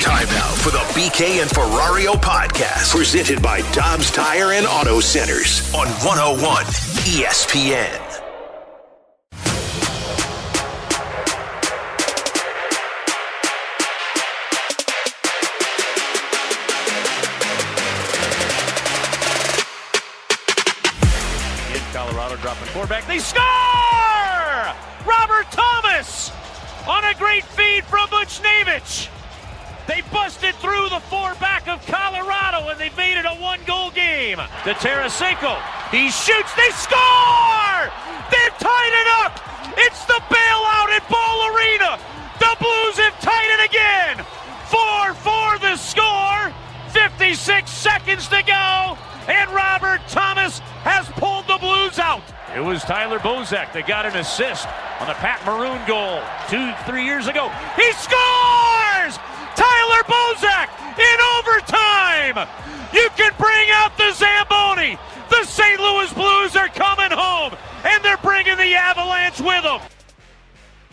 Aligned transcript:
Time 0.00 0.28
now 0.28 0.50
for 0.52 0.70
the 0.70 0.78
BK 0.94 1.40
and 1.40 1.50
Ferrario 1.50 2.12
podcast, 2.14 2.94
presented 2.94 3.42
by 3.42 3.60
Dobbs 3.72 4.10
Tire 4.10 4.52
and 4.52 4.66
Auto 4.66 5.00
Centers 5.00 5.72
on 5.74 5.86
101 6.04 6.64
ESPN. 7.06 8.05
Four 31.08 31.34
back 31.36 31.68
of 31.68 31.84
Colorado 31.86 32.68
and 32.68 32.80
they've 32.80 32.96
made 32.96 33.18
it 33.18 33.24
a 33.24 33.34
one 33.40 33.60
goal 33.66 33.90
game. 33.90 34.38
To 34.38 34.72
Tarasenko. 34.74 35.54
He 35.90 36.10
shoots. 36.10 36.52
They 36.54 36.70
score! 36.74 37.80
They've 38.30 38.56
tied 38.58 38.94
it 38.94 39.08
up. 39.22 39.32
It's 39.78 40.04
the 40.06 40.20
bailout 40.26 40.90
at 40.90 41.06
Ball 41.08 41.38
Arena. 41.54 41.98
The 42.38 42.56
Blues 42.58 42.96
have 42.98 43.20
tied 43.20 43.50
it 43.58 43.70
again. 43.70 44.24
4 44.66 45.14
4 45.14 45.58
the 45.58 45.76
score. 45.76 46.52
56 46.90 47.70
seconds 47.70 48.28
to 48.28 48.42
go. 48.42 48.98
And 49.28 49.50
Robert 49.50 50.00
Thomas 50.08 50.58
has 50.82 51.06
pulled 51.18 51.46
the 51.46 51.58
Blues 51.58 51.98
out. 51.98 52.22
It 52.54 52.60
was 52.60 52.82
Tyler 52.82 53.18
Bozak 53.18 53.72
that 53.74 53.86
got 53.86 54.06
an 54.06 54.16
assist 54.16 54.66
on 55.00 55.08
the 55.08 55.14
Pat 55.14 55.44
Maroon 55.44 55.82
goal 55.86 56.22
two, 56.48 56.72
three 56.90 57.04
years 57.04 57.26
ago. 57.26 57.50
He 57.76 57.90
scores! 57.92 59.18
Tyler 59.56 60.02
Bozak 60.04 60.68
in 60.98 61.18
overtime! 61.40 62.48
You 62.92 63.08
can 63.16 63.32
bring 63.38 63.68
out 63.72 63.96
the 63.96 64.12
Zamboni! 64.12 64.98
The 65.30 65.44
St. 65.44 65.80
Louis 65.80 66.12
Blues 66.12 66.54
are 66.54 66.68
coming 66.68 67.10
home, 67.10 67.56
and 67.84 68.04
they're 68.04 68.16
bringing 68.18 68.56
the 68.56 68.74
Avalanche 68.74 69.40
with 69.40 69.64
them. 69.64 69.80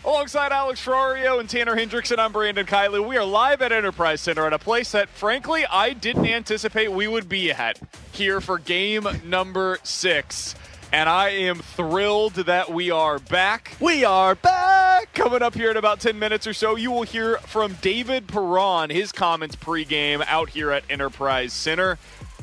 Alongside 0.04 0.52
Alex 0.52 0.84
Ferrario 0.84 1.40
and 1.40 1.48
Tanner 1.48 1.74
Hendrickson, 1.74 2.18
I'm 2.18 2.32
Brandon 2.32 2.66
Kiley. 2.66 3.06
We 3.06 3.16
are 3.16 3.24
live 3.24 3.62
at 3.62 3.72
Enterprise 3.72 4.20
Center 4.20 4.46
at 4.46 4.52
a 4.52 4.58
place 4.58 4.92
that, 4.92 5.08
frankly, 5.08 5.64
I 5.70 5.94
didn't 5.94 6.26
anticipate 6.26 6.92
we 6.92 7.08
would 7.08 7.26
be 7.26 7.52
at 7.52 7.80
here 8.12 8.42
for 8.42 8.58
game 8.58 9.06
number 9.24 9.78
six. 9.82 10.54
And 10.94 11.08
I 11.08 11.30
am 11.30 11.58
thrilled 11.58 12.34
that 12.34 12.70
we 12.72 12.92
are 12.92 13.18
back. 13.18 13.76
We 13.80 14.04
are 14.04 14.36
back! 14.36 15.12
Coming 15.12 15.42
up 15.42 15.52
here 15.56 15.68
in 15.72 15.76
about 15.76 15.98
10 15.98 16.20
minutes 16.20 16.46
or 16.46 16.52
so, 16.52 16.76
you 16.76 16.92
will 16.92 17.02
hear 17.02 17.38
from 17.38 17.72
David 17.82 18.28
Perron, 18.28 18.90
his 18.90 19.10
comments 19.10 19.56
pregame 19.56 20.24
out 20.28 20.50
here 20.50 20.70
at 20.70 20.84
Enterprise 20.88 21.52
Center. 21.52 21.98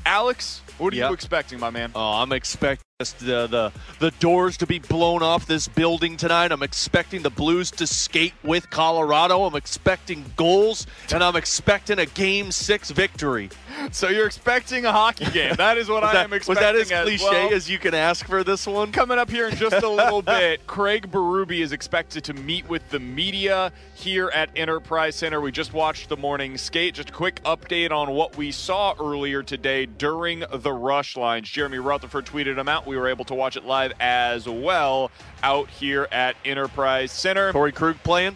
Alex, 0.05 0.61
what 0.79 0.91
are 0.91 0.97
Yep. 0.97 1.07
you 1.11 1.13
expecting, 1.13 1.61
my 1.61 1.69
man? 1.69 1.93
Oh, 1.95 2.21
I'm 2.21 2.33
expecting 2.33 2.83
the, 3.09 3.47
the 3.47 3.71
the 3.99 4.11
doors 4.19 4.57
to 4.57 4.67
be 4.67 4.79
blown 4.79 5.23
off 5.23 5.45
this 5.45 5.67
building 5.67 6.17
tonight. 6.17 6.51
I'm 6.51 6.63
expecting 6.63 7.23
the 7.23 7.29
Blues 7.29 7.71
to 7.71 7.87
skate 7.87 8.33
with 8.43 8.69
Colorado. 8.69 9.43
I'm 9.43 9.55
expecting 9.55 10.25
goals, 10.35 10.87
and 11.11 11.23
I'm 11.23 11.35
expecting 11.35 11.99
a 11.99 12.05
Game 12.05 12.51
Six 12.51 12.91
victory. 12.91 13.49
So 13.91 14.09
you're 14.09 14.27
expecting 14.27 14.85
a 14.85 14.91
hockey 14.91 15.25
game. 15.31 15.55
That 15.55 15.77
is 15.77 15.89
what 15.89 16.03
I 16.03 16.13
that, 16.13 16.25
am 16.25 16.33
expecting. 16.33 16.63
was 16.63 16.73
that 16.73 16.75
as 16.75 16.91
as 16.91 17.03
cliche 17.03 17.45
well. 17.45 17.53
as 17.53 17.69
you 17.69 17.79
can 17.79 17.93
ask 17.93 18.27
for 18.27 18.43
this 18.43 18.67
one? 18.67 18.91
Coming 18.91 19.17
up 19.17 19.29
here 19.29 19.47
in 19.47 19.55
just 19.55 19.83
a 19.83 19.89
little 19.89 20.21
bit, 20.21 20.65
Craig 20.67 21.11
Berube 21.11 21.59
is 21.59 21.71
expected 21.71 22.23
to 22.25 22.33
meet 22.33 22.67
with 22.69 22.87
the 22.89 22.99
media 22.99 23.71
here 23.95 24.29
at 24.33 24.49
Enterprise 24.55 25.15
Center. 25.15 25.41
We 25.41 25.51
just 25.51 25.73
watched 25.73 26.09
the 26.09 26.17
morning 26.17 26.57
skate. 26.57 26.95
Just 26.95 27.09
a 27.09 27.13
quick 27.13 27.41
update 27.43 27.91
on 27.91 28.11
what 28.11 28.37
we 28.37 28.51
saw 28.51 28.93
earlier 28.99 29.43
today 29.43 29.85
during 29.85 30.43
the 30.51 30.71
rush 30.71 31.17
lines. 31.17 31.49
Jeremy 31.49 31.79
Rutherford 31.79 32.25
tweeted 32.25 32.55
them 32.55 32.67
out. 32.67 32.85
We 32.91 32.97
were 32.97 33.07
able 33.07 33.23
to 33.25 33.33
watch 33.33 33.55
it 33.55 33.63
live 33.63 33.93
as 34.01 34.49
well 34.49 35.11
out 35.43 35.69
here 35.69 36.09
at 36.11 36.35
Enterprise 36.43 37.13
Center. 37.13 37.53
Torey 37.53 37.73
Krug 37.73 37.95
playing? 38.03 38.35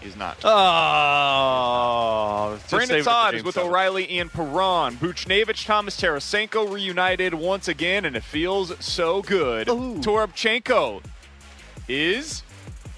He's 0.00 0.16
not. 0.16 0.36
Oh, 0.44 0.50
Brandon 2.68 3.04
Saad 3.04 3.36
is 3.36 3.44
with 3.44 3.54
seven. 3.54 3.70
O'Reilly 3.70 4.18
and 4.18 4.32
Perron. 4.32 4.96
Buchnevich, 4.96 5.64
Thomas 5.64 5.96
Tarasenko 5.96 6.68
reunited 6.68 7.34
once 7.34 7.68
again, 7.68 8.04
and 8.04 8.16
it 8.16 8.24
feels 8.24 8.72
so 8.84 9.22
good. 9.22 9.68
Ooh. 9.68 10.00
Toropchenko 10.00 11.00
is 11.86 12.42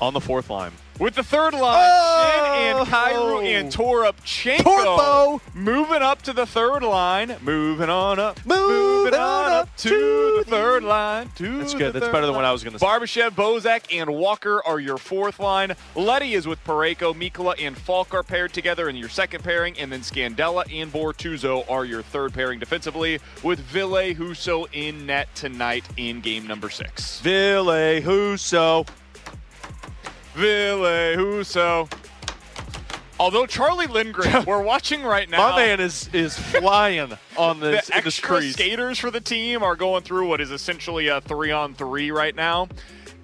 on 0.00 0.14
the 0.14 0.20
fourth 0.20 0.48
line. 0.48 0.72
With 0.98 1.14
the 1.14 1.22
third 1.22 1.52
line. 1.52 1.90
Oh! 1.90 2.32
Schenn 2.32 2.70
and 2.70 2.78
oh. 2.78 2.84
Kyrou 2.84 3.44
and 3.44 3.72
Toropchenko 3.72 4.58
Torpo! 4.58 5.40
moving 5.54 6.02
up 6.02 6.22
to 6.22 6.32
the 6.32 6.46
third 6.46 6.82
line. 6.82 7.36
Moving 7.42 7.90
on 7.90 8.18
up. 8.18 8.38
Moving 8.46 9.14
on 9.14 9.52
up 9.52 9.76
to 9.78 10.42
the 10.44 10.44
third 10.50 10.84
line. 10.84 11.30
To 11.36 11.58
That's 11.58 11.74
good. 11.74 11.92
That's 11.92 12.08
better 12.08 12.26
than 12.26 12.34
what. 12.34 12.44
I 12.44 12.52
was 12.52 12.64
gonna 12.64 12.78
say. 12.78 12.86
Barbashev, 12.86 13.30
Bozak, 13.30 13.94
and 13.94 14.10
Walker 14.14 14.62
are 14.64 14.80
your 14.80 14.96
fourth 14.96 15.38
line. 15.38 15.74
Leddy 15.94 16.34
is 16.34 16.46
with 16.46 16.62
Parayko, 16.64 17.14
Mikkola, 17.14 17.54
and 17.60 17.76
Faulk 17.76 18.14
are 18.14 18.22
paired 18.22 18.52
together 18.52 18.88
in 18.88 18.96
your 18.96 19.08
second 19.08 19.44
pairing, 19.44 19.78
and 19.78 19.92
then 19.92 20.00
Scandella 20.00 20.64
and 20.72 20.92
Bortuzzo 20.92 21.68
are 21.70 21.84
your 21.84 22.02
third 22.02 22.32
pairing 22.32 22.58
defensively, 22.58 23.20
with 23.42 23.58
Ville 23.58 24.14
Husso 24.14 24.66
in 24.72 25.06
net 25.06 25.28
tonight 25.34 25.84
in 25.96 26.20
game 26.20 26.46
number 26.46 26.70
six. 26.70 27.20
Ville 27.20 27.66
Husso. 28.00 28.86
Ville 30.36 31.16
Husso. 31.16 31.91
Although 33.19 33.47
Charlie 33.47 33.86
Lindgren, 33.86 34.44
we're 34.47 34.62
watching 34.62 35.02
right 35.02 35.28
now. 35.28 35.50
My 35.50 35.56
man 35.56 35.80
is 35.80 36.10
is 36.12 36.38
flying 36.38 37.16
on 37.38 37.60
this, 37.60 37.86
this 37.86 37.91
extra 37.97 38.42
skaters 38.42 38.98
for 38.98 39.10
the 39.10 39.20
team 39.20 39.62
are 39.62 39.76
going 39.76 40.02
through 40.02 40.28
what 40.28 40.42
is 40.42 40.50
essentially 40.50 41.08
a 41.08 41.22
three 41.22 41.50
on 41.50 41.75
three 41.75 42.10
right 42.10 42.36
now, 42.36 42.69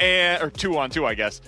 and 0.01 0.43
or 0.43 0.49
two 0.49 0.79
on 0.79 0.89
two, 0.89 1.05
I 1.05 1.15
guess. 1.15 1.43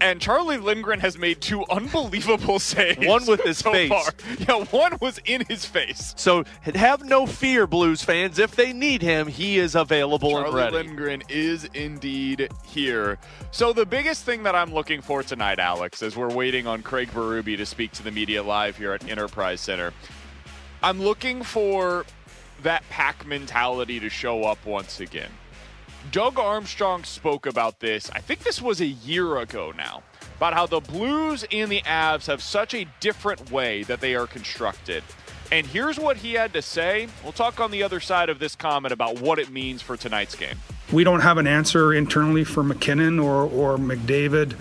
And 0.00 0.20
Charlie 0.20 0.58
Lindgren 0.58 1.00
has 1.00 1.18
made 1.18 1.40
two 1.40 1.64
unbelievable 1.70 2.58
saves. 2.58 3.06
One 3.06 3.26
with 3.26 3.42
his 3.42 3.58
so 3.58 3.72
face. 3.72 3.88
Far. 3.88 4.12
Yeah, 4.38 4.64
one 4.66 4.98
was 5.00 5.18
in 5.24 5.44
his 5.46 5.64
face. 5.64 6.14
So 6.16 6.44
have 6.62 7.04
no 7.04 7.26
fear, 7.26 7.66
Blues 7.66 8.02
fans. 8.02 8.38
If 8.38 8.54
they 8.54 8.72
need 8.72 9.02
him, 9.02 9.26
he 9.26 9.58
is 9.58 9.74
available 9.74 10.36
and 10.36 10.46
Charlie 10.46 10.62
ready. 10.62 10.76
Lindgren 10.76 11.22
is 11.28 11.64
indeed 11.74 12.48
here. 12.64 13.18
So 13.50 13.72
the 13.72 13.86
biggest 13.86 14.24
thing 14.24 14.42
that 14.42 14.54
I'm 14.54 14.72
looking 14.72 15.00
for 15.00 15.22
tonight, 15.22 15.58
Alex, 15.58 16.02
as 16.02 16.16
we're 16.16 16.32
waiting 16.32 16.66
on 16.66 16.82
Craig 16.82 17.10
Berube 17.10 17.56
to 17.56 17.66
speak 17.66 17.92
to 17.92 18.02
the 18.02 18.10
media 18.10 18.42
live 18.42 18.76
here 18.76 18.92
at 18.92 19.08
Enterprise 19.08 19.60
Center, 19.60 19.92
I'm 20.82 21.00
looking 21.00 21.42
for 21.42 22.04
that 22.62 22.82
pack 22.90 23.26
mentality 23.26 24.00
to 24.00 24.08
show 24.08 24.44
up 24.44 24.64
once 24.64 25.00
again. 25.00 25.30
Doug 26.12 26.38
Armstrong 26.38 27.04
spoke 27.04 27.46
about 27.46 27.80
this, 27.80 28.10
I 28.10 28.20
think 28.20 28.40
this 28.40 28.60
was 28.60 28.80
a 28.80 28.86
year 28.86 29.38
ago 29.38 29.72
now, 29.76 30.02
about 30.36 30.54
how 30.54 30.66
the 30.66 30.80
Blues 30.80 31.44
and 31.50 31.70
the 31.70 31.80
Avs 31.82 32.26
have 32.26 32.42
such 32.42 32.74
a 32.74 32.86
different 33.00 33.50
way 33.50 33.82
that 33.84 34.00
they 34.00 34.14
are 34.14 34.26
constructed. 34.26 35.02
And 35.50 35.66
here's 35.66 35.98
what 35.98 36.18
he 36.18 36.34
had 36.34 36.52
to 36.54 36.62
say. 36.62 37.08
We'll 37.22 37.32
talk 37.32 37.60
on 37.60 37.70
the 37.70 37.82
other 37.82 38.00
side 38.00 38.28
of 38.28 38.38
this 38.38 38.54
comment 38.54 38.92
about 38.92 39.20
what 39.20 39.38
it 39.38 39.50
means 39.50 39.80
for 39.80 39.96
tonight's 39.96 40.34
game. 40.34 40.56
We 40.92 41.04
don't 41.04 41.20
have 41.20 41.38
an 41.38 41.46
answer 41.46 41.94
internally 41.94 42.44
for 42.44 42.62
MacKinnon 42.62 43.18
or, 43.18 43.42
or 43.42 43.76
McDavid 43.76 44.56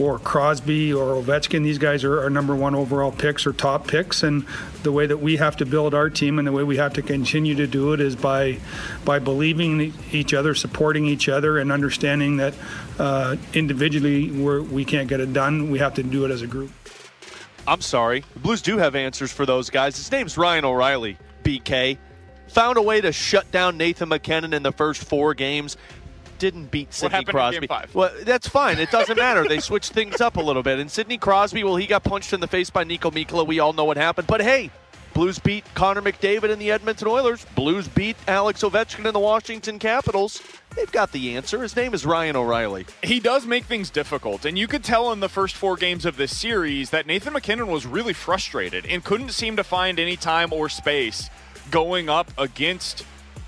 or 0.00 0.18
Crosby 0.18 0.92
or 0.92 1.22
Ovechkin. 1.22 1.62
These 1.62 1.78
guys 1.78 2.04
are 2.04 2.20
our 2.20 2.30
number 2.30 2.56
one 2.56 2.74
overall 2.74 3.12
picks 3.12 3.46
or 3.46 3.52
top 3.52 3.86
picks, 3.86 4.22
and 4.22 4.46
the 4.82 4.92
way 4.92 5.06
that 5.06 5.18
we 5.18 5.36
have 5.36 5.56
to 5.58 5.66
build 5.66 5.94
our 5.94 6.08
team 6.08 6.38
and 6.38 6.48
the 6.48 6.52
way 6.52 6.62
we 6.62 6.78
have 6.78 6.94
to 6.94 7.02
continue 7.02 7.54
to 7.56 7.66
do 7.66 7.92
it 7.92 8.00
is 8.00 8.16
by 8.16 8.58
by 9.04 9.18
believing 9.18 9.92
each 10.10 10.32
other, 10.32 10.54
supporting 10.54 11.04
each 11.06 11.28
other, 11.28 11.58
and 11.58 11.70
understanding 11.70 12.38
that 12.38 12.54
uh, 12.98 13.36
individually 13.52 14.30
we're, 14.30 14.62
we 14.62 14.84
can't 14.84 15.08
get 15.08 15.20
it 15.20 15.32
done. 15.32 15.70
We 15.70 15.78
have 15.78 15.94
to 15.94 16.02
do 16.02 16.24
it 16.24 16.30
as 16.30 16.42
a 16.42 16.46
group. 16.46 16.70
I'm 17.66 17.82
sorry. 17.82 18.24
The 18.32 18.40
Blues 18.40 18.62
do 18.62 18.78
have 18.78 18.94
answers 18.94 19.30
for 19.30 19.44
those 19.44 19.70
guys. 19.70 19.96
His 19.96 20.10
name's 20.10 20.38
Ryan 20.38 20.64
O'Reilly, 20.64 21.18
BK. 21.44 21.98
Found 22.48 22.78
a 22.78 22.82
way 22.82 23.00
to 23.00 23.12
shut 23.12 23.48
down 23.52 23.76
Nathan 23.76 24.08
MacKinnon 24.08 24.52
in 24.52 24.64
the 24.64 24.72
first 24.72 25.04
four 25.04 25.34
games. 25.34 25.76
Didn't 26.40 26.70
beat 26.70 26.92
Sidney 26.92 27.24
Crosby. 27.24 27.68
Well, 27.94 28.10
that's 28.24 28.48
fine. 28.48 28.78
It 28.78 28.90
doesn't 28.90 29.16
matter. 29.16 29.46
they 29.46 29.60
switched 29.60 29.92
things 29.92 30.20
up 30.20 30.36
a 30.36 30.40
little 30.40 30.62
bit. 30.62 30.78
And 30.78 30.90
Sidney 30.90 31.18
Crosby, 31.18 31.62
well, 31.62 31.76
he 31.76 31.86
got 31.86 32.02
punched 32.02 32.32
in 32.32 32.40
the 32.40 32.48
face 32.48 32.70
by 32.70 32.82
Niko 32.82 33.12
Mikkola. 33.12 33.46
We 33.46 33.60
all 33.60 33.72
know 33.74 33.84
what 33.84 33.98
happened. 33.98 34.26
But 34.26 34.40
hey, 34.40 34.70
Blues 35.12 35.38
beat 35.38 35.64
Connor 35.74 36.02
McDavid 36.02 36.50
and 36.50 36.60
the 36.60 36.70
Edmonton 36.70 37.08
Oilers. 37.08 37.44
Blues 37.54 37.88
beat 37.88 38.16
Alex 38.28 38.62
Ovechkin 38.62 39.04
and 39.04 39.14
the 39.14 39.20
Washington 39.20 39.78
Capitals. 39.78 40.40
They've 40.76 40.90
got 40.90 41.12
the 41.12 41.36
answer. 41.36 41.62
His 41.62 41.74
name 41.74 41.94
is 41.94 42.06
Ryan 42.06 42.36
O'Reilly. 42.36 42.86
He 43.02 43.18
does 43.18 43.44
make 43.44 43.64
things 43.64 43.90
difficult, 43.90 44.44
and 44.44 44.56
you 44.58 44.68
could 44.68 44.84
tell 44.84 45.12
in 45.12 45.20
the 45.20 45.28
first 45.28 45.56
four 45.56 45.76
games 45.76 46.06
of 46.06 46.16
this 46.16 46.36
series 46.36 46.90
that 46.90 47.06
Nathan 47.06 47.32
MacKinnon 47.32 47.66
was 47.66 47.86
really 47.86 48.12
frustrated 48.12 48.86
and 48.86 49.04
couldn't 49.04 49.30
seem 49.30 49.56
to 49.56 49.64
find 49.64 49.98
any 49.98 50.16
time 50.16 50.52
or 50.52 50.68
space 50.68 51.28
going 51.70 52.08
up 52.08 52.30
against 52.38 53.04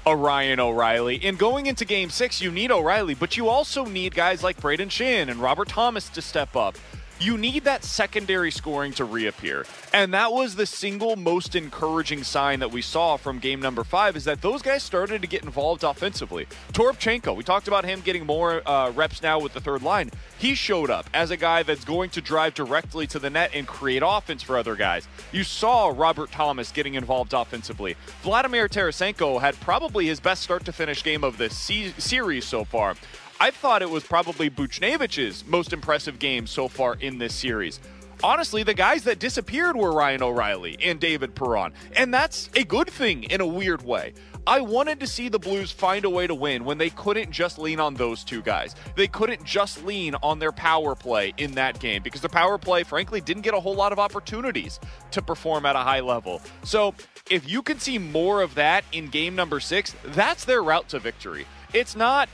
a 0.07 0.17
Ryan 0.17 0.61
O'Reilly. 0.61 1.21
And 1.23 1.39
going 1.39 1.67
into 1.67 1.85
game 1.85 2.11
six, 2.11 2.41
you 2.41 2.51
need 2.51 2.71
O'Reilly, 2.71 3.15
but 3.15 3.37
you 3.37 3.49
also 3.49 3.85
need 3.85 4.15
guys 4.15 4.43
like 4.43 4.61
Braden 4.61 4.89
Schenn 4.89 5.29
and 5.29 5.41
Robert 5.41 5.69
Thomas 5.69 6.09
to 6.11 6.23
step 6.23 6.57
up 6.57 6.77
you 7.21 7.39
need 7.39 7.65
that 7.65 7.85
secondary 7.85 8.51
scoring 8.51 8.93
to 8.95 9.05
reappear. 9.05 9.65
And 9.93 10.13
that 10.15 10.33
was 10.33 10.57
the 10.57 10.67
single 10.67 11.17
most 11.17 11.55
encouraging 11.55 12.25
sign 12.25 12.61
that 12.61 12.71
we 12.71 12.83
saw 12.83 13.17
from 13.17 13.39
game 13.39 13.61
number 13.61 13.85
five 13.85 14.17
is 14.17 14.25
that 14.25 14.43
those 14.43 14.63
guys 14.63 14.83
started 14.83 15.23
to 15.23 15.29
get 15.29 15.45
involved 15.45 15.85
offensively. 15.85 16.47
Toropchenko, 16.73 17.37
we 17.37 17.45
talked 17.45 17.69
about 17.69 17.85
him 17.85 18.01
getting 18.01 18.27
more 18.27 18.67
uh, 18.69 18.91
reps 18.91 19.23
now 19.23 19.39
with 19.39 19.53
the 19.53 19.61
third 19.61 19.83
line. 19.83 20.11
He 20.39 20.55
showed 20.55 20.91
up 20.91 21.09
as 21.15 21.31
a 21.31 21.37
guy 21.37 21.63
that's 21.63 21.85
going 21.85 22.11
to 22.11 22.21
drive 22.21 22.55
directly 22.55 23.07
to 23.09 23.19
the 23.19 23.31
net 23.31 23.51
and 23.55 23.67
create 23.67 24.03
offense 24.05 24.43
for 24.43 24.59
other 24.59 24.75
guys. 24.75 25.07
You 25.31 25.45
saw 25.45 25.93
Robert 25.95 26.33
Thomas 26.33 26.73
getting 26.73 26.95
involved 26.95 27.33
offensively. 27.33 27.97
Vladimir 28.23 28.69
Tarasenko 28.69 29.41
had 29.41 29.59
probably 29.61 30.07
his 30.07 30.19
best 30.19 30.43
start 30.43 30.65
to 30.65 30.73
finish 30.73 31.05
game 31.05 31.23
of 31.23 31.39
this 31.39 31.57
se- 31.57 31.95
series 31.99 32.45
so 32.45 32.65
far. 32.65 32.97
I 33.43 33.51
thought 33.51 33.83
it 33.83 33.91
was 33.91 34.05
probably 34.05 34.49
Buchnevich's 34.49 35.45
most 35.49 35.73
impressive 35.73 36.21
game 36.21 36.47
so 36.47 36.69
far 36.69 36.95
in 36.95 37.19
this 37.19 37.35
series. 37.35 37.81
Honestly, 38.23 38.63
the 38.63 38.73
guys 38.73 39.03
that 39.03 39.19
disappeared 39.19 39.75
were 39.75 39.93
Ryan 39.93 40.23
O'Reilly 40.23 40.77
and 40.81 41.01
David 41.01 41.35
Perron, 41.35 41.73
and 41.97 42.15
that's 42.15 42.51
a 42.55 42.63
good 42.63 42.89
thing 42.89 43.25
in 43.25 43.41
a 43.41 43.47
weird 43.47 43.83
way. 43.83 44.15
I 44.47 44.61
wanted 44.61 45.01
to 45.01 45.09
see 45.09 45.29
the 45.29 45.41
Blues 45.41 45.73
find 45.73 46.05
a 46.05 46.11
way 46.11 46.29
to 46.29 46.37
win 46.37 46.65
when 46.65 46.79
they 46.79 46.91
couldn't 46.91 47.33
just 47.33 47.59
lean 47.59 47.81
on 47.81 47.95
those 47.95 48.23
two 48.23 48.43
guys. 48.43 48.77
They 48.95 49.09
couldn't 49.09 49.43
just 49.43 49.85
lean 49.85 50.15
on 50.23 50.39
their 50.39 50.53
power 50.53 50.95
play 50.95 51.35
in 51.37 51.51
that 51.57 51.81
game 51.81 52.05
because 52.05 52.21
the 52.21 52.29
power 52.29 52.59
play, 52.59 52.85
frankly, 52.85 53.21
didn't 53.21 53.43
get 53.43 53.55
a 53.55 53.61
whole 53.61 53.75
lot 53.75 53.91
of 53.91 53.99
opportunities 53.99 54.79
to 55.11 55.21
perform 55.21 55.67
at 55.67 55.75
a 55.75 55.81
high 55.81 55.99
level. 55.99 56.41
So, 56.63 56.95
if 57.29 57.51
you 57.51 57.63
can 57.63 57.81
see 57.81 57.99
more 57.99 58.41
of 58.41 58.55
that 58.55 58.85
in 58.93 59.09
game 59.09 59.35
number 59.35 59.59
six, 59.59 59.97
that's 60.05 60.45
their 60.45 60.63
route 60.63 60.89
to 60.91 61.01
victory. 61.01 61.45
It's 61.75 61.97
not 61.97 62.29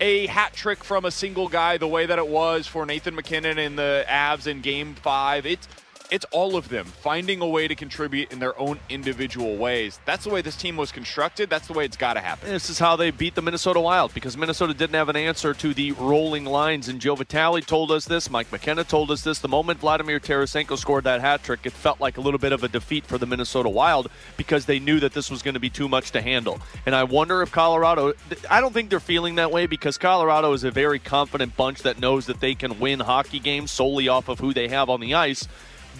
a 0.00 0.26
hat 0.26 0.52
trick 0.52 0.82
from 0.82 1.04
a 1.04 1.10
single 1.10 1.48
guy 1.48 1.78
the 1.78 1.88
way 1.88 2.06
that 2.06 2.18
it 2.18 2.26
was 2.26 2.66
for 2.66 2.84
Nathan 2.84 3.14
MacKinnon 3.14 3.58
in 3.58 3.76
the 3.76 4.04
Avs 4.08 4.46
in 4.46 4.60
game 4.60 4.94
five. 4.94 5.46
It's 5.46 5.68
it's 6.10 6.26
all 6.30 6.56
of 6.56 6.68
them 6.68 6.86
finding 6.86 7.40
a 7.40 7.46
way 7.46 7.66
to 7.66 7.74
contribute 7.74 8.32
in 8.32 8.38
their 8.38 8.58
own 8.58 8.78
individual 8.88 9.56
ways. 9.56 9.98
That's 10.04 10.24
the 10.24 10.30
way 10.30 10.42
this 10.42 10.56
team 10.56 10.76
was 10.76 10.92
constructed. 10.92 11.50
That's 11.50 11.66
the 11.66 11.72
way 11.72 11.84
it's 11.84 11.96
got 11.96 12.14
to 12.14 12.20
happen. 12.20 12.48
This 12.48 12.70
is 12.70 12.78
how 12.78 12.96
they 12.96 13.10
beat 13.10 13.34
the 13.34 13.42
Minnesota 13.42 13.80
Wild 13.80 14.12
because 14.14 14.36
Minnesota 14.36 14.74
didn't 14.74 14.94
have 14.94 15.08
an 15.08 15.16
answer 15.16 15.54
to 15.54 15.74
the 15.74 15.92
rolling 15.92 16.44
lines. 16.44 16.88
And 16.88 17.00
Joe 17.00 17.14
Vitale 17.14 17.60
told 17.62 17.90
us 17.90 18.04
this. 18.04 18.30
Mike 18.30 18.50
McKenna 18.52 18.84
told 18.84 19.10
us 19.10 19.22
this. 19.22 19.38
The 19.38 19.48
moment 19.48 19.80
Vladimir 19.80 20.20
Tarasenko 20.20 20.76
scored 20.78 21.04
that 21.04 21.20
hat 21.20 21.42
trick, 21.42 21.60
it 21.64 21.72
felt 21.72 22.00
like 22.00 22.18
a 22.18 22.20
little 22.20 22.38
bit 22.38 22.52
of 22.52 22.62
a 22.62 22.68
defeat 22.68 23.06
for 23.06 23.18
the 23.18 23.26
Minnesota 23.26 23.68
Wild 23.68 24.10
because 24.36 24.66
they 24.66 24.78
knew 24.78 25.00
that 25.00 25.12
this 25.12 25.30
was 25.30 25.42
going 25.42 25.54
to 25.54 25.60
be 25.60 25.70
too 25.70 25.88
much 25.88 26.12
to 26.12 26.20
handle. 26.20 26.60
And 26.86 26.94
I 26.94 27.04
wonder 27.04 27.42
if 27.42 27.50
Colorado, 27.50 28.12
I 28.50 28.60
don't 28.60 28.72
think 28.72 28.90
they're 28.90 29.00
feeling 29.00 29.36
that 29.36 29.50
way 29.50 29.66
because 29.66 29.98
Colorado 29.98 30.52
is 30.52 30.64
a 30.64 30.70
very 30.70 30.98
confident 30.98 31.56
bunch 31.56 31.82
that 31.82 31.98
knows 31.98 32.26
that 32.26 32.40
they 32.40 32.54
can 32.54 32.78
win 32.78 33.00
hockey 33.00 33.38
games 33.38 33.70
solely 33.70 34.08
off 34.08 34.28
of 34.28 34.38
who 34.38 34.52
they 34.52 34.68
have 34.68 34.90
on 34.90 35.00
the 35.00 35.14
ice. 35.14 35.48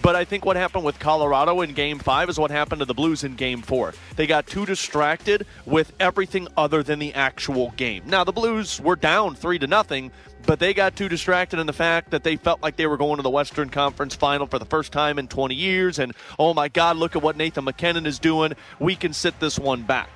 But 0.04 0.16
I 0.16 0.26
think 0.26 0.44
what 0.44 0.56
happened 0.56 0.84
with 0.84 0.98
Colorado 0.98 1.62
in 1.62 1.72
game 1.72 1.98
five 1.98 2.28
is 2.28 2.38
what 2.38 2.50
happened 2.50 2.80
to 2.80 2.84
the 2.84 2.92
Blues 2.92 3.24
in 3.24 3.36
game 3.36 3.62
four. 3.62 3.94
They 4.16 4.26
got 4.26 4.46
too 4.46 4.66
distracted 4.66 5.46
with 5.64 5.94
everything 5.98 6.46
other 6.58 6.82
than 6.82 6.98
the 6.98 7.14
actual 7.14 7.70
game. 7.78 8.02
Now, 8.04 8.22
the 8.22 8.30
Blues 8.30 8.82
were 8.82 8.96
down 8.96 9.34
three 9.34 9.58
to 9.58 9.66
nothing, 9.66 10.12
but 10.44 10.58
they 10.58 10.74
got 10.74 10.94
too 10.94 11.08
distracted 11.08 11.58
in 11.58 11.66
the 11.66 11.72
fact 11.72 12.10
that 12.10 12.22
they 12.22 12.36
felt 12.36 12.62
like 12.62 12.76
they 12.76 12.86
were 12.86 12.98
going 12.98 13.16
to 13.16 13.22
the 13.22 13.30
Western 13.30 13.70
Conference 13.70 14.14
final 14.14 14.46
for 14.46 14.58
the 14.58 14.66
first 14.66 14.92
time 14.92 15.18
in 15.18 15.26
20 15.26 15.54
years. 15.54 15.98
And 15.98 16.12
oh 16.38 16.52
my 16.52 16.68
God, 16.68 16.98
look 16.98 17.16
at 17.16 17.22
what 17.22 17.38
Nathan 17.38 17.64
MacKinnon 17.64 18.04
is 18.04 18.18
doing. 18.18 18.52
We 18.78 18.96
can 18.96 19.14
sit 19.14 19.40
this 19.40 19.58
one 19.58 19.84
back. 19.84 20.10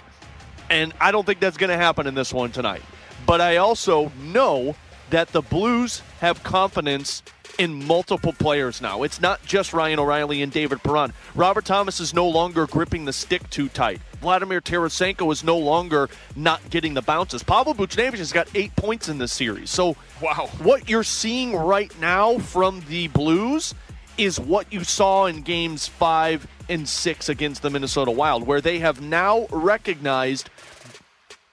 And 0.69 0.93
I 1.01 1.13
don't 1.13 1.25
think 1.25 1.41
that's 1.41 1.57
going 1.57 1.71
to 1.71 1.79
happen 1.79 2.07
in 2.07 2.15
this 2.15 2.35
one 2.35 2.53
tonight. 2.53 2.83
But 3.25 3.41
I 3.41 3.57
also 3.57 4.13
know 4.21 4.77
that 5.11 5.29
the 5.29 5.43
Blues 5.43 6.03
have 6.21 6.43
confidence 6.43 7.23
in 7.59 7.85
multiple 7.87 8.33
players 8.33 8.81
now. 8.81 9.03
It's 9.03 9.21
not 9.21 9.45
just 9.45 9.73
Ryan 9.73 9.99
O'Reilly 9.99 10.43
and 10.43 10.53
David 10.53 10.83
Perron. 10.83 11.13
Robert 11.35 11.65
Thomas 11.65 11.99
is 11.99 12.15
no 12.15 12.29
longer 12.29 12.67
gripping 12.67 13.05
the 13.05 13.13
stick 13.13 13.49
too 13.51 13.69
tight. 13.69 14.01
Vladimir 14.21 14.61
Tarasenko 14.61 15.33
is 15.33 15.43
no 15.43 15.59
longer 15.59 16.09
not 16.37 16.69
getting 16.71 16.95
the 16.95 17.03
bounces. 17.03 17.43
Pavel 17.43 17.75
Buchnevich 17.75 18.19
has 18.19 18.33
got 18.33 18.49
eight 18.55 18.75
points 18.77 19.09
in 19.09 19.19
this 19.19 19.33
series. 19.33 19.71
So, 19.71 19.97
wow, 20.21 20.51
what 20.59 20.89
you're 20.89 21.03
seeing 21.03 21.55
right 21.55 21.93
now 22.01 22.39
from 22.39 22.83
the 22.89 23.09
Blues 23.09 23.75
is 24.17 24.39
what 24.39 24.73
you 24.73 24.85
saw 24.85 25.27
in 25.27 25.43
games 25.43 25.87
five 25.87 26.47
and 26.69 26.89
six 26.89 27.29
against 27.29 27.63
the 27.63 27.71
Minnesota 27.71 28.11
Wild, 28.11 28.47
where 28.47 28.61
they 28.61 28.79
have 28.81 29.01
now 29.01 29.47
recognized 29.51 30.51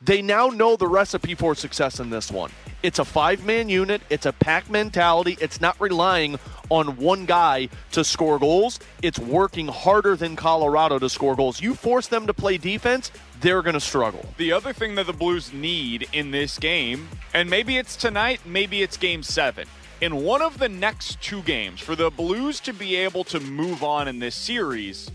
they 0.02 0.22
now 0.22 0.48
know 0.48 0.76
the 0.76 0.88
recipe 0.88 1.36
for 1.36 1.56
success 1.56 2.00
in 2.00 2.10
this 2.10 2.32
one. 2.32 2.52
It's 2.84 3.00
a 3.00 3.06
five 3.06 3.44
man 3.46 3.70
unit, 3.70 4.02
it's 4.10 4.26
a 4.26 4.34
pack 4.34 4.70
mentality. 4.70 5.38
It's 5.42 5.60
not 5.60 5.80
relying 5.80 6.38
on 6.70 6.98
one 6.98 7.26
guy 7.26 7.70
to 7.94 8.04
score 8.04 8.38
goals. 8.38 8.80
It's 9.02 9.18
working 9.18 9.68
harder 9.68 10.16
than 10.16 10.36
Colorado 10.36 11.00
to 11.00 11.10
score 11.10 11.36
goals. 11.36 11.62
You 11.62 11.74
force 11.74 12.08
them 12.08 12.28
to 12.28 12.34
play 12.34 12.58
defense, 12.58 13.12
they're 13.42 13.62
going 13.62 13.74
to 13.74 13.80
struggle. 13.80 14.26
The 14.38 14.52
other 14.52 14.74
thing 14.74 14.96
that 14.96 15.08
the 15.08 15.14
Blues 15.14 15.54
need 15.54 16.08
in 16.14 16.32
this 16.32 16.60
game, 16.60 17.08
and 17.34 17.50
maybe 17.50 17.78
it's 17.78 17.96
tonight, 17.96 18.42
maybe 18.46 18.84
it's 18.84 18.98
game 18.98 19.24
seven. 19.24 19.68
In 20.02 20.24
one 20.24 20.42
of 20.42 20.60
the 20.60 20.70
next 20.70 21.22
two 21.22 21.42
games, 21.44 21.80
for 21.80 21.96
the 21.96 22.10
Blues 22.10 22.60
to 22.62 22.74
be 22.74 22.96
able 22.98 23.24
to 23.26 23.40
move 23.40 23.82
on 23.82 24.08
in 24.08 24.20
this 24.20 24.36
series, 24.36 25.10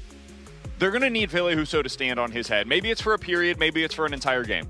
they're 0.80 0.90
going 0.90 1.02
to 1.02 1.10
need 1.10 1.30
Ville 1.30 1.48
Husso 1.48 1.82
to 1.82 1.88
stand 1.88 2.18
on 2.18 2.32
his 2.32 2.48
head. 2.48 2.66
Maybe 2.66 2.90
it's 2.90 3.02
for 3.02 3.12
a 3.12 3.18
period, 3.18 3.58
maybe 3.58 3.84
it's 3.84 3.94
for 3.94 4.06
an 4.06 4.14
entire 4.14 4.44
game. 4.44 4.68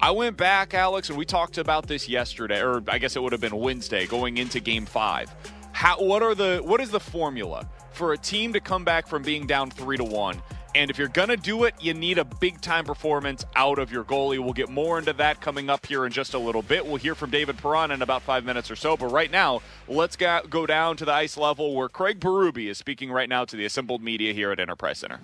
I 0.00 0.10
went 0.10 0.36
back, 0.36 0.74
Alex, 0.74 1.10
and 1.10 1.18
we 1.18 1.24
talked 1.24 1.58
about 1.58 1.86
this 1.86 2.08
yesterday, 2.08 2.60
or 2.60 2.82
I 2.88 2.98
guess 2.98 3.14
it 3.14 3.22
would 3.22 3.30
have 3.30 3.40
been 3.40 3.54
Wednesday, 3.54 4.06
going 4.06 4.38
into 4.38 4.58
Game 4.58 4.86
Five. 4.86 5.32
How, 5.70 6.02
what 6.02 6.22
are 6.22 6.34
the 6.34 6.60
what 6.64 6.80
is 6.80 6.90
the 6.90 6.98
formula 6.98 7.68
for 7.92 8.14
a 8.14 8.18
team 8.18 8.52
to 8.54 8.60
come 8.60 8.84
back 8.84 9.06
from 9.06 9.22
being 9.22 9.46
down 9.46 9.70
three 9.70 9.96
to 9.98 10.04
one? 10.04 10.42
And 10.74 10.90
if 10.90 10.98
you're 10.98 11.08
gonna 11.08 11.36
do 11.36 11.64
it, 11.64 11.74
you 11.80 11.92
need 11.94 12.18
a 12.18 12.24
big 12.24 12.60
time 12.60 12.84
performance 12.84 13.44
out 13.54 13.78
of 13.78 13.92
your 13.92 14.04
goalie. 14.04 14.38
We'll 14.38 14.52
get 14.52 14.68
more 14.68 14.98
into 14.98 15.12
that 15.14 15.40
coming 15.40 15.68
up 15.68 15.84
here 15.86 16.06
in 16.06 16.12
just 16.12 16.34
a 16.34 16.38
little 16.38 16.62
bit. 16.62 16.86
We'll 16.86 16.96
hear 16.96 17.14
from 17.14 17.30
David 17.30 17.58
Perron 17.58 17.90
in 17.90 18.00
about 18.00 18.22
five 18.22 18.44
minutes 18.44 18.70
or 18.70 18.76
so. 18.76 18.96
But 18.96 19.08
right 19.08 19.30
now, 19.30 19.60
let's 19.86 20.16
go 20.16 20.66
down 20.66 20.96
to 20.96 21.04
the 21.04 21.12
ice 21.12 21.36
level 21.36 21.74
where 21.74 21.88
Craig 21.88 22.20
Berube 22.20 22.68
is 22.68 22.78
speaking 22.78 23.10
right 23.10 23.28
now 23.28 23.44
to 23.44 23.56
the 23.56 23.64
assembled 23.64 24.02
media 24.02 24.32
here 24.32 24.50
at 24.50 24.60
Enterprise 24.60 24.98
Center. 24.98 25.20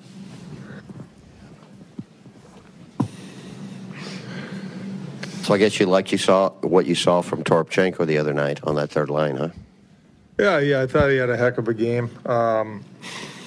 So 5.49 5.55
I 5.55 5.57
guess 5.57 5.81
you 5.81 5.87
like 5.87 6.13
you 6.13 6.19
saw 6.19 6.51
what 6.61 6.85
you 6.85 6.95
saw 6.95 7.23
from 7.23 7.43
Toropchenko 7.43 8.07
the 8.07 8.19
other 8.19 8.35
night 8.35 8.61
on 8.65 8.75
that 8.75 8.91
third 8.91 9.09
line, 9.09 9.37
huh? 9.37 9.49
Yeah, 10.39 10.59
yeah, 10.59 10.83
I 10.83 10.87
thought 10.87 11.09
he 11.09 11.17
had 11.17 11.31
a 11.31 11.39
heck 11.39 11.57
of 11.57 11.69
a 11.69 11.75
game. 11.75 12.11
Um, 12.27 12.85
hey, 13.01 13.38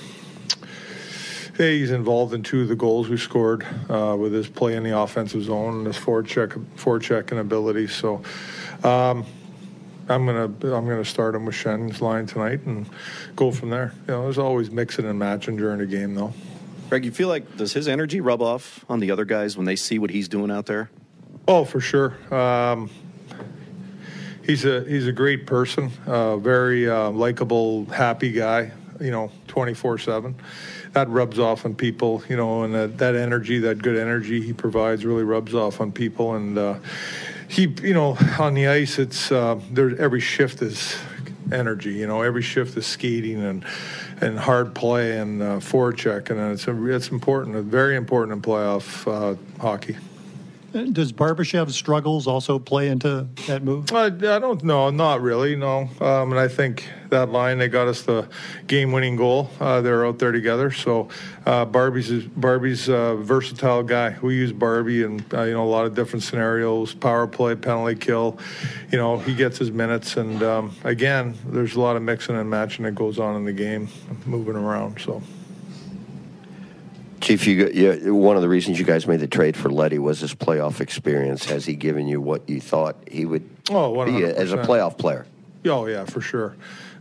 he's 1.57 1.91
involved 1.91 2.33
in 2.33 2.43
two 2.43 2.61
of 2.61 2.67
the 2.67 2.75
goals 2.75 3.09
we 3.09 3.17
scored 3.17 3.65
uh, 3.89 4.15
with 4.19 4.33
his 4.33 4.47
play 4.47 4.75
in 4.75 4.83
the 4.83 4.97
offensive 4.97 5.43
zone 5.43 5.79
and 5.79 5.87
his 5.87 5.97
forecheck 5.97 6.49
forechecking 6.75 7.39
ability. 7.39 7.87
So. 7.87 8.23
Um, 8.83 9.25
I'm 10.09 10.25
gonna 10.25 10.45
I'm 10.45 10.87
gonna 10.87 11.05
start 11.05 11.35
him 11.35 11.45
with 11.45 11.55
Schenn's 11.55 12.01
line 12.01 12.25
tonight 12.25 12.61
and 12.65 12.89
go 13.35 13.51
from 13.51 13.69
there. 13.69 13.93
You 14.07 14.13
know, 14.13 14.23
there's 14.23 14.37
always 14.37 14.69
mixing 14.69 15.05
and 15.05 15.17
matching 15.17 15.55
during 15.55 15.79
a 15.79 15.85
game, 15.85 16.15
though. 16.15 16.33
Greg, 16.89 17.05
you 17.05 17.11
feel 17.11 17.29
like 17.29 17.55
does 17.55 17.71
his 17.71 17.87
energy 17.87 18.19
rub 18.19 18.41
off 18.41 18.83
on 18.89 18.99
the 18.99 19.11
other 19.11 19.23
guys 19.23 19.55
when 19.55 19.65
they 19.65 19.77
see 19.77 19.99
what 19.99 20.09
he's 20.09 20.27
doing 20.27 20.51
out 20.51 20.65
there? 20.65 20.89
Oh, 21.47 21.63
for 21.63 21.79
sure. 21.79 22.17
Um, 22.33 22.89
he's 24.43 24.65
a 24.65 24.83
he's 24.83 25.07
a 25.07 25.13
great 25.13 25.47
person, 25.47 25.91
uh, 26.05 26.35
very 26.37 26.89
uh, 26.89 27.09
likable, 27.11 27.85
happy 27.85 28.31
guy. 28.31 28.71
You 28.99 29.11
know, 29.11 29.31
twenty 29.47 29.73
four 29.73 29.97
seven. 29.97 30.35
That 30.93 31.09
rubs 31.09 31.39
off 31.39 31.65
on 31.65 31.75
people. 31.75 32.23
You 32.27 32.37
know, 32.37 32.63
and 32.63 32.73
that, 32.73 32.97
that 32.97 33.15
energy, 33.15 33.59
that 33.59 33.81
good 33.81 33.97
energy 33.97 34.41
he 34.41 34.53
provides, 34.53 35.05
really 35.05 35.23
rubs 35.23 35.53
off 35.53 35.81
on 35.81 35.91
people. 35.91 36.35
And 36.35 36.57
uh, 36.57 36.75
he, 37.47 37.63
you 37.83 37.93
know, 37.93 38.17
on 38.39 38.53
the 38.53 38.67
ice, 38.67 38.99
it's 38.99 39.31
uh, 39.31 39.59
there. 39.71 39.99
Every 39.99 40.21
shift 40.21 40.61
is 40.61 40.97
energy. 41.51 41.93
You 41.93 42.07
know, 42.07 42.21
every 42.21 42.41
shift 42.41 42.77
is 42.77 42.85
skating 42.85 43.43
and 43.43 43.65
and 44.21 44.37
hard 44.37 44.75
play 44.75 45.17
and 45.17 45.41
uh, 45.41 45.45
forecheck, 45.57 46.29
and 46.29 46.53
it's 46.53 46.67
a, 46.67 46.93
it's 46.93 47.09
important, 47.09 47.55
very 47.65 47.95
important 47.95 48.35
in 48.35 48.41
playoff 48.41 49.07
uh, 49.07 49.35
hockey. 49.59 49.97
Does 50.71 51.11
Barbashev's 51.11 51.75
struggles 51.75 52.27
also 52.27 52.57
play 52.57 52.87
into 52.87 53.27
that 53.47 53.61
move? 53.61 53.91
I, 53.91 54.05
I 54.05 54.09
don't 54.09 54.63
know, 54.63 54.89
not 54.89 55.21
really, 55.21 55.55
no. 55.57 55.89
Um, 55.99 56.31
and 56.31 56.39
I 56.39 56.47
think 56.47 56.87
that 57.09 57.29
line 57.29 57.57
they 57.57 57.67
got 57.67 57.89
us 57.89 58.03
the 58.03 58.29
game-winning 58.67 59.17
goal. 59.17 59.49
Uh, 59.59 59.81
they're 59.81 60.05
out 60.05 60.19
there 60.19 60.31
together, 60.31 60.71
so 60.71 61.09
uh, 61.45 61.65
Barbie's 61.65 62.23
Barbie's 62.23 62.87
a 62.87 63.15
versatile 63.15 63.83
guy. 63.83 64.17
We 64.21 64.35
use 64.35 64.53
Barbie 64.53 65.03
in 65.03 65.25
uh, 65.33 65.43
you 65.43 65.53
know 65.53 65.63
a 65.63 65.67
lot 65.67 65.85
of 65.85 65.93
different 65.93 66.23
scenarios: 66.23 66.93
power 66.93 67.27
play, 67.27 67.55
penalty 67.55 67.95
kill. 67.95 68.39
You 68.91 68.97
know, 68.97 69.17
he 69.19 69.35
gets 69.35 69.57
his 69.57 69.71
minutes, 69.71 70.15
and 70.15 70.41
um, 70.41 70.75
again, 70.85 71.37
there's 71.47 71.75
a 71.75 71.81
lot 71.81 71.97
of 71.97 72.01
mixing 72.01 72.37
and 72.37 72.49
matching 72.49 72.85
that 72.85 72.95
goes 72.95 73.19
on 73.19 73.35
in 73.35 73.43
the 73.43 73.53
game, 73.53 73.89
moving 74.25 74.55
around. 74.55 75.01
So. 75.01 75.21
Chief, 77.21 77.45
you, 77.45 77.69
you, 77.69 78.15
one 78.15 78.35
of 78.35 78.41
the 78.41 78.49
reasons 78.49 78.79
you 78.79 78.85
guys 78.85 79.05
made 79.05 79.19
the 79.19 79.27
trade 79.27 79.55
for 79.55 79.69
Leddy 79.69 79.99
was 79.99 80.19
his 80.19 80.33
playoff 80.33 80.81
experience. 80.81 81.45
Has 81.45 81.65
he 81.65 81.75
given 81.75 82.07
you 82.07 82.19
what 82.19 82.49
you 82.49 82.59
thought 82.59 82.97
he 83.07 83.25
would 83.25 83.47
oh, 83.69 84.05
be 84.05 84.23
as 84.25 84.53
a 84.53 84.57
playoff 84.57 84.97
player? 84.97 85.27
Oh 85.65 85.85
yeah, 85.85 86.03
for 86.05 86.19
sure. 86.19 86.55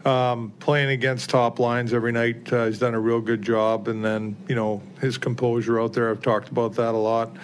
Um, 0.04 0.52
playing 0.60 0.90
against 0.90 1.30
top 1.30 1.58
lines 1.58 1.92
every 1.94 2.12
night, 2.12 2.52
uh, 2.52 2.66
he's 2.66 2.78
done 2.78 2.94
a 2.94 3.00
real 3.00 3.20
good 3.20 3.40
job. 3.40 3.88
And 3.88 4.04
then 4.04 4.36
you 4.46 4.54
know 4.54 4.82
his 5.00 5.16
composure 5.16 5.80
out 5.80 5.94
there. 5.94 6.10
I've 6.10 6.22
talked 6.22 6.50
about 6.50 6.74
that 6.74 6.94
a 6.94 6.98
lot. 6.98 7.34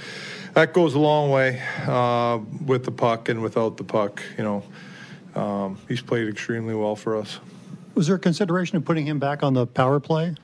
That 0.52 0.74
goes 0.74 0.94
a 0.94 0.98
long 0.98 1.30
way 1.30 1.62
uh, 1.86 2.40
with 2.64 2.84
the 2.84 2.90
puck 2.90 3.30
and 3.30 3.42
without 3.42 3.78
the 3.78 3.84
puck. 3.84 4.22
You 4.36 4.44
know, 4.44 5.40
um, 5.40 5.78
he's 5.88 6.02
played 6.02 6.28
extremely 6.28 6.74
well 6.74 6.96
for 6.96 7.16
us. 7.16 7.40
Was 7.94 8.06
there 8.06 8.18
consideration 8.18 8.76
of 8.76 8.84
putting 8.84 9.06
him 9.06 9.18
back 9.18 9.42
on 9.42 9.54
the 9.54 9.66
power 9.66 9.98
play? 9.98 10.34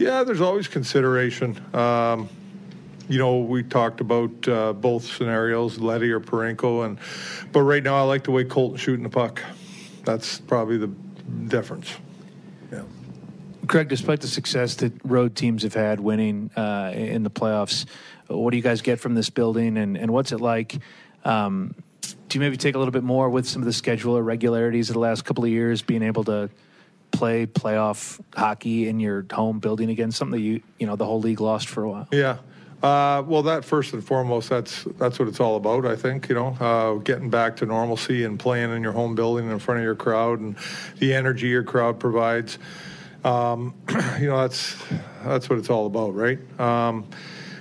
Yeah, 0.00 0.24
there's 0.24 0.40
always 0.40 0.66
consideration. 0.66 1.60
Um, 1.74 2.30
you 3.06 3.18
know, 3.18 3.40
we 3.40 3.62
talked 3.62 4.00
about 4.00 4.48
uh, 4.48 4.72
both 4.72 5.04
scenarios, 5.04 5.78
Leddy 5.78 6.10
or 6.10 6.20
Parayko, 6.20 6.86
and 6.86 6.98
but 7.52 7.60
right 7.60 7.82
now 7.82 7.96
I 7.96 8.02
like 8.04 8.24
the 8.24 8.30
way 8.30 8.44
Colton's 8.44 8.80
shooting 8.80 9.02
the 9.02 9.10
puck. 9.10 9.42
That's 10.04 10.40
probably 10.40 10.78
the 10.78 10.86
difference. 11.48 11.94
Yeah. 12.72 12.84
Craig, 13.66 13.88
despite 13.88 14.22
the 14.22 14.26
success 14.26 14.76
that 14.76 14.94
road 15.04 15.36
teams 15.36 15.64
have 15.64 15.74
had 15.74 16.00
winning 16.00 16.50
uh, 16.56 16.92
in 16.94 17.22
the 17.22 17.30
playoffs, 17.30 17.84
what 18.28 18.52
do 18.52 18.56
you 18.56 18.62
guys 18.62 18.80
get 18.80 19.00
from 19.00 19.14
this 19.14 19.28
building, 19.28 19.76
and, 19.76 19.98
and 19.98 20.10
what's 20.10 20.32
it 20.32 20.40
like? 20.40 20.78
Um, 21.26 21.74
do 22.00 22.38
you 22.38 22.40
maybe 22.40 22.56
take 22.56 22.74
a 22.74 22.78
little 22.78 22.90
bit 22.90 23.04
more 23.04 23.28
with 23.28 23.46
some 23.46 23.60
of 23.60 23.66
the 23.66 23.72
schedule 23.74 24.16
irregularities 24.16 24.88
of 24.88 24.94
the 24.94 25.00
last 25.00 25.26
couple 25.26 25.44
of 25.44 25.50
years, 25.50 25.82
being 25.82 26.02
able 26.02 26.24
to 26.24 26.48
play 27.10 27.46
playoff 27.46 28.20
hockey 28.34 28.88
in 28.88 29.00
your 29.00 29.26
home 29.32 29.58
building 29.58 29.90
again? 29.90 30.12
Something 30.12 30.40
that 30.40 30.44
you 30.44 30.62
you 30.78 30.86
know 30.86 30.96
the 30.96 31.04
whole 31.04 31.20
league 31.20 31.40
lost 31.40 31.68
for 31.68 31.82
a 31.82 31.90
while. 31.90 32.08
Yeah. 32.12 32.38
Uh, 32.82 33.22
well, 33.26 33.42
that 33.42 33.62
first 33.62 33.92
and 33.92 34.02
foremost, 34.02 34.48
that's 34.48 34.84
that's 34.98 35.18
what 35.18 35.28
it's 35.28 35.38
all 35.38 35.56
about. 35.56 35.84
I 35.84 35.96
think 35.96 36.30
you 36.30 36.34
know, 36.34 36.56
uh, 36.60 36.94
getting 36.94 37.28
back 37.28 37.56
to 37.56 37.66
normalcy 37.66 38.24
and 38.24 38.38
playing 38.38 38.74
in 38.74 38.82
your 38.82 38.92
home 38.92 39.14
building 39.14 39.50
in 39.50 39.58
front 39.58 39.80
of 39.80 39.84
your 39.84 39.94
crowd 39.94 40.40
and 40.40 40.56
the 40.98 41.12
energy 41.12 41.48
your 41.48 41.62
crowd 41.62 42.00
provides. 42.00 42.58
Um, 43.22 43.74
you 44.18 44.28
know, 44.28 44.38
that's 44.38 44.76
that's 45.24 45.50
what 45.50 45.58
it's 45.58 45.68
all 45.68 45.84
about, 45.84 46.14
right? 46.14 46.38
Um, 46.58 47.06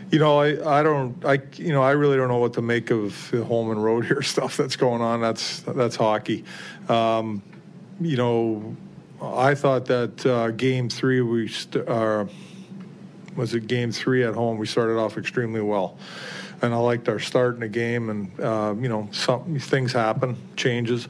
you 0.10 0.20
know, 0.20 0.40
I, 0.40 0.80
I 0.80 0.84
don't 0.84 1.24
I 1.26 1.42
you 1.58 1.74
know 1.74 1.84
I 1.84 1.92
really 1.92 2.16
don't 2.16 2.30
know 2.30 2.38
what 2.38 2.54
to 2.54 2.62
make 2.62 2.90
of 2.90 3.30
the 3.32 3.44
home 3.44 3.72
and 3.72 3.84
road 3.84 4.06
here 4.06 4.22
stuff 4.22 4.56
that's 4.56 4.78
going 4.78 5.02
on. 5.02 5.20
That's 5.20 5.60
that's 5.62 5.98
hockey. 5.98 6.46
Um, 6.88 7.42
you 8.00 8.16
know, 8.16 8.76
I 9.22 9.56
thought 9.56 9.86
that 9.86 10.26
uh, 10.26 10.52
game 10.52 10.90
three 10.90 11.22
we 11.22 11.48
st- 11.48 11.88
uh, 11.88 12.26
was 13.36 13.54
it 13.54 13.68
game 13.68 13.92
three 13.92 14.24
at 14.24 14.34
home. 14.34 14.58
We 14.58 14.66
started 14.66 14.98
off 14.98 15.18
extremely 15.18 15.62
well, 15.62 15.98
and 16.62 16.74
I 16.74 16.78
liked 16.78 17.10
our 17.10 17.20
start 17.20 17.56
in 17.56 17.62
the 17.62 17.68
game. 17.68 18.10
And 18.10 18.40
uh, 18.40 18.76
you 18.80 18.90
know, 18.90 19.10
some 19.12 19.60
things 19.60 19.92
happen, 19.92 20.38
changes. 20.56 21.08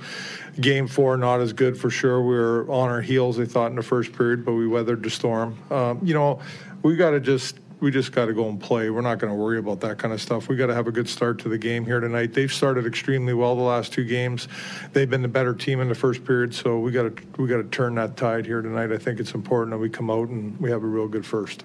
Game 0.59 0.87
four 0.87 1.17
not 1.17 1.39
as 1.39 1.53
good 1.53 1.77
for 1.77 1.89
sure. 1.89 2.21
We 2.21 2.35
were 2.35 2.69
on 2.69 2.89
our 2.89 3.01
heels. 3.01 3.37
They 3.37 3.45
thought 3.45 3.69
in 3.69 3.75
the 3.75 3.83
first 3.83 4.13
period, 4.13 4.43
but 4.43 4.53
we 4.53 4.67
weathered 4.67 5.03
the 5.03 5.09
storm. 5.09 5.57
Um, 5.71 5.99
you 6.03 6.13
know, 6.13 6.41
we 6.81 6.95
got 6.95 7.11
to 7.11 7.19
just 7.19 7.59
we 7.79 7.91
just 7.91 8.11
got 8.11 8.25
to 8.25 8.33
go 8.33 8.49
and 8.49 8.59
play. 8.59 8.89
We're 8.89 9.01
not 9.01 9.19
going 9.19 9.31
to 9.31 9.39
worry 9.39 9.57
about 9.57 9.79
that 9.81 9.97
kind 9.97 10.13
of 10.13 10.21
stuff. 10.21 10.49
We 10.49 10.55
got 10.55 10.67
to 10.67 10.73
have 10.73 10.87
a 10.87 10.91
good 10.91 11.07
start 11.07 11.39
to 11.39 11.49
the 11.49 11.57
game 11.57 11.85
here 11.85 11.99
tonight. 11.99 12.33
They've 12.33 12.51
started 12.51 12.85
extremely 12.85 13.33
well 13.33 13.55
the 13.55 13.61
last 13.61 13.93
two 13.93 14.03
games. 14.03 14.47
They've 14.91 15.09
been 15.09 15.21
the 15.21 15.29
better 15.29 15.53
team 15.53 15.79
in 15.79 15.87
the 15.87 15.95
first 15.95 16.25
period, 16.25 16.53
so 16.53 16.79
we 16.79 16.91
got 16.91 17.15
to 17.15 17.41
we 17.41 17.47
got 17.47 17.57
to 17.57 17.63
turn 17.63 17.95
that 17.95 18.17
tide 18.17 18.45
here 18.45 18.61
tonight. 18.61 18.91
I 18.91 18.97
think 18.97 19.19
it's 19.19 19.33
important 19.33 19.71
that 19.71 19.77
we 19.77 19.89
come 19.89 20.09
out 20.09 20.27
and 20.29 20.59
we 20.59 20.69
have 20.71 20.83
a 20.83 20.87
real 20.87 21.07
good 21.07 21.25
first. 21.25 21.63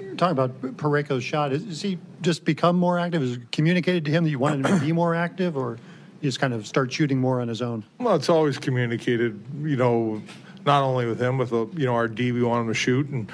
You're 0.00 0.14
talking 0.14 0.32
about 0.32 0.60
Parayko's 0.76 1.24
shot. 1.24 1.52
Is 1.52 1.80
he 1.80 1.98
just 2.20 2.44
become 2.44 2.76
more 2.76 2.98
active? 2.98 3.22
Is 3.22 3.36
it 3.36 3.52
communicated 3.52 4.04
to 4.06 4.10
him 4.10 4.24
that 4.24 4.30
you 4.30 4.38
wanted 4.38 4.66
him 4.66 4.78
to 4.78 4.84
be 4.84 4.92
more 4.92 5.14
active, 5.14 5.56
or 5.56 5.78
he 6.20 6.28
just 6.28 6.40
kind 6.40 6.52
of 6.52 6.66
start 6.66 6.92
shooting 6.92 7.18
more 7.18 7.40
on 7.40 7.48
his 7.48 7.62
own? 7.62 7.84
Well, 7.98 8.14
it's 8.14 8.28
always 8.28 8.58
communicated. 8.58 9.42
You 9.62 9.76
know, 9.76 10.22
not 10.66 10.82
only 10.82 11.06
with 11.06 11.20
him, 11.20 11.38
with 11.38 11.50
the, 11.50 11.66
you 11.76 11.86
know 11.86 11.94
our 11.94 12.08
D, 12.08 12.32
we 12.32 12.42
want 12.42 12.62
him 12.62 12.68
to 12.68 12.74
shoot 12.74 13.08
and 13.08 13.30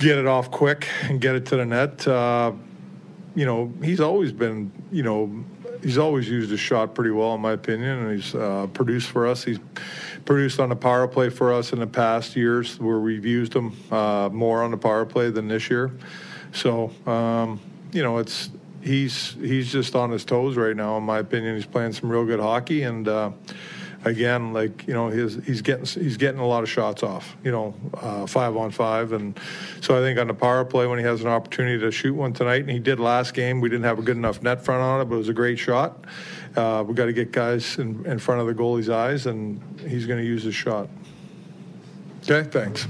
get 0.00 0.16
it 0.18 0.26
off 0.26 0.50
quick 0.50 0.88
and 1.02 1.20
get 1.20 1.34
it 1.36 1.46
to 1.46 1.56
the 1.56 1.64
net. 1.64 2.08
Uh, 2.08 2.52
you 3.36 3.44
know, 3.44 3.72
he's 3.84 4.00
always 4.00 4.32
been, 4.32 4.72
you 4.90 5.02
know, 5.02 5.44
he's 5.82 5.98
always 5.98 6.28
used 6.28 6.50
his 6.50 6.58
shot 6.58 6.94
pretty 6.94 7.10
well, 7.10 7.34
in 7.34 7.40
my 7.40 7.52
opinion, 7.52 7.98
and 7.98 8.16
he's 8.16 8.34
uh, 8.34 8.66
produced 8.72 9.10
for 9.10 9.26
us. 9.26 9.44
He's 9.44 9.58
produced 10.24 10.58
on 10.58 10.70
the 10.70 10.76
power 10.76 11.06
play 11.06 11.28
for 11.28 11.52
us 11.52 11.72
in 11.72 11.78
the 11.78 11.86
past 11.86 12.34
years 12.34 12.80
where 12.80 12.98
we've 12.98 13.24
used 13.24 13.54
him 13.54 13.76
uh, 13.92 14.30
more 14.32 14.62
on 14.62 14.70
the 14.70 14.76
power 14.76 15.04
play 15.04 15.30
than 15.30 15.48
this 15.48 15.70
year. 15.70 15.92
So, 16.52 16.90
um, 17.06 17.60
you 17.92 18.02
know, 18.02 18.18
it's 18.18 18.50
he's 18.80 19.34
he's 19.34 19.70
just 19.70 19.94
on 19.94 20.10
his 20.10 20.24
toes 20.24 20.56
right 20.56 20.74
now, 20.74 20.96
in 20.96 21.04
my 21.04 21.18
opinion. 21.18 21.54
He's 21.56 21.66
playing 21.66 21.92
some 21.92 22.08
real 22.08 22.24
good 22.24 22.40
hockey, 22.40 22.82
and 22.82 23.06
uh, 23.06 23.30
again, 24.04 24.52
like 24.52 24.86
you 24.86 24.94
know, 24.94 25.08
his 25.08 25.36
he's 25.44 25.62
getting 25.62 25.84
he's 25.84 26.16
getting 26.16 26.40
a 26.40 26.46
lot 26.46 26.62
of 26.62 26.68
shots 26.68 27.02
off. 27.02 27.36
You 27.44 27.52
know, 27.52 27.74
uh, 27.94 28.26
five 28.26 28.56
on 28.56 28.70
five, 28.70 29.12
and 29.12 29.38
so 29.80 29.96
I 29.96 30.00
think 30.00 30.18
on 30.18 30.26
the 30.26 30.34
power 30.34 30.64
play 30.64 30.86
when 30.86 30.98
he 30.98 31.04
has 31.04 31.20
an 31.22 31.28
opportunity 31.28 31.78
to 31.80 31.90
shoot 31.90 32.14
one 32.14 32.32
tonight, 32.32 32.62
and 32.62 32.70
he 32.70 32.78
did 32.78 33.00
last 33.00 33.34
game. 33.34 33.60
We 33.60 33.68
didn't 33.68 33.84
have 33.84 33.98
a 33.98 34.02
good 34.02 34.16
enough 34.16 34.42
net 34.42 34.64
front 34.64 34.82
on 34.82 35.00
it, 35.00 35.04
but 35.06 35.16
it 35.16 35.18
was 35.18 35.28
a 35.28 35.34
great 35.34 35.58
shot. 35.58 36.04
Uh, 36.56 36.84
we 36.86 36.94
got 36.94 37.06
to 37.06 37.12
get 37.12 37.30
guys 37.30 37.78
in, 37.78 38.04
in 38.06 38.18
front 38.18 38.40
of 38.40 38.46
the 38.46 38.54
goalie's 38.54 38.90
eyes, 38.90 39.26
and 39.26 39.60
he's 39.86 40.06
going 40.06 40.18
to 40.18 40.26
use 40.26 40.42
his 40.42 40.54
shot. 40.54 40.88
Okay, 42.28 42.48
thanks. 42.50 42.86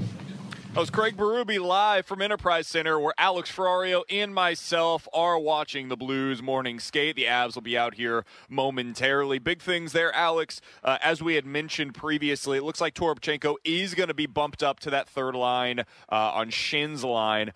That 0.73 0.79
was 0.79 0.89
Craig 0.89 1.17
Berube 1.17 1.59
live 1.59 2.05
from 2.05 2.21
Enterprise 2.21 2.65
Center, 2.65 2.97
where 2.97 3.13
Alex 3.17 3.51
Ferrario 3.51 4.03
and 4.09 4.33
myself 4.33 5.05
are 5.13 5.37
watching 5.37 5.89
the 5.89 5.97
Blues 5.97 6.41
morning 6.41 6.79
skate. 6.79 7.17
The 7.17 7.25
Avs 7.25 7.55
will 7.55 7.61
be 7.61 7.77
out 7.77 7.95
here 7.95 8.23
momentarily. 8.47 9.37
Big 9.37 9.61
things 9.61 9.91
there, 9.91 10.15
Alex. 10.15 10.61
Uh, 10.81 10.97
as 11.03 11.21
we 11.21 11.35
had 11.35 11.45
mentioned 11.45 11.93
previously, 11.93 12.57
it 12.57 12.63
looks 12.63 12.79
like 12.79 12.93
Toropchenko 12.93 13.55
is 13.65 13.95
going 13.95 14.07
to 14.07 14.13
be 14.13 14.27
bumped 14.27 14.63
up 14.63 14.79
to 14.79 14.89
that 14.91 15.09
third 15.09 15.35
line 15.35 15.79
uh, 15.79 15.83
on 16.09 16.49
Schenn's 16.49 17.03
line 17.03 17.51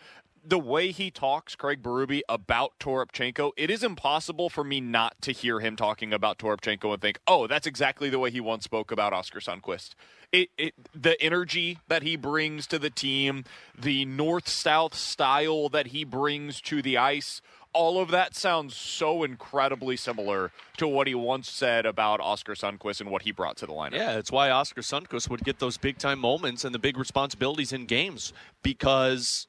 the 0.48 0.60
way 0.60 0.92
he 0.92 1.10
talks, 1.10 1.56
Craig 1.56 1.82
Berube, 1.82 2.22
about 2.30 2.74
Toropchenko, 2.80 3.52
it 3.58 3.70
is 3.70 3.84
impossible 3.84 4.50
for 4.50 4.64
me 4.64 4.80
not 4.80 5.20
to 5.22 5.32
hear 5.32 5.60
him 5.60 5.76
talking 5.76 6.14
about 6.14 6.38
Toropchenko 6.38 6.94
and 6.94 7.02
think, 7.02 7.20
oh, 7.28 7.48
that's 7.48 7.68
exactly 7.68 8.10
the 8.10 8.20
way 8.20 8.30
he 8.30 8.40
once 8.40 8.64
spoke 8.64 8.92
about 8.92 9.14
Oskar 9.14 9.40
Sundqvist. 9.40 9.96
It, 10.32 10.50
it, 10.58 10.74
the 10.94 11.22
energy 11.22 11.80
that 11.88 12.04
he 12.04 12.16
brings 12.16 12.68
to 12.68 12.80
the 12.80 12.90
team, 12.90 13.46
the 13.78 14.06
north 14.06 14.48
south 14.48 14.96
style 14.96 15.70
that 15.70 15.88
he 15.88 16.04
brings 16.04 16.62
to 16.62 16.82
the 16.82 16.98
ice, 16.98 17.42
all 17.74 18.00
of 18.00 18.10
that 18.12 18.36
sounds 18.36 18.76
so 18.76 19.24
incredibly 19.24 19.98
similar 19.98 20.52
to 20.78 20.88
what 20.88 21.08
he 21.08 21.16
once 21.16 21.50
said 21.50 21.86
about 21.86 22.22
Oskar 22.22 22.54
Sundqvist 22.54 23.02
and 23.02 23.10
what 23.10 23.24
he 23.24 23.32
brought 23.32 23.58
to 23.58 23.66
the 23.66 23.74
lineup. 23.74 23.96
Yeah, 23.96 24.18
it's 24.18 24.32
why 24.32 24.50
Oskar 24.50 24.82
Sundqvist 24.82 25.30
would 25.30 25.44
get 25.44 25.60
those 25.60 25.78
big 25.78 25.98
time 25.98 26.20
moments 26.20 26.64
and 26.64 26.74
the 26.74 26.80
big 26.80 26.98
responsibilities 26.98 27.74
in 27.74 27.86
games 27.86 28.32
because 28.64 29.48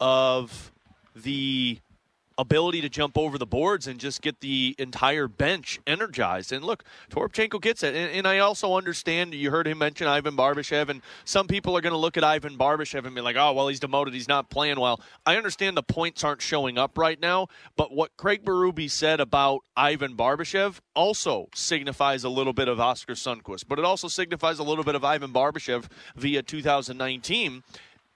of 0.00 0.72
the 1.14 1.78
ability 2.40 2.80
to 2.80 2.88
jump 2.88 3.18
over 3.18 3.36
the 3.36 3.46
boards 3.46 3.86
and 3.86 4.00
just 4.00 4.22
get 4.22 4.40
the 4.40 4.74
entire 4.78 5.28
bench 5.28 5.78
energized. 5.86 6.52
And 6.52 6.64
look, 6.64 6.84
Toropchenko 7.10 7.60
gets 7.60 7.82
it. 7.82 7.94
And, 7.94 8.10
and 8.10 8.26
I 8.26 8.38
also 8.38 8.74
understand 8.74 9.34
you 9.34 9.50
heard 9.50 9.66
him 9.66 9.78
mention 9.78 10.06
Ivan 10.06 10.36
Barbashev, 10.36 10.88
and 10.88 11.02
some 11.24 11.46
people 11.46 11.76
are 11.76 11.82
going 11.82 11.92
to 11.92 11.98
look 11.98 12.16
at 12.16 12.24
Ivan 12.24 12.56
Barbashev 12.56 13.04
and 13.04 13.14
be 13.14 13.20
like, 13.20 13.36
oh, 13.36 13.52
well, 13.52 13.68
he's 13.68 13.80
demoted. 13.80 14.14
He's 14.14 14.28
not 14.28 14.48
playing 14.48 14.80
well. 14.80 15.00
I 15.26 15.36
understand 15.36 15.76
the 15.76 15.82
points 15.82 16.24
aren't 16.24 16.40
showing 16.40 16.78
up 16.78 16.96
right 16.96 17.20
now, 17.20 17.48
but 17.76 17.92
what 17.92 18.16
Craig 18.16 18.42
Berube 18.42 18.90
said 18.90 19.20
about 19.20 19.60
Ivan 19.76 20.16
Barbashev 20.16 20.80
also 20.96 21.48
signifies 21.54 22.24
a 22.24 22.30
little 22.30 22.54
bit 22.54 22.68
of 22.68 22.80
Oskar 22.80 23.14
Sundqvist, 23.14 23.64
but 23.68 23.78
it 23.78 23.84
also 23.84 24.08
signifies 24.08 24.58
a 24.58 24.64
little 24.64 24.84
bit 24.84 24.94
of 24.94 25.04
Ivan 25.04 25.32
Barbashev 25.32 25.84
via 26.16 26.42
2019 26.42 27.62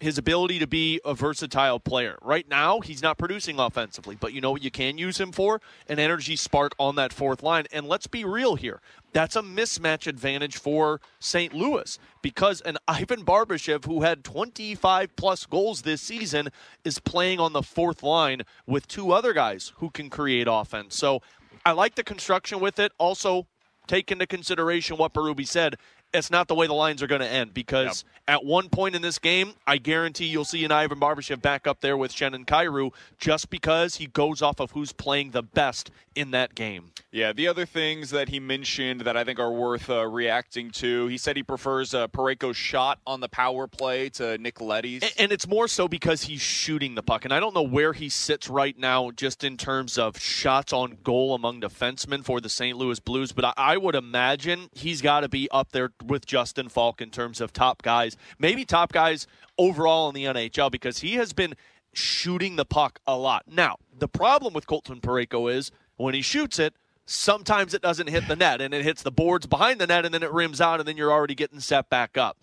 his 0.04 0.18
ability 0.18 0.58
to 0.58 0.66
be 0.66 1.00
a 1.02 1.14
versatile 1.14 1.80
player. 1.80 2.18
Right 2.20 2.46
now, 2.46 2.80
he's 2.80 3.02
not 3.02 3.16
producing 3.16 3.58
offensively, 3.58 4.16
but 4.20 4.34
you 4.34 4.40
know 4.42 4.50
what 4.50 4.62
you 4.62 4.70
can 4.70 4.98
use 4.98 5.18
him 5.18 5.32
for? 5.32 5.62
An 5.88 5.98
energy 5.98 6.36
spark 6.36 6.74
on 6.78 6.96
that 6.96 7.10
fourth 7.10 7.42
line. 7.42 7.64
And 7.72 7.88
let's 7.88 8.06
be 8.06 8.22
real 8.22 8.54
here. 8.54 8.82
That's 9.14 9.34
a 9.34 9.40
mismatch 9.40 10.06
advantage 10.06 10.58
for 10.58 11.00
St. 11.20 11.54
Louis 11.54 11.98
because 12.20 12.60
an 12.60 12.76
Ivan 12.88 13.24
Barbashev, 13.24 13.86
who 13.86 14.02
had 14.02 14.24
25 14.24 15.16
plus 15.16 15.46
goals 15.46 15.82
this 15.82 16.02
season, 16.02 16.50
is 16.84 16.98
playing 16.98 17.40
on 17.40 17.54
the 17.54 17.62
fourth 17.62 18.02
line 18.02 18.42
with 18.66 18.86
two 18.86 19.10
other 19.10 19.32
guys 19.32 19.72
who 19.76 19.88
can 19.88 20.10
create 20.10 20.46
offense. 20.50 20.96
So 20.96 21.22
I 21.64 21.72
like 21.72 21.94
the 21.94 22.04
construction 22.04 22.60
with 22.60 22.78
it. 22.78 22.92
Also, 22.98 23.46
take 23.86 24.12
into 24.12 24.26
consideration 24.26 24.98
what 24.98 25.14
Berube 25.14 25.46
said 25.46 25.76
it's 26.14 26.30
not 26.30 26.48
the 26.48 26.54
way 26.54 26.66
the 26.66 26.74
lines 26.74 27.02
are 27.02 27.06
going 27.06 27.20
to 27.20 27.28
end 27.28 27.52
because 27.52 28.04
yep. 28.26 28.36
at 28.36 28.44
one 28.44 28.68
point 28.68 28.94
in 28.94 29.02
this 29.02 29.18
game, 29.18 29.54
I 29.66 29.78
guarantee 29.78 30.26
you'll 30.26 30.44
see 30.44 30.64
an 30.64 30.72
Ivan 30.72 31.00
Barbashev 31.00 31.42
back 31.42 31.66
up 31.66 31.80
there 31.80 31.96
with 31.96 32.12
Schenn 32.12 32.34
and 32.34 32.46
Kyrou 32.46 32.92
just 33.18 33.50
because 33.50 33.96
he 33.96 34.06
goes 34.06 34.40
off 34.40 34.60
of 34.60 34.70
who's 34.70 34.92
playing 34.92 35.32
the 35.32 35.42
best 35.42 35.90
in 36.14 36.30
that 36.30 36.54
game. 36.54 36.92
Yeah, 37.10 37.32
the 37.32 37.48
other 37.48 37.66
things 37.66 38.10
that 38.10 38.28
he 38.28 38.40
mentioned 38.40 39.02
that 39.02 39.16
I 39.16 39.24
think 39.24 39.38
are 39.38 39.52
worth 39.52 39.90
uh, 39.90 40.06
reacting 40.06 40.70
to, 40.72 41.06
he 41.06 41.18
said 41.18 41.36
he 41.36 41.42
prefers 41.42 41.94
uh, 41.94 42.08
Parayko's 42.08 42.56
shot 42.56 42.98
on 43.06 43.20
the 43.20 43.28
power 43.28 43.66
play 43.66 44.08
to 44.10 44.38
Nick 44.38 44.60
Leddy's. 44.60 45.02
And, 45.02 45.12
and 45.18 45.32
it's 45.32 45.46
more 45.46 45.68
so 45.68 45.88
because 45.88 46.22
he's 46.22 46.40
shooting 46.40 46.94
the 46.94 47.02
puck. 47.02 47.24
And 47.24 47.32
I 47.32 47.40
don't 47.40 47.54
know 47.54 47.62
where 47.62 47.92
he 47.92 48.08
sits 48.08 48.48
right 48.48 48.76
now 48.78 49.10
just 49.10 49.44
in 49.44 49.56
terms 49.56 49.98
of 49.98 50.18
shots 50.18 50.72
on 50.72 50.98
goal 51.02 51.34
among 51.34 51.60
defensemen 51.60 52.24
for 52.24 52.40
the 52.40 52.48
St. 52.48 52.76
Louis 52.76 53.00
Blues, 53.00 53.32
but 53.32 53.44
I, 53.44 53.52
I 53.56 53.76
would 53.76 53.94
imagine 53.94 54.68
he's 54.72 55.00
got 55.00 55.20
to 55.20 55.28
be 55.28 55.48
up 55.50 55.72
there 55.72 55.90
with 56.06 56.26
Justin 56.26 56.68
Faulk 56.68 57.00
in 57.00 57.10
terms 57.10 57.40
of 57.40 57.52
top 57.52 57.82
guys, 57.82 58.16
maybe 58.38 58.64
top 58.64 58.92
guys 58.92 59.26
overall 59.58 60.08
in 60.08 60.14
the 60.14 60.24
NHL 60.24 60.70
because 60.70 60.98
he 60.98 61.14
has 61.14 61.32
been 61.32 61.54
shooting 61.92 62.56
the 62.56 62.64
puck 62.64 63.00
a 63.06 63.16
lot. 63.16 63.44
Now, 63.46 63.76
the 63.96 64.08
problem 64.08 64.52
with 64.52 64.66
Colton 64.66 65.00
Parayko 65.00 65.52
is 65.52 65.70
when 65.96 66.14
he 66.14 66.22
shoots 66.22 66.58
it, 66.58 66.74
sometimes 67.06 67.74
it 67.74 67.82
doesn't 67.82 68.08
hit 68.08 68.26
the 68.28 68.36
net 68.36 68.60
and 68.60 68.72
it 68.74 68.82
hits 68.82 69.02
the 69.02 69.12
boards 69.12 69.46
behind 69.46 69.80
the 69.80 69.86
net 69.86 70.04
and 70.04 70.14
then 70.14 70.22
it 70.22 70.32
rims 70.32 70.60
out 70.60 70.80
and 70.80 70.88
then 70.88 70.96
you're 70.96 71.12
already 71.12 71.34
getting 71.34 71.60
set 71.60 71.88
back 71.90 72.16
up. 72.16 72.38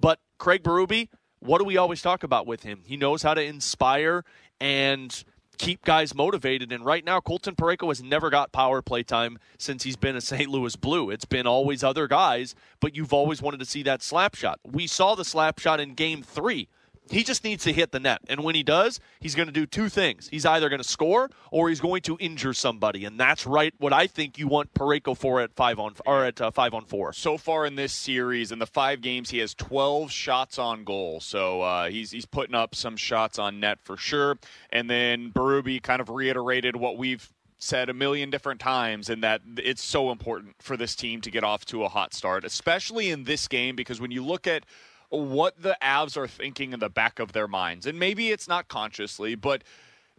But 0.00 0.20
Craig 0.38 0.62
Berube, 0.62 1.08
what 1.40 1.58
do 1.58 1.64
we 1.64 1.76
always 1.76 2.02
talk 2.02 2.22
about 2.22 2.46
with 2.46 2.62
him? 2.62 2.82
He 2.84 2.96
knows 2.96 3.22
how 3.22 3.34
to 3.34 3.42
inspire 3.42 4.24
and 4.60 5.24
keep 5.58 5.84
guys 5.84 6.14
motivated. 6.14 6.72
And 6.72 6.84
right 6.84 7.04
now, 7.04 7.20
Colton 7.20 7.54
Parayko 7.54 7.88
has 7.88 8.02
never 8.02 8.30
got 8.30 8.52
power 8.52 8.82
play 8.82 9.02
time 9.02 9.38
since 9.58 9.82
he's 9.82 9.96
been 9.96 10.16
a 10.16 10.20
St. 10.20 10.48
Louis 10.48 10.76
Blue. 10.76 11.10
It's 11.10 11.24
been 11.24 11.46
always 11.46 11.82
other 11.82 12.06
guys, 12.06 12.54
but 12.80 12.96
you've 12.96 13.12
always 13.12 13.42
wanted 13.42 13.60
to 13.60 13.66
see 13.66 13.82
that 13.84 14.02
slap 14.02 14.34
shot. 14.34 14.60
We 14.64 14.86
saw 14.86 15.14
the 15.14 15.24
slap 15.24 15.58
shot 15.58 15.80
in 15.80 15.94
game 15.94 16.22
three 16.22 16.68
he 17.08 17.22
just 17.22 17.44
needs 17.44 17.64
to 17.64 17.72
hit 17.72 17.92
the 17.92 18.00
net. 18.00 18.20
And 18.28 18.42
when 18.42 18.54
he 18.54 18.62
does, 18.62 19.00
he's 19.20 19.34
going 19.34 19.46
to 19.46 19.52
do 19.52 19.66
two 19.66 19.88
things. 19.88 20.28
He's 20.28 20.44
either 20.44 20.68
going 20.68 20.82
to 20.82 20.88
score 20.88 21.30
or 21.50 21.68
he's 21.68 21.80
going 21.80 22.02
to 22.02 22.16
injure 22.18 22.54
somebody. 22.54 23.04
And 23.04 23.18
that's 23.18 23.46
right 23.46 23.74
what 23.78 23.92
I 23.92 24.06
think 24.06 24.38
you 24.38 24.48
want 24.48 24.74
Parayko 24.74 25.16
for 25.16 25.40
at 25.40 25.54
5 25.54 25.78
on 25.78 25.94
or 26.04 26.24
at 26.24 26.40
uh, 26.40 26.50
5 26.50 26.74
on 26.74 26.84
4. 26.84 27.12
So 27.12 27.38
far 27.38 27.66
in 27.66 27.76
this 27.76 27.92
series 27.92 28.52
in 28.52 28.58
the 28.58 28.66
5 28.66 29.00
games 29.00 29.30
he 29.30 29.38
has 29.38 29.54
12 29.54 30.10
shots 30.10 30.58
on 30.58 30.84
goal. 30.84 31.20
So 31.20 31.62
uh, 31.62 31.88
he's 31.88 32.10
he's 32.10 32.26
putting 32.26 32.54
up 32.54 32.74
some 32.74 32.96
shots 32.96 33.38
on 33.38 33.60
net 33.60 33.78
for 33.82 33.96
sure. 33.96 34.38
And 34.70 34.90
then 34.90 35.32
Berube 35.32 35.82
kind 35.82 36.00
of 36.00 36.08
reiterated 36.08 36.76
what 36.76 36.96
we've 36.96 37.32
said 37.58 37.88
a 37.88 37.94
million 37.94 38.30
different 38.30 38.60
times 38.60 39.08
and 39.08 39.22
that 39.22 39.40
it's 39.56 39.82
so 39.82 40.10
important 40.10 40.54
for 40.60 40.76
this 40.76 40.94
team 40.94 41.20
to 41.22 41.30
get 41.30 41.42
off 41.42 41.64
to 41.64 41.84
a 41.84 41.88
hot 41.88 42.12
start, 42.12 42.44
especially 42.44 43.10
in 43.10 43.24
this 43.24 43.48
game 43.48 43.74
because 43.74 44.00
when 44.00 44.10
you 44.10 44.22
look 44.22 44.46
at 44.46 44.64
what 45.08 45.60
the 45.60 45.76
Avs 45.82 46.16
are 46.16 46.28
thinking 46.28 46.72
in 46.72 46.80
the 46.80 46.88
back 46.88 47.18
of 47.18 47.32
their 47.32 47.48
minds. 47.48 47.86
And 47.86 47.98
maybe 47.98 48.30
it's 48.30 48.48
not 48.48 48.68
consciously, 48.68 49.34
but 49.34 49.62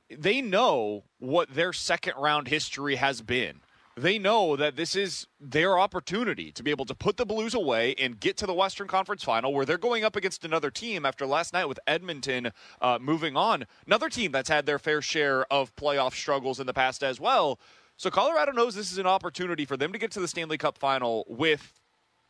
they 0.09 0.41
know 0.41 1.03
what 1.19 1.53
their 1.53 1.73
second 1.73 2.13
round 2.17 2.47
history 2.47 2.95
has 2.95 3.21
been. 3.21 3.61
They 3.97 4.19
know 4.19 4.55
that 4.55 4.75
this 4.75 4.95
is 4.95 5.25
their 5.41 5.79
opportunity 5.79 6.51
to 6.51 6.61
be 6.61 6.69
able 6.69 6.85
to 6.85 6.93
put 6.93 7.17
the 7.17 7.25
Blues 7.25 7.55
away 7.55 7.95
and 7.97 8.19
get 8.19 8.37
to 8.37 8.45
the 8.45 8.53
Western 8.53 8.87
Conference 8.87 9.23
final 9.23 9.51
where 9.51 9.65
they're 9.65 9.79
going 9.79 10.03
up 10.03 10.15
against 10.15 10.45
another 10.45 10.69
team 10.69 11.03
after 11.03 11.25
last 11.25 11.51
night 11.51 11.65
with 11.65 11.79
Edmonton 11.87 12.51
uh, 12.79 12.99
moving 13.01 13.35
on. 13.35 13.65
Another 13.87 14.07
team 14.07 14.31
that's 14.31 14.49
had 14.49 14.67
their 14.67 14.77
fair 14.77 15.01
share 15.01 15.51
of 15.51 15.75
playoff 15.75 16.13
struggles 16.13 16.59
in 16.59 16.67
the 16.67 16.75
past 16.75 17.03
as 17.03 17.19
well. 17.19 17.59
So 17.97 18.11
Colorado 18.11 18.51
knows 18.51 18.75
this 18.75 18.91
is 18.91 18.99
an 18.99 19.07
opportunity 19.07 19.65
for 19.65 19.77
them 19.77 19.91
to 19.91 19.97
get 19.97 20.11
to 20.11 20.19
the 20.19 20.27
Stanley 20.27 20.59
Cup 20.59 20.77
final 20.77 21.25
with 21.27 21.73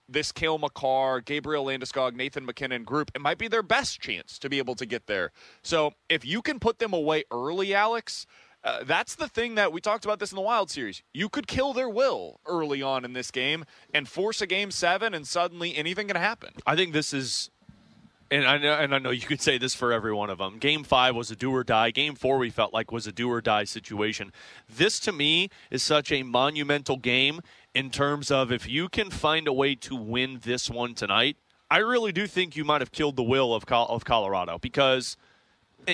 this 0.09 0.31
Cale 0.31 0.57
Makar, 0.57 1.21
Gabriel 1.21 1.65
Landeskog, 1.65 2.15
Nathan 2.15 2.45
MacKinnon 2.45 2.83
group, 2.83 3.11
it 3.13 3.21
might 3.21 3.37
be 3.37 3.47
their 3.47 3.63
best 3.63 3.99
chance 3.99 4.39
to 4.39 4.49
be 4.49 4.57
able 4.57 4.75
to 4.75 4.85
get 4.85 5.07
there. 5.07 5.31
So 5.61 5.93
if 6.09 6.25
you 6.25 6.41
can 6.41 6.59
put 6.59 6.79
them 6.79 6.93
away 6.93 7.23
early, 7.31 7.73
Alex, 7.73 8.25
uh, 8.63 8.83
that's 8.83 9.15
the 9.15 9.27
thing 9.27 9.55
that 9.55 9.71
we 9.71 9.79
talked 9.79 10.05
about 10.05 10.19
this 10.19 10.31
in 10.31 10.35
the 10.35 10.41
Wild 10.41 10.69
Series. 10.69 11.03
You 11.13 11.29
could 11.29 11.47
kill 11.47 11.73
their 11.73 11.89
will 11.89 12.39
early 12.45 12.81
on 12.81 13.05
in 13.05 13.13
this 13.13 13.31
game 13.31 13.65
and 13.93 14.07
force 14.07 14.41
a 14.41 14.47
game 14.47 14.71
seven, 14.71 15.13
and 15.13 15.27
suddenly 15.27 15.75
anything 15.75 16.07
can 16.07 16.17
happen. 16.17 16.53
I 16.65 16.75
think 16.75 16.93
this 16.93 17.13
is 17.13 17.49
and 18.29 18.45
I 18.45 18.57
know, 18.57 18.73
and 18.73 18.93
I 18.93 18.99
know 18.99 19.11
you 19.11 19.25
could 19.25 19.41
say 19.41 19.57
this 19.57 19.73
for 19.73 19.91
every 19.91 20.13
one 20.13 20.29
of 20.29 20.37
them. 20.37 20.57
Game 20.57 20.83
five 20.83 21.15
was 21.15 21.31
a 21.31 21.35
do 21.35 21.53
or 21.53 21.63
die. 21.63 21.91
Game 21.91 22.15
four 22.15 22.37
we 22.37 22.49
felt 22.49 22.73
like 22.73 22.91
was 22.91 23.07
a 23.07 23.11
do 23.11 23.29
or 23.29 23.41
die 23.41 23.63
situation. 23.63 24.31
This 24.69 24.99
to 25.01 25.11
me 25.11 25.49
is 25.71 25.83
such 25.83 26.11
a 26.11 26.23
monumental 26.23 26.97
game 26.97 27.41
in 27.73 27.89
terms 27.89 28.31
of 28.31 28.51
if 28.51 28.67
you 28.67 28.89
can 28.89 29.09
find 29.09 29.47
a 29.47 29.53
way 29.53 29.75
to 29.75 29.95
win 29.95 30.39
this 30.43 30.69
one 30.69 30.93
tonight. 30.93 31.37
I 31.69 31.77
really 31.79 32.11
do 32.11 32.27
think 32.27 32.55
you 32.55 32.63
might 32.63 32.81
have 32.81 32.91
killed 32.91 33.15
the 33.15 33.23
will 33.23 33.53
of 33.53 33.65
of 33.71 34.05
Colorado 34.05 34.57
because. 34.57 35.17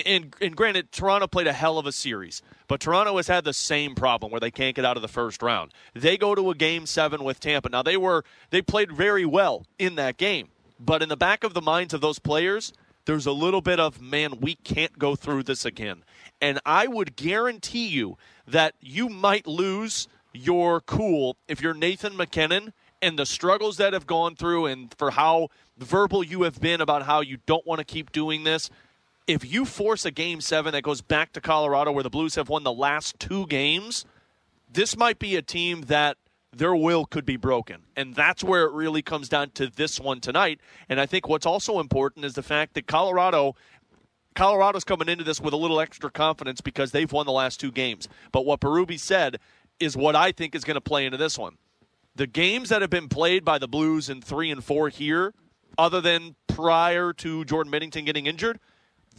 And, 0.06 0.34
and 0.40 0.56
granted, 0.56 0.90
Toronto 0.90 1.28
played 1.28 1.46
a 1.46 1.52
hell 1.52 1.78
of 1.78 1.86
a 1.86 1.92
series, 1.92 2.42
but 2.66 2.80
Toronto 2.80 3.16
has 3.16 3.28
had 3.28 3.44
the 3.44 3.52
same 3.52 3.94
problem 3.94 4.32
where 4.32 4.40
they 4.40 4.50
can't 4.50 4.74
get 4.74 4.84
out 4.84 4.96
of 4.96 5.02
the 5.02 5.08
first 5.08 5.40
round. 5.40 5.70
They 5.94 6.16
go 6.16 6.34
to 6.34 6.50
a 6.50 6.54
game 6.56 6.86
seven 6.86 7.22
with 7.22 7.38
Tampa. 7.38 7.68
Now 7.68 7.84
they 7.84 7.96
were 7.96 8.24
they 8.50 8.60
played 8.60 8.90
very 8.90 9.24
well 9.24 9.66
in 9.78 9.94
that 9.94 10.16
game, 10.16 10.48
but 10.84 11.02
in 11.02 11.08
the 11.08 11.16
back 11.16 11.44
of 11.44 11.54
the 11.54 11.62
minds 11.62 11.94
of 11.94 12.00
those 12.00 12.18
players, 12.18 12.72
there's 13.06 13.26
a 13.26 13.32
little 13.32 13.60
bit 13.60 13.78
of, 13.78 14.00
man, 14.00 14.40
we 14.40 14.54
can't 14.56 14.98
go 14.98 15.14
through 15.14 15.44
this 15.44 15.64
again. 15.64 16.04
And 16.40 16.60
I 16.64 16.86
would 16.86 17.16
guarantee 17.16 17.86
you 17.86 18.16
that 18.46 18.74
you 18.80 19.08
might 19.08 19.46
lose 19.46 20.08
your 20.32 20.80
cool 20.80 21.36
if 21.48 21.60
you're 21.60 21.74
Nathan 21.74 22.16
MacKinnon 22.16 22.72
and 23.00 23.18
the 23.18 23.26
struggles 23.26 23.76
that 23.76 23.92
have 23.92 24.06
gone 24.06 24.34
through 24.34 24.66
and 24.66 24.92
for 24.96 25.12
how 25.12 25.48
verbal 25.78 26.24
you 26.24 26.42
have 26.42 26.60
been 26.60 26.80
about 26.80 27.02
how 27.02 27.20
you 27.20 27.38
don't 27.46 27.66
want 27.66 27.78
to 27.78 27.84
keep 27.84 28.12
doing 28.12 28.44
this. 28.44 28.70
If 29.26 29.50
you 29.50 29.64
force 29.64 30.04
a 30.04 30.10
game 30.10 30.40
seven 30.40 30.72
that 30.72 30.82
goes 30.82 31.00
back 31.00 31.32
to 31.32 31.40
Colorado 31.40 31.92
where 31.92 32.02
the 32.02 32.10
Blues 32.10 32.34
have 32.34 32.48
won 32.48 32.62
the 32.62 32.72
last 32.72 33.18
two 33.18 33.46
games, 33.46 34.04
this 34.70 34.96
might 34.96 35.18
be 35.18 35.36
a 35.36 35.42
team 35.42 35.82
that 35.82 36.16
their 36.58 36.74
will 36.74 37.04
could 37.04 37.24
be 37.24 37.36
broken. 37.36 37.82
And 37.96 38.14
that's 38.14 38.44
where 38.44 38.64
it 38.64 38.72
really 38.72 39.02
comes 39.02 39.28
down 39.28 39.50
to 39.50 39.68
this 39.68 40.00
one 40.00 40.20
tonight. 40.20 40.60
And 40.88 41.00
I 41.00 41.06
think 41.06 41.28
what's 41.28 41.46
also 41.46 41.80
important 41.80 42.24
is 42.24 42.34
the 42.34 42.42
fact 42.42 42.74
that 42.74 42.86
Colorado 42.86 43.54
Colorado's 44.34 44.82
coming 44.82 45.08
into 45.08 45.22
this 45.22 45.40
with 45.40 45.54
a 45.54 45.56
little 45.56 45.80
extra 45.80 46.10
confidence 46.10 46.60
because 46.60 46.90
they've 46.90 47.12
won 47.12 47.24
the 47.24 47.32
last 47.32 47.60
two 47.60 47.70
games. 47.70 48.08
But 48.32 48.44
what 48.44 48.60
Berube 48.60 48.98
said 48.98 49.38
is 49.78 49.96
what 49.96 50.16
I 50.16 50.32
think 50.32 50.56
is 50.56 50.64
going 50.64 50.74
to 50.74 50.80
play 50.80 51.06
into 51.06 51.16
this 51.18 51.38
one. 51.38 51.56
The 52.16 52.26
games 52.26 52.68
that 52.70 52.80
have 52.80 52.90
been 52.90 53.08
played 53.08 53.44
by 53.44 53.58
the 53.58 53.68
Blues 53.68 54.08
in 54.08 54.20
3 54.20 54.50
and 54.50 54.64
4 54.64 54.88
here 54.88 55.34
other 55.78 56.00
than 56.00 56.34
prior 56.48 57.12
to 57.12 57.44
Jordan 57.44 57.72
Binnington 57.72 58.04
getting 58.04 58.26
injured, 58.26 58.58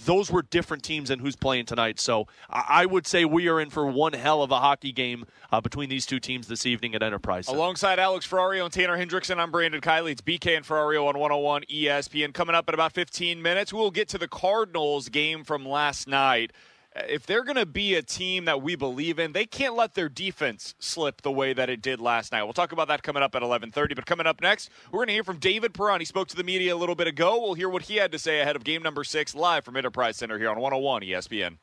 those 0.04 0.32
were 0.32 0.42
different 0.42 0.84
teams 0.84 1.10
than 1.10 1.20
who's 1.20 1.36
playing 1.36 1.66
tonight. 1.66 2.00
So 2.00 2.28
I 2.50 2.86
would 2.86 3.08
say 3.08 3.26
we 3.26 3.48
are 3.48 3.60
in 3.60 3.70
for 3.70 3.86
one 3.86 4.14
hell 4.14 4.44
of 4.44 4.52
a 4.52 4.60
hockey 4.60 4.92
game 4.92 5.26
uh, 5.52 5.62
between 5.62 5.90
these 5.90 6.06
two 6.06 6.20
teams 6.20 6.48
this 6.48 6.66
evening 6.66 6.96
at 6.96 7.04
Enterprise. 7.04 7.48
Alongside 7.48 8.00
Alex 8.00 8.28
Ferrario 8.28 8.66
and 8.66 8.74
Tanner 8.74 8.98
Hendrickson, 8.98 9.38
I'm 9.38 9.52
Brandon 9.52 9.82
Kiley. 9.82 10.12
It's 10.12 10.22
BK 10.22 10.58
and 10.58 10.66
Ferrario 10.66 11.08
on 11.08 11.18
101 11.18 11.64
ESPN. 11.64 12.34
Coming 12.34 12.56
up 12.56 12.68
in 12.68 12.74
about 12.74 12.92
15 12.94 13.42
minutes, 13.42 13.72
we'll 13.72 13.92
get 13.92 14.10
to 14.10 14.18
the 14.18 14.28
Cardinals 14.28 15.10
game 15.10 15.44
from 15.44 15.66
last 15.66 16.08
night 16.08 16.52
if 16.96 17.26
they're 17.26 17.44
going 17.44 17.58
to 17.58 17.66
be 17.66 17.96
a 17.96 18.02
team 18.02 18.46
that 18.46 18.62
we 18.62 18.76
believe 18.76 19.20
in, 19.20 19.34
they 19.34 19.46
can't 19.46 19.76
let 19.76 19.94
their 19.94 20.10
defense 20.10 20.76
slip 20.80 21.22
the 21.22 21.32
way 21.32 21.54
that 21.54 21.70
it 21.70 21.82
did 21.82 22.00
last 22.00 22.32
night. 22.32 22.44
We'll 22.44 22.54
talk 22.54 22.72
about 22.72 22.88
that 22.88 23.04
coming 23.04 23.24
up 23.24 23.36
at 23.36 23.42
11:30. 23.42 23.96
But 23.96 24.06
coming 24.06 24.28
up 24.28 24.42
next, 24.42 24.70
we're 24.92 25.00
going 25.00 25.08
to 25.08 25.14
hear 25.14 25.24
from 25.24 25.38
David 25.38 25.74
Perron. 25.74 26.02
He 26.02 26.06
spoke 26.06 26.28
to 26.30 26.36
the 26.36 26.44
media 26.44 26.74
a 26.74 26.78
little 26.78 26.96
bit 26.96 27.08
ago. 27.08 27.42
We'll 27.42 27.54
hear 27.54 27.70
what 27.70 27.84
he 27.84 27.98
had 27.98 28.12
to 28.12 28.20
say 28.20 28.40
ahead 28.40 28.56
of 28.56 28.64
game 28.64 28.82
number 28.82 29.04
six 29.04 29.36
live 29.36 29.66
from 29.66 29.78
Enterprise 29.78 30.18
Center 30.18 30.38
here 30.38 30.50
on 30.50 30.60
101 30.60 31.02
ESPN. 31.02 31.58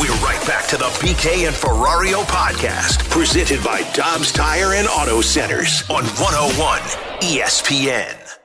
We're 0.00 0.14
right 0.24 0.42
back 0.46 0.66
to 0.68 0.76
the 0.76 0.86
BK 1.00 1.46
and 1.46 1.54
Ferrario 1.54 2.24
podcast, 2.24 3.08
presented 3.10 3.62
by 3.62 3.82
Dobbs 3.92 4.32
Tire 4.32 4.74
and 4.74 4.88
Auto 4.88 5.20
Centers 5.20 5.82
on 5.90 6.04
101 6.04 6.80
ESPN. 7.20 8.41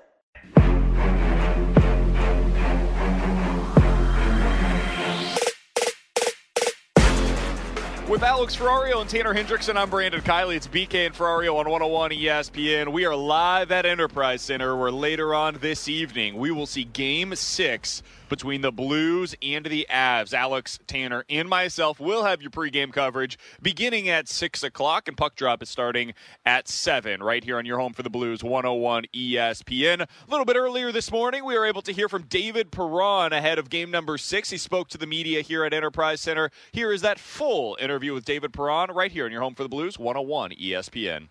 With 8.07 8.23
Alex 8.23 8.55
Ferrario 8.55 9.01
and 9.01 9.09
Tanner 9.09 9.33
Hendrickson, 9.33 9.75
I'm 9.75 9.89
Brandon 9.89 10.21
Kiley. 10.21 10.55
It's 10.55 10.65
BK 10.65 11.07
and 11.07 11.13
Ferrario 11.13 11.57
on 11.57 11.69
101 11.69 12.11
ESPN. 12.11 12.93
We 12.93 13.05
are 13.05 13.13
live 13.13 13.69
at 13.69 13.85
Enterprise 13.85 14.41
Center 14.41 14.77
where 14.77 14.91
later 14.91 15.35
on 15.35 15.57
this 15.59 15.89
evening 15.89 16.37
we 16.37 16.49
will 16.49 16.65
see 16.65 16.85
game 16.85 17.35
six 17.35 18.01
between 18.29 18.61
the 18.61 18.71
Blues 18.71 19.35
and 19.41 19.65
the 19.65 19.87
Avs. 19.89 20.33
Alex, 20.33 20.79
Tanner, 20.87 21.25
and 21.29 21.49
myself 21.49 21.99
will 21.99 22.23
have 22.23 22.41
your 22.41 22.51
pregame 22.51 22.91
coverage 22.91 23.37
beginning 23.61 24.09
at 24.09 24.27
6 24.27 24.63
o'clock, 24.63 25.07
and 25.07 25.17
puck 25.17 25.35
drop 25.35 25.61
is 25.61 25.69
starting 25.69 26.13
at 26.45 26.67
7 26.67 27.21
right 27.21 27.43
here 27.43 27.57
on 27.57 27.65
your 27.65 27.79
home 27.79 27.93
for 27.93 28.03
the 28.03 28.09
Blues 28.09 28.43
101 28.43 29.05
ESPN. 29.13 30.01
A 30.01 30.07
little 30.29 30.45
bit 30.45 30.55
earlier 30.55 30.91
this 30.91 31.11
morning, 31.11 31.45
we 31.45 31.57
were 31.57 31.65
able 31.65 31.81
to 31.81 31.91
hear 31.91 32.09
from 32.09 32.23
David 32.23 32.71
Perron 32.71 33.33
ahead 33.33 33.59
of 33.59 33.69
game 33.69 33.91
number 33.91 34.17
six. 34.17 34.49
He 34.49 34.57
spoke 34.57 34.89
to 34.89 34.97
the 34.97 35.07
media 35.07 35.41
here 35.41 35.63
at 35.63 35.73
Enterprise 35.73 36.21
Center. 36.21 36.51
Here 36.71 36.91
is 36.91 37.01
that 37.01 37.19
full 37.19 37.77
interview 37.79 38.13
with 38.13 38.25
David 38.25 38.53
Perron 38.53 38.91
right 38.91 39.11
here 39.11 39.25
on 39.25 39.31
your 39.31 39.41
home 39.41 39.55
for 39.55 39.63
the 39.63 39.69
Blues 39.69 39.97
101 39.97 40.51
ESPN. 40.51 41.29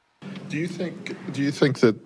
Do 0.48 0.56
you 0.56 0.68
think 0.68 1.16
do 1.32 1.42
you 1.42 1.50
think 1.50 1.80
that 1.80 1.96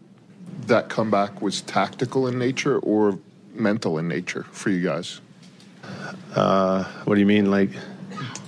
that 0.67 0.89
comeback 0.89 1.43
was 1.43 1.63
tactical 1.63 2.27
in 2.27 2.39
nature 2.39 2.79
or 2.79 3.19
mental 3.61 3.99
in 3.99 4.09
nature 4.09 4.47
for 4.53 4.71
you 4.71 4.83
guys? 4.83 5.21
Uh, 6.35 6.85
what 7.05 7.15
do 7.15 7.21
you 7.21 7.27
mean? 7.27 7.51
Like, 7.51 7.71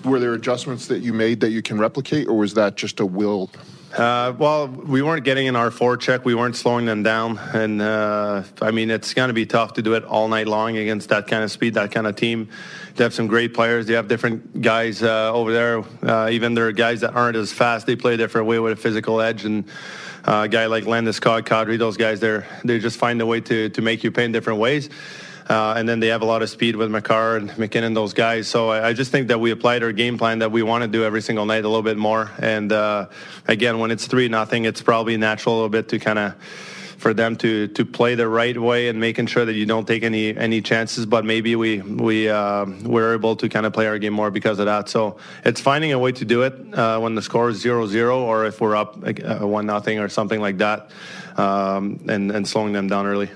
were 0.04 0.18
there 0.18 0.34
adjustments 0.34 0.86
that 0.88 1.00
you 1.00 1.12
made 1.12 1.40
that 1.40 1.50
you 1.50 1.62
can 1.62 1.78
replicate, 1.78 2.28
or 2.28 2.36
was 2.36 2.54
that 2.54 2.76
just 2.76 3.00
a 3.00 3.06
will? 3.06 3.50
Uh, 3.96 4.32
well, 4.38 4.68
we 4.68 5.02
weren't 5.02 5.22
getting 5.22 5.46
in 5.46 5.54
our 5.54 5.68
forecheck. 5.68 6.24
We 6.24 6.34
weren't 6.34 6.56
slowing 6.56 6.86
them 6.86 7.02
down, 7.02 7.38
and 7.52 7.82
uh, 7.82 8.42
I 8.62 8.70
mean, 8.70 8.90
it's 8.90 9.12
going 9.12 9.28
to 9.28 9.34
be 9.34 9.44
tough 9.44 9.74
to 9.74 9.82
do 9.82 9.94
it 9.94 10.04
all 10.04 10.28
night 10.28 10.46
long 10.46 10.78
against 10.78 11.10
that 11.10 11.26
kind 11.26 11.44
of 11.44 11.50
speed, 11.50 11.74
that 11.74 11.92
kind 11.92 12.06
of 12.06 12.16
team. 12.16 12.48
They 12.94 13.04
have 13.04 13.12
some 13.12 13.26
great 13.26 13.52
players. 13.52 13.86
They 13.86 13.92
have 13.92 14.08
different 14.08 14.62
guys 14.62 15.02
uh, 15.02 15.32
over 15.32 15.52
there. 15.52 15.84
Uh, 16.02 16.30
even 16.30 16.54
there 16.54 16.68
are 16.68 16.72
guys 16.72 17.02
that 17.02 17.14
aren't 17.14 17.36
as 17.36 17.52
fast. 17.52 17.86
They 17.86 17.96
play 17.96 18.14
a 18.14 18.16
different 18.16 18.46
way 18.46 18.58
with 18.58 18.72
a 18.72 18.76
physical 18.76 19.20
edge, 19.20 19.44
and 19.44 19.64
a 20.24 20.48
guy 20.48 20.66
like 20.66 20.84
Landeskog, 20.84 21.42
Kadri, 21.42 21.78
those 21.78 21.96
guys, 21.96 22.20
they're 22.20 22.46
they 22.64 22.78
just 22.78 22.98
find 22.98 23.20
a 23.20 23.26
way 23.26 23.40
to 23.40 23.68
to 23.70 23.82
make 23.82 24.04
you 24.04 24.10
pay 24.10 24.24
in 24.24 24.32
different 24.32 24.58
ways. 24.58 24.88
Uh, 25.48 25.74
and 25.76 25.88
then 25.88 26.00
they 26.00 26.06
have 26.06 26.22
a 26.22 26.24
lot 26.24 26.40
of 26.40 26.48
speed 26.48 26.76
with 26.76 26.90
Makar 26.90 27.36
and 27.36 27.58
MacKinnon, 27.58 27.94
those 27.94 28.14
guys. 28.14 28.46
So 28.46 28.70
I, 28.70 28.88
I, 28.88 28.92
just 28.92 29.10
think 29.10 29.28
that 29.28 29.40
we 29.40 29.50
applied 29.50 29.82
our 29.82 29.92
game 29.92 30.16
plan 30.16 30.38
that 30.38 30.52
we 30.52 30.62
want 30.62 30.82
to 30.82 30.88
do 30.88 31.04
every 31.04 31.20
single 31.20 31.44
night 31.44 31.64
a 31.64 31.68
little 31.68 31.82
bit 31.82 31.96
more. 31.96 32.30
And 32.38 32.70
uh, 32.70 33.08
again, 33.48 33.80
when 33.80 33.90
it's 33.90 34.06
three 34.06 34.28
nothing, 34.28 34.66
it's 34.66 34.80
probably 34.80 35.16
natural 35.16 35.54
a 35.54 35.56
little 35.56 35.68
bit 35.68 35.88
to 35.88 35.98
kind 35.98 36.18
of 36.18 36.34
for 37.02 37.12
them 37.12 37.36
to 37.36 37.66
to 37.68 37.84
play 37.84 38.14
the 38.14 38.28
right 38.28 38.56
way 38.56 38.88
and 38.88 38.98
making 39.00 39.26
sure 39.26 39.44
that 39.44 39.54
you 39.54 39.66
don't 39.66 39.86
take 39.86 40.04
any 40.04 40.34
any 40.36 40.62
chances. 40.62 41.04
But 41.04 41.24
maybe 41.24 41.56
we 41.56 41.80
we 41.80 42.28
uh, 42.28 42.64
we're 42.84 43.12
able 43.14 43.34
to 43.36 43.48
kind 43.48 43.66
of 43.66 43.72
play 43.72 43.86
our 43.88 43.98
game 43.98 44.14
more 44.14 44.30
because 44.30 44.58
of 44.60 44.66
that. 44.66 44.88
So 44.88 45.16
it's 45.44 45.60
finding 45.60 45.92
a 45.92 45.98
way 45.98 46.12
to 46.12 46.24
do 46.24 46.42
it 46.42 46.54
uh, 46.72 47.00
when 47.00 47.14
the 47.16 47.22
score 47.22 47.50
is 47.50 47.58
zero 47.60 47.86
zero 47.86 48.22
or 48.22 48.46
if 48.46 48.60
we're 48.60 48.76
up 48.76 48.96
uh, 49.04 49.46
one 49.46 49.66
nothing 49.66 49.98
or 49.98 50.08
something 50.08 50.40
like 50.40 50.58
that, 50.58 50.90
um, 51.36 52.00
and 52.08 52.30
and 52.30 52.46
slowing 52.46 52.72
them 52.72 52.88
down 52.88 53.06
early. 53.06 53.30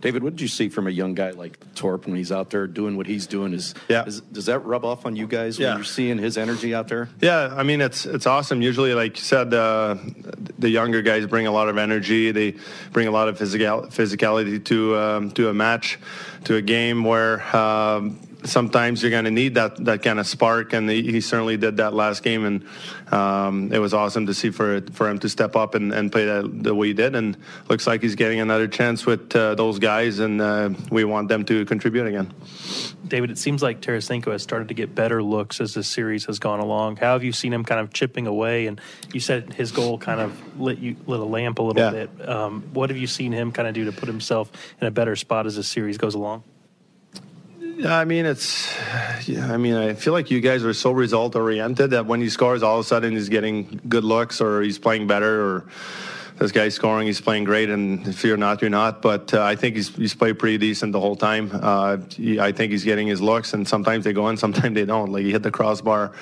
David, 0.00 0.22
what 0.22 0.34
did 0.34 0.40
you 0.40 0.48
see 0.48 0.68
from 0.68 0.86
a 0.86 0.90
young 0.90 1.14
guy 1.14 1.30
like 1.30 1.58
Torp 1.74 2.06
when 2.06 2.16
he's 2.16 2.32
out 2.32 2.50
there 2.50 2.66
doing 2.66 2.96
what 2.96 3.06
he's 3.06 3.26
doing? 3.26 3.52
Is, 3.52 3.74
yeah. 3.88 4.04
Is, 4.04 4.20
does 4.22 4.46
that 4.46 4.60
rub 4.60 4.84
off 4.84 5.04
on 5.04 5.14
you 5.14 5.26
guys 5.26 5.58
when 5.58 5.68
yeah. 5.68 5.74
you're 5.74 5.84
seeing 5.84 6.18
his 6.18 6.38
energy 6.38 6.74
out 6.74 6.88
there? 6.88 7.08
Yeah, 7.20 7.54
I 7.54 7.62
mean 7.62 7.80
it's 7.80 8.06
it's 8.06 8.26
awesome. 8.26 8.62
Usually, 8.62 8.94
like 8.94 9.16
you 9.16 9.22
said, 9.22 9.52
uh, 9.52 9.96
the 10.58 10.70
younger 10.70 11.02
guys 11.02 11.26
bring 11.26 11.46
a 11.46 11.52
lot 11.52 11.68
of 11.68 11.76
energy. 11.76 12.30
They 12.30 12.56
bring 12.92 13.08
a 13.08 13.10
lot 13.10 13.28
of 13.28 13.38
physical 13.38 13.82
physicality 13.88 14.64
to 14.66 14.96
um, 14.96 15.30
to 15.32 15.48
a 15.48 15.54
match, 15.54 15.98
to 16.44 16.56
a 16.56 16.62
game 16.62 17.04
where. 17.04 17.44
Um, 17.56 18.20
sometimes 18.44 19.02
you're 19.02 19.10
going 19.10 19.24
to 19.24 19.30
need 19.30 19.54
that 19.54 19.84
that 19.84 20.02
kind 20.02 20.18
of 20.18 20.26
spark, 20.26 20.72
and 20.72 20.88
he, 20.88 21.02
he 21.02 21.20
certainly 21.20 21.56
did 21.56 21.78
that 21.78 21.94
last 21.94 22.22
game, 22.22 22.44
and 22.44 22.66
um, 23.12 23.72
it 23.72 23.78
was 23.78 23.94
awesome 23.94 24.26
to 24.26 24.34
see 24.34 24.50
for 24.50 24.80
for 24.92 25.08
him 25.08 25.18
to 25.18 25.28
step 25.28 25.56
up 25.56 25.74
and, 25.74 25.92
and 25.92 26.10
play 26.10 26.24
that 26.24 26.62
the 26.62 26.74
way 26.74 26.88
he 26.88 26.94
did, 26.94 27.14
and 27.14 27.36
looks 27.68 27.86
like 27.86 28.02
he's 28.02 28.14
getting 28.14 28.40
another 28.40 28.68
chance 28.68 29.06
with 29.06 29.34
uh, 29.34 29.54
those 29.54 29.78
guys, 29.78 30.18
and 30.18 30.40
uh, 30.40 30.70
we 30.90 31.04
want 31.04 31.28
them 31.28 31.44
to 31.44 31.64
contribute 31.64 32.06
again. 32.06 32.32
David, 33.06 33.30
it 33.30 33.38
seems 33.38 33.62
like 33.62 33.80
Tarasenko 33.80 34.32
has 34.32 34.42
started 34.42 34.68
to 34.68 34.74
get 34.74 34.94
better 34.94 35.22
looks 35.22 35.60
as 35.60 35.74
the 35.74 35.82
series 35.82 36.26
has 36.26 36.38
gone 36.38 36.60
along. 36.60 36.96
How 36.96 37.14
have 37.14 37.24
you 37.24 37.32
seen 37.32 37.52
him 37.52 37.64
kind 37.64 37.80
of 37.80 37.92
chipping 37.92 38.26
away? 38.26 38.66
And 38.66 38.80
you 39.12 39.20
said 39.20 39.52
his 39.52 39.72
goal 39.72 39.98
kind 39.98 40.20
of 40.20 40.60
lit 40.60 40.78
you 40.78 40.96
lit 41.06 41.20
a 41.20 41.24
lamp 41.24 41.58
a 41.58 41.62
little 41.62 41.82
yeah. 41.82 41.90
bit. 41.90 42.28
Um, 42.28 42.62
what 42.72 42.90
have 42.90 42.96
you 42.96 43.08
seen 43.08 43.32
him 43.32 43.52
kind 43.52 43.66
of 43.66 43.74
do 43.74 43.84
to 43.86 43.92
put 43.92 44.06
himself 44.06 44.50
in 44.80 44.86
a 44.86 44.90
better 44.90 45.16
spot 45.16 45.46
as 45.46 45.56
the 45.56 45.64
series 45.64 45.98
goes 45.98 46.14
along? 46.14 46.44
I 47.86 48.04
mean, 48.04 48.26
it's. 48.26 48.72
Yeah, 49.26 49.52
I 49.52 49.56
mean, 49.56 49.74
I 49.74 49.94
feel 49.94 50.12
like 50.12 50.30
you 50.30 50.40
guys 50.40 50.64
are 50.64 50.72
so 50.72 50.92
result 50.92 51.36
oriented 51.36 51.90
that 51.90 52.06
when 52.06 52.20
he 52.20 52.28
scores, 52.28 52.62
all 52.62 52.78
of 52.78 52.84
a 52.84 52.88
sudden 52.88 53.12
he's 53.12 53.28
getting 53.28 53.80
good 53.88 54.04
looks 54.04 54.40
or 54.40 54.62
he's 54.62 54.78
playing 54.78 55.06
better 55.06 55.42
or 55.42 55.64
this 56.40 56.52
guy's 56.52 56.74
scoring, 56.74 57.06
he's 57.06 57.20
playing 57.20 57.44
great, 57.44 57.68
and 57.68 58.06
if 58.06 58.24
you're 58.24 58.38
not, 58.38 58.62
you're 58.62 58.70
not. 58.70 59.02
But 59.02 59.34
uh, 59.34 59.42
I 59.42 59.56
think 59.56 59.76
he's 59.76 59.94
he's 59.94 60.14
played 60.14 60.38
pretty 60.38 60.56
decent 60.56 60.92
the 60.92 61.00
whole 61.00 61.16
time. 61.16 61.50
Uh, 61.52 61.98
he, 62.16 62.40
I 62.40 62.52
think 62.52 62.72
he's 62.72 62.82
getting 62.82 63.06
his 63.06 63.20
looks, 63.20 63.52
and 63.52 63.68
sometimes 63.68 64.04
they 64.04 64.14
go 64.14 64.28
in, 64.30 64.38
sometimes 64.38 64.74
they 64.74 64.86
don't. 64.86 65.12
Like 65.12 65.24
he 65.24 65.32
hit 65.32 65.42
the 65.42 65.50
crossbar 65.50 66.12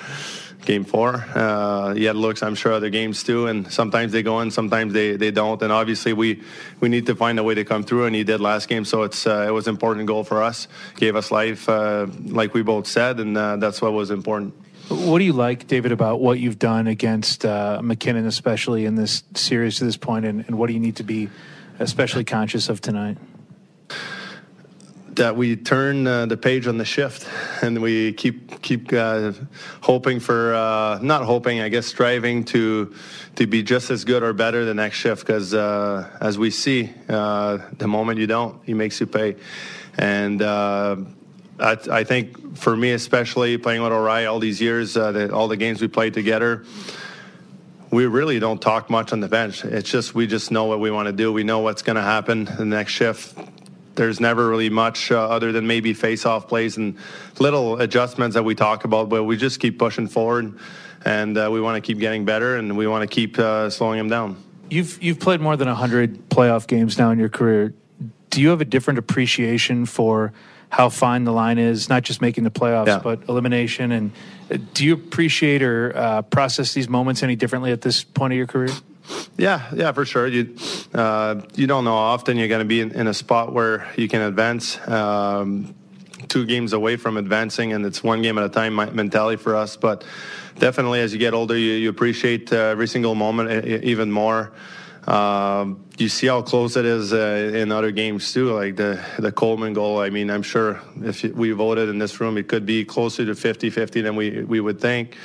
game 0.65 0.83
four. 0.83 1.25
Uh, 1.33 1.93
he 1.93 2.03
had 2.03 2.15
looks, 2.15 2.43
I'm 2.43 2.55
sure, 2.55 2.73
other 2.73 2.89
games 2.89 3.23
too, 3.23 3.47
and 3.47 3.71
sometimes 3.71 4.11
they 4.11 4.23
go 4.23 4.41
in, 4.41 4.51
sometimes 4.51 4.93
they, 4.93 5.15
they 5.15 5.31
don't. 5.31 5.61
And 5.61 5.71
obviously, 5.71 6.13
we 6.13 6.41
we 6.79 6.89
need 6.89 7.05
to 7.07 7.15
find 7.15 7.39
a 7.39 7.43
way 7.43 7.55
to 7.55 7.65
come 7.65 7.83
through, 7.83 8.05
and 8.05 8.15
he 8.15 8.23
did 8.23 8.41
last 8.41 8.67
game. 8.67 8.85
So 8.85 9.03
it's 9.03 9.25
uh, 9.25 9.45
it 9.47 9.51
was 9.51 9.67
an 9.67 9.73
important 9.73 10.07
goal 10.07 10.23
for 10.23 10.43
us, 10.43 10.67
gave 10.95 11.15
us 11.15 11.31
life, 11.31 11.67
uh, 11.69 12.07
like 12.25 12.53
we 12.53 12.61
both 12.61 12.87
said, 12.87 13.19
and 13.19 13.37
uh, 13.37 13.55
that's 13.57 13.81
what 13.81 13.93
was 13.93 14.11
important. 14.11 14.53
What 14.89 15.19
do 15.19 15.25
you 15.25 15.33
like, 15.33 15.67
David, 15.67 15.91
about 15.91 16.19
what 16.19 16.39
you've 16.39 16.57
done 16.57 16.87
against 16.87 17.45
uh, 17.45 17.79
MacKinnon, 17.83 18.25
especially 18.25 18.85
in 18.85 18.95
this 18.95 19.21
series 19.35 19.77
to 19.77 19.85
this 19.85 19.97
point, 19.97 20.25
and, 20.25 20.43
and 20.47 20.57
what 20.57 20.65
do 20.67 20.73
you 20.73 20.79
need 20.79 20.95
to 20.95 21.03
be 21.03 21.29
especially 21.77 22.23
conscious 22.23 22.69
of 22.69 22.81
tonight? 22.81 23.17
That 25.15 25.35
we 25.35 25.55
turn 25.55 26.07
uh, 26.07 26.25
the 26.25 26.37
page 26.37 26.67
on 26.67 26.77
the 26.77 26.85
shift 26.85 27.27
and 27.61 27.81
we 27.81 28.13
keep 28.13 28.61
keep 28.61 28.91
uh, 28.93 29.31
hoping 29.81 30.19
for 30.19 30.53
uh, 30.53 30.99
not 31.01 31.23
hoping 31.23 31.61
I 31.61 31.69
guess 31.69 31.85
striving 31.85 32.43
to 32.45 32.93
to 33.35 33.47
be 33.47 33.63
just 33.63 33.89
as 33.89 34.05
good 34.05 34.23
or 34.23 34.33
better 34.33 34.65
the 34.65 34.73
next 34.73 34.97
shift 34.97 35.25
because 35.25 35.53
uh, 35.53 36.09
as 36.21 36.37
we 36.37 36.51
see 36.51 36.91
uh, 37.07 37.59
the 37.77 37.87
moment 37.87 38.19
you 38.19 38.27
don't 38.27 38.61
he 38.65 38.73
makes 38.73 38.99
you 38.99 39.07
pay 39.07 39.35
and 39.97 40.41
uh, 40.41 40.97
I, 41.59 41.77
I, 41.91 42.03
think 42.03 42.57
for 42.57 42.75
me 42.75 42.91
especially 42.91 43.57
playing 43.57 43.81
with 43.81 43.91
O'Reilly 43.91 44.25
all 44.25 44.39
these 44.39 44.61
years 44.61 44.93
the, 44.93 45.33
all 45.33 45.47
the 45.47 45.57
games 45.57 45.81
we 45.81 45.87
played 45.87 46.13
together 46.13 46.65
we 47.91 48.05
really 48.05 48.39
don't 48.39 48.61
talk 48.61 48.91
much 48.91 49.13
on 49.13 49.19
the 49.19 49.27
bench. 49.27 49.65
It's 49.65 49.89
just 49.89 50.13
we 50.13 50.27
just 50.27 50.51
know 50.51 50.65
what 50.65 50.79
we 50.79 50.91
want 50.91 51.07
to 51.07 51.11
do. 51.11 51.33
We 51.33 51.43
know 51.43 51.61
what's 51.61 51.81
going 51.81 51.95
to 51.95 52.03
happen 52.03 52.45
the 52.45 52.63
next 52.63 52.91
shift 52.91 53.35
there's 53.99 54.21
never 54.21 54.49
really 54.49 54.69
much 54.69 55.11
uh, 55.11 55.19
other 55.19 55.51
than 55.51 55.67
maybe 55.67 55.93
face-off 55.93 56.47
plays 56.47 56.77
and 56.77 56.97
little 57.37 57.79
adjustments 57.81 58.33
that 58.33 58.43
we 58.43 58.55
talk 58.55 58.85
about, 58.85 59.09
but 59.09 59.25
we 59.25 59.35
just 59.35 59.59
keep 59.59 59.77
pushing 59.77 60.07
forward, 60.07 60.57
and 61.03 61.37
uh, 61.37 61.49
we 61.51 61.59
want 61.59 61.75
to 61.75 61.85
keep 61.85 61.99
getting 61.99 62.23
better, 62.23 62.55
and 62.55 62.77
we 62.77 62.87
want 62.87 63.01
to 63.07 63.13
keep 63.13 63.37
uh, 63.37 63.69
slowing 63.69 63.97
them 63.97 64.07
down. 64.07 64.41
You've 64.69 65.01
you've 65.03 65.19
played 65.19 65.41
more 65.41 65.57
than 65.57 65.67
hundred 65.67 66.29
playoff 66.29 66.65
games 66.65 66.97
now 66.97 67.11
in 67.11 67.19
your 67.19 67.29
career. 67.29 67.73
Do 68.29 68.41
you 68.41 68.49
have 68.49 68.61
a 68.61 68.65
different 68.65 68.99
appreciation 68.99 69.85
for 69.85 70.31
how 70.69 70.87
fine 70.89 71.25
the 71.25 71.33
line 71.33 71.57
is, 71.57 71.89
not 71.89 72.03
just 72.03 72.21
making 72.21 72.45
the 72.45 72.51
playoffs, 72.51 72.87
yeah. 72.87 72.99
but 72.99 73.27
elimination? 73.27 73.91
And 73.91 74.11
uh, 74.49 74.57
do 74.73 74.85
you 74.85 74.93
appreciate 74.93 75.61
or 75.61 75.91
uh, 75.93 76.21
process 76.21 76.73
these 76.73 76.87
moments 76.87 77.21
any 77.21 77.35
differently 77.35 77.71
at 77.71 77.81
this 77.81 78.03
point 78.03 78.31
of 78.31 78.37
your 78.37 78.47
career? 78.47 78.69
Yeah, 79.37 79.69
yeah, 79.73 79.91
for 79.91 80.05
sure. 80.05 80.27
You 80.27 80.55
uh, 80.93 81.41
you 81.55 81.67
don't 81.67 81.85
know 81.85 81.95
often 81.95 82.37
you're 82.37 82.47
going 82.47 82.59
to 82.59 82.65
be 82.65 82.81
in, 82.81 82.91
in, 82.91 83.07
a 83.07 83.13
spot 83.13 83.53
where 83.53 83.89
you 83.95 84.07
can 84.07 84.21
advance. 84.21 84.77
Um, 84.87 85.75
two 86.27 86.45
games 86.45 86.73
away 86.73 86.95
from 86.95 87.17
advancing, 87.17 87.73
and 87.73 87.85
it's 87.85 88.03
one 88.03 88.21
game 88.21 88.37
at 88.37 88.43
a 88.43 88.49
time 88.49 88.75
mentality 88.75 89.41
for 89.41 89.55
us. 89.55 89.77
But 89.77 90.03
definitely, 90.57 90.99
as 90.99 91.13
you 91.13 91.19
get 91.19 91.33
older, 91.33 91.57
you, 91.57 91.73
you 91.73 91.89
appreciate 91.89 92.51
uh, 92.51 92.57
every 92.57 92.87
single 92.87 93.15
moment 93.15 93.65
even 93.65 94.11
more. 94.11 94.51
Um, 95.09 95.83
you 95.97 96.07
see 96.07 96.27
how 96.27 96.43
close 96.43 96.77
it 96.77 96.85
is 96.85 97.13
uh, 97.13 97.51
in 97.55 97.71
other 97.71 97.89
games 97.89 98.31
too, 98.31 98.53
like 98.53 98.75
the 98.75 99.03
the 99.17 99.31
Coleman 99.31 99.73
goal. 99.73 99.99
I 99.99 100.11
mean, 100.11 100.29
I'm 100.29 100.43
sure 100.43 100.79
if 101.01 101.23
we 101.23 101.49
voted 101.51 101.89
in 101.89 101.97
this 101.97 102.21
room, 102.21 102.37
it 102.37 102.47
could 102.47 102.63
be 102.63 102.85
closer 102.85 103.25
to 103.25 103.31
50-50 103.31 104.03
than 104.03 104.15
we 104.15 104.43
we 104.43 104.59
would 104.59 104.79
think 104.79 105.17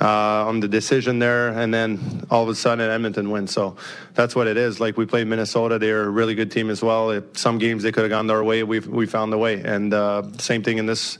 uh, 0.00 0.48
on 0.48 0.58
the 0.58 0.66
decision 0.66 1.20
there. 1.20 1.48
And 1.50 1.72
then 1.72 2.26
all 2.30 2.42
of 2.42 2.48
a 2.48 2.54
sudden, 2.56 2.90
Edmonton 2.90 3.30
wins. 3.30 3.52
So 3.52 3.76
that's 4.14 4.34
what 4.34 4.48
it 4.48 4.56
is. 4.56 4.80
Like 4.80 4.96
we 4.96 5.06
played 5.06 5.28
Minnesota, 5.28 5.78
they're 5.78 6.02
a 6.02 6.10
really 6.10 6.34
good 6.34 6.50
team 6.50 6.68
as 6.68 6.82
well. 6.82 7.10
It, 7.10 7.38
some 7.38 7.58
games 7.58 7.84
they 7.84 7.92
could 7.92 8.02
have 8.02 8.10
gone 8.10 8.26
their 8.26 8.42
way. 8.42 8.64
We 8.64 8.80
we 8.80 9.06
found 9.06 9.32
the 9.32 9.38
way, 9.38 9.62
and 9.62 9.94
uh, 9.94 10.24
same 10.38 10.64
thing 10.64 10.78
in 10.78 10.86
this 10.86 11.16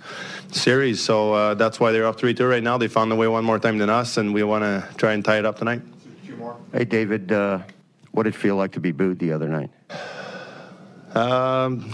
series. 0.51 1.01
So 1.01 1.35
uh, 1.35 1.55
that's 1.55 1.79
why 1.79 1.93
they're 1.93 2.07
up 2.07 2.19
three 2.19 2.35
two 2.35 2.47
right 2.47 2.65
now. 2.65 2.79
They 2.79 2.89
found 2.89 3.13
the 3.13 3.17
way 3.17 3.29
one 3.29 3.45
more 3.45 3.61
time 3.61 3.79
than 3.79 3.91
us, 3.91 4.17
and 4.17 4.35
we 4.35 4.43
want 4.43 4.65
to 4.65 4.89
try 4.97 5.13
and 5.13 5.25
tie 5.25 5.39
it 5.39 5.47
up 5.47 5.59
tonight. 5.59 5.83
Hey, 6.73 6.85
David, 6.85 7.31
uh, 7.33 7.61
what 8.13 8.25
did 8.25 8.35
it 8.35 8.39
feel 8.39 8.57
like 8.57 8.73
to 8.73 8.81
be 8.81 8.93
booed 8.93 9.19
the 9.19 9.33
other 9.33 9.49
night? 9.49 9.71
Um, 11.15 11.93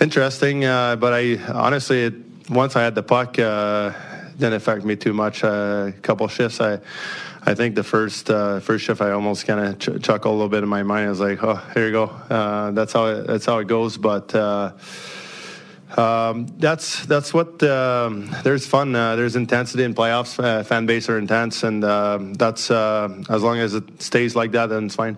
interesting, 0.00 0.64
uh, 0.64 0.96
but 0.96 1.12
I 1.12 1.36
honestly, 1.52 2.04
it, 2.04 2.14
once 2.50 2.76
I 2.76 2.82
had 2.82 2.94
the 2.94 3.02
puck, 3.02 3.38
uh, 3.38 3.92
didn't 4.38 4.54
affect 4.54 4.84
me 4.84 4.96
too 4.96 5.12
much. 5.12 5.42
Uh, 5.42 5.86
a 5.88 5.92
couple 6.02 6.28
shifts, 6.28 6.60
I, 6.60 6.78
I 7.42 7.54
think 7.54 7.74
the 7.74 7.84
first 7.84 8.28
uh, 8.28 8.60
first 8.60 8.84
shift, 8.84 9.00
I 9.00 9.12
almost 9.12 9.46
kind 9.46 9.60
of 9.60 9.78
ch- 9.78 10.04
chuckled 10.04 10.32
a 10.32 10.36
little 10.36 10.48
bit 10.48 10.62
in 10.62 10.68
my 10.68 10.82
mind. 10.82 11.06
I 11.06 11.10
was 11.10 11.20
like, 11.20 11.42
"Oh, 11.42 11.54
here 11.74 11.86
you 11.86 11.92
go." 11.92 12.04
Uh, 12.04 12.72
that's 12.72 12.92
how 12.92 13.06
it, 13.06 13.26
that's 13.26 13.46
how 13.46 13.58
it 13.58 13.68
goes. 13.68 13.96
But 13.96 14.34
uh, 14.34 14.72
um, 15.96 16.46
that's 16.58 17.06
that's 17.06 17.32
what 17.32 17.62
um, 17.62 18.34
there's 18.42 18.66
fun. 18.66 18.94
Uh, 18.94 19.16
there's 19.16 19.36
intensity 19.36 19.84
in 19.84 19.94
playoffs. 19.94 20.42
Uh, 20.42 20.62
fan 20.62 20.86
base 20.86 21.08
are 21.08 21.18
intense, 21.18 21.62
and 21.62 21.84
uh, 21.84 22.18
that's 22.32 22.70
uh, 22.70 23.22
as 23.28 23.42
long 23.42 23.58
as 23.58 23.74
it 23.74 24.02
stays 24.02 24.34
like 24.34 24.52
that, 24.52 24.66
then 24.66 24.86
it's 24.86 24.96
fine. 24.96 25.16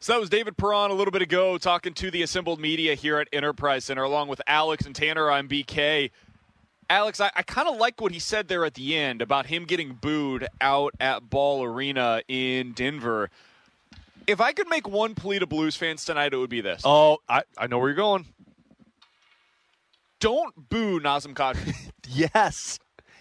So 0.00 0.12
that 0.12 0.20
was 0.20 0.28
David 0.28 0.56
Perron 0.58 0.90
a 0.90 0.94
little 0.94 1.12
bit 1.12 1.22
ago 1.22 1.56
talking 1.56 1.94
to 1.94 2.10
the 2.10 2.22
assembled 2.22 2.60
media 2.60 2.94
here 2.94 3.18
at 3.18 3.28
Enterprise 3.32 3.86
Center, 3.86 4.02
along 4.02 4.28
with 4.28 4.42
Alex 4.46 4.84
and 4.84 4.94
Tanner. 4.94 5.30
I'm 5.30 5.48
BK. 5.48 6.10
Alex, 6.90 7.20
I, 7.20 7.30
I 7.34 7.42
kind 7.42 7.68
of 7.68 7.76
like 7.76 8.00
what 8.00 8.12
he 8.12 8.18
said 8.18 8.48
there 8.48 8.66
at 8.66 8.74
the 8.74 8.96
end 8.96 9.22
about 9.22 9.46
him 9.46 9.64
getting 9.64 9.94
booed 9.94 10.46
out 10.60 10.92
at 11.00 11.30
Ball 11.30 11.64
Arena 11.64 12.20
in 12.28 12.72
Denver. 12.72 13.30
If 14.26 14.40
I 14.40 14.52
could 14.52 14.68
make 14.68 14.88
one 14.88 15.14
plea 15.14 15.38
to 15.38 15.46
Blues 15.46 15.76
fans 15.76 16.04
tonight, 16.04 16.32
it 16.32 16.36
would 16.36 16.50
be 16.50 16.60
this. 16.60 16.82
Oh, 16.84 17.18
I, 17.28 17.42
I 17.58 17.66
know 17.66 17.78
where 17.78 17.88
you're 17.88 17.96
going. 17.96 18.26
Don't 20.20 20.68
boo 20.70 21.00
Nazem 21.00 21.34
Kadri. 21.34 21.74
yes. 22.08 22.78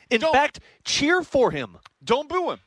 In 0.09 0.21
fact, 0.21 0.59
cheer 0.85 1.23
for 1.23 1.51
him. 1.51 1.77
Don't 2.03 2.29
boo 2.29 2.51
him. 2.51 2.59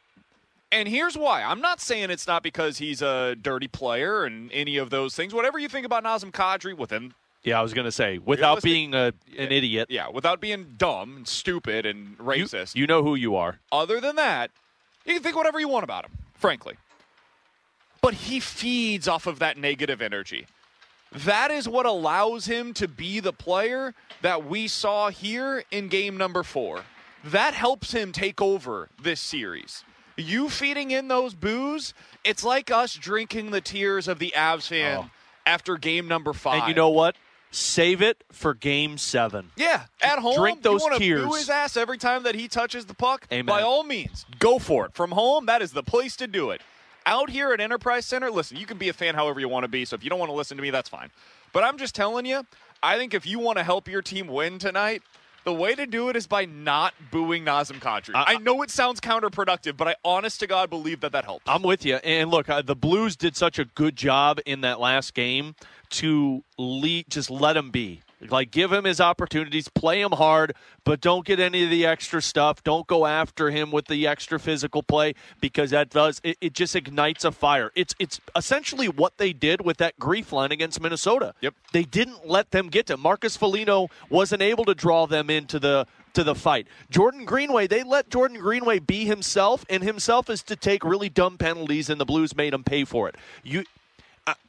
And 0.73 0.89
here's 0.89 1.17
why. 1.17 1.43
I'm 1.43 1.61
not 1.61 1.81
saying 1.81 2.11
it's 2.11 2.27
not 2.27 2.43
because 2.43 2.79
he's 2.79 3.01
a 3.01 3.37
dirty 3.41 3.69
player 3.69 4.25
and 4.25 4.51
any 4.53 4.77
of 4.77 4.91
those 4.91 5.15
things. 5.15 5.33
Whatever 5.33 5.59
you 5.59 5.69
think 5.69 5.87
about 5.87 6.05
Nazem 6.05 6.33
Kadri 6.33 6.77
within 6.77 7.15
Yeah, 7.45 7.59
I 7.59 7.63
was 7.63 7.73
going 7.73 7.85
to 7.85 7.93
say, 7.93 8.19
without 8.19 8.63
being 8.63 8.93
a, 8.93 9.13
an 9.39 9.53
idiot. 9.53 9.89
Yeah, 9.91 10.09
without 10.09 10.41
being 10.41 10.75
dumb 10.77 11.17
and 11.17 11.29
stupid 11.29 11.87
and 11.87 12.19
racist. 12.19 12.75
You 12.75 12.87
know 12.87 13.03
who 13.03 13.15
you 13.15 13.37
are. 13.37 13.61
Other 13.71 14.01
than 14.01 14.17
that, 14.17 14.51
you 15.05 15.15
can 15.15 15.23
think 15.23 15.37
whatever 15.37 15.61
you 15.61 15.69
want 15.69 15.85
about 15.85 16.05
him, 16.05 16.13
frankly. 16.35 16.75
But 18.07 18.15
he 18.15 18.39
feeds 18.39 19.09
off 19.09 19.27
of 19.27 19.41
that 19.41 19.59
negative 19.59 20.01
energy. 20.01 20.47
That 21.11 21.51
is 21.51 21.69
what 21.69 21.87
allows 21.87 22.47
him 22.47 22.73
to 22.75 22.87
be 22.87 23.19
the 23.19 23.33
player 23.33 23.95
that 24.23 24.47
we 24.47 24.69
saw 24.69 25.11
here 25.11 25.65
in 25.73 25.89
game 25.89 26.17
number 26.17 26.45
four. 26.45 26.85
That 27.25 27.55
helps 27.55 27.91
him 27.91 28.13
take 28.13 28.41
over 28.41 28.91
this 29.03 29.19
series. 29.21 29.83
You 30.17 30.49
feeding 30.49 30.93
in 30.93 31.09
those 31.09 31.35
boos, 31.35 31.95
it's 32.23 32.45
like 32.45 32.71
us 32.71 32.95
drinking 32.95 33.51
the 33.51 33.61
tears 33.61 34.07
of 34.07 34.21
the 34.21 34.33
Avs 34.37 34.69
fan 34.69 34.99
Oh. 35.07 35.11
after 35.45 35.77
game 35.77 36.07
number 36.07 36.33
five. 36.33 36.61
And 36.61 36.69
you 36.69 36.75
know 36.75 36.91
what? 36.91 37.17
Save 37.51 38.03
it 38.03 38.23
for 38.31 38.55
game 38.55 38.99
seven. 38.99 39.51
Yeah, 39.57 39.87
at 40.01 40.21
home, 40.21 40.37
Drink 40.37 40.63
those 40.63 40.85
you 40.85 40.99
tears. 40.99 41.25
Boo 41.27 41.35
his 41.35 41.51
ass 41.51 41.77
every 41.77 41.99
time 41.99 42.23
that 42.23 42.37
he 42.37 42.47
touches 42.47 42.87
the 42.87 42.95
puck. 42.95 43.27
Amen. 43.33 43.47
By 43.47 43.63
all 43.63 43.83
means, 43.83 44.27
go 44.39 44.61
for 44.61 44.87
it. 44.87 44.95
From 44.95 45.11
home, 45.11 45.47
that 45.47 45.61
is 45.61 45.73
the 45.73 45.83
place 45.83 46.15
to 46.19 46.29
do 46.29 46.51
it. 46.51 46.63
Out 47.07 47.31
here 47.31 47.53
at 47.53 47.61
Enterprise 47.61 48.05
Center, 48.05 48.33
listen, 48.33 48.57
you 48.57 48.67
can 48.67 48.79
be 48.79 48.89
a 48.89 48.93
fan 48.93 49.15
however 49.15 49.39
you 49.39 49.49
want 49.49 49.63
to 49.63 49.69
be. 49.69 49.85
So 49.85 49.95
if 49.95 50.03
you 50.03 50.11
don't 50.11 50.19
want 50.19 50.29
to 50.29 50.35
listen 50.35 50.57
to 50.57 50.63
me, 50.63 50.71
that's 50.71 50.89
fine. 50.89 51.11
But 51.53 51.63
I'm 51.63 51.79
just 51.79 51.95
telling 51.95 52.27
you, 52.27 52.45
I 52.83 52.99
think 52.99 53.15
if 53.15 53.25
you 53.25 53.39
want 53.39 53.59
to 53.59 53.65
help 53.65 53.87
your 53.87 54.03
team 54.03 54.27
win 54.27 54.59
tonight, 54.59 55.03
the 55.45 55.53
way 55.53 55.77
to 55.77 55.87
do 55.87 56.09
it 56.09 56.17
is 56.17 56.27
by 56.27 56.47
not 56.47 56.93
booing 57.13 57.45
Nazem 57.45 57.79
Kadri. 57.79 58.11
I, 58.15 58.39
know 58.39 58.63
it 58.63 58.71
sounds 58.71 58.99
counterproductive, 59.01 59.77
but 59.77 59.87
I 59.87 59.95
honest 60.05 60.41
to 60.41 60.49
God 60.49 60.69
believe 60.69 61.01
that 61.03 61.13
that 61.13 61.25
helps. 61.25 61.45
I'm 61.47 61.63
with 61.63 61.85
you. 61.85 61.95
And 61.97 62.33
look, 62.33 62.49
uh, 62.49 62.63
the 62.63 62.75
Blues 62.75 63.15
did 63.15 63.37
such 63.37 63.61
a 63.61 63.65
good 63.65 63.95
job 63.95 64.41
in 64.45 64.63
that 64.63 64.81
last 64.81 65.15
game 65.15 65.55
to 65.91 66.43
lead, 66.59 67.09
just 67.09 67.31
let 67.31 67.57
him 67.57 67.71
be. 67.71 68.03
Like, 68.21 68.51
give 68.51 68.73
him 68.73 68.85
his 68.85 69.01
opportunities, 69.01 69.69
play 69.69 70.01
him 70.01 70.13
hard, 70.13 70.55
but 70.85 71.01
don't 71.01 71.27
get 71.27 71.39
any 71.39 71.65
of 71.65 71.71
the 71.71 71.85
extra 71.85 72.23
stuff. 72.23 72.63
Don't 72.63 72.87
go 72.87 73.07
after 73.07 73.51
him 73.51 73.71
with 73.71 73.87
the 73.87 74.07
extra 74.07 74.39
physical 74.39 74.83
play 74.83 75.15
because 75.41 75.71
that 75.71 75.91
does 75.91 76.21
it, 76.25 76.39
it 76.41 76.53
just 76.55 76.75
ignites 76.75 77.25
a 77.25 77.33
fire. 77.33 77.71
It's 77.75 77.95
it's 77.99 78.21
essentially 78.35 78.89
what 78.89 79.19
they 79.19 79.33
did 79.33 79.61
with 79.61 79.77
that 79.79 79.99
grief 79.99 80.33
line 80.33 80.53
against 80.53 80.81
Minnesota. 80.81 81.35
Yep. 81.41 81.55
They 81.73 81.83
didn't 81.83 82.27
let 82.27 82.53
them 82.53 82.69
get 82.69 82.87
to 82.87 82.97
Marcus 82.97 83.37
Foligno 83.37 83.89
wasn't 84.09 84.43
able 84.43 84.65
to 84.65 84.75
draw 84.75 85.07
them 85.07 85.29
into 85.29 85.59
the 85.59 85.87
to 86.15 86.25
the 86.25 86.35
fight. 86.35 86.67
Jordan 86.91 87.27
Greenway, 87.27 87.67
they 87.67 87.83
let 87.83 88.09
Jordan 88.09 88.39
Greenway 88.39 88.79
be 88.79 89.05
himself, 89.05 89.67
and 89.69 89.83
himself 89.83 90.31
is 90.31 90.43
to 90.45 90.57
take 90.57 90.83
really 90.83 91.11
dumb 91.11 91.37
penalties, 91.37 91.91
and 91.91 92.01
the 92.01 92.07
Blues 92.07 92.35
made 92.35 92.55
him 92.55 92.65
pay 92.65 92.85
for 92.85 93.07
it. 93.07 93.17
You 93.45 93.65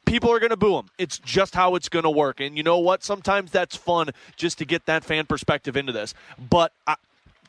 people 0.05 0.31
are 0.31 0.39
going 0.39 0.51
to 0.51 0.57
boo 0.57 0.77
him. 0.77 0.89
It's 0.97 1.19
just 1.19 1.53
how 1.53 1.75
it's 1.75 1.89
going 1.89 2.03
to 2.03 2.09
work. 2.09 2.39
And 2.39 2.57
you 2.57 2.63
know 2.63 2.79
what? 2.79 3.03
Sometimes 3.03 3.51
that's 3.51 3.75
fun 3.75 4.09
just 4.35 4.57
to 4.59 4.65
get 4.65 4.85
that 4.85 5.03
fan 5.03 5.25
perspective 5.25 5.77
into 5.77 5.91
this. 5.91 6.13
But 6.49 6.71
uh, 6.87 6.95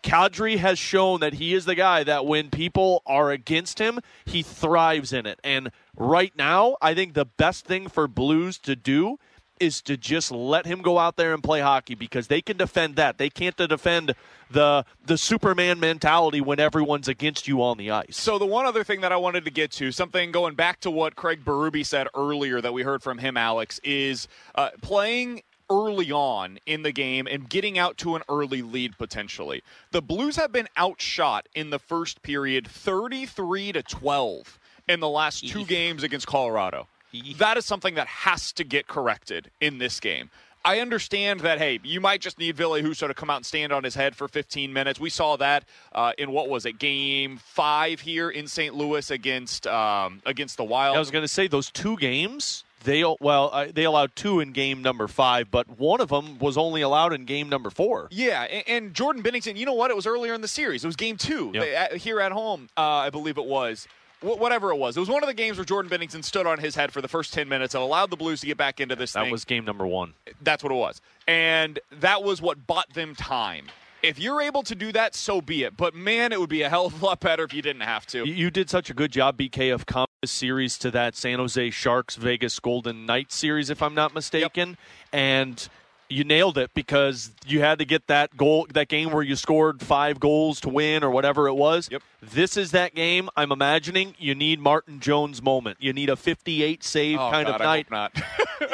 Kadri 0.03 0.59
has 0.59 0.79
shown 0.79 1.21
that 1.21 1.35
he 1.35 1.55
is 1.55 1.65
the 1.65 1.75
guy 1.75 2.05
that 2.05 2.27
when 2.27 2.51
people 2.51 3.03
are 3.07 3.31
against 3.31 3.79
him, 3.79 4.01
he 4.25 4.43
thrives 4.43 5.13
in 5.13 5.27
it. 5.27 5.41
And 5.43 5.71
right 5.97 6.33
now, 6.37 6.77
I 6.83 6.95
think 6.95 7.15
the 7.15 7.25
best 7.25 7.65
thing 7.65 7.89
for 7.89 8.07
Blues 8.07 8.59
to 8.59 8.77
do 8.77 9.19
is 9.61 9.81
to 9.83 9.97
just 9.97 10.31
let 10.31 10.67
him 10.67 10.83
go 10.83 10.99
out 10.99 11.17
there 11.17 11.35
and 11.35 11.43
play 11.43 11.61
hockey 11.61 11.95
because 11.95 12.29
they 12.29 12.41
can 12.41 12.57
defend 12.57 12.97
that. 12.97 13.19
They 13.19 13.31
can't 13.31 13.57
defend 13.57 14.15
the 14.51 14.85
the 15.05 15.19
Superman 15.19 15.81
mentality 15.81 16.41
when 16.41 16.59
everyone's 16.59 17.09
against 17.09 17.49
you 17.49 17.63
on 17.63 17.77
the 17.79 17.91
ice. 17.91 18.17
So 18.17 18.39
the 18.39 18.47
one 18.47 18.67
other 18.67 18.85
thing 18.85 19.01
that 19.03 19.13
I 19.13 19.17
wanted 19.17 19.45
to 19.45 19.51
get 19.51 19.71
to, 19.73 19.93
something 19.93 20.33
going 20.33 20.55
back 20.55 20.81
to 20.81 20.91
what 20.91 21.17
Craig 21.17 21.45
Berube 21.45 21.85
said 21.85 22.09
earlier 22.15 22.61
that 22.61 22.73
we 22.73 22.83
heard 22.83 23.03
from 23.03 23.19
him, 23.19 23.37
Alex, 23.37 23.81
is 23.85 24.29
uh, 24.55 24.71
playing 24.81 25.43
early 25.71 26.11
on 26.11 26.59
in 26.67 26.83
the 26.83 26.93
game 26.93 27.27
and 27.27 27.49
getting 27.49 27.79
out 27.79 27.99
to 27.99 28.17
an 28.17 28.23
early 28.29 28.63
lead 28.63 28.97
potentially. 28.99 29.63
The 29.91 30.03
Blues 30.03 30.37
have 30.37 30.53
been 30.53 30.69
outshot 30.77 31.49
in 31.55 31.71
the 31.71 31.79
first 31.79 32.23
period 32.23 32.67
33 32.67 33.73
to 33.73 33.83
12 33.83 34.59
in 34.89 35.01
the 35.01 35.09
last 35.09 35.47
two 35.47 35.65
games 35.67 36.03
against 36.03 36.27
Colorado. 36.27 36.89
That 37.39 37.57
is 37.57 37.65
something 37.65 37.95
that 37.95 38.07
has 38.07 38.53
to 38.53 38.65
get 38.65 38.87
corrected 38.87 39.51
in 39.61 39.79
this 39.79 40.01
game. 40.01 40.31
I 40.65 40.81
understand 40.81 41.41
that, 41.41 41.59
hey, 41.59 41.79
you 41.85 42.01
might 42.01 42.21
just 42.21 42.39
need 42.39 42.57
Ville 42.57 42.73
Husso 42.73 43.07
to 43.07 43.15
come 43.15 43.31
out 43.31 43.37
and 43.37 43.47
stand 43.47 43.73
on 43.73 43.85
his 43.85 43.95
head 43.95 44.17
for 44.17 44.27
15 44.29 44.73
minutes. 44.73 44.99
We 45.01 45.09
saw 45.09 45.37
that 45.37 45.65
uh, 45.93 46.13
in 46.19 46.33
what 46.33 46.49
was 46.49 46.67
it, 46.67 46.79
game 46.79 47.39
five 47.39 48.01
here 48.01 48.29
in 48.29 48.49
St. 48.49 48.75
Louis 48.75 49.11
against 49.11 49.67
um, 49.67 50.21
against 50.27 50.57
the 50.57 50.65
Wild. 50.65 50.97
I 50.97 50.99
was 50.99 51.11
going 51.11 51.23
to 51.25 51.29
say 51.29 51.47
those 51.47 51.71
two 51.71 51.97
games. 51.97 52.65
They 52.85 53.03
well, 53.03 53.51
uh, 53.53 53.69
they 53.73 53.85
allowed 53.85 54.15
two 54.15 54.41
in 54.41 54.53
game 54.53 54.83
number 54.83 55.09
five, 55.09 55.51
but 55.51 55.79
one 55.79 56.01
of 56.01 56.09
them 56.11 56.39
was 56.39 56.57
only 56.59 56.83
allowed 56.83 57.13
in 57.13 57.25
game 57.25 57.49
number 57.49 57.71
four. 57.71 58.09
Yeah, 58.11 58.43
and, 58.43 58.65
and 58.69 58.95
Jordan 58.95 59.23
Binnington, 59.23 59.57
you 59.57 59.65
know 59.67 59.75
what? 59.75 59.91
It 59.91 59.97
was 59.97 60.07
earlier 60.07 60.35
in 60.35 60.43
the 60.43 60.49
series. 60.49 60.85
It 60.85 60.87
was 60.87 60.97
game 60.97 61.17
two 61.17 61.51
Yep. 61.55 61.63
They- 61.63 61.75
at- 61.75 61.97
here 61.97 62.21
at 62.21 62.33
home, 62.33 62.69
uh, 62.77 62.83
I 62.83 63.11
believe 63.11 63.39
it 63.39 63.47
was. 63.47 63.89
Wh- 64.21 64.39
Whatever 64.39 64.71
it 64.71 64.77
was, 64.77 64.97
it 64.97 65.01
was 65.01 65.09
one 65.09 65.23
of 65.23 65.29
the 65.29 65.35
games 65.35 65.59
where 65.59 65.65
Jordan 65.65 65.91
Binnington 65.91 66.25
stood 66.25 66.47
on 66.47 66.59
his 66.59 66.75
head 66.75 66.93
for 66.93 67.01
the 67.01 67.09
first 67.09 67.33
ten 67.33 67.49
minutes 67.49 67.75
and 67.75 67.83
allowed 67.83 68.11
the 68.11 68.17
Blues 68.17 68.41
to 68.41 68.47
get 68.47 68.57
back 68.57 68.81
into 68.81 68.97
this 68.97 69.13
That 69.13 69.25
thing. 69.25 69.33
was 69.33 69.45
game 69.45 69.65
number 69.65 69.87
one. 69.87 70.15
That's 70.43 70.63
what 70.63 70.73
it 70.73 70.77
was. 70.77 71.01
And 71.27 71.79
that 72.01 72.23
was 72.23 72.41
what 72.43 72.67
bought 72.67 72.93
them 72.95 73.15
time. 73.15 73.67
If 74.03 74.19
you're 74.21 74.41
able 74.41 74.63
to 74.63 74.77
do 74.77 74.93
that, 74.93 75.15
so 75.17 75.41
be 75.41 75.65
it. 75.65 75.77
But 75.77 75.93
man, 75.95 76.33
it 76.33 76.39
would 76.39 76.49
be 76.49 76.63
a 76.63 76.69
hell 76.69 76.87
of 76.87 77.03
a 77.03 77.05
lot 77.05 77.19
better 77.21 77.43
if 77.43 77.53
you 77.53 77.63
didn't 77.63 77.83
have 77.83 78.07
to. 78.07 78.25
You, 78.29 78.49
did 78.49 78.71
such 78.71 78.91
a 78.91 78.95
good 78.95 79.11
job, 79.11 79.37
BK, 79.37 79.75
of 79.75 79.87
coming 79.87 80.07
this 80.23 80.31
series 80.31 80.79
to 80.79 80.91
that 80.93 81.17
San 81.17 81.39
Jose 81.41 81.71
Sharks 81.71 82.15
Vegas 82.15 82.61
Golden 82.61 83.07
Knights 83.07 83.35
series, 83.35 83.71
if 83.71 83.83
I'm 83.83 83.95
not 83.95 84.15
mistaken, 84.15 84.77
and 85.13 85.69
you 86.11 86.25
nailed 86.25 86.57
it 86.57 86.71
because 86.75 87.31
you 87.47 87.61
had 87.61 87.79
to 87.79 87.85
get 87.85 88.07
that 88.07 88.37
goal, 88.37 88.67
that 88.73 88.89
game 88.89 89.11
where 89.11 89.23
you 89.23 89.37
scored 89.37 89.83
five 89.83 90.19
goals 90.19 90.61
to 90.63 90.69
win 90.69 91.05
or 91.05 91.11
whatever 91.11 91.49
it 91.49 91.55
was. 91.55 91.89
Yep. 91.91 92.03
This 92.23 92.57
is 92.57 92.71
that 92.73 92.95
game. 92.95 93.29
I'm 93.37 93.53
imagining 93.53 94.15
you 94.19 94.35
need 94.35 94.59
Martin 94.59 95.01
Jones 95.01 95.43
moment. 95.43 95.77
You 95.81 95.93
need 95.93 96.09
a 96.09 96.17
58 96.17 96.83
save 96.83 97.19
Oh, 97.19 97.31
kind 97.31 97.47
God, 97.47 97.55
of 97.57 97.61
night. 97.61 97.87
I 97.91 98.01
hope 98.05 98.17
not. 98.17 98.23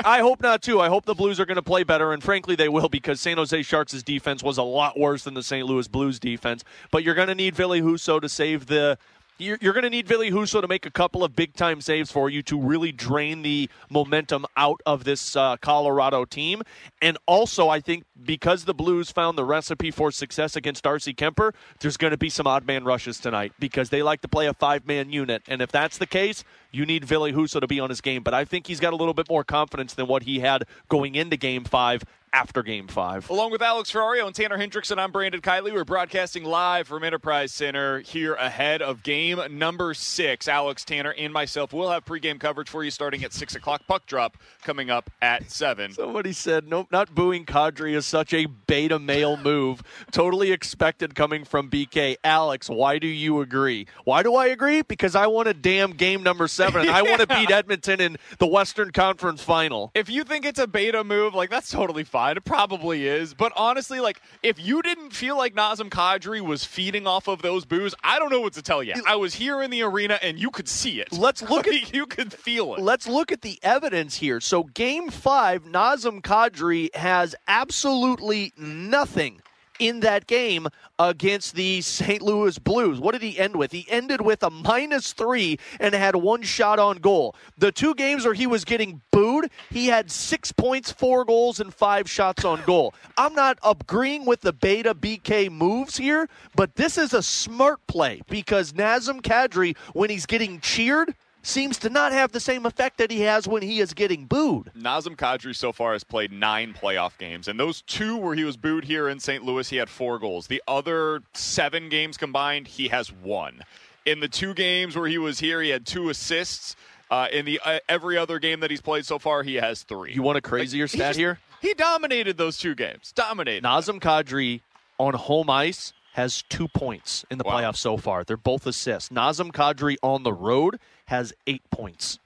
I 0.07 0.19
hope 0.21 0.41
not 0.41 0.63
too. 0.63 0.81
I 0.81 0.89
hope 0.89 1.05
the 1.05 1.15
Blues 1.15 1.39
are 1.41 1.45
going 1.45 1.57
to 1.57 1.63
play 1.63 1.83
better, 1.83 2.13
and 2.13 2.23
frankly, 2.23 2.55
they 2.57 2.69
will 2.69 2.89
because 2.89 3.21
San 3.21 3.37
Jose 3.37 3.63
Sharks' 3.63 4.03
defense 4.03 4.43
was 4.43 4.57
a 4.57 4.63
lot 4.63 4.99
worse 4.99 5.25
than 5.25 5.35
the 5.35 5.43
St. 5.43 5.67
Louis 5.67 5.89
Blues 5.89 6.19
defense. 6.19 6.65
But 6.91 7.05
you're 7.05 7.15
going 7.15 7.29
to 7.29 7.35
need 7.35 7.55
Billy 7.57 7.83
Husso 7.83 8.21
to 8.21 8.29
save 8.29 8.67
the 8.67 8.97
You're, 9.37 9.59
you're 9.61 9.73
going 9.73 9.83
to 9.83 9.91
need 9.91 10.07
Billy 10.07 10.31
Husso 10.31 10.61
to 10.61 10.69
make 10.69 10.87
a 10.87 10.93
couple 10.93 11.25
of 11.25 11.35
big 11.35 11.55
time 11.55 11.81
saves 11.81 12.13
for 12.13 12.31
you 12.31 12.41
to 12.43 12.61
really 12.61 12.93
drain 12.93 13.43
the 13.43 13.69
momentum 13.91 14.47
out 14.57 14.81
of 14.87 15.03
this 15.03 15.35
uh, 15.35 15.57
Colorado 15.57 16.25
team. 16.25 16.63
And 17.03 17.19
also, 17.27 17.69
I 17.69 17.81
think 17.81 18.05
because 18.25 18.65
the 18.65 18.75
Blues 18.75 19.11
found 19.11 19.37
the 19.37 19.45
recipe 19.45 19.91
for 19.91 20.13
success 20.13 20.55
against 20.55 20.85
Darcy 20.85 21.13
Kuemper, 21.13 21.53
there's 21.81 21.97
going 21.97 22.13
to 22.13 22.17
be 22.17 22.31
some 22.31 22.47
odd 22.47 22.65
man 22.65 22.85
rushes 22.85 23.19
tonight 23.19 23.53
because 23.59 23.91
they 23.91 24.05
like 24.05 24.21
to 24.21 24.29
play 24.29 24.47
a 24.47 24.55
five 24.55 24.87
man 24.87 25.11
unit. 25.11 25.43
And 25.49 25.61
if 25.61 25.73
that's 25.73 25.99
the 25.99 26.07
case, 26.07 26.45
you 26.75 26.85
need 26.85 27.07
Billy 27.07 27.33
Husso 27.33 27.61
to 27.61 27.67
be 27.67 27.81
on 27.81 27.91
his 27.91 28.01
game. 28.01 28.23
But 28.23 28.35
I 28.35 28.45
think 28.45 28.67
he's 28.67 28.81
got 28.81 28.93
a 28.93 28.97
little 28.97 29.15
bit 29.15 29.29
more 29.29 29.45
confidence 29.45 29.95
than 29.95 30.07
what 30.07 30.25
he 30.25 30.41
had 30.41 30.65
going 30.89 31.15
into 31.15 31.37
game 31.37 31.65
five 31.65 32.05
after 32.35 32.65
game 32.65 32.89
five. 32.89 33.31
Along 33.31 33.53
with 33.53 33.63
Alex 33.63 33.93
Ferrario 33.93 34.27
and 34.27 34.35
Tanner 34.35 34.59
Hendrickson, 34.59 34.99
I'm 34.99 35.13
Brandon 35.13 35.41
Kiley. 35.41 35.73
We're 35.73 35.85
broadcasting 35.85 36.43
live 36.43 36.89
from 36.89 37.05
Enterprise 37.05 37.53
Center 37.53 38.01
here 38.01 38.35
ahead 38.35 38.83
of 38.83 39.05
game 39.05 39.41
number 39.57 39.95
six. 39.95 40.49
Alex, 40.49 40.85
Tanner, 40.85 41.15
and 41.17 41.33
myself 41.33 41.73
will 41.73 41.91
have 41.91 42.05
pregame 42.05 42.41
coverage 42.41 42.69
for 42.69 42.83
you 42.83 42.91
starting 42.91 43.23
at 43.23 43.33
6 43.33 43.55
o'clock. 43.55 43.83
Puck 43.87 44.07
drop 44.07 44.37
coming 44.63 44.91
up 44.91 45.11
at 45.23 45.49
7. 45.49 45.93
Somebody 45.93 46.33
said, 46.33 46.67
nope, 46.67 46.89
not 46.91 47.15
booing 47.15 47.47
Kadri 47.47 47.95
is 47.95 48.05
such 48.05 48.35
a 48.35 48.47
beta 48.47 48.99
male 48.99 49.37
move. 49.37 49.85
totally 50.11 50.51
expected 50.51 51.15
coming 51.15 51.45
from 51.45 51.71
BK. 51.71 52.17
Alex, 52.25 52.69
why 52.69 52.99
do 52.99 53.07
you 53.07 53.43
agree? 53.43 53.87
Why 54.03 54.25
do 54.25 54.35
I 54.35 54.47
agree? 54.47 54.83
Because 54.83 55.15
I 55.15 55.29
want 55.29 55.47
a 55.47 55.55
damn 55.55 55.93
game 55.93 56.25
number 56.25 56.49
seven, 56.49 56.64
and 56.73 56.91
I 56.91 57.03
want 57.03 57.21
to 57.21 57.27
beat 57.27 57.51
Edmonton 57.51 58.01
in 58.01 58.17
the 58.39 58.47
Western 58.47 58.91
Conference 58.91 59.43
final. 59.43 59.91
If 59.95 60.09
you 60.09 60.25
think 60.25 60.45
it's 60.45 60.59
a 60.59 60.67
beta 60.67 61.05
move, 61.05 61.35
like 61.35 61.51
that's 61.51 61.71
totally 61.71 62.05
fine. 62.05 62.37
It 62.37 62.45
probably 62.45 63.07
is. 63.07 63.35
But 63.35 63.53
honestly, 63.57 64.01
like 64.01 64.21
if 64.43 64.59
you 64.59 64.83
didn't 64.83 65.11
feel 65.11 65.37
like 65.37 65.55
Nazem 65.55 65.91
Kadri 65.91 66.41
was 66.41 66.65
feeding 66.65 67.07
off 67.07 67.29
of 67.29 67.43
those 67.43 67.65
boos, 67.65 67.95
I 68.03 68.19
don't 68.19 68.31
know 68.31 68.41
what 68.41 68.55
to 68.55 68.63
tell 68.63 68.83
you. 68.83 68.95
I 69.07 69.17
was 69.17 69.35
here 69.35 69.63
in 69.63 69.71
the 69.71 69.83
arena 69.83 70.19
and 70.23 70.39
you 70.39 70.51
could 70.51 70.69
see 70.69 71.01
it. 71.01 71.13
Let's 71.13 71.43
look 71.43 71.67
at 71.67 71.93
you 71.95 72.07
could 72.07 72.33
feel 72.33 72.75
it. 72.75 72.81
Let's 72.81 73.07
look 73.07 73.33
at 73.33 73.43
the 73.43 73.59
evidence 73.63 74.17
here. 74.17 74.41
So 74.41 74.65
game 74.65 75.11
five, 75.11 75.65
Nazem 75.65 76.23
Kadri 76.23 76.95
has 76.95 77.35
absolutely 77.47 78.53
nothing 78.57 79.41
in 79.79 80.01
that 80.01 80.27
game 80.27 80.67
against 80.99 81.55
the 81.55 81.81
St. 81.81 82.23
Louis 82.23 82.59
Blues. 82.59 83.01
What 83.01 83.13
did 83.13 83.23
he 83.23 83.39
end 83.39 83.57
with? 83.57 83.73
He 83.73 83.87
ended 83.89 84.21
with 84.21 84.43
a 84.43 84.51
minus 84.51 85.13
three 85.13 85.59
and 85.81 85.95
had 85.95 86.17
one 86.17 86.43
shot 86.43 86.79
on 86.79 86.99
goal. 86.99 87.35
The 87.59 87.73
two 87.73 87.95
games 87.95 88.25
where 88.25 88.35
he 88.35 88.47
was 88.47 88.65
getting 88.65 89.01
booed, 89.11 89.51
he 89.71 89.87
had 89.87 90.11
six 90.11 90.53
points, 90.53 90.93
four 90.93 91.25
goals, 91.25 91.61
and 91.61 91.73
five 91.73 92.09
shots 92.09 92.45
on 92.45 92.63
goal. 92.65 92.95
I'm 93.17 93.35
not 93.35 93.59
agreeing 93.65 94.25
with 94.25 94.43
the 94.43 94.53
beta 94.53 94.95
BK 94.95 95.51
moves 95.51 95.97
here, 95.97 96.29
but 96.55 96.77
this 96.77 96.97
is 96.99 97.13
a 97.13 97.23
smart 97.23 97.85
play 97.87 98.23
because 98.29 98.73
Nazem 98.73 99.21
Kadri, 99.21 99.77
when 99.93 100.11
he's 100.11 100.27
getting 100.27 100.61
cheered, 100.61 101.15
seems 101.47 101.79
to 101.79 101.89
not 101.91 102.13
have 102.13 102.33
the 102.33 102.41
same 102.41 102.67
effect 102.67 102.99
that 102.99 103.11
he 103.11 103.21
has 103.21 103.47
when 103.47 103.63
he 103.63 103.81
is 103.81 103.93
getting 103.95 104.25
booed. 104.27 104.71
Nazem 104.77 105.17
Kadri 105.17 105.55
so 105.55 105.73
far 105.73 105.93
has 105.93 106.03
played 106.05 106.33
nine 106.33 106.75
playoff 106.75 107.17
games, 107.19 107.47
and 107.49 107.59
those 107.61 107.83
two 107.83 108.17
where 108.17 108.35
he 108.35 108.45
was 108.45 108.57
booed 108.57 108.85
here 108.85 109.09
in 109.09 109.21
St. 109.21 109.45
Louis, 109.45 109.69
he 109.69 109.77
had 109.77 109.89
four 109.89 110.19
goals. 110.19 110.47
The 110.47 110.63
other 110.67 111.23
seven 111.35 111.89
games 111.89 112.17
combined, 112.17 112.67
he 112.67 112.89
has 112.89 113.13
one. 113.13 113.63
In 114.07 114.21
the 114.21 114.29
two 114.29 114.55
games 114.55 114.97
where 114.97 115.09
he 115.09 115.19
was 115.19 115.39
here, 115.39 115.63
he 115.63 115.71
had 115.71 115.87
two 115.87 116.09
assists. 116.11 116.77
Uh, 117.11 117.29
in 117.31 117.45
the 117.45 117.61
uh, 117.65 117.79
every 117.89 118.17
other 118.17 118.39
game 118.39 118.61
that 118.61 118.71
he's 118.71 118.81
played 118.81 119.05
so 119.07 119.19
far, 119.19 119.43
he 119.43 119.55
has 119.57 119.83
three. 119.83 120.13
You 120.15 120.23
want 120.23 120.39
a 120.39 120.41
crazier 120.41 120.85
Like, 120.85 120.91
he 120.91 120.97
stat 120.99 121.09
just- 121.11 121.19
here? 121.19 121.39
He 121.61 121.73
dominated 121.75 122.37
those 122.37 122.59
two 122.59 122.75
games. 122.75 123.13
Dominated. 123.15 123.63
Nazem 123.65 124.01
Kadri 124.01 124.61
on 124.99 125.15
home 125.15 125.49
ice 125.49 125.93
has 126.15 126.43
two 126.49 126.67
points 126.69 127.25
in 127.31 127.39
the 127.39 127.45
Wow. 127.45 127.61
playoffs 127.61 127.77
so 127.77 127.97
far. 127.97 128.25
They're 128.25 128.37
both 128.37 128.67
assists. 128.67 129.11
Nazem 129.11 129.53
Kadri 129.53 129.97
on 130.03 130.23
the 130.23 130.33
road 130.33 130.81
has 131.07 131.33
eight 131.47 131.63
points. 131.71 132.19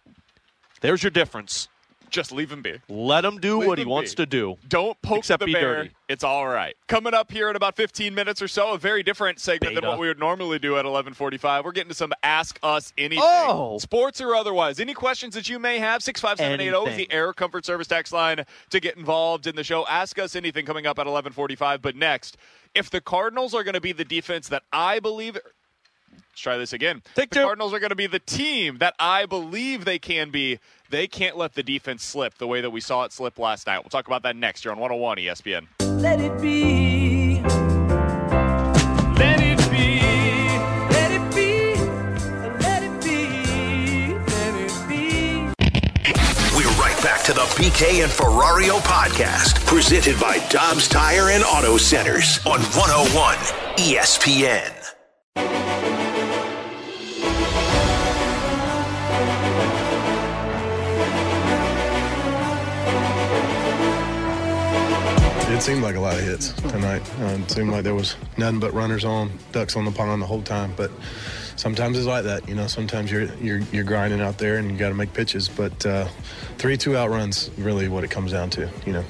There's 0.81 1.03
your 1.03 1.11
difference. 1.11 1.68
Just 2.11 2.33
leave 2.33 2.51
him 2.51 2.62
be. 2.62 2.81
Let 2.88 3.25
him 3.25 3.38
do 3.38 3.59
Leave 3.59 3.68
what 3.68 3.79
he 3.79 3.85
wants 3.85 4.12
be. 4.12 4.23
to 4.23 4.27
do. 4.27 4.57
Don't 4.68 5.01
poke 5.03 5.18
Except 5.18 5.40
the 5.40 5.47
be 5.47 5.53
bear. 5.53 5.77
dirty. 5.77 5.90
It's 6.09 6.25
all 6.25 6.47
right. 6.49 6.75
Coming 6.87 7.12
up 7.14 7.31
here 7.31 7.51
in 7.51 7.57
about 7.57 7.77
15 7.77 8.14
minutes 8.14 8.40
or 8.40 8.49
so, 8.49 8.73
a 8.73 8.79
very 8.79 9.03
different 9.03 9.40
segment 9.40 9.75
than 9.75 9.85
what 9.85 9.99
we 9.99 10.09
would 10.09 10.18
normally 10.18 10.59
do 10.59 10.77
at 10.79 10.85
11:45. 10.87 11.64
We're 11.64 11.73
getting 11.73 11.90
to 11.90 11.94
some 11.94 12.12
Ask 12.23 12.59
Us 12.62 12.92
Anything, 12.97 13.23
Oh! 13.25 13.79
sports 13.79 14.21
or 14.21 14.35
otherwise. 14.35 14.81
Any 14.81 14.94
questions 14.94 15.35
that 15.35 15.49
you 15.49 15.59
may 15.59 15.79
have? 15.79 16.03
65780 16.03 16.90
is 16.90 16.97
the 16.97 17.12
Air 17.12 17.33
Comfort 17.35 17.66
Service 17.66 17.87
text 17.87 18.12
line 18.12 18.44
to 18.71 18.81
get 18.81 18.97
involved 18.97 19.47
in 19.47 19.55
the 19.55 19.64
show. 19.64 19.87
Ask 19.87 20.18
Us 20.18 20.35
Anything 20.35 20.64
coming 20.64 20.87
up 20.87 20.99
at 20.99 21.07
11:45. 21.07 21.83
But 21.83 21.94
next, 21.94 22.37
if 22.75 22.88
the 22.90 23.01
Cardinals 23.03 23.55
are 23.55 23.62
going 23.64 23.75
to 23.75 23.81
be 23.81 23.92
the 23.92 24.05
defense 24.05 24.49
that 24.49 24.62
I 24.73 25.01
believe. 25.01 25.38
Let's 26.31 26.40
try 26.42 26.57
this 26.57 26.73
again. 26.73 27.03
Take 27.16 27.31
the 27.31 27.37
two. 27.40 27.42
Cardinals 27.42 27.75
are 27.75 27.81
going 27.81 27.90
to 27.90 27.97
be 27.97 28.07
the 28.07 28.21
team 28.21 28.79
that 28.79 28.94
I 28.99 29.27
believe 29.27 29.85
they 29.85 29.99
can 29.99 30.31
be. 30.31 30.59
They 30.90 31.07
can't 31.07 31.37
let 31.37 31.53
the 31.53 31.62
defense 31.62 32.03
slip 32.03 32.38
the 32.38 32.46
way 32.46 32.62
that 32.62 32.70
we 32.70 32.81
saw 32.81 33.05
it 33.05 33.12
slip 33.12 33.38
last 33.38 33.66
night. 33.66 33.81
We'll 33.81 33.90
talk 33.90 34.07
about 34.07 34.22
that 34.22 34.37
next 34.37 34.64
year 34.64 34.72
on 34.72 34.79
101 34.79 35.18
ESPN. 35.18 35.66
Let 35.81 36.18
it 36.18 36.40
be. 36.40 37.42
Let 39.18 39.40
it 39.40 39.59
be. 39.70 40.01
Let 40.90 41.11
it 41.11 41.35
be. 41.35 41.74
Let 42.62 42.83
it 42.83 43.03
be. 43.05 44.14
Let 44.14 44.55
it 44.55 44.88
be. 44.88 45.53
We're 46.57 46.74
right 46.81 46.98
back 47.03 47.22
to 47.24 47.35
the 47.35 47.42
BK 47.57 48.03
and 48.03 48.11
Ferrario 48.11 48.79
podcast, 48.81 49.66
presented 49.66 50.18
by 50.18 50.38
Dobbs 50.48 50.88
Tire 50.88 51.29
and 51.31 51.44
Auto 51.44 51.77
Centers 51.77 52.38
on 52.46 52.61
101 52.61 53.37
ESPN. 53.77 54.72
It 65.59 65.62
seemed 65.62 65.83
like 65.83 65.97
a 65.97 66.01
lot 66.01 66.14
of 66.14 66.21
hits 66.21 66.53
tonight. 66.53 67.03
Uh, 67.21 67.37
it 67.42 67.51
seemed 67.51 67.73
like 67.73 67.83
there 67.83 67.92
was 67.92 68.14
nothing 68.37 68.61
but 68.61 68.73
runners 68.73 69.05
on, 69.05 69.33
ducks 69.51 69.75
on 69.75 69.85
the 69.85 69.90
pond 69.90 70.23
the 70.23 70.27
whole 70.27 70.40
time. 70.40 70.73
But 70.77 70.92
sometimes 71.57 71.99
it's 71.99 72.07
like 72.07 72.23
that, 72.27 72.49
you 72.49 72.55
know. 72.55 72.68
Sometimes 72.68 73.11
you're 73.11 73.25
you're 73.42 73.59
you're 73.73 73.83
grinding 73.83 74.21
out 74.21 74.38
there 74.38 74.59
and 74.59 74.71
you 74.71 74.77
got 74.77 74.90
to 74.90 74.94
make 74.94 75.12
pitches. 75.12 75.49
But 75.49 75.85
uh, 75.85 76.07
three 76.59 76.77
two 76.77 76.97
out 76.97 77.11
runs 77.11 77.51
really 77.59 77.88
what 77.88 78.05
it 78.05 78.09
comes 78.09 78.31
down 78.31 78.51
to, 78.51 78.71
you 78.87 78.92
know. 78.92 79.05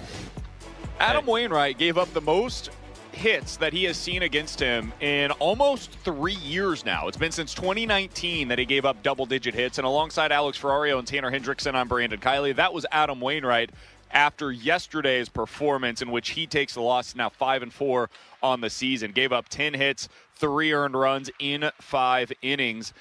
Adam 0.98 1.26
Wainwright 1.26 1.76
gave 1.76 1.98
up 1.98 2.10
the 2.14 2.22
most 2.22 2.70
hits 3.12 3.58
that 3.58 3.74
he 3.74 3.84
has 3.84 3.98
seen 3.98 4.22
against 4.22 4.58
him 4.58 4.90
in 5.00 5.30
almost 5.32 5.90
three 6.02 6.36
years 6.36 6.82
now. 6.82 7.08
It's 7.08 7.18
been 7.18 7.32
since 7.32 7.52
2019 7.52 8.48
that 8.48 8.58
he 8.58 8.64
gave 8.64 8.86
up 8.86 9.02
double 9.02 9.26
digit 9.26 9.54
hits. 9.54 9.76
And 9.76 9.86
alongside 9.86 10.32
Alex 10.32 10.58
Ferrario 10.58 10.98
and 10.98 11.06
Tanner 11.06 11.30
Hendrickson, 11.30 11.74
I'm 11.74 11.88
Brandon 11.88 12.18
Kiley. 12.18 12.56
That 12.56 12.72
was 12.72 12.86
Adam 12.90 13.20
Wainwright 13.20 13.68
after 14.10 14.52
yesterday's 14.52 15.28
performance 15.28 16.02
in 16.02 16.10
which 16.10 16.30
he 16.30 16.46
takes 16.46 16.74
the 16.74 16.80
loss 16.80 17.14
now 17.14 17.28
5 17.28 17.62
and 17.62 17.72
4 17.72 18.10
on 18.42 18.60
the 18.60 18.70
season. 18.70 19.12
Gave 19.12 19.32
up 19.32 19.48
10 19.48 19.74
hits, 19.74 20.08
3 20.36 20.72
earned 20.72 20.94
runs 20.94 21.30
in 21.38 21.70
5 21.80 22.32
innings. 22.42 22.92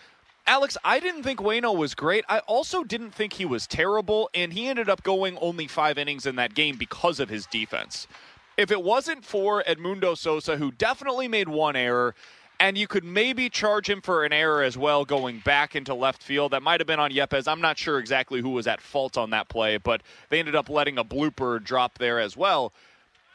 Alex, 0.48 0.78
I 0.82 1.02
didn't 1.02 1.24
think 1.24 1.40
Wayno 1.40 1.76
was 1.76 1.94
great. 1.94 2.24
I 2.30 2.40
also 2.40 2.86
didn't 2.86 3.12
think 3.12 3.34
he 3.34 3.44
was 3.44 3.68
terrible, 3.68 4.30
and 4.34 4.54
he 4.54 4.68
ended 4.68 4.90
up 4.90 5.04
going 5.04 5.38
only 5.40 5.68
five 5.68 5.98
innings 5.98 6.26
in 6.26 6.38
that 6.38 6.54
game 6.54 6.78
because 6.78 7.20
of 7.20 7.28
his 7.28 7.46
defense. 7.48 8.08
If 8.56 8.72
it 8.72 8.82
wasn't 8.82 9.26
for 9.26 9.62
Edmundo 9.64 10.18
Sosa, 10.18 10.56
who 10.56 10.72
definitely 10.72 11.28
made 11.28 11.50
one 11.50 11.76
error, 11.76 12.16
and 12.60 12.78
you 12.78 12.88
could 12.88 13.04
maybe 13.04 13.50
charge 13.50 13.90
him 13.90 14.02
for 14.02 14.26
an 14.26 14.34
error 14.34 14.64
as 14.64 14.78
well 14.78 15.06
going 15.06 15.40
back 15.40 15.76
into 15.76 15.94
left 15.94 16.24
field. 16.24 16.52
That 16.52 16.64
might 16.64 16.80
have 16.80 16.88
been 16.88 17.00
on 17.00 17.12
Yepez. 17.12 17.48
I'm 17.48 17.62
not 17.62 17.78
sure 17.78 18.00
exactly 18.00 18.42
who 18.42 18.50
was 18.50 18.68
at 18.68 18.82
fault 18.82 19.18
on 19.18 19.30
that 19.32 19.48
play, 19.48 19.78
but 19.78 20.02
they 20.30 20.40
ended 20.40 20.56
up 20.56 20.70
letting 20.70 20.98
a 20.98 21.06
blooper 21.06 21.64
drop 21.64 21.98
there 21.98 22.20
as 22.20 22.36
well. 22.36 22.74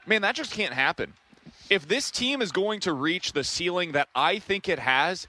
Man, 0.06 0.22
that 0.22 0.35
just 0.35 0.52
can't 0.52 0.74
happen. 0.74 1.12
If 1.70 1.87
this 1.87 2.11
team 2.11 2.42
is 2.42 2.50
going 2.50 2.80
to 2.80 2.92
reach 2.92 3.32
the 3.32 3.44
ceiling 3.44 3.92
that 3.92 4.08
I 4.14 4.38
think 4.38 4.68
it 4.68 4.80
has, 4.80 5.28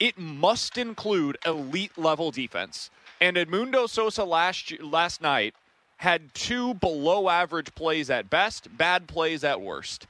it 0.00 0.18
must 0.18 0.76
include 0.76 1.38
elite 1.46 1.96
level 1.96 2.30
defense. 2.30 2.90
And 3.20 3.36
Edmundo 3.36 3.88
Sosa 3.88 4.24
last 4.24 4.80
last 4.80 5.20
night 5.20 5.54
had 5.98 6.32
two 6.34 6.74
below 6.74 7.28
average 7.28 7.74
plays 7.74 8.10
at 8.10 8.30
best, 8.30 8.76
bad 8.76 9.08
plays 9.08 9.42
at 9.42 9.60
worst. 9.60 10.06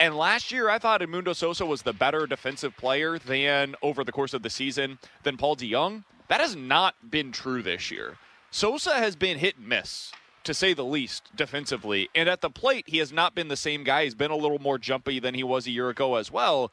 And 0.00 0.16
last 0.16 0.52
year, 0.52 0.68
I 0.68 0.78
thought 0.78 1.00
Edmundo 1.00 1.34
Sosa 1.34 1.66
was 1.66 1.82
the 1.82 1.92
better 1.92 2.26
defensive 2.26 2.76
player 2.76 3.18
than 3.18 3.74
over 3.82 4.04
the 4.04 4.12
course 4.12 4.32
of 4.32 4.42
the 4.42 4.50
season 4.50 4.98
than 5.24 5.36
Paul 5.36 5.56
DeJong. 5.56 6.04
That 6.28 6.40
has 6.40 6.54
not 6.54 7.10
been 7.10 7.32
true 7.32 7.62
this 7.62 7.90
year. 7.90 8.16
Sosa 8.50 8.94
has 8.94 9.16
been 9.16 9.38
hit 9.38 9.56
and 9.56 9.66
miss, 9.66 10.12
to 10.44 10.54
say 10.54 10.72
the 10.72 10.84
least, 10.84 11.24
defensively. 11.34 12.08
And 12.14 12.28
at 12.28 12.42
the 12.42 12.50
plate, 12.50 12.84
he 12.86 12.98
has 12.98 13.12
not 13.12 13.34
been 13.34 13.48
the 13.48 13.56
same 13.56 13.82
guy. 13.82 14.04
He's 14.04 14.14
been 14.14 14.30
a 14.30 14.36
little 14.36 14.60
more 14.60 14.78
jumpy 14.78 15.18
than 15.18 15.34
he 15.34 15.42
was 15.42 15.66
a 15.66 15.72
year 15.72 15.88
ago 15.88 16.14
as 16.14 16.30
well. 16.30 16.70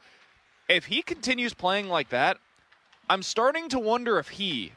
If 0.68 0.86
he 0.86 1.02
continues 1.02 1.52
playing 1.52 1.88
like 1.88 2.10
that, 2.10 2.38
I'm 3.10 3.22
starting 3.22 3.68
to 3.70 3.78
wonder 3.78 4.18
if 4.18 4.28
he 4.28 4.72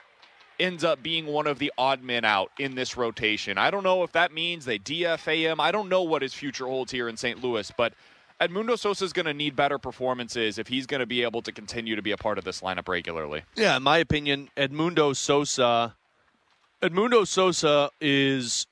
ends 0.60 0.84
up 0.84 1.02
being 1.02 1.26
one 1.26 1.48
of 1.48 1.60
the 1.60 1.72
odd 1.78 2.04
men 2.04 2.26
out 2.26 2.52
in 2.60 2.76
this 2.76 2.98
rotation. 2.98 3.58
I 3.58 3.72
don't 3.72 3.84
know 3.84 4.04
if 4.04 4.12
that 4.12 4.34
means 4.34 4.66
they 4.66 4.80
DFA 4.80 5.38
him. 5.38 5.60
I 5.60 5.72
don't 5.72 5.88
know 5.88 6.04
what 6.04 6.22
his 6.22 6.34
future 6.34 6.66
holds 6.66 6.92
here 6.92 7.08
in 7.08 7.16
St. 7.16 7.42
Louis, 7.42 7.72
but 7.78 7.94
Edmundo 8.42 8.80
Sosa 8.80 9.04
is 9.04 9.12
going 9.12 9.26
to 9.26 9.34
need 9.34 9.56
better 9.56 9.78
performances 9.78 10.58
if 10.58 10.68
he's 10.68 10.86
going 10.86 11.02
to 11.02 11.06
be 11.06 11.24
able 11.24 11.42
to 11.42 11.52
continue 11.52 11.96
to 11.96 12.02
be 12.02 12.12
a 12.12 12.18
part 12.18 12.38
of 12.38 12.46
this 12.46 12.62
lineup 12.62 12.88
regularly. 12.88 13.42
Yeah, 13.56 13.76
in 13.76 13.84
my 13.84 13.98
opinion, 13.98 14.50
Edmundo 14.56 15.16
Sosa. 15.16 15.96
Edmundo 16.82 17.28
Sosa 17.28 17.90
is 18.00 18.66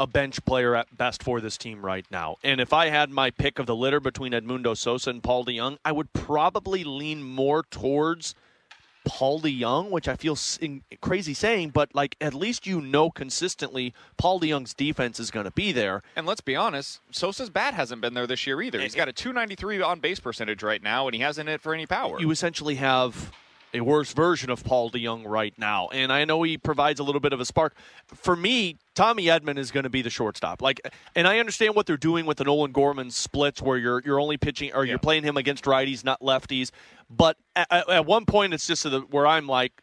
a 0.00 0.06
bench 0.06 0.44
player 0.44 0.74
at 0.74 0.96
best 0.96 1.22
for 1.22 1.40
this 1.40 1.56
team 1.56 1.84
right 1.84 2.06
now. 2.10 2.36
And 2.42 2.60
if 2.60 2.72
I 2.72 2.88
had 2.88 3.10
my 3.10 3.30
pick 3.30 3.58
of 3.60 3.66
the 3.66 3.76
litter 3.76 4.00
between 4.00 4.32
Edmundo 4.32 4.76
Sosa 4.76 5.10
and 5.10 5.22
Paul 5.22 5.44
DeJong, 5.44 5.78
I 5.84 5.92
would 5.92 6.12
probably 6.12 6.82
lean 6.82 7.22
more 7.22 7.62
towards 7.70 8.34
Paul 9.04 9.40
DeJong, 9.40 9.90
which 9.90 10.08
I 10.08 10.16
feel 10.16 10.36
crazy 11.00 11.34
saying, 11.34 11.70
but 11.70 11.94
like 11.94 12.16
at 12.20 12.34
least 12.34 12.66
you 12.66 12.80
know 12.80 13.10
consistently 13.10 13.94
Paul 14.16 14.40
DeJong's 14.40 14.74
defense 14.74 15.18
is 15.18 15.30
going 15.30 15.44
to 15.44 15.50
be 15.50 15.72
there. 15.72 16.02
And 16.16 16.26
let's 16.26 16.40
be 16.40 16.56
honest, 16.56 17.00
Sosa's 17.10 17.50
bat 17.50 17.74
hasn't 17.74 18.02
been 18.02 18.14
there 18.14 18.26
this 18.26 18.46
year 18.46 18.60
either. 18.62 18.80
He's 18.80 18.94
got 18.94 19.08
a 19.08 19.12
293 19.12 19.82
on 19.82 20.00
base 20.00 20.20
percentage 20.20 20.62
right 20.62 20.82
now, 20.82 21.06
and 21.06 21.14
he 21.14 21.20
hasn't 21.20 21.48
hit 21.48 21.60
for 21.60 21.74
any 21.74 21.86
power. 21.86 22.20
You 22.20 22.30
essentially 22.30 22.76
have 22.76 23.32
a 23.72 23.80
worse 23.80 24.12
version 24.12 24.50
of 24.50 24.64
Paul 24.64 24.90
DeJong 24.90 25.24
right 25.26 25.54
now. 25.58 25.88
And 25.92 26.12
I 26.12 26.24
know 26.24 26.42
he 26.42 26.58
provides 26.58 27.00
a 27.00 27.02
little 27.02 27.20
bit 27.20 27.32
of 27.32 27.40
a 27.40 27.44
spark. 27.44 27.74
For 28.06 28.36
me, 28.36 28.76
Tommy 28.94 29.26
Edman 29.26 29.58
is 29.58 29.70
going 29.70 29.84
to 29.84 29.90
be 29.90 30.02
the 30.02 30.10
shortstop. 30.10 30.62
Like 30.62 30.80
and 31.14 31.26
I 31.26 31.38
understand 31.38 31.74
what 31.74 31.86
they're 31.86 31.96
doing 31.96 32.26
with 32.26 32.38
the 32.38 32.44
Nolan 32.44 32.72
Gorman 32.72 33.10
splits 33.10 33.62
where 33.62 33.78
you're 33.78 34.02
you're 34.04 34.20
only 34.20 34.36
pitching 34.36 34.72
or 34.74 34.84
you're 34.84 34.98
playing 34.98 35.24
him 35.24 35.36
against 35.36 35.64
righties, 35.64 36.04
not 36.04 36.20
lefties. 36.20 36.70
But 37.08 37.36
at, 37.56 37.88
at 37.88 38.06
one 38.06 38.24
point 38.24 38.54
it's 38.54 38.66
just 38.66 38.84
the, 38.84 39.00
where 39.10 39.26
I'm 39.26 39.46
like 39.46 39.82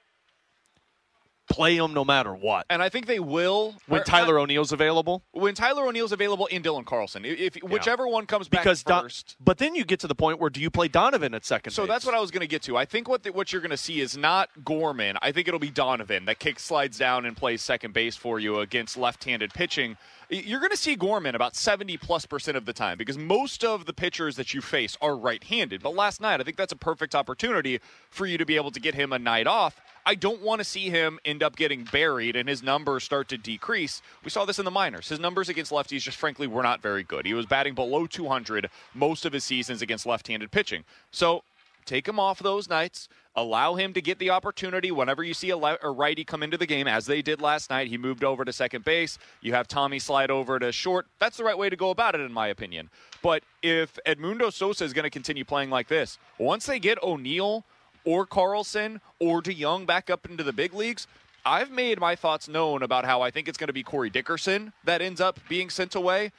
play 1.50 1.78
him 1.78 1.94
no 1.94 2.04
matter 2.04 2.34
what. 2.34 2.66
and 2.70 2.82
I 2.84 2.90
think 2.90 3.06
they 3.06 3.20
will 3.20 3.76
When 3.88 4.02
or- 4.02 4.04
Tyler 4.04 4.38
O'Neill's 4.40 4.72
available, 4.72 5.24
when 5.32 5.56
Tyler 5.56 5.88
O'Neill's 5.88 6.12
available 6.12 6.46
in 6.48 6.62
Dylan 6.62 6.86
Carlson, 6.86 7.24
if 7.26 7.56
whichever 7.64 8.08
one 8.08 8.26
comes 8.26 8.50
back 8.50 8.62
because 8.64 8.84
Don- 8.84 9.04
first. 9.04 9.38
but 9.40 9.58
then 9.58 9.74
you 9.76 9.86
get 9.86 10.00
to 10.02 10.08
the 10.08 10.16
point 10.16 10.40
where 10.40 10.50
do 10.50 10.60
you 10.60 10.70
play 10.70 10.88
Donovan 10.88 11.34
at 11.34 11.46
second 11.46 11.72
So 11.72 11.84
base? 11.84 11.90
that's 11.90 12.06
what 12.06 12.14
I 12.16 12.20
was 12.20 12.32
going 12.32 12.42
to 12.42 12.48
get 12.48 12.62
to. 12.64 12.76
I 12.78 12.86
think 12.86 13.08
what 13.08 13.24
the, 13.24 13.32
what 13.32 13.52
you're 13.54 13.62
going 13.62 13.72
to 13.72 13.78
see 13.78 14.02
is 14.02 14.18
not 14.18 14.50
Gorman. 14.66 15.18
I 15.22 15.32
think 15.32 15.48
it'll 15.48 15.60
be 15.60 15.70
Donovan 15.70 16.26
that 16.26 16.40
kick 16.40 16.60
slides 16.60 16.98
down 16.98 17.26
and 17.26 17.36
plays 17.38 17.62
second 17.62 17.94
base 17.94 18.16
for 18.18 18.40
you 18.40 18.60
against 18.60 18.98
left-handed 18.98 19.54
pitching. 19.54 19.98
You're 20.30 20.60
going 20.60 20.72
to 20.72 20.78
see 20.78 20.98
Gorman 20.98 21.36
about 21.36 21.56
70 21.56 21.96
plus 21.98 22.26
percent 22.26 22.58
of 22.58 22.66
the 22.66 22.74
time 22.74 22.98
because 22.98 23.18
most 23.18 23.64
of 23.64 23.86
the 23.86 23.94
pitchers 23.94 24.36
that 24.36 24.54
you 24.54 24.60
face 24.60 24.98
are 25.02 25.16
right-handed. 25.16 25.82
But 25.82 25.96
last 25.96 26.20
night, 26.20 26.42
I 26.42 26.44
think 26.44 26.58
that's 26.58 26.74
a 26.74 26.78
perfect 26.78 27.16
opportunity 27.16 27.80
for 28.10 28.26
you 28.26 28.38
to 28.38 28.46
be 28.46 28.58
able 28.58 28.72
to 28.72 28.80
get 28.82 28.94
him 28.96 29.14
a 29.14 29.20
night 29.20 29.48
off. 29.48 29.80
I 30.08 30.16
don't 30.16 30.42
want 30.42 30.60
to 30.60 30.64
see 30.64 30.90
him 30.90 31.20
end 31.26 31.44
up 31.44 31.58
getting 31.58 31.84
buried 31.84 32.38
and 32.38 32.48
his 32.48 32.64
numbers 32.64 33.04
start 33.04 33.28
to 33.28 33.38
decrease. 33.38 34.02
We 34.24 34.30
saw 34.30 34.46
this 34.46 34.58
in 34.58 34.64
the 34.64 34.72
minors. 34.72 35.10
His 35.10 35.20
numbers 35.20 35.50
against 35.50 35.70
lefties 35.70 36.00
just 36.00 36.18
frankly 36.18 36.48
were 36.48 36.64
not 36.64 36.82
very 36.82 37.04
good. 37.04 37.26
He 37.26 37.34
was 37.34 37.46
batting 37.46 37.76
below 37.76 38.08
200 38.08 38.70
most 38.94 39.26
of 39.26 39.34
his 39.34 39.44
seasons 39.44 39.82
against 39.82 40.06
left-handed 40.06 40.50
pitching. 40.50 40.86
So 41.12 41.44
take 41.84 42.08
him 42.08 42.22
off 42.22 42.40
those 42.40 42.70
nights. 42.70 43.10
Allow 43.36 43.76
him 43.76 43.92
to 43.92 44.02
get 44.02 44.18
the 44.18 44.30
opportunity 44.30 44.92
whenever 44.92 45.26
you 45.26 45.34
see 45.34 45.50
a, 45.50 45.58
le- 45.58 45.78
a 45.84 45.92
righty 45.92 46.24
come 46.24 46.42
into 46.42 46.58
the 46.58 46.66
game, 46.66 46.88
as 46.88 47.06
they 47.06 47.22
did 47.22 47.42
last 47.42 47.70
night. 47.70 47.90
He 47.90 47.98
moved 47.98 48.24
over 48.24 48.46
to 48.46 48.54
second 48.54 48.86
base. 48.86 49.20
You 49.42 49.52
have 49.56 49.68
Tommy 49.68 50.00
slide 50.00 50.32
over 50.32 50.58
to 50.58 50.72
short. 50.72 51.08
That's 51.20 51.36
the 51.36 51.44
right 51.44 51.58
way 51.58 51.70
to 51.70 51.76
go 51.76 51.90
about 51.90 52.16
it, 52.16 52.22
in 52.22 52.32
my 52.32 52.48
opinion. 52.48 52.90
But 53.22 53.44
if 53.62 54.00
Edmundo 54.08 54.54
Sosa 54.54 54.86
is 54.86 54.94
going 54.94 55.04
to 55.04 55.10
continue 55.10 55.44
playing 55.44 55.70
like 55.70 55.90
this, 55.90 56.18
once 56.40 56.66
they 56.66 56.80
get 56.80 56.98
O'Neill 57.04 57.66
or 58.08 58.26
Carlson 58.26 59.02
or 59.20 59.42
DeJong 59.42 59.86
back 59.86 60.10
up 60.10 60.30
into 60.30 60.42
the 60.42 60.54
big 60.54 60.74
leagues, 60.74 61.08
I've 61.46 61.70
made 61.70 62.00
my 62.00 62.16
thoughts 62.16 62.48
known 62.48 62.82
about 62.82 63.04
how 63.04 63.22
I 63.22 63.32
think 63.32 63.50
it's 63.50 63.58
going 63.58 63.68
to 63.68 63.74
be 63.74 63.84
Corey 63.84 64.10
Dickerson 64.10 64.72
that 64.86 65.02
ends 65.02 65.20
up 65.20 65.42
being 65.50 65.70
sent 65.70 65.94
away. 65.94 66.32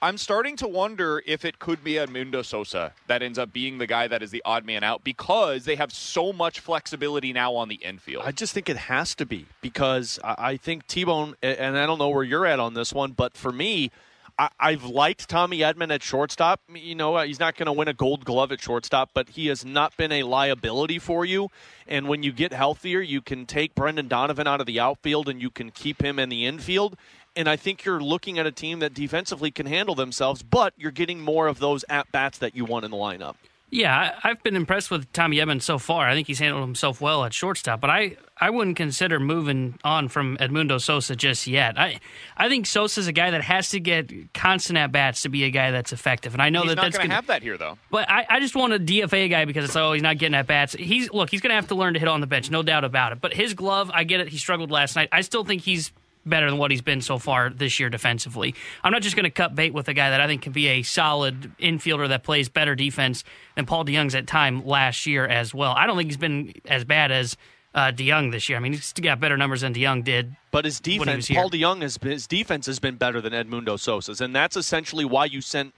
I'm 0.00 0.16
starting 0.16 0.56
to 0.56 0.68
wonder 0.68 1.20
if 1.26 1.44
it 1.44 1.58
could 1.58 1.82
be 1.82 1.94
Edmundo 1.94 2.44
Sosa 2.44 2.92
that 3.08 3.20
ends 3.20 3.36
up 3.36 3.52
being 3.52 3.78
the 3.78 3.86
guy 3.86 4.06
that 4.06 4.22
is 4.22 4.30
the 4.30 4.42
odd 4.44 4.64
man 4.64 4.84
out 4.84 5.02
because 5.02 5.64
they 5.64 5.74
have 5.74 5.92
so 5.92 6.32
much 6.32 6.60
flexibility 6.60 7.32
now 7.32 7.54
on 7.54 7.68
the 7.68 7.76
infield. 7.76 8.22
I 8.24 8.30
just 8.30 8.54
think 8.54 8.68
it 8.68 8.76
has 8.76 9.16
to 9.16 9.26
be 9.26 9.46
because 9.60 10.20
I 10.24 10.56
think 10.56 10.86
T 10.86 11.02
Bone, 11.02 11.34
and 11.42 11.76
I 11.76 11.84
don't 11.86 11.98
know 11.98 12.10
where 12.10 12.24
you're 12.24 12.46
at 12.46 12.60
on 12.60 12.74
this 12.74 12.92
one, 12.92 13.10
but 13.10 13.36
for 13.36 13.50
me, 13.50 13.90
I, 14.38 14.48
I've 14.58 14.84
liked 14.84 15.28
Tommy 15.28 15.58
Edman 15.58 15.92
at 15.92 16.02
shortstop. 16.02 16.60
You 16.74 16.94
know, 16.94 17.18
he's 17.18 17.40
not 17.40 17.56
going 17.56 17.66
to 17.66 17.72
win 17.72 17.88
a 17.88 17.94
gold 17.94 18.24
glove 18.24 18.52
at 18.52 18.60
shortstop, 18.60 19.10
but 19.14 19.30
he 19.30 19.46
has 19.48 19.64
not 19.64 19.96
been 19.96 20.12
a 20.12 20.22
liability 20.22 20.98
for 20.98 21.24
you. 21.24 21.50
And 21.86 22.08
when 22.08 22.22
you 22.22 22.32
get 22.32 22.52
healthier, 22.52 23.00
you 23.00 23.20
can 23.20 23.46
take 23.46 23.74
Brendan 23.74 24.08
Donovan 24.08 24.46
out 24.46 24.60
of 24.60 24.66
the 24.66 24.80
outfield 24.80 25.28
and 25.28 25.40
you 25.40 25.50
can 25.50 25.70
keep 25.70 26.02
him 26.02 26.18
in 26.18 26.28
the 26.28 26.46
infield. 26.46 26.96
And 27.34 27.48
I 27.48 27.56
think 27.56 27.84
you're 27.84 28.00
looking 28.00 28.38
at 28.38 28.46
a 28.46 28.52
team 28.52 28.80
that 28.80 28.92
defensively 28.92 29.50
can 29.50 29.66
handle 29.66 29.94
themselves, 29.94 30.42
but 30.42 30.74
you're 30.76 30.90
getting 30.90 31.20
more 31.20 31.46
of 31.46 31.58
those 31.58 31.84
at 31.88 32.10
bats 32.12 32.38
that 32.38 32.54
you 32.54 32.64
want 32.64 32.84
in 32.84 32.90
the 32.90 32.96
lineup. 32.96 33.36
Yeah, 33.74 34.18
I've 34.22 34.42
been 34.42 34.54
impressed 34.54 34.90
with 34.90 35.10
Tommy 35.14 35.38
Edman 35.38 35.62
so 35.62 35.78
far. 35.78 36.06
I 36.06 36.12
think 36.12 36.26
he's 36.26 36.38
handled 36.38 36.62
himself 36.62 37.00
well 37.00 37.24
at 37.24 37.32
shortstop, 37.32 37.80
but 37.80 37.88
I, 37.88 38.18
I 38.38 38.50
wouldn't 38.50 38.76
consider 38.76 39.18
moving 39.18 39.78
on 39.82 40.08
from 40.08 40.36
Edmundo 40.36 40.78
Sosa 40.78 41.16
just 41.16 41.46
yet. 41.46 41.80
I 41.80 41.98
I 42.36 42.50
think 42.50 42.66
Sosa's 42.66 43.06
a 43.06 43.12
guy 43.12 43.30
that 43.30 43.42
has 43.42 43.70
to 43.70 43.80
get 43.80 44.34
constant 44.34 44.76
at 44.76 44.92
bats 44.92 45.22
to 45.22 45.30
be 45.30 45.44
a 45.44 45.50
guy 45.50 45.70
that's 45.70 45.90
effective, 45.90 46.34
and 46.34 46.42
I 46.42 46.50
know 46.50 46.60
he's 46.60 46.72
that 46.72 46.76
not 46.76 46.82
that's 46.82 46.98
going 46.98 47.08
to 47.08 47.14
have 47.14 47.28
that 47.28 47.42
here, 47.42 47.56
though. 47.56 47.78
But 47.90 48.10
I, 48.10 48.26
I 48.28 48.40
just 48.40 48.54
want 48.54 48.74
a 48.74 48.78
DFA 48.78 49.30
guy 49.30 49.46
because 49.46 49.64
it's 49.64 49.74
oh 49.74 49.94
he's 49.94 50.02
not 50.02 50.18
getting 50.18 50.34
at 50.34 50.46
bats. 50.46 50.74
He's 50.74 51.10
look 51.10 51.30
he's 51.30 51.40
going 51.40 51.52
to 51.52 51.56
have 51.56 51.68
to 51.68 51.74
learn 51.74 51.94
to 51.94 51.98
hit 51.98 52.10
on 52.10 52.20
the 52.20 52.26
bench, 52.26 52.50
no 52.50 52.62
doubt 52.62 52.84
about 52.84 53.12
it. 53.12 53.22
But 53.22 53.32
his 53.32 53.54
glove, 53.54 53.90
I 53.94 54.04
get 54.04 54.20
it. 54.20 54.28
He 54.28 54.36
struggled 54.36 54.70
last 54.70 54.96
night. 54.96 55.08
I 55.12 55.22
still 55.22 55.44
think 55.44 55.62
he's 55.62 55.92
better 56.24 56.48
than 56.50 56.58
what 56.58 56.70
he's 56.70 56.82
been 56.82 57.00
so 57.00 57.18
far 57.18 57.50
this 57.50 57.80
year 57.80 57.90
defensively. 57.90 58.54
I'm 58.82 58.92
not 58.92 59.02
just 59.02 59.16
going 59.16 59.24
to 59.24 59.30
cut 59.30 59.54
bait 59.54 59.74
with 59.74 59.88
a 59.88 59.94
guy 59.94 60.10
that 60.10 60.20
I 60.20 60.26
think 60.26 60.42
can 60.42 60.52
be 60.52 60.68
a 60.68 60.82
solid 60.82 61.52
infielder 61.58 62.08
that 62.08 62.22
plays 62.22 62.48
better 62.48 62.74
defense 62.74 63.24
than 63.56 63.66
Paul 63.66 63.84
DeJong's 63.84 64.14
at 64.14 64.26
time 64.26 64.64
last 64.66 65.06
year 65.06 65.26
as 65.26 65.54
well. 65.54 65.72
I 65.72 65.86
don't 65.86 65.96
think 65.96 66.08
he's 66.08 66.16
been 66.16 66.52
as 66.66 66.84
bad 66.84 67.10
as 67.10 67.36
uh, 67.74 67.92
DeJong 67.92 68.32
this 68.32 68.48
year. 68.48 68.58
I 68.58 68.60
mean, 68.60 68.72
he's 68.72 68.92
got 68.92 69.20
better 69.20 69.36
numbers 69.36 69.62
than 69.62 69.74
DeJong 69.74 70.04
did. 70.04 70.36
But 70.50 70.64
his 70.64 70.80
when 70.84 70.92
he 70.92 70.98
was 70.98 71.06
defense, 71.06 71.26
here. 71.28 71.40
Paul 71.40 71.50
DeJong, 71.50 71.82
has 71.82 71.98
been, 71.98 72.12
his 72.12 72.26
defense 72.26 72.66
has 72.66 72.78
been 72.78 72.96
better 72.96 73.20
than 73.20 73.32
Edmundo 73.32 73.78
Sosa's, 73.78 74.20
and 74.20 74.34
that's 74.34 74.56
essentially 74.56 75.04
why 75.04 75.24
you 75.24 75.40
sent. 75.40 75.74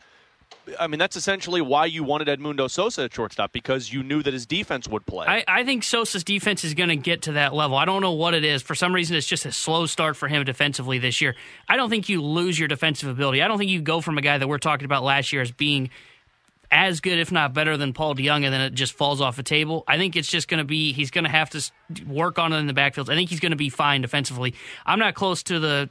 I 0.79 0.87
mean, 0.87 0.99
that's 0.99 1.17
essentially 1.17 1.61
why 1.61 1.87
you 1.87 2.05
wanted 2.05 2.29
Edmundo 2.29 2.71
Sosa 2.71 3.05
at 3.05 3.15
shortstop 3.15 3.53
because 3.53 3.93
you 3.93 4.03
knew 4.03 4.23
that 4.23 4.33
his 4.33 4.47
defense 4.47 4.89
would 4.89 5.05
play. 5.07 5.27
I, 5.27 5.45
I 5.47 5.65
think 5.65 5.83
Sosa's 5.83 6.25
defense 6.25 6.65
is 6.65 6.75
going 6.75 6.89
to 6.89 6.97
get 6.97 7.23
to 7.23 7.33
that 7.33 7.55
level. 7.55 7.77
I 7.77 7.85
don't 7.85 8.01
know 8.01 8.13
what 8.13 8.35
it 8.35 8.45
is. 8.45 8.63
For 8.63 8.75
some 8.75 8.95
reason, 8.95 9.17
it's 9.17 9.27
just 9.27 9.45
a 9.45 9.53
slow 9.53 9.87
start 9.87 10.17
for 10.17 10.29
him 10.29 10.45
defensively 10.45 10.99
this 10.99 11.21
year. 11.21 11.35
I 11.69 11.77
don't 11.77 11.91
think 11.91 12.09
you 12.09 12.23
lose 12.23 12.59
your 12.59 12.69
defensive 12.69 13.09
ability. 13.09 13.43
I 13.43 13.49
don't 13.49 13.59
think 13.59 13.71
you 13.71 13.83
go 13.83 14.01
from 14.01 14.19
a 14.19 14.23
guy 14.23 14.39
that 14.39 14.49
we're 14.49 14.59
talking 14.59 14.85
about 14.85 15.03
last 15.03 15.33
year 15.33 15.43
as 15.43 15.51
being 15.51 15.91
as 16.71 17.01
good, 17.01 17.19
if 17.19 17.31
not 17.31 17.55
better, 17.55 17.77
than 17.77 17.93
Paul 17.93 18.15
DeJong, 18.15 18.45
and 18.45 18.53
then 18.53 18.61
it 18.61 18.75
just 18.75 18.95
falls 18.95 19.21
off 19.21 19.37
the 19.37 19.43
table. 19.43 19.85
I 19.87 19.97
think 19.97 20.17
it's 20.17 20.29
just 20.29 20.49
going 20.49 20.59
to 20.59 20.65
be 20.65 20.93
he's 20.93 21.11
going 21.11 21.25
to 21.25 21.31
have 21.31 21.51
to 21.51 21.71
work 22.07 22.39
on 22.39 22.53
it 22.53 22.57
in 22.57 22.67
the 22.67 22.73
backfield. 22.73 23.11
I 23.11 23.15
think 23.15 23.31
he's 23.31 23.41
going 23.41 23.51
to 23.51 23.57
be 23.57 23.69
fine 23.69 24.03
defensively. 24.03 24.55
I'm 24.85 24.99
not 24.99 25.15
close 25.15 25.43
to 25.45 25.61
the 25.61 25.89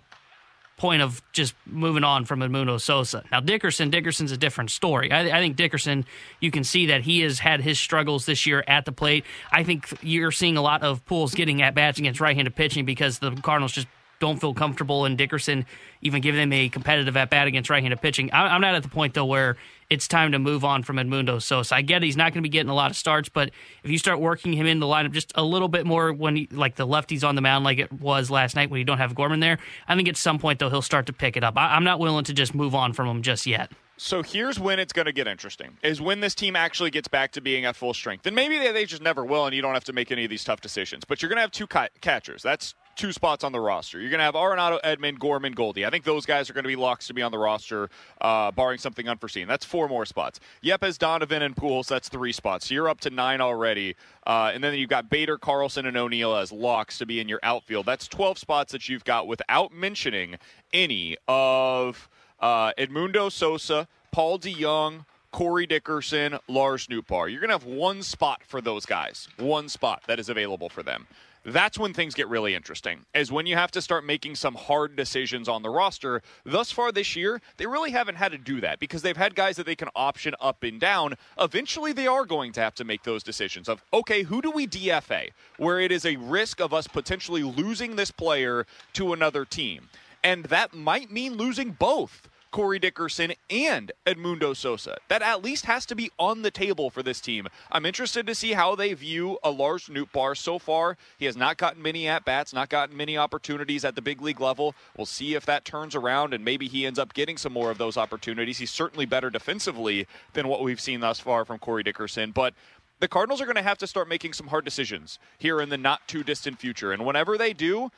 point 0.77 1.01
of 1.01 1.21
just 1.31 1.53
moving 1.65 2.03
on 2.03 2.25
from 2.25 2.39
Edmundo 2.39 2.79
Sosa. 2.79 3.23
Now 3.31 3.39
Dickerson, 3.39 3.89
Dickerson's 3.89 4.31
a 4.31 4.37
different 4.37 4.71
story. 4.71 5.11
I, 5.11 5.37
I 5.37 5.39
think 5.39 5.55
Dickerson, 5.55 6.05
you 6.39 6.51
can 6.51 6.63
see 6.63 6.87
that 6.87 7.01
he 7.01 7.21
has 7.21 7.39
had 7.39 7.61
his 7.61 7.79
struggles 7.79 8.25
this 8.25 8.45
year 8.45 8.63
at 8.67 8.85
the 8.85 8.91
plate. 8.91 9.25
I 9.51 9.63
think 9.63 9.93
you're 10.01 10.31
seeing 10.31 10.57
a 10.57 10.61
lot 10.61 10.81
of 10.83 11.05
Pujols 11.05 11.35
getting 11.35 11.61
at 11.61 11.75
bats 11.75 11.99
against 11.99 12.19
right-handed 12.19 12.55
pitching 12.55 12.85
because 12.85 13.19
the 13.19 13.31
Cardinals 13.31 13.71
just 13.71 13.87
don't 14.19 14.39
feel 14.39 14.53
comfortable 14.53 15.05
in 15.05 15.15
Dickerson 15.15 15.65
even 16.01 16.21
giving 16.21 16.39
them 16.39 16.53
a 16.53 16.69
competitive 16.69 17.17
at 17.17 17.29
bat 17.29 17.47
against 17.47 17.69
right-handed 17.69 18.01
pitching. 18.01 18.31
I, 18.31 18.55
I'm 18.55 18.61
not 18.61 18.75
at 18.75 18.83
the 18.83 18.89
point 18.89 19.13
though 19.13 19.25
where 19.25 19.57
it's 19.93 20.07
time 20.07 20.31
to 20.31 20.39
move 20.39 20.65
on 20.65 20.81
from 20.81 20.97
Edmundo 20.97 21.39
Sosa. 21.39 21.75
I 21.75 21.83
get 21.83 22.01
he's 22.01 22.17
not 22.17 22.33
going 22.33 22.41
to 22.41 22.41
be 22.41 22.49
getting 22.49 22.69
a 22.69 22.73
lot 22.73 22.89
of 22.89 22.97
starts, 22.97 23.29
but 23.29 23.51
if 23.83 23.91
you 23.91 23.99
start 23.99 24.19
working 24.19 24.53
him 24.53 24.65
in 24.65 24.79
the 24.79 24.87
lineup 24.87 25.11
just 25.11 25.31
a 25.35 25.43
little 25.43 25.67
bit 25.67 25.85
more 25.85 26.11
when 26.11 26.35
he, 26.35 26.47
like 26.51 26.75
the 26.75 26.87
lefties 26.87 27.27
on 27.27 27.35
the 27.35 27.41
mound 27.41 27.63
like 27.63 27.77
it 27.77 27.93
was 27.93 28.31
last 28.31 28.55
night 28.55 28.71
when 28.71 28.79
you 28.79 28.85
don't 28.85 28.97
have 28.97 29.13
Gorman 29.13 29.39
there, 29.39 29.59
I 29.87 29.95
think 29.95 30.09
at 30.09 30.17
some 30.17 30.39
point 30.39 30.57
though 30.57 30.69
he'll 30.69 30.81
start 30.81 31.05
to 31.05 31.13
pick 31.13 31.37
it 31.37 31.43
up. 31.43 31.55
I, 31.57 31.75
I'm 31.75 31.83
not 31.83 31.99
willing 31.99 32.23
to 32.25 32.33
just 32.33 32.55
move 32.55 32.73
on 32.73 32.93
from 32.93 33.07
him 33.07 33.21
just 33.21 33.45
yet. 33.45 33.71
So 33.97 34.23
here's 34.23 34.59
when 34.59 34.79
it's 34.79 34.91
going 34.91 35.05
to 35.05 35.11
get 35.11 35.27
interesting: 35.27 35.77
is 35.83 36.01
when 36.01 36.19
this 36.19 36.33
team 36.33 36.55
actually 36.55 36.89
gets 36.89 37.07
back 37.07 37.31
to 37.33 37.41
being 37.41 37.65
at 37.65 37.75
full 37.75 37.93
strength. 37.93 38.25
And 38.25 38.35
maybe 38.35 38.57
they, 38.57 38.71
they 38.71 38.85
just 38.85 39.03
never 39.03 39.23
will, 39.23 39.45
and 39.45 39.55
you 39.55 39.61
don't 39.61 39.75
have 39.75 39.83
to 39.85 39.93
make 39.93 40.11
any 40.11 40.23
of 40.23 40.31
these 40.31 40.43
tough 40.43 40.61
decisions. 40.61 41.05
But 41.05 41.21
you're 41.21 41.29
going 41.29 41.37
to 41.37 41.41
have 41.41 41.51
two 41.51 41.67
ca- 41.67 41.89
catchers. 42.01 42.41
That's 42.41 42.73
two 42.95 43.11
spots 43.11 43.43
on 43.43 43.51
the 43.51 43.59
roster. 43.59 43.99
You're 43.99 44.09
going 44.09 44.19
to 44.19 44.23
have 44.23 44.35
Arenado, 44.35 44.81
Edman, 44.81 45.17
Gorman, 45.17 45.53
Goldie. 45.53 45.85
I 45.85 45.89
think 45.89 46.03
those 46.03 46.25
guys 46.25 46.49
are 46.49 46.53
going 46.53 46.63
to 46.63 46.69
be 46.69 46.75
locks 46.75 47.07
to 47.07 47.13
be 47.13 47.21
on 47.21 47.31
the 47.31 47.37
roster, 47.37 47.89
uh, 48.21 48.51
barring 48.51 48.77
something 48.77 49.07
unforeseen. 49.07 49.47
That's 49.47 49.65
four 49.65 49.87
more 49.87 50.05
spots. 50.05 50.39
Yepez, 50.63 50.97
Donovan, 50.97 51.41
and 51.41 51.55
Pujols. 51.55 51.87
That's 51.87 52.09
three 52.09 52.31
spots. 52.31 52.67
So 52.67 52.73
you're 52.73 52.89
up 52.89 52.99
to 53.01 53.09
nine 53.09 53.41
already. 53.41 53.95
Uh, 54.25 54.51
and 54.53 54.63
then 54.63 54.73
you've 54.75 54.89
got 54.89 55.09
Bader, 55.09 55.37
Carlson, 55.37 55.85
and 55.85 55.97
O'Neill 55.97 56.35
as 56.35 56.51
locks 56.51 56.97
to 56.99 57.05
be 57.05 57.19
in 57.19 57.27
your 57.27 57.39
outfield. 57.43 57.85
That's 57.85 58.07
12 58.07 58.37
spots 58.37 58.71
that 58.71 58.87
you've 58.89 59.03
got 59.03 59.27
without 59.27 59.73
mentioning 59.73 60.37
any 60.71 61.17
of 61.27 62.09
uh, 62.39 62.73
Edmundo 62.77 63.31
Sosa, 63.31 63.87
Paul 64.11 64.39
DeJong, 64.39 65.05
Corey 65.31 65.65
Dickerson, 65.65 66.37
Lars 66.47 66.87
Nootbaar. 66.87 67.29
You're 67.29 67.41
going 67.41 67.49
to 67.49 67.55
have 67.55 67.65
one 67.65 68.03
spot 68.03 68.41
for 68.45 68.61
those 68.61 68.85
guys, 68.85 69.27
one 69.37 69.67
spot 69.67 70.03
that 70.07 70.19
is 70.19 70.29
available 70.29 70.69
for 70.69 70.83
them. 70.83 71.07
That's 71.45 71.77
when 71.77 71.93
things 71.93 72.15
get 72.15 72.29
really 72.29 72.55
interesting, 72.55 73.05
is 73.13 73.31
when 73.31 73.45
you 73.45 73.55
have 73.55 73.71
to 73.71 73.81
start 73.81 74.05
making 74.05 74.35
some 74.35 74.55
hard 74.55 74.95
decisions 74.95 75.49
on 75.49 75.61
the 75.61 75.69
roster. 75.69 76.21
Thus 76.45 76.71
far 76.71 76.91
this 76.91 77.17
year, 77.17 77.41
they 77.57 77.65
really 77.65 77.91
haven't 77.91 78.15
had 78.15 78.31
to 78.31 78.37
do 78.37 78.61
that 78.61 78.79
because 78.79 79.01
they've 79.01 79.17
had 79.17 79.35
guys 79.35 79.57
that 79.57 79.65
they 79.65 79.75
can 79.75 79.89
option 79.93 80.35
up 80.39 80.63
and 80.63 80.79
down. 80.79 81.15
Eventually, 81.37 81.91
they 81.91 82.07
are 82.07 82.25
going 82.25 82.53
to 82.53 82.61
have 82.61 82.75
to 82.75 82.85
make 82.85 83.03
those 83.03 83.23
decisions 83.23 83.67
of, 83.67 83.83
okay, 83.93 84.23
who 84.23 84.41
do 84.41 84.51
we 84.51 84.67
DFA? 84.67 85.31
Where 85.57 85.81
it 85.81 85.91
is 85.91 86.05
a 86.05 86.15
risk 86.15 86.61
of 86.61 86.73
us 86.73 86.87
potentially 86.87 87.43
losing 87.43 87.97
this 87.97 88.11
player 88.11 88.65
to 88.93 89.11
another 89.11 89.43
team. 89.43 89.89
And 90.23 90.45
that 90.45 90.73
might 90.73 91.11
mean 91.11 91.33
losing 91.33 91.71
both. 91.71 92.29
Corey 92.53 92.77
Dickerson 92.77 93.33
and 93.49 93.91
Edmundo 94.05 94.55
Sosa. 94.55 94.97
That 95.07 95.23
at 95.23 95.43
least 95.43 95.65
has 95.65 95.87
to 95.87 95.95
be 95.95 96.11
on 96.19 96.43
the 96.43 96.51
table 96.51 96.91
for 96.91 97.01
this 97.01 97.19
team. 97.19 97.47
I'm 97.71 97.83
interested 97.83 98.27
to 98.27 98.35
see 98.35 98.53
how 98.53 98.75
they 98.75 98.93
view 98.93 99.39
a 99.43 99.49
Lars 99.49 99.87
Nootbaar 99.87 100.37
so 100.37 100.59
far. 100.59 100.95
He 101.17 101.25
has 101.25 101.35
not 101.35 101.57
gotten 101.57 101.81
many 101.81 102.07
at 102.07 102.25
bats, 102.25 102.53
not 102.53 102.69
gotten 102.69 102.95
many 102.95 103.17
opportunities 103.17 103.83
at 103.83 103.95
the 103.95 104.03
big 104.03 104.21
league 104.21 104.39
level. 104.39 104.75
We'll 104.95 105.07
see 105.07 105.33
if 105.33 105.47
that 105.47 105.65
turns 105.65 105.95
around 105.95 106.35
and 106.35 106.45
maybe 106.45 106.67
he 106.67 106.85
ends 106.85 106.99
up 106.99 107.15
getting 107.15 107.37
some 107.37 107.53
more 107.53 107.71
of 107.71 107.79
those 107.79 107.97
opportunities. 107.97 108.59
He's 108.59 108.69
certainly 108.69 109.07
better 109.07 109.31
defensively 109.31 110.05
than 110.33 110.47
what 110.47 110.61
we've 110.61 110.79
seen 110.79 110.99
thus 110.99 111.19
far 111.19 111.45
from 111.45 111.57
Corey 111.57 111.81
Dickerson, 111.81 112.29
but 112.29 112.53
the 112.99 113.07
Cardinals 113.07 113.41
are 113.41 113.45
going 113.45 113.55
to 113.55 113.63
have 113.63 113.79
to 113.79 113.87
start 113.87 114.07
making 114.07 114.33
some 114.33 114.47
hard 114.47 114.63
decisions 114.63 115.17
here 115.39 115.59
in 115.59 115.69
the 115.69 115.77
not 115.77 116.07
too 116.07 116.23
distant 116.23 116.59
future. 116.59 116.91
And 116.93 117.03
whenever 117.03 117.37
they 117.37 117.51
do, 117.51 117.89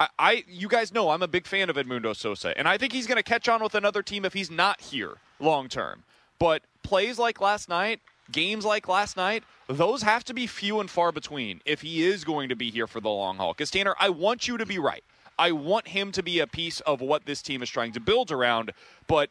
I, 0.00 0.08
I, 0.18 0.44
you 0.48 0.68
guys 0.68 0.92
know 0.92 1.10
I'm 1.10 1.22
a 1.22 1.28
big 1.28 1.46
fan 1.46 1.70
of 1.70 1.76
Edmundo 1.76 2.14
Sosa, 2.14 2.56
and 2.56 2.68
I 2.68 2.78
think 2.78 2.92
he's 2.92 3.06
going 3.06 3.16
to 3.16 3.22
catch 3.22 3.48
on 3.48 3.62
with 3.62 3.74
another 3.74 4.02
team 4.02 4.24
if 4.24 4.32
he's 4.32 4.50
not 4.50 4.80
here 4.80 5.14
long 5.40 5.68
term. 5.68 6.04
But 6.38 6.62
plays 6.82 7.18
like 7.18 7.40
last 7.40 7.68
night, 7.68 8.00
games 8.30 8.64
like 8.64 8.86
last 8.86 9.16
night, 9.16 9.42
those 9.66 10.02
have 10.02 10.24
to 10.24 10.34
be 10.34 10.46
few 10.46 10.80
and 10.80 10.88
far 10.88 11.12
between 11.12 11.60
if 11.64 11.82
he 11.82 12.04
is 12.04 12.24
going 12.24 12.48
to 12.48 12.56
be 12.56 12.70
here 12.70 12.86
for 12.86 13.00
the 13.00 13.08
long 13.08 13.38
haul. 13.38 13.52
Because 13.52 13.70
Tanner, 13.70 13.94
I 13.98 14.08
want 14.10 14.46
you 14.46 14.56
to 14.56 14.66
be 14.66 14.78
right. 14.78 15.02
I 15.38 15.52
want 15.52 15.88
him 15.88 16.12
to 16.12 16.22
be 16.22 16.40
a 16.40 16.46
piece 16.46 16.80
of 16.80 17.00
what 17.00 17.24
this 17.24 17.42
team 17.42 17.62
is 17.62 17.70
trying 17.70 17.92
to 17.92 18.00
build 18.00 18.32
around. 18.32 18.72
But 19.06 19.30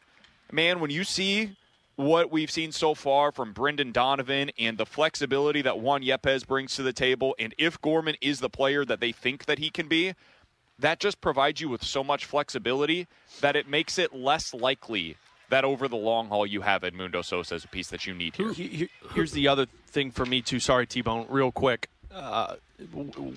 man, 0.51 0.80
when 0.80 0.89
you 0.89 1.03
see 1.03 1.55
what 1.95 2.32
we've 2.32 2.51
seen 2.51 2.72
so 2.72 2.93
far 2.93 3.32
from 3.32 3.53
Brendan 3.53 3.91
Donovan 3.91 4.51
and 4.59 4.78
the 4.78 4.86
flexibility 4.86 5.63
that 5.63 5.80
Juan 5.80 6.03
Yepez 6.03 6.45
brings 6.45 6.76
to 6.76 6.84
the 6.84 6.93
table, 6.93 7.36
and 7.39 7.55
if 7.57 7.82
Gorman 7.82 8.15
is 8.22 8.39
the 8.39 8.49
player 8.49 8.86
that 8.86 8.99
they 8.99 9.11
think 9.11 9.45
that 9.45 9.59
he 9.59 9.70
can 9.70 9.88
be, 9.88 10.13
that 10.80 10.99
just 10.99 11.21
provides 11.21 11.59
you 11.61 11.69
with 11.69 11.84
so 11.84 12.03
much 12.03 12.25
flexibility 12.25 13.07
that 13.41 13.55
it 13.55 13.67
makes 13.67 13.97
it 13.97 14.13
less 14.15 14.53
likely 14.53 15.17
that 15.49 15.63
over 15.63 15.88
the 15.88 15.95
long 15.95 16.28
haul 16.28 16.45
you 16.45 16.61
have 16.61 16.82
Edmundo 16.82 17.23
Sosa 17.23 17.55
as 17.55 17.63
a 17.63 17.67
piece 17.69 17.88
that 17.88 18.05
you 18.05 18.13
need 18.13 18.36
here. 18.36 18.51
He- 18.53 18.67
he- 18.67 18.89
Here's 19.13 19.32
the 19.32 19.47
other 19.47 19.65
thing 19.88 20.11
for 20.11 20.25
me 20.25 20.41
too. 20.41 20.59
Sorry, 20.59 20.86
T 20.86 21.01
Bone, 21.01 21.25
real 21.30 21.51
quick. 21.51 21.89
Uh, 22.11 22.55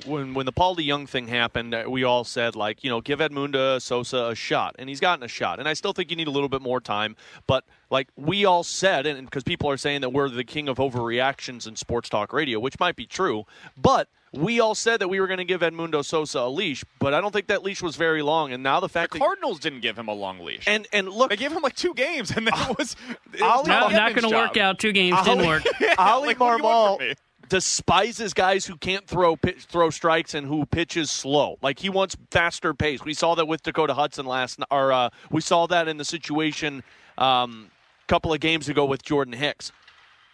when 0.07 0.35
when 0.35 0.47
the 0.47 0.53
Paul 0.53 0.77
DeJong 0.77 1.09
thing 1.09 1.29
happened, 1.29 1.75
uh, 1.75 1.85
we 1.89 2.05
all 2.05 2.25
said 2.25 2.55
like, 2.57 2.83
you 2.85 2.91
know, 2.91 3.01
give 3.01 3.19
Edmundo 3.19 3.81
Sosa 3.81 4.27
a 4.31 4.35
shot, 4.35 4.77
and 4.79 4.89
he's 4.89 5.01
gotten 5.01 5.23
a 5.25 5.29
shot. 5.29 5.59
And 5.59 5.69
I 5.69 5.75
still 5.75 5.93
think 5.93 6.11
you 6.11 6.17
need 6.17 6.29
a 6.29 6.31
little 6.31 6.49
bit 6.49 6.63
more 6.63 6.81
time. 6.81 7.17
But 7.47 7.65
like 7.91 8.09
we 8.17 8.45
all 8.45 8.63
said, 8.63 9.07
and 9.07 9.25
because 9.27 9.43
people 9.43 9.71
are 9.71 9.77
saying 9.77 10.01
that 10.03 10.11
we're 10.11 10.29
the 10.29 10.45
king 10.45 10.69
of 10.69 10.79
overreactions 10.79 11.67
in 11.67 11.77
sports 11.77 12.09
talk 12.09 12.33
radio, 12.33 12.59
which 12.61 12.79
might 12.79 12.97
be 12.97 13.07
true, 13.07 13.45
but 13.77 14.09
we 14.33 14.61
all 14.61 14.75
said 14.75 15.01
that 15.01 15.09
we 15.09 15.21
were 15.21 15.27
going 15.27 15.39
to 15.39 15.45
give 15.45 15.61
Edmundo 15.61 16.05
Sosa 16.05 16.41
a 16.41 16.49
leash, 16.49 16.85
but 16.99 17.15
I 17.15 17.21
don't 17.21 17.33
think 17.33 17.49
that 17.49 17.63
leash 17.63 17.83
was 17.83 17.97
very 17.97 18.23
long. 18.23 18.53
And 18.53 18.63
now 18.63 18.79
the 18.81 18.89
fact 18.89 19.13
that 19.13 19.19
The 19.19 19.19
that 19.21 19.25
Cardinals 19.27 19.59
didn't 19.59 19.81
give 19.81 19.99
him 19.99 20.09
a 20.09 20.15
long 20.15 20.41
leash. 20.41 20.65
and 20.69 20.87
and 20.93 21.09
look, 21.09 21.31
they 21.31 21.37
gave 21.37 21.53
him 21.53 21.63
like 21.63 21.75
two 21.77 21.95
games, 21.95 22.31
and 22.31 22.47
then 22.47 22.55
it 22.55 22.79
was, 22.79 22.95
it 23.33 23.41
was 23.41 23.43
Ollie- 23.43 23.69
Not, 23.69 23.93
not 23.93 24.15
going 24.15 24.29
to 24.31 24.37
work 24.37 24.57
out. 24.57 24.79
Two 24.79 24.93
games 24.93 25.21
didn't 25.25 25.47
work. 25.47 25.65
Ali 25.99 26.29
like, 26.29 26.41
what 26.41 26.57
do 26.57 26.63
you 26.63 26.65
want 26.69 27.01
from 27.01 27.09
Marmol 27.09 27.17
despises 27.51 28.33
guys 28.33 28.65
who 28.65 28.77
can't 28.77 29.07
throw 29.07 29.35
pitch, 29.37 29.65
throw 29.65 29.91
strikes 29.91 30.35
and 30.35 30.47
who 30.47 30.65
pitches 30.65 31.11
slow. 31.11 31.59
Like 31.61 31.81
he 31.81 31.91
wants 31.91 32.17
faster 32.31 32.73
pace. 32.73 33.05
We 33.05 33.13
saw 33.13 33.35
that 33.35 33.47
with 33.47 33.63
Dakota 33.65 33.93
Hudson 33.93 34.25
last, 34.25 34.61
n- 34.61 34.67
or 34.71 34.93
uh, 34.93 35.11
we 35.31 35.41
saw 35.41 35.67
that 35.67 35.89
in 35.89 35.97
the 35.99 36.05
situation 36.05 36.83
um, 37.19 37.71
a 38.05 38.07
couple 38.07 38.33
of 38.33 38.39
games 38.41 38.69
ago 38.69 38.85
with 38.87 39.03
Jordan 39.03 39.35
Hicks. 39.35 39.73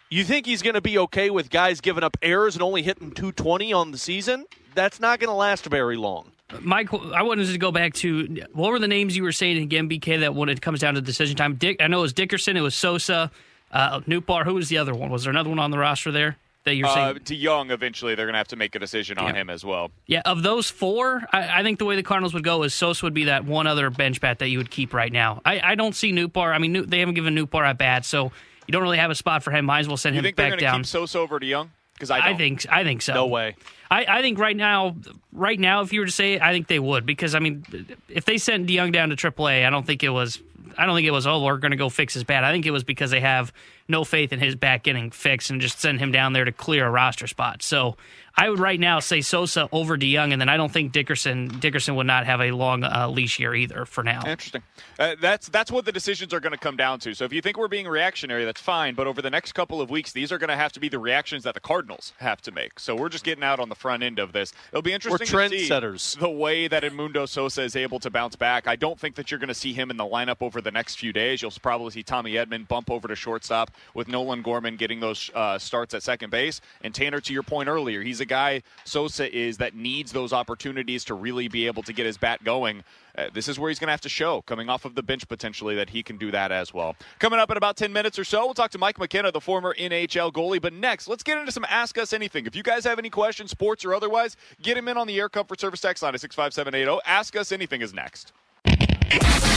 You 0.09 0.23
think 0.23 0.45
he's 0.45 0.61
going 0.61 0.75
to 0.75 0.81
be 0.81 0.97
okay 0.99 1.29
with 1.29 1.49
guys 1.49 1.81
giving 1.81 2.03
up 2.03 2.15
errors 2.21 2.55
and 2.55 2.63
only 2.63 2.81
hitting 2.81 3.11
220 3.11 3.73
on 3.73 3.91
the 3.91 3.97
season? 3.97 4.45
That's 4.73 4.99
not 4.99 5.19
going 5.19 5.29
to 5.29 5.33
last 5.35 5.65
very 5.65 5.97
long. 5.97 6.31
Mike, 6.61 6.93
I 6.93 7.23
wanted 7.23 7.47
to 7.47 7.57
go 7.57 7.73
back 7.73 7.93
to 7.95 8.41
what 8.53 8.71
were 8.71 8.79
the 8.79 8.87
names 8.87 9.17
you 9.17 9.23
were 9.23 9.33
saying 9.33 9.57
again, 9.61 9.89
BK, 9.89 10.21
that 10.21 10.33
when 10.33 10.47
it 10.47 10.61
comes 10.61 10.79
down 10.79 10.93
to 10.93 11.01
decision 11.01 11.35
time? 11.35 11.55
Dick, 11.55 11.81
I 11.81 11.87
know 11.87 11.99
it 11.99 12.03
was 12.03 12.13
Dickerson, 12.13 12.55
it 12.55 12.61
was 12.61 12.73
Sosa, 12.73 13.31
uh, 13.73 13.99
Nootbaar. 14.01 14.45
Who 14.45 14.53
was 14.53 14.69
the 14.69 14.77
other 14.77 14.93
one? 14.95 15.09
Was 15.09 15.23
there 15.23 15.31
another 15.31 15.49
one 15.49 15.59
on 15.59 15.71
the 15.71 15.77
roster 15.77 16.09
there 16.09 16.37
that 16.63 16.75
you're 16.75 16.87
Uh, 16.87 16.93
saying? 16.93 17.19
to 17.25 17.35
Young, 17.35 17.71
eventually 17.71 18.15
they're 18.15 18.25
going 18.27 18.33
to 18.35 18.37
have 18.37 18.47
to 18.47 18.55
make 18.55 18.75
a 18.75 18.79
decision 18.79 19.17
on 19.17 19.33
Yeah. 19.35 19.41
him 19.41 19.49
as 19.49 19.65
well. 19.65 19.91
Yeah, 20.05 20.21
of 20.23 20.41
those 20.41 20.69
four, 20.69 21.25
I, 21.33 21.59
I 21.59 21.63
think 21.63 21.79
the 21.79 21.85
way 21.85 21.97
the 21.97 22.03
Cardinals 22.03 22.33
would 22.33 22.45
go 22.45 22.63
is 22.63 22.73
Sosa 22.73 23.05
would 23.05 23.13
be 23.13 23.25
that 23.25 23.43
one 23.43 23.67
other 23.67 23.89
bench 23.89 24.21
bat 24.21 24.39
that 24.39 24.47
you 24.47 24.57
would 24.57 24.71
keep 24.71 24.93
right 24.93 25.11
now. 25.11 25.41
I, 25.43 25.59
I 25.71 25.75
don't 25.75 25.95
see 25.95 26.13
Nootbaar. 26.13 26.53
I 26.55 26.59
mean, 26.59 26.71
New, 26.71 26.85
they 26.85 26.99
haven't 26.99 27.15
given 27.15 27.35
Nootbaar 27.35 27.67
at 27.67 27.77
bat, 27.77 28.05
so 28.05 28.31
you 28.67 28.71
don't 28.71 28.83
really 28.83 28.97
have 28.97 29.09
a 29.11 29.15
spot 29.15 29.43
for 29.43 29.51
him. 29.51 29.65
Might 29.65 29.79
as 29.79 29.87
well 29.87 29.97
send 29.97 30.15
You 30.15 30.19
him 30.19 30.23
think 30.25 30.35
they're 30.35 30.45
back 30.45 30.51
going 30.51 30.59
to 30.59 30.65
down. 30.65 30.79
keep 30.81 30.85
Sosa 30.87 31.19
over 31.19 31.39
to 31.39 31.45
Young? 31.45 31.71
Because 31.93 32.11
I. 32.11 32.19
I 32.29 32.33
think 32.37 32.65
I 32.69 32.83
think 32.83 33.01
so. 33.01 33.13
No 33.15 33.25
way. 33.27 33.55
I, 33.89 34.05
I 34.07 34.21
think 34.21 34.37
right 34.37 34.55
now, 34.55 34.95
right 35.31 35.59
now, 35.59 35.81
if 35.81 35.91
you 35.93 36.01
were 36.01 36.05
to 36.05 36.11
say 36.11 36.33
it, 36.33 36.41
I 36.41 36.51
think 36.51 36.67
they 36.67 36.77
would 36.79 37.05
because 37.05 37.33
I 37.33 37.39
mean, 37.39 37.65
if 38.09 38.25
they 38.25 38.37
sent 38.37 38.67
DeJong 38.67 38.91
down 38.91 39.09
to 39.09 39.15
AAA, 39.15 39.65
I 39.65 39.69
don't 39.71 39.85
think 39.85 40.03
it 40.03 40.09
was. 40.09 40.39
I 40.77 40.85
don't 40.85 40.95
think 40.95 41.07
it 41.07 41.11
was. 41.11 41.25
Oh, 41.25 41.43
we're 41.43 41.57
going 41.57 41.71
to 41.71 41.77
go 41.77 41.89
fix 41.89 42.13
his 42.13 42.23
bat. 42.23 42.43
I 42.43 42.51
think 42.51 42.67
it 42.67 42.71
was 42.71 42.83
because 42.83 43.09
they 43.09 43.21
have 43.21 43.51
no 43.87 44.03
faith 44.03 44.31
in 44.31 44.39
his 44.39 44.53
bat 44.53 44.83
getting 44.83 45.09
fixed 45.09 45.49
and 45.49 45.59
just 45.59 45.79
send 45.79 45.99
him 45.99 46.11
down 46.11 46.33
there 46.33 46.45
to 46.45 46.51
clear 46.51 46.85
a 46.85 46.91
roster 46.91 47.25
spot. 47.25 47.63
So 47.63 47.97
I 48.37 48.49
would 48.49 48.59
right 48.59 48.79
now 48.79 48.99
say 48.99 49.21
Sosa 49.21 49.67
over 49.71 49.97
DeJong, 49.97 50.31
and 50.31 50.39
then 50.39 50.47
I 50.47 50.57
don't 50.57 50.71
think 50.71 50.91
Dickerson 50.91 51.59
Dickerson 51.59 51.95
would 51.95 52.05
not 52.05 52.27
have 52.27 52.39
a 52.39 52.51
long 52.51 52.83
uh, 52.83 53.07
leash 53.09 53.37
here 53.37 53.55
either 53.55 53.85
for 53.85 54.03
now. 54.03 54.19
Interesting. 54.27 54.61
Uh, 54.99 55.15
that's 55.19 55.49
that's 55.49 55.71
what 55.71 55.85
the 55.85 55.91
decisions 55.91 56.33
are 56.35 56.39
going 56.39 56.51
to 56.51 56.57
come 56.57 56.77
down 56.77 56.99
to. 56.99 57.15
So 57.15 57.25
if 57.25 57.33
you 57.33 57.41
think 57.41 57.57
we're 57.57 57.67
being 57.67 57.87
reactionary, 57.87 58.45
that's 58.45 58.61
fine. 58.61 58.93
But 58.93 59.07
over 59.07 59.23
the 59.23 59.31
next 59.31 59.53
couple 59.53 59.81
of 59.81 59.89
weeks, 59.89 60.11
these 60.11 60.31
are 60.31 60.37
going 60.37 60.49
to 60.49 60.55
have 60.55 60.71
to 60.73 60.79
be 60.79 60.87
the 60.87 60.99
reactions 60.99 61.43
that 61.45 61.55
the 61.55 61.59
Cardinals 61.59 62.13
have 62.17 62.39
to 62.43 62.51
make. 62.51 62.79
So 62.79 62.95
we're 62.95 63.09
just 63.09 63.23
getting 63.23 63.43
out 63.43 63.59
on 63.59 63.69
the 63.69 63.75
front 63.75 64.03
end 64.03 64.19
of 64.19 64.33
this. 64.33 64.53
It'll 64.71 64.83
be 64.83 64.93
interesting 64.93 65.35
We're 65.35 65.49
to 65.49 65.57
see 65.57 65.67
trendsetters. 65.67 66.19
the 66.19 66.29
way 66.29 66.67
that 66.67 66.83
Edmundo 66.83 67.27
Sosa 67.27 67.63
is 67.63 67.75
able 67.75 67.99
to 68.01 68.11
bounce 68.11 68.35
back. 68.35 68.67
I 68.67 68.75
don't 68.75 68.99
think 68.99 69.15
that 69.15 69.31
you're 69.31 69.39
going 69.39 69.47
to 69.47 69.55
see 69.55 69.73
him 69.73 69.89
in 69.89 69.97
the 69.97 70.05
lineup 70.05 70.37
over 70.41 70.61
the 70.61 70.71
next 70.71 70.99
few 70.99 71.11
days. 71.11 71.41
You'll 71.41 71.51
probably 71.59 71.89
see 71.89 72.03
Tommy 72.03 72.33
Edman 72.33 72.67
bump 72.67 72.91
over 72.91 73.07
to 73.07 73.15
shortstop 73.15 73.71
with 73.95 74.07
Nolan 74.07 74.43
Gorman 74.43 74.75
getting 74.77 74.99
those 74.99 75.31
uh, 75.33 75.57
starts 75.57 75.95
at 75.95 76.03
second 76.03 76.29
base. 76.29 76.61
And 76.81 76.93
Tanner, 76.93 77.19
to 77.21 77.33
your 77.33 77.43
point 77.43 77.67
earlier, 77.67 78.03
he's 78.03 78.19
a 78.19 78.26
guy 78.27 78.61
Sosa 78.85 79.35
is 79.35 79.57
that 79.57 79.75
needs 79.75 80.11
those 80.11 80.33
opportunities 80.33 81.03
to 81.05 81.13
really 81.13 81.47
be 81.47 81.67
able 81.67 81.83
to 81.83 81.93
get 81.93 82.05
his 82.05 82.17
bat 82.17 82.43
going. 82.43 82.83
Uh, 83.17 83.29
this 83.33 83.47
is 83.47 83.57
where 83.57 83.69
he's 83.69 83.79
going 83.79 83.87
to 83.87 83.91
have 83.91 84.01
to 84.01 84.09
show, 84.09 84.43
coming 84.43 84.69
off 84.69 84.85
of 84.85 84.93
the 84.93 85.01
bench 85.01 85.27
potentially, 85.27 85.75
that 85.75 85.89
he 85.89 86.03
can 86.03 86.17
do 86.17 86.29
that 86.29 86.51
as 86.51 86.73
well. 86.73 86.95
Coming 87.17 87.39
up 87.39 87.49
in 87.49 87.57
about 87.57 87.75
10 87.75 87.91
minutes 87.91 88.19
or 88.19 88.23
so, 88.23 88.45
we'll 88.45 88.53
talk 88.53 88.69
to 88.71 88.77
Mike 88.77 88.99
McKenna, 88.99 89.31
the 89.31 89.41
former 89.41 89.73
NHL 89.73 90.31
goalie. 90.31 90.61
But 90.61 90.73
next, 90.73 91.07
let's 91.07 91.23
get 91.23 91.37
into 91.37 91.51
some 91.51 91.65
Ask 91.67 91.97
Us 91.97 92.13
Anything. 92.13 92.45
If 92.45 92.55
you 92.55 92.61
guys 92.61 92.83
have 92.83 92.99
any 92.99 93.09
questions, 93.09 93.49
sports 93.49 93.83
or 93.83 93.95
otherwise, 93.95 94.37
get 94.61 94.77
him 94.77 94.87
in 94.87 94.97
on 94.97 95.07
the 95.07 95.19
Air 95.19 95.29
Comfort 95.29 95.59
Service 95.59 95.81
text 95.81 96.03
line 96.03 96.13
at 96.13 96.21
65780. 96.21 97.01
Ask 97.05 97.35
Us 97.35 97.51
Anything 97.51 97.81
is 97.81 97.93
next. 97.93 98.33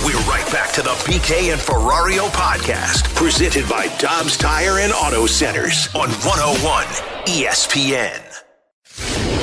We're 0.04 0.18
right 0.20 0.46
back 0.52 0.72
to 0.74 0.82
the 0.82 0.90
BK 1.04 1.52
and 1.52 1.60
Ferrario 1.60 2.28
podcast, 2.30 3.14
presented 3.14 3.68
by 3.68 3.88
Dobbs 3.98 4.36
Tire 4.36 4.78
and 4.78 4.92
Auto 4.92 5.26
Centers 5.26 5.88
on 5.94 6.08
101 6.08 6.86
ESPN. 7.26 8.49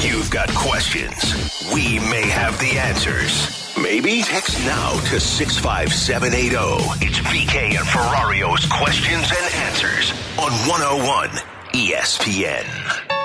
You've 0.01 0.29
got 0.29 0.53
questions. 0.53 1.71
We 1.73 1.97
may 1.97 2.27
have 2.27 2.59
the 2.59 2.77
answers. 2.77 3.75
Maybe 3.81 4.21
text 4.21 4.59
now 4.63 4.91
to 5.09 5.19
65780. 5.19 6.55
It's 7.03 7.19
BK 7.19 7.77
and 7.77 7.87
Ferrario's 7.87 8.65
questions 8.67 9.31
and 9.31 9.55
answers 9.55 10.11
on 10.37 10.51
101 10.69 11.29
ESPN. 11.73 13.16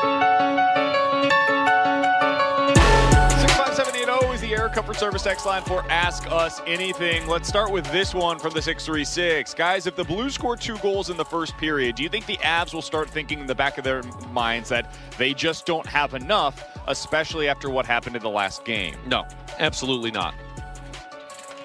Comfort 4.73 4.97
Service 4.97 5.23
text 5.23 5.45
line 5.45 5.63
for 5.63 5.85
Ask 5.91 6.27
Us 6.31 6.63
Anything. 6.67 7.27
Let's 7.27 7.47
start 7.47 7.71
with 7.71 7.85
this 7.93 8.15
one 8.15 8.39
from 8.39 8.55
the 8.55 8.63
636. 8.63 9.53
Guys, 9.53 9.87
if 9.87 9.95
the 9.95 10.05
Blues 10.05 10.33
score 10.33 10.57
two 10.57 10.79
goals 10.79 11.11
in 11.11 11.19
the 11.19 11.25
first 11.25 11.59
period, 11.59 11.95
do 11.95 12.03
you 12.03 12.09
think 12.09 12.25
the 12.25 12.39
Avs 12.39 12.73
will 12.73 12.81
start 12.81 13.11
thinking 13.11 13.41
in 13.41 13.47
the 13.47 13.55
back 13.55 13.77
of 13.77 13.85
their 13.85 14.03
minds 14.33 14.71
that 14.71 14.95
they 15.19 15.35
just 15.35 15.67
don't 15.67 15.87
have 15.87 16.15
enough, 16.15 16.65
especially 16.87 17.49
after 17.49 17.69
what 17.69 17.85
happened 17.85 18.17
in 18.17 18.23
the 18.23 18.31
last 18.31 18.65
game? 18.65 18.97
No, 19.07 19.27
absolutely 19.59 20.11
not. 20.11 20.35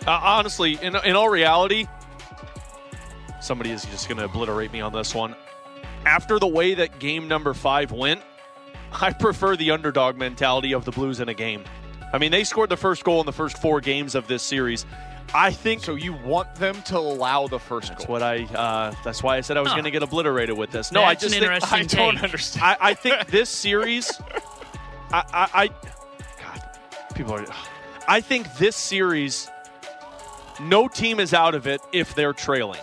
Uh, 0.06 0.20
honestly, 0.22 0.78
in, 0.82 0.94
in 0.98 1.16
all 1.16 1.30
reality, 1.30 1.88
somebody 3.40 3.72
is 3.72 3.86
just 3.86 4.10
going 4.10 4.18
to 4.18 4.26
obliterate 4.26 4.74
me 4.74 4.82
on 4.82 4.92
this 4.92 5.16
one. 5.16 5.34
After 6.06 6.40
the 6.40 6.48
way 6.48 6.74
that 6.74 7.00
game 7.00 7.30
number 7.30 7.54
five 7.54 7.94
went, 7.94 8.22
I 8.92 9.14
prefer 9.14 9.56
the 9.56 9.72
underdog 9.72 10.18
mentality 10.18 10.74
of 10.74 10.84
the 10.84 10.92
Blues 10.92 11.22
in 11.22 11.30
a 11.30 11.34
game. 11.34 11.64
I 12.14 12.18
mean, 12.18 12.32
they 12.32 12.44
scored 12.44 12.70
the 12.70 12.78
first 12.78 13.04
goal 13.04 13.20
in 13.20 13.26
the 13.26 13.34
first 13.34 13.58
four 13.62 13.82
games 13.82 14.16
of 14.16 14.28
this 14.28 14.42
series. 14.44 14.86
I 15.34 15.52
think 15.52 15.84
so. 15.84 15.96
You 15.96 16.14
want 16.14 16.56
them 16.56 16.82
to 16.84 16.98
allow 16.98 17.48
the 17.48 17.60
first 17.60 17.90
that's 17.90 18.06
goal? 18.06 18.14
what 18.14 18.24
I. 18.24 18.44
Uh, 18.46 18.94
that's 19.04 19.22
why 19.22 19.36
I 19.38 19.42
said 19.42 19.58
I 19.58 19.62
was 19.62 19.70
Huh. 19.70 19.76
going 19.76 19.84
to 19.86 19.92
get 19.92 20.02
obliterated 20.04 20.58
with 20.58 20.72
this. 20.72 20.92
No, 20.92 21.02
That's 21.02 21.10
I 21.24 21.28
just 21.28 21.36
an 21.36 21.42
think, 21.42 21.44
interesting 21.52 21.80
I 21.80 22.06
don't 22.06 22.16
take. 22.16 22.24
understand. 22.24 22.64
I, 22.66 22.78
I 22.80 22.94
think 22.94 23.28
this 23.28 23.50
series, 23.50 24.22
I, 25.12 25.24
I, 25.34 25.50
I 25.64 25.68
God, 25.68 26.64
people 27.14 27.34
are. 27.34 27.46
I 28.08 28.22
think 28.22 28.54
this 28.58 28.78
series, 28.78 29.50
no 30.62 30.88
team 30.88 31.20
is 31.20 31.34
out 31.34 31.56
of 31.56 31.68
it 31.68 31.82
if 31.92 32.16
they're 32.16 32.32
trailing, 32.32 32.80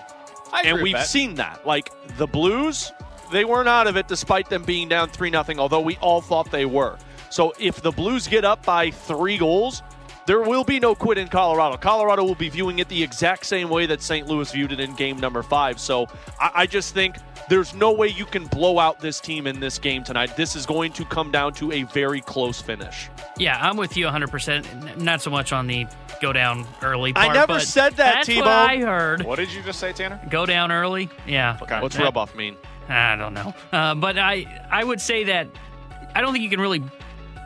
I 0.52 0.60
agree 0.60 0.70
and 0.70 0.82
we've 0.82 0.92
that. 0.92 1.06
seen 1.06 1.36
that. 1.36 1.66
Like 1.66 1.90
the 2.18 2.26
Blues, 2.26 2.92
they 3.32 3.46
weren't 3.46 3.68
out 3.68 3.86
of 3.86 3.96
it 3.96 4.06
despite 4.06 4.50
them 4.50 4.64
being 4.64 4.90
down 4.90 5.08
three 5.08 5.30
nothing. 5.30 5.58
Although 5.58 5.80
we 5.80 5.96
all 5.96 6.20
thought 6.20 6.50
they 6.50 6.66
were. 6.66 6.98
So 7.34 7.52
if 7.58 7.82
the 7.82 7.90
Blues 7.90 8.28
get 8.28 8.44
up 8.44 8.64
by 8.64 8.92
three 8.92 9.38
goals, 9.38 9.82
there 10.24 10.42
will 10.42 10.62
be 10.62 10.78
no 10.78 10.94
quit 10.94 11.18
in 11.18 11.26
Colorado. 11.26 11.76
Colorado 11.76 12.22
will 12.22 12.36
be 12.36 12.48
viewing 12.48 12.78
it 12.78 12.88
the 12.88 13.02
exact 13.02 13.44
same 13.44 13.68
way 13.68 13.86
that 13.86 14.02
St. 14.02 14.28
Louis 14.28 14.52
viewed 14.52 14.70
it 14.70 14.78
in 14.78 14.94
game 14.94 15.18
number 15.18 15.42
five. 15.42 15.80
So 15.80 16.06
I, 16.38 16.50
I 16.54 16.66
just 16.66 16.94
think 16.94 17.16
there's 17.48 17.74
no 17.74 17.90
way 17.90 18.06
you 18.06 18.24
can 18.24 18.46
blow 18.46 18.78
out 18.78 19.00
this 19.00 19.18
team 19.18 19.48
in 19.48 19.58
this 19.58 19.80
game 19.80 20.04
tonight. 20.04 20.36
This 20.36 20.54
is 20.54 20.64
going 20.64 20.92
to 20.92 21.04
come 21.06 21.32
down 21.32 21.54
to 21.54 21.72
a 21.72 21.82
very 21.82 22.20
close 22.20 22.62
finish. 22.62 23.10
Yeah, 23.36 23.58
I'm 23.60 23.76
with 23.76 23.96
you 23.96 24.06
100%. 24.06 24.98
Not 24.98 25.20
so 25.20 25.28
much 25.30 25.52
on 25.52 25.66
the 25.66 25.88
go 26.22 26.32
down 26.32 26.64
early 26.82 27.14
I 27.16 27.32
never 27.32 27.54
but 27.54 27.62
said 27.62 27.94
that, 27.96 28.14
That's 28.14 28.26
T-Bone. 28.28 28.44
what 28.44 28.52
I 28.52 28.76
heard. 28.76 29.24
What 29.24 29.40
did 29.40 29.52
you 29.52 29.60
just 29.64 29.80
say, 29.80 29.92
Tanner? 29.92 30.20
Go 30.30 30.46
down 30.46 30.70
early? 30.70 31.10
Yeah. 31.26 31.58
Okay. 31.60 31.80
What's 31.80 31.96
That- 31.96 32.04
rub 32.04 32.16
off 32.16 32.36
mean? 32.36 32.56
I 32.88 33.16
don't 33.16 33.34
know. 33.34 33.52
Uh, 33.72 33.96
but 33.96 34.18
I 34.18 34.46
I 34.70 34.84
would 34.84 35.00
say 35.00 35.24
that 35.24 35.48
I 36.14 36.20
don't 36.20 36.32
think 36.32 36.44
you 36.44 36.50
can 36.50 36.60
really 36.60 36.80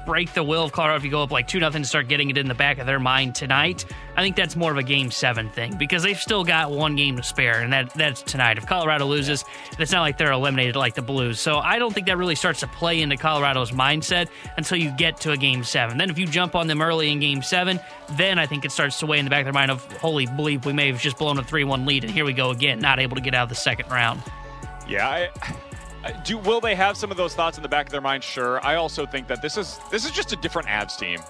break 0.09 0.33
the 0.33 0.43
will 0.43 0.65
of 0.65 0.73
Colorado 0.73 0.97
if 0.97 1.05
you 1.05 1.11
go 1.11 1.23
up 1.23 1.31
like 1.31 1.47
2 1.47 1.61
nothing 1.61 1.83
to 1.83 1.89
start 1.89 2.09
getting 2.09 2.31
it 2.31 2.39
in 2.39 2.49
the 2.49 2.55
back 2.55 2.79
of 2.79 2.87
their 2.87 2.99
mind 2.99 3.35
tonight. 3.35 3.85
I 4.17 4.23
think 4.23 4.37
that's 4.37 4.57
more 4.57 4.73
of 4.73 4.79
a 4.79 4.83
game 4.83 5.11
7 5.11 5.51
thing 5.51 5.77
because 5.77 6.03
they've 6.03 6.19
still 6.19 6.45
got 6.45 6.71
one 6.71 6.97
game 6.97 7.19
to 7.19 7.23
spare 7.23 7.61
and 7.61 7.71
that 7.75 7.93
that's 7.93 8.23
tonight. 8.23 8.57
If 8.57 8.67
Colorado 8.67 9.05
loses, 9.05 9.45
it's 9.79 9.93
not 9.93 10.01
like 10.01 10.17
they're 10.17 10.33
eliminated 10.33 10.77
like 10.77 10.95
the 10.95 11.03
Blues. 11.03 11.41
So 11.41 11.59
I 11.59 11.79
don't 11.79 11.93
think 11.93 12.07
that 12.07 12.17
really 12.17 12.37
starts 12.37 12.61
to 12.61 12.67
play 12.67 13.03
into 13.03 13.19
Colorado's 13.19 13.71
mindset 13.71 14.31
until 14.57 14.79
you 14.79 14.91
get 14.93 15.21
to 15.21 15.33
a 15.33 15.37
game 15.37 15.63
7. 15.63 15.99
Then 15.99 16.09
if 16.09 16.19
you 16.19 16.25
jump 16.25 16.55
on 16.55 16.69
them 16.69 16.81
early 16.81 17.13
in 17.13 17.21
game 17.21 17.43
7, 17.43 17.79
then 18.13 18.39
I 18.39 18.47
think 18.47 18.65
it 18.65 18.73
starts 18.73 18.99
to 19.01 19.07
weigh 19.07 19.19
in 19.19 19.27
the 19.27 19.31
back 19.31 19.41
of 19.41 19.45
their 19.45 19.53
mind 19.53 19.71
of 19.71 19.85
holy 19.99 20.27
bleep, 20.27 20.65
we 20.65 20.73
may 20.73 20.91
have 20.91 21.03
just 21.03 21.19
blown 21.19 21.37
a 21.37 21.43
3-1 21.43 21.87
lead 21.87 22.05
and 22.05 22.15
here 22.15 22.25
we 22.25 22.33
go 22.33 22.51
again, 22.51 22.79
not 22.79 22.99
able 22.99 23.17
to 23.17 23.23
get 23.23 23.35
out 23.35 23.43
of 23.43 23.51
the 23.51 23.57
second 23.57 23.91
round. 23.91 24.23
Yeah, 24.89 25.07
I, 25.07 25.29
do. 26.25 26.39
Will 26.39 26.61
they 26.61 26.75
have 26.75 26.97
some 26.97 27.11
of 27.11 27.17
those 27.17 27.35
thoughts 27.35 27.57
in 27.57 27.63
the 27.63 27.69
back 27.69 27.87
of 27.87 27.93
their 27.93 28.01
mind? 28.01 28.23
Sure. 28.25 28.65
I 28.65 28.77
also 28.77 29.07
think 29.07 29.29
that 29.29 29.43
this 29.43 29.57
is 29.57 29.79
this 29.91 30.05
is 30.05 30.11
just 30.11 30.33
a 30.33 30.37
different 30.37 30.69
Avs 30.69 30.99
team. 30.99 31.21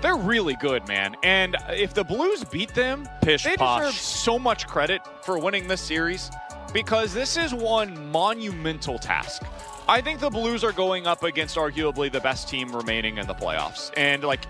They're 0.00 0.16
really 0.16 0.56
good, 0.56 0.86
man. 0.88 1.14
And 1.22 1.56
if 1.70 1.94
the 1.94 2.02
Blues 2.02 2.42
beat 2.44 2.74
them, 2.74 3.08
Pish 3.20 3.44
they 3.44 3.56
posh. 3.56 3.80
deserve 3.80 3.94
so 3.94 4.38
much 4.38 4.66
credit 4.66 5.00
for 5.22 5.38
winning 5.38 5.68
this 5.68 5.80
series 5.80 6.30
because 6.72 7.14
this 7.14 7.36
is 7.36 7.54
one 7.54 8.10
monumental 8.10 8.98
task. 8.98 9.42
I 9.88 10.00
think 10.00 10.20
the 10.20 10.30
Blues 10.30 10.64
are 10.64 10.72
going 10.72 11.06
up 11.06 11.22
against 11.22 11.56
arguably 11.56 12.10
the 12.10 12.20
best 12.20 12.48
team 12.48 12.74
remaining 12.74 13.18
in 13.18 13.26
the 13.26 13.34
playoffs. 13.34 13.92
And 13.96 14.24
like 14.24 14.40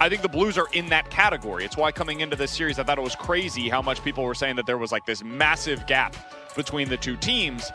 I 0.00 0.08
think 0.08 0.22
the 0.22 0.28
Blues 0.28 0.56
are 0.56 0.68
in 0.72 0.86
that 0.86 1.10
category. 1.10 1.64
It's 1.64 1.76
why 1.76 1.92
coming 1.92 2.20
into 2.20 2.36
this 2.36 2.50
series 2.50 2.78
I 2.78 2.82
thought 2.82 2.98
it 2.98 3.02
was 3.02 3.16
crazy 3.16 3.68
how 3.68 3.82
much 3.82 4.02
people 4.02 4.24
were 4.24 4.34
saying 4.34 4.56
that 4.56 4.66
there 4.66 4.78
was 4.78 4.92
like 4.92 5.04
this 5.04 5.22
massive 5.22 5.86
gap 5.86 6.16
between 6.56 6.88
the 6.88 6.96
two 6.96 7.16
teams. 7.16 7.70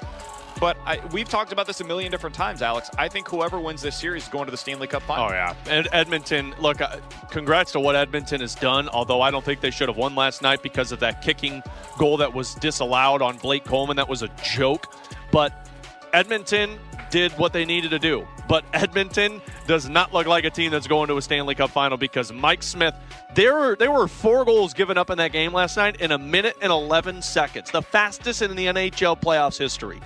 But 0.59 0.77
I, 0.85 0.99
we've 1.11 1.29
talked 1.29 1.51
about 1.51 1.67
this 1.67 1.81
a 1.81 1.83
million 1.83 2.11
different 2.11 2.35
times, 2.35 2.61
Alex. 2.61 2.89
I 2.97 3.07
think 3.07 3.27
whoever 3.27 3.59
wins 3.59 3.81
this 3.81 3.95
series 3.95 4.23
is 4.23 4.29
going 4.29 4.45
to 4.45 4.51
the 4.51 4.57
Stanley 4.57 4.87
Cup 4.87 5.03
final. 5.03 5.25
Oh 5.25 5.29
yeah, 5.29 5.53
and 5.69 5.87
Edmonton. 5.91 6.53
Look, 6.59 6.81
uh, 6.81 6.97
congrats 7.29 7.71
to 7.73 7.79
what 7.79 7.95
Edmonton 7.95 8.41
has 8.41 8.55
done. 8.55 8.89
Although 8.89 9.21
I 9.21 9.29
don't 9.31 9.45
think 9.45 9.61
they 9.61 9.71
should 9.71 9.87
have 9.87 9.97
won 9.97 10.15
last 10.15 10.41
night 10.41 10.63
because 10.63 10.91
of 10.91 10.99
that 11.01 11.21
kicking 11.21 11.61
goal 11.97 12.17
that 12.17 12.33
was 12.33 12.55
disallowed 12.55 13.21
on 13.21 13.37
Blake 13.37 13.65
Coleman. 13.65 13.97
That 13.97 14.09
was 14.09 14.23
a 14.23 14.29
joke. 14.43 14.93
But 15.31 15.69
Edmonton 16.13 16.79
did 17.09 17.31
what 17.33 17.53
they 17.53 17.63
needed 17.63 17.91
to 17.91 17.99
do. 17.99 18.27
But 18.47 18.65
Edmonton 18.73 19.41
does 19.67 19.87
not 19.87 20.13
look 20.13 20.25
like 20.25 20.43
a 20.45 20.49
team 20.49 20.71
that's 20.71 20.87
going 20.87 21.07
to 21.09 21.17
a 21.17 21.21
Stanley 21.21 21.55
Cup 21.55 21.69
final 21.69 21.97
because 21.97 22.31
Mike 22.31 22.63
Smith. 22.63 22.95
There 23.35 23.53
were 23.53 23.75
there 23.75 23.91
were 23.91 24.07
four 24.07 24.45
goals 24.45 24.73
given 24.73 24.97
up 24.97 25.11
in 25.11 25.19
that 25.19 25.31
game 25.31 25.53
last 25.53 25.77
night 25.77 26.01
in 26.01 26.11
a 26.11 26.17
minute 26.17 26.57
and 26.61 26.71
11 26.71 27.21
seconds, 27.21 27.69
the 27.69 27.83
fastest 27.83 28.41
in 28.41 28.55
the 28.55 28.65
NHL 28.65 29.21
playoffs 29.21 29.59
history 29.59 30.01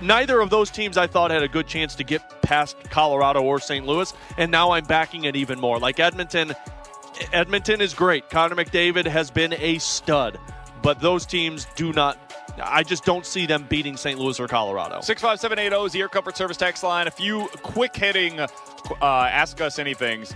neither 0.00 0.40
of 0.40 0.50
those 0.50 0.70
teams 0.70 0.96
I 0.96 1.06
thought 1.06 1.30
had 1.30 1.42
a 1.42 1.48
good 1.48 1.66
chance 1.66 1.94
to 1.96 2.04
get 2.04 2.42
past 2.42 2.76
Colorado 2.90 3.42
or 3.42 3.60
St. 3.60 3.86
Louis, 3.86 4.12
and 4.36 4.50
now 4.50 4.72
I'm 4.72 4.84
backing 4.84 5.24
it 5.24 5.36
even 5.36 5.60
more. 5.60 5.78
Like 5.78 6.00
Edmonton, 6.00 6.54
Edmonton 7.32 7.80
is 7.80 7.94
great. 7.94 8.30
Connor 8.30 8.56
McDavid 8.56 9.06
has 9.06 9.30
been 9.30 9.52
a 9.54 9.78
stud, 9.78 10.38
but 10.82 11.00
those 11.00 11.26
teams 11.26 11.66
do 11.76 11.92
not. 11.92 12.18
I 12.62 12.82
just 12.82 13.04
don't 13.04 13.24
see 13.24 13.46
them 13.46 13.64
beating 13.68 13.96
St. 13.96 14.18
Louis 14.18 14.38
or 14.38 14.48
Colorado. 14.48 15.00
65780 15.00 15.86
is 15.86 15.92
the 15.92 16.00
Air 16.00 16.08
Comfort 16.08 16.36
Service 16.36 16.56
text 16.56 16.82
line. 16.82 17.06
A 17.06 17.10
few 17.10 17.48
quick 17.62 17.94
hitting 17.94 18.40
uh, 18.40 18.48
ask 19.02 19.60
us 19.60 19.78
anythings. 19.78 20.34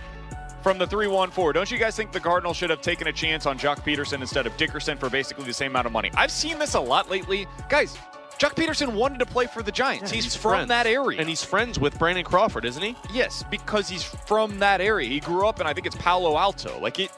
From 0.63 0.79
the 0.79 0.87
314, 0.87 1.53
don't 1.53 1.69
you 1.69 1.77
guys 1.77 1.95
think 1.95 2.11
the 2.11 2.19
Cardinals 2.19 2.57
should 2.57 2.71
have 2.71 2.81
taken 2.81 3.05
a 3.05 3.13
chance 3.13 3.45
on 3.45 3.59
Joc 3.59 3.81
Pederson 3.81 4.21
instead 4.21 4.47
of 4.47 4.57
Dickerson 4.57 4.97
for 4.97 5.11
basically 5.11 5.43
the 5.43 5.53
same 5.53 5.73
amount 5.73 5.85
of 5.85 5.91
money? 5.91 6.09
I've 6.15 6.31
seen 6.31 6.57
this 6.57 6.73
a 6.73 6.79
lot 6.79 7.07
lately. 7.07 7.45
Guys, 7.69 7.95
Joc 8.39 8.55
Pederson 8.55 8.93
wanted 8.93 9.19
to 9.19 9.25
play 9.25 9.45
for 9.45 9.63
the 9.63 9.71
Giants. 9.71 10.11
Yeah, 10.11 10.21
he's, 10.21 10.35
from 10.35 10.51
friends. 10.51 10.67
that 10.67 10.87
area. 10.87 11.19
and 11.19 11.29
he's 11.29 11.43
friends 11.43 11.79
with 11.79 11.97
Brandon 11.97 12.25
Crawford, 12.25 12.65
isn't 12.65 12.81
he? 12.83 12.95
Yes, 13.13 13.43
because 13.49 13.87
he's 13.87 14.03
from 14.03 14.59
that 14.59 14.81
area. 14.81 15.07
He 15.07 15.21
grew 15.21 15.47
up 15.47 15.61
in, 15.61 15.67
I 15.67 15.73
think 15.73 15.87
it's 15.87 15.95
Palo 15.95 16.37
Alto. 16.37 16.77
Like 16.79 16.99
it, 16.99 17.11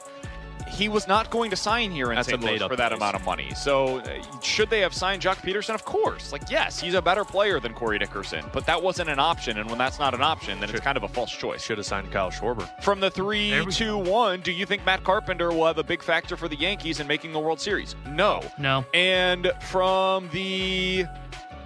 he 0.68 0.88
was 0.88 1.06
not 1.08 1.30
going 1.30 1.50
to 1.50 1.56
sign 1.56 1.90
here 1.90 2.10
in 2.10 2.16
That's 2.16 2.28
St. 2.28 2.40
Louis 2.42 2.58
for 2.58 2.76
that 2.76 2.88
place. 2.90 2.96
amount 2.98 3.16
of 3.16 3.24
money. 3.24 3.50
So, 3.54 3.98
uh, 3.98 4.40
should 4.40 4.70
they 4.70 4.80
have 4.80 4.94
signed 4.94 5.22
Joc 5.22 5.36
Pederson? 5.36 5.74
Of 5.74 5.84
course. 5.84 6.32
Like, 6.32 6.50
yes, 6.50 6.78
he's 6.80 6.94
a 6.94 7.02
better 7.02 7.24
player 7.24 7.60
than 7.60 7.74
Corey 7.74 7.98
Dickerson, 7.98 8.44
but 8.52 8.64
that 8.66 8.82
wasn't 8.82 9.08
an 9.10 9.18
option. 9.18 9.58
And 9.58 9.68
when 9.68 9.78
that's 9.78 9.98
not 9.98 10.14
an 10.14 10.22
option, 10.22 10.60
then 10.60 10.70
it's 10.70 10.80
kind 10.80 10.96
of 10.96 11.02
a 11.02 11.08
false 11.08 11.30
choice. 11.32 11.62
Should 11.62 11.78
have 11.78 11.86
signed 11.86 12.10
Kyle 12.12 12.30
Schwarber. 12.30 12.68
From 12.82 13.00
the 13.00 13.10
3 13.10 13.66
2 13.70 13.98
1, 13.98 14.40
do 14.42 14.52
you 14.52 14.66
think 14.66 14.84
Matt 14.86 15.02
Carpenter 15.04 15.50
will 15.50 15.66
have 15.66 15.78
a 15.78 15.84
big 15.84 16.02
factor 16.02 16.36
for 16.36 16.48
the 16.48 16.56
Yankees 16.56 17.00
in 17.00 17.06
making 17.06 17.32
the 17.32 17.38
World 17.40 17.60
Series? 17.60 17.94
No. 18.08 18.40
No. 18.58 18.84
And 18.94 19.52
from 19.60 20.28
the 20.32 21.04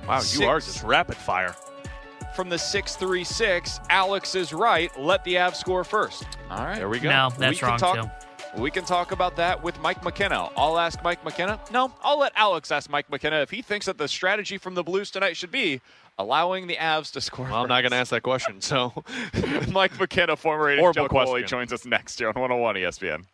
Wow, 0.09 0.21
you 0.33 0.47
are 0.49 0.59
just 0.61 0.83
rapid 0.83 1.17
fire. 1.17 1.55
from 2.35 2.49
the 2.49 2.59
636, 2.59 3.79
Alex 3.91 4.35
is 4.35 4.53
right. 4.53 4.91
Let 4.99 5.23
the 5.25 5.35
Avs 5.35 5.57
score 5.57 5.85
first. 5.85 6.25
All 6.51 6.65
right. 6.65 6.77
There 6.77 6.89
we 6.89 6.99
go. 6.99 7.09
No, 7.11 7.31
that's 7.39 7.59
can 7.59 7.69
wrong 7.69 7.79
talk- 7.79 7.97
too. 8.03 8.11
We 8.59 8.71
can 8.71 8.85
talk 8.85 9.13
about 9.13 9.37
that 9.37 9.63
with 9.63 9.81
Mike 9.81 10.05
McKenna. 10.05 10.51
I'll 10.57 10.79
ask 10.79 11.03
Mike 11.03 11.25
McKenna. 11.25 11.59
No, 11.73 11.93
I'll 12.03 12.19
let 12.19 12.33
Alex 12.37 12.71
ask 12.71 12.91
Mike 12.91 13.09
McKenna 13.11 13.41
if 13.41 13.51
he 13.51 13.63
thinks 13.63 13.87
that 13.87 13.97
the 13.97 14.09
strategy 14.09 14.59
from 14.59 14.75
the 14.75 14.83
Blues 14.83 15.11
tonight 15.11 15.37
should 15.37 15.51
be 15.51 15.81
allowing 16.19 16.67
the 16.67 16.77
Avs 16.77 17.11
to 17.13 17.21
score. 17.23 17.47
Well, 17.47 17.63
I'm 17.63 17.69
not 17.69 17.81
going 17.81 17.93
to 17.93 17.97
ask 17.97 18.11
that 18.11 18.23
question. 18.23 18.61
So, 18.61 18.93
Mike 19.73 19.99
McKenna, 19.99 20.37
former 20.37 20.67
NHL 20.77 20.81
Horrible 20.81 21.09
goalie, 21.09 21.09
question. 21.09 21.49
joins 21.49 21.73
us 21.73 21.87
next 21.87 22.19
here 22.19 22.29
on 22.29 22.35
101 22.35 22.75
ESPN. 22.77 23.25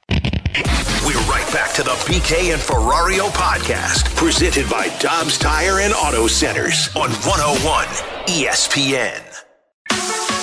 We're 1.05 1.19
right 1.31 1.49
back 1.53 1.73
to 1.75 1.83
the 1.83 1.91
BK 2.07 2.53
and 2.53 2.61
Ferrario 2.63 3.29
podcast, 3.31 4.15
presented 4.17 4.69
by 4.71 4.89
Dobbs 4.99 5.37
Tire 5.39 5.81
and 5.81 5.93
Auto 5.95 6.27
Centers 6.29 6.89
on 6.97 7.11
101 7.11 7.87
ESPN. 8.27 10.38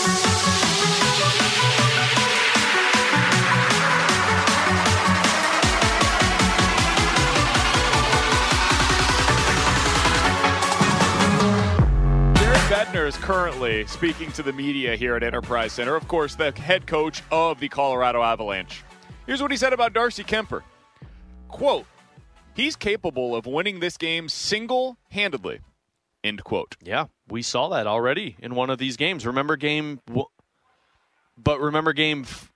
Bednar 12.86 13.08
is 13.08 13.18
currently 13.18 13.86
speaking 13.88 14.32
to 14.34 14.44
the 14.44 14.54
media 14.54 14.96
here 14.96 15.16
at 15.16 15.24
Enterprise 15.24 15.74
Center. 15.74 15.96
Of 15.96 16.08
course, 16.08 16.36
the 16.36 16.52
head 16.52 16.86
coach 16.88 17.22
of 17.32 17.60
the 17.60 17.68
Colorado 17.70 18.22
Avalanche. 18.22 18.84
Here's 19.26 19.42
what 19.42 19.52
he 19.52 19.58
said 19.58 19.74
about 19.74 19.94
Darcy 19.94 20.24
Kuemper. 20.24 20.62
Quote, 21.48 21.86
he's 22.56 22.76
capable 22.76 23.36
of 23.36 23.46
winning 23.46 23.80
this 23.80 23.98
game 23.98 24.30
single-handedly. 24.30 25.60
End 26.24 26.44
quote. 26.44 26.76
yeah, 26.82 27.06
we 27.28 27.42
saw 27.44 27.70
that 27.70 27.86
already 27.86 28.36
in 28.40 28.56
one 28.56 28.70
of 28.72 28.80
these 28.80 28.98
games. 28.98 29.26
Remember 29.28 29.56
game. 29.56 30.00
w- 30.08 30.26
But 31.38 31.60
remember 31.60 31.94
game. 31.94 32.22
F- 32.24 32.52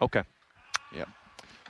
okay. 0.00 0.22
Yeah. 0.94 1.04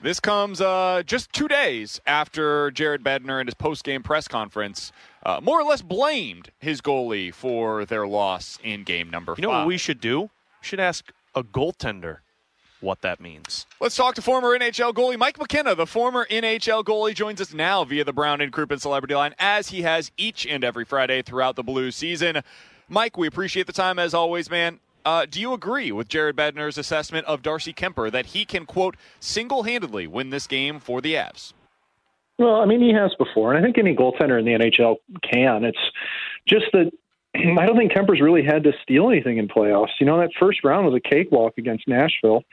This 0.02 0.20
comes 0.20 0.60
uh, 0.60 1.02
just 1.04 1.32
two 1.32 1.48
days 1.48 2.00
after 2.06 2.70
Jared 2.70 3.04
Bednar 3.04 3.40
in 3.42 3.46
his 3.46 3.54
post-game 3.54 4.02
press 4.02 4.26
conference 4.26 4.90
uh, 5.24 5.40
more 5.42 5.60
or 5.60 5.64
less 5.64 5.82
blamed 5.82 6.50
his 6.58 6.80
goalie 6.80 7.32
for 7.32 7.84
their 7.84 8.06
loss 8.06 8.58
in 8.62 8.84
game 8.84 9.10
number 9.10 9.34
You 9.36 9.42
know 9.42 9.50
what 9.50 9.66
we 9.66 9.78
should 9.78 10.00
do? 10.00 10.22
We 10.22 10.28
should 10.62 10.80
ask 10.80 11.12
a 11.34 11.42
goaltender 11.42 12.18
what 12.80 13.00
that 13.02 13.20
means. 13.20 13.66
Let's 13.80 13.96
talk 13.96 14.16
to 14.16 14.22
former 14.22 14.58
NHL 14.58 14.92
goalie 14.92 15.16
Mike 15.16 15.38
McKenna. 15.38 15.74
The 15.74 15.86
former 15.86 16.26
NHL 16.28 16.84
goalie 16.84 17.14
joins 17.14 17.40
us 17.40 17.54
now 17.54 17.84
via 17.84 18.04
the 18.04 18.12
Brown 18.12 18.40
and 18.40 18.52
Crouppen 18.52 18.80
Celebrity 18.80 19.14
Line, 19.14 19.34
as 19.38 19.68
he 19.68 19.82
has 19.82 20.10
each 20.16 20.46
and 20.46 20.64
every 20.64 20.84
Friday 20.84 21.22
throughout 21.22 21.56
the 21.56 21.62
Blues 21.62 21.96
season. 21.96 22.42
Mike, 22.88 23.16
we 23.16 23.26
appreciate 23.26 23.66
the 23.66 23.72
time 23.72 23.98
as 23.98 24.12
always, 24.12 24.50
man. 24.50 24.80
Uh, 25.04 25.26
do 25.28 25.40
you 25.40 25.52
agree 25.52 25.90
with 25.90 26.08
Jared 26.08 26.36
Bednar's 26.36 26.78
assessment 26.78 27.26
of 27.26 27.42
Darcy 27.42 27.72
Kuemper 27.72 28.10
that 28.12 28.26
he 28.26 28.44
can, 28.44 28.66
quote, 28.66 28.96
single 29.18 29.64
handedly 29.64 30.06
win 30.06 30.30
this 30.30 30.46
game 30.46 30.78
for 30.78 31.00
the 31.00 31.14
Avs? 31.14 31.52
Well, 32.38 32.56
I 32.56 32.66
mean, 32.66 32.80
he 32.80 32.92
has 32.92 33.14
before, 33.14 33.52
and 33.52 33.58
I 33.58 33.62
think 33.62 33.78
any 33.78 33.94
goaltender 33.94 34.38
in 34.38 34.44
the 34.44 34.52
NHL 34.52 34.96
can. 35.22 35.64
It's 35.64 35.78
just 36.46 36.66
that 36.72 36.90
I 37.34 37.66
don't 37.66 37.76
think 37.76 37.92
Kuemper's 37.92 38.20
really 38.20 38.42
had 38.42 38.64
to 38.64 38.72
steal 38.82 39.10
anything 39.10 39.38
in 39.38 39.48
playoffs. 39.48 40.00
You 40.00 40.06
know, 40.06 40.18
that 40.18 40.30
first 40.38 40.64
round 40.64 40.86
was 40.86 40.94
a 40.94 41.00
cakewalk 41.00 41.54
against 41.58 41.88
Nashville. 41.88 42.44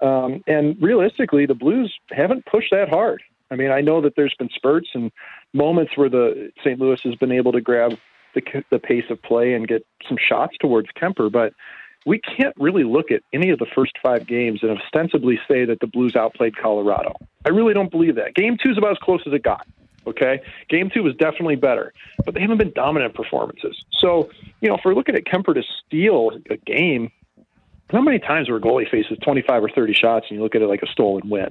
Um, 0.00 0.42
and 0.46 0.80
realistically, 0.80 1.46
the 1.46 1.54
Blues 1.54 1.92
haven't 2.10 2.46
pushed 2.46 2.70
that 2.70 2.88
hard. 2.88 3.22
I 3.50 3.56
mean, 3.56 3.70
I 3.70 3.80
know 3.80 4.00
that 4.02 4.14
there's 4.16 4.34
been 4.38 4.50
spurts 4.54 4.88
and 4.94 5.10
moments 5.54 5.96
where 5.96 6.10
the 6.10 6.52
St. 6.60 6.78
Louis 6.78 7.00
has 7.02 7.14
been 7.16 7.32
able 7.32 7.52
to 7.52 7.60
grab 7.60 7.98
the, 8.34 8.64
the 8.70 8.78
pace 8.78 9.06
of 9.10 9.20
play 9.22 9.54
and 9.54 9.66
get 9.66 9.84
some 10.06 10.18
shots 10.18 10.56
towards 10.60 10.88
Kuemper, 11.00 11.32
but 11.32 11.54
we 12.08 12.18
can't 12.18 12.54
really 12.58 12.84
look 12.84 13.10
at 13.10 13.22
any 13.34 13.50
of 13.50 13.58
the 13.58 13.66
first 13.74 13.92
five 14.02 14.26
games 14.26 14.60
and 14.62 14.70
ostensibly 14.70 15.38
say 15.46 15.66
that 15.66 15.80
the 15.80 15.86
Blues 15.86 16.16
outplayed 16.16 16.56
Colorado. 16.56 17.14
I 17.44 17.50
really 17.50 17.74
don't 17.74 17.90
believe 17.90 18.14
that. 18.14 18.34
Game 18.34 18.56
two 18.60 18.70
is 18.70 18.78
about 18.78 18.92
as 18.92 18.98
close 18.98 19.20
as 19.26 19.34
it 19.34 19.42
got. 19.42 19.66
Okay, 20.06 20.40
game 20.70 20.90
two 20.92 21.02
was 21.02 21.14
definitely 21.16 21.56
better, 21.56 21.92
but 22.24 22.34
they 22.34 22.40
haven't 22.40 22.56
been 22.56 22.72
dominant 22.72 23.12
performances. 23.12 23.76
So, 23.92 24.30
you 24.62 24.70
know, 24.70 24.76
if 24.76 24.80
we're 24.86 24.94
looking 24.94 25.16
at 25.16 25.26
Kuemper 25.26 25.54
to 25.54 25.62
steal 25.84 26.30
a 26.48 26.56
game, 26.56 27.12
how 27.90 28.00
many 28.00 28.18
times 28.18 28.48
where 28.48 28.56
a 28.56 28.60
goalie 28.60 28.90
faces 28.90 29.18
25 29.22 29.64
or 29.64 29.68
30 29.68 29.92
shots 29.92 30.26
and 30.30 30.38
you 30.38 30.42
look 30.42 30.54
at 30.54 30.62
it 30.62 30.66
like 30.66 30.82
a 30.82 30.86
stolen 30.86 31.28
win? 31.28 31.50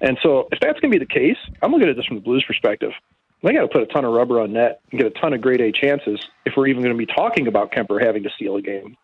And 0.00 0.18
so, 0.20 0.48
if 0.50 0.58
that's 0.58 0.80
going 0.80 0.90
to 0.90 0.98
be 0.98 1.04
the 1.04 1.06
case, 1.06 1.36
I'm 1.62 1.70
looking 1.70 1.88
at 1.88 1.94
this 1.94 2.06
from 2.06 2.16
the 2.16 2.22
Blues 2.22 2.42
perspective. 2.44 2.90
They 3.44 3.52
got 3.52 3.60
to 3.60 3.68
put 3.68 3.82
a 3.82 3.86
ton 3.86 4.04
of 4.04 4.12
rubber 4.12 4.40
on 4.40 4.52
net 4.52 4.80
and 4.90 5.00
get 5.00 5.06
a 5.06 5.20
ton 5.20 5.32
of 5.32 5.40
grade 5.40 5.60
A 5.60 5.70
chances 5.70 6.18
if 6.44 6.54
we're 6.56 6.66
even 6.66 6.82
going 6.82 6.96
to 6.96 6.98
be 6.98 7.12
talking 7.12 7.46
about 7.46 7.70
Kuemper 7.70 8.04
having 8.04 8.24
to 8.24 8.30
steal 8.30 8.56
a 8.56 8.62
game. 8.62 8.96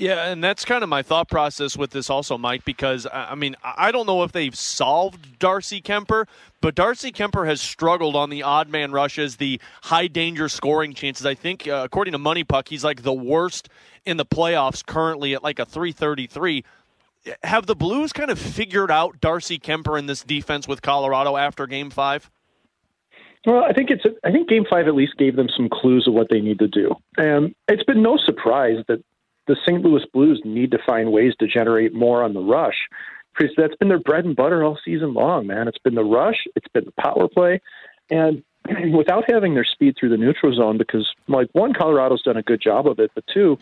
Yeah, 0.00 0.30
and 0.30 0.42
that's 0.42 0.64
kind 0.64 0.82
of 0.82 0.88
my 0.88 1.02
thought 1.02 1.28
process 1.28 1.76
with 1.76 1.90
this 1.90 2.08
also, 2.08 2.38
Mike, 2.38 2.64
because 2.64 3.06
I 3.12 3.34
mean, 3.34 3.54
I 3.62 3.92
don't 3.92 4.06
know 4.06 4.22
if 4.22 4.32
they've 4.32 4.54
solved 4.54 5.38
Darcy 5.38 5.82
Kuemper, 5.82 6.26
but 6.62 6.74
Darcy 6.74 7.12
Kuemper 7.12 7.46
has 7.46 7.60
struggled 7.60 8.16
on 8.16 8.30
the 8.30 8.42
odd 8.42 8.70
man 8.70 8.92
rushes, 8.92 9.36
the 9.36 9.60
high 9.82 10.06
danger 10.06 10.48
scoring 10.48 10.94
chances. 10.94 11.26
I 11.26 11.34
think, 11.34 11.68
uh, 11.68 11.82
according 11.84 12.12
to 12.12 12.18
Money 12.18 12.44
Puck, 12.44 12.68
he's 12.68 12.82
like 12.82 13.02
the 13.02 13.12
worst 13.12 13.68
in 14.06 14.16
the 14.16 14.24
playoffs 14.24 14.84
currently 14.84 15.34
at 15.34 15.44
like 15.44 15.58
a 15.58 15.66
333. 15.66 16.64
Have 17.42 17.66
the 17.66 17.76
Blues 17.76 18.14
kind 18.14 18.30
of 18.30 18.38
figured 18.38 18.90
out 18.90 19.20
Darcy 19.20 19.58
Kuemper 19.58 19.98
in 19.98 20.06
this 20.06 20.22
defense 20.22 20.66
with 20.66 20.80
Colorado 20.80 21.36
after 21.36 21.66
game 21.66 21.90
five? 21.90 22.30
Well, 23.44 23.64
I 23.64 23.74
think 23.74 23.90
it's. 23.90 24.04
I 24.24 24.32
think 24.32 24.48
Game 24.48 24.64
Five 24.68 24.86
at 24.86 24.94
least 24.94 25.18
gave 25.18 25.36
them 25.36 25.48
some 25.54 25.68
clues 25.70 26.06
of 26.08 26.14
what 26.14 26.28
they 26.30 26.40
need 26.40 26.58
to 26.58 26.68
do, 26.68 26.94
and 27.18 27.54
it's 27.68 27.84
been 27.84 28.02
no 28.02 28.16
surprise 28.16 28.82
that 28.88 29.02
the 29.50 29.56
St. 29.66 29.82
Louis 29.82 30.04
Blues 30.12 30.40
need 30.44 30.70
to 30.70 30.78
find 30.86 31.10
ways 31.10 31.34
to 31.40 31.48
generate 31.48 31.92
more 31.92 32.22
on 32.22 32.34
the 32.34 32.40
rush 32.40 32.76
because 33.36 33.52
that's 33.56 33.74
been 33.74 33.88
their 33.88 33.98
bread 33.98 34.24
and 34.24 34.36
butter 34.36 34.62
all 34.62 34.78
season 34.84 35.12
long, 35.12 35.48
man. 35.48 35.66
It's 35.66 35.78
been 35.78 35.96
the 35.96 36.04
rush, 36.04 36.46
it's 36.54 36.68
been 36.68 36.84
the 36.84 37.02
power 37.02 37.26
play, 37.26 37.60
and 38.10 38.44
without 38.96 39.24
having 39.28 39.54
their 39.54 39.64
speed 39.64 39.96
through 39.98 40.10
the 40.10 40.16
neutral 40.16 40.54
zone, 40.54 40.78
because 40.78 41.08
like 41.26 41.48
one, 41.50 41.74
Colorado's 41.74 42.22
done 42.22 42.36
a 42.36 42.42
good 42.42 42.62
job 42.62 42.86
of 42.86 43.00
it, 43.00 43.10
but 43.12 43.24
two, 43.34 43.58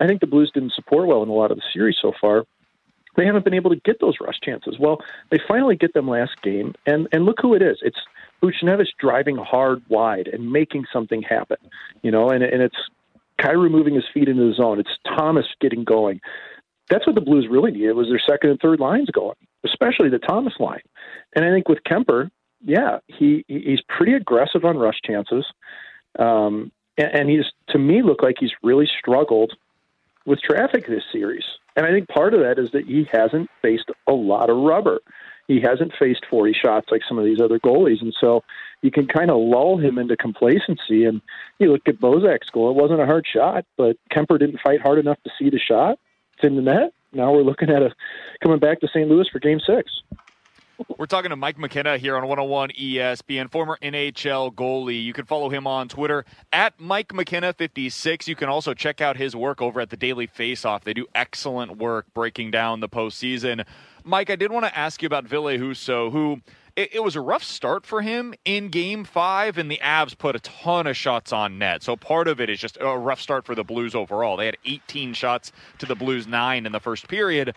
I 0.00 0.08
think 0.08 0.20
the 0.20 0.26
Blues 0.26 0.50
didn't 0.52 0.72
support 0.72 1.06
well 1.06 1.22
in 1.22 1.28
a 1.28 1.32
lot 1.32 1.52
of 1.52 1.58
the 1.58 1.64
series 1.72 1.98
so 2.02 2.12
far. 2.20 2.44
They 3.16 3.24
haven't 3.24 3.44
been 3.44 3.54
able 3.54 3.70
to 3.70 3.80
get 3.84 4.00
those 4.00 4.16
rush 4.20 4.40
chances. 4.42 4.76
Well, 4.78 4.98
they 5.30 5.38
finally 5.46 5.76
get 5.76 5.94
them 5.94 6.08
last 6.08 6.42
game, 6.42 6.74
and 6.84 7.06
and 7.12 7.24
look 7.24 7.36
who 7.40 7.54
it 7.54 7.62
is. 7.62 7.78
It's 7.82 7.98
Buchnevich 8.42 8.90
driving 8.98 9.36
hard 9.36 9.82
wide 9.88 10.28
and 10.28 10.52
making 10.52 10.86
something 10.92 11.22
happen, 11.22 11.58
you 12.02 12.10
know, 12.10 12.30
and 12.30 12.42
and 12.42 12.60
it's 12.60 12.76
Kyrou 13.40 13.70
moving 13.70 13.94
his 13.94 14.04
feet 14.12 14.28
into 14.28 14.48
the 14.48 14.54
zone. 14.54 14.80
It's 14.80 14.90
Thomas 15.06 15.46
getting 15.60 15.84
going. 15.84 16.20
That's 16.90 17.06
what 17.06 17.14
the 17.14 17.20
Blues 17.20 17.46
really 17.50 17.70
needed 17.70 17.92
was 17.92 18.08
their 18.08 18.20
second 18.20 18.50
and 18.50 18.60
third 18.60 18.80
lines 18.80 19.10
going, 19.10 19.36
especially 19.64 20.08
the 20.08 20.18
Thomas 20.18 20.54
line. 20.58 20.80
And 21.34 21.44
I 21.44 21.50
think 21.50 21.68
with 21.68 21.78
Kuemper, 21.84 22.30
yeah, 22.64 22.98
he 23.06 23.44
he's 23.46 23.80
pretty 23.88 24.14
aggressive 24.14 24.64
on 24.64 24.76
rush 24.76 25.00
chances, 25.04 25.46
um, 26.18 26.72
and, 26.96 27.08
and 27.14 27.30
he's 27.30 27.44
to 27.68 27.78
me 27.78 28.02
looked 28.02 28.22
like 28.22 28.36
he's 28.40 28.52
really 28.62 28.88
struggled 28.98 29.52
with 30.26 30.40
traffic 30.40 30.86
this 30.86 31.04
series. 31.12 31.44
And 31.76 31.86
I 31.86 31.90
think 31.90 32.08
part 32.08 32.34
of 32.34 32.40
that 32.40 32.58
is 32.58 32.72
that 32.72 32.86
he 32.86 33.08
hasn't 33.12 33.48
faced 33.62 33.90
a 34.08 34.12
lot 34.12 34.50
of 34.50 34.56
rubber. 34.56 35.00
He 35.46 35.60
hasn't 35.60 35.92
faced 35.98 36.26
40 36.28 36.52
shots 36.52 36.88
like 36.90 37.02
some 37.08 37.18
of 37.18 37.24
these 37.24 37.40
other 37.40 37.58
goalies, 37.60 38.02
and 38.02 38.14
so 38.20 38.42
you 38.82 38.90
can 38.90 39.06
kind 39.06 39.30
of 39.30 39.38
lull 39.38 39.78
him 39.78 39.98
into 39.98 40.16
complacency. 40.16 41.04
And 41.04 41.20
you 41.58 41.72
look 41.72 41.88
at 41.88 42.00
Bozak's 42.00 42.50
goal; 42.50 42.70
it 42.70 42.80
wasn't 42.80 43.00
a 43.00 43.06
hard 43.06 43.26
shot, 43.26 43.64
but 43.76 43.96
Kuemper 44.12 44.38
didn't 44.38 44.60
fight 44.60 44.80
hard 44.80 44.98
enough 44.98 45.18
to 45.24 45.30
see 45.38 45.50
the 45.50 45.58
shot. 45.58 45.98
It's 46.34 46.44
in 46.44 46.56
the 46.56 46.62
net. 46.62 46.92
Now 47.12 47.32
we're 47.32 47.42
looking 47.42 47.70
at 47.70 47.82
a 47.82 47.94
coming 48.42 48.58
back 48.58 48.80
to 48.80 48.88
St. 48.88 49.08
Louis 49.08 49.28
for 49.30 49.38
Game 49.38 49.60
Six. 49.60 50.02
We're 50.96 51.06
talking 51.06 51.30
to 51.30 51.36
Mike 51.36 51.58
McKenna 51.58 51.98
here 51.98 52.16
on 52.16 52.22
101 52.22 52.70
ESPN, 52.70 53.50
former 53.50 53.78
NHL 53.82 54.54
goalie. 54.54 55.02
You 55.02 55.12
can 55.12 55.24
follow 55.24 55.48
him 55.48 55.66
on 55.66 55.88
Twitter 55.88 56.24
at 56.52 56.78
Mike 56.78 57.08
McKenna56. 57.08 58.28
You 58.28 58.36
can 58.36 58.48
also 58.48 58.74
check 58.74 59.00
out 59.00 59.16
his 59.16 59.34
work 59.34 59.60
over 59.60 59.80
at 59.80 59.90
the 59.90 59.96
Daily 59.96 60.28
Faceoff. 60.28 60.84
They 60.84 60.94
do 60.94 61.06
excellent 61.16 61.78
work 61.78 62.06
breaking 62.14 62.52
down 62.52 62.78
the 62.78 62.88
postseason. 62.88 63.66
Mike, 64.04 64.30
I 64.30 64.36
did 64.36 64.52
want 64.52 64.66
to 64.66 64.78
ask 64.78 65.02
you 65.02 65.06
about 65.06 65.24
Ville 65.24 65.58
Husso, 65.58 66.12
who 66.12 66.40
it, 66.78 66.94
it, 66.94 67.00
was 67.02 67.16
a 67.16 67.20
rough 67.20 67.42
start 67.42 67.84
for 67.84 68.02
him 68.02 68.34
in 68.44 68.68
game 68.68 69.02
five, 69.02 69.58
and 69.58 69.68
the 69.68 69.80
Avs 69.82 70.16
put 70.16 70.36
a 70.36 70.38
ton 70.38 70.86
of 70.86 70.96
shots 70.96 71.32
on 71.32 71.58
net. 71.58 71.82
So 71.82 71.96
part 71.96 72.28
of 72.28 72.40
it 72.40 72.48
is 72.48 72.60
just 72.60 72.78
a 72.80 72.96
rough 72.96 73.20
start 73.20 73.44
for 73.44 73.56
the 73.56 73.64
Blues 73.64 73.96
overall. 73.96 74.36
They 74.36 74.46
had 74.46 74.56
18 74.64 75.12
shots 75.12 75.50
to 75.78 75.86
the 75.86 75.96
Blues, 75.96 76.28
nine 76.28 76.66
in 76.66 76.70
the 76.72 76.78
first 76.78 77.08
period. 77.08 77.56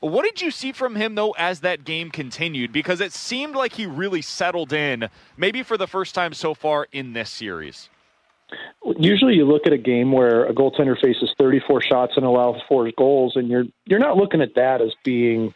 What 0.00 0.24
did 0.24 0.42
you 0.42 0.50
see 0.50 0.72
from 0.72 0.94
him, 0.94 1.14
though, 1.14 1.30
as 1.32 1.60
that 1.60 1.84
game 1.84 2.10
continued? 2.10 2.70
Because 2.70 3.00
it 3.00 3.12
seemed 3.12 3.54
like 3.54 3.72
he 3.72 3.86
really 3.86 4.20
settled 4.20 4.74
in, 4.74 5.08
maybe 5.38 5.62
for 5.62 5.78
the 5.78 5.86
first 5.86 6.14
time 6.14 6.34
so 6.34 6.52
far 6.52 6.86
in 6.92 7.14
this 7.14 7.30
series. 7.30 7.88
Usually, 8.98 9.36
you 9.36 9.46
look 9.46 9.66
at 9.66 9.72
a 9.72 9.78
game 9.78 10.12
where 10.12 10.44
a 10.44 10.52
goaltender 10.52 11.00
faces 11.00 11.32
34 11.38 11.80
shots 11.80 12.12
and 12.16 12.26
allows 12.26 12.60
four 12.68 12.90
goals, 12.98 13.36
and 13.36 13.48
you're 13.48 13.64
you're 13.86 13.98
not 13.98 14.18
looking 14.18 14.42
at 14.42 14.54
that 14.56 14.82
as 14.82 14.92
being 15.02 15.54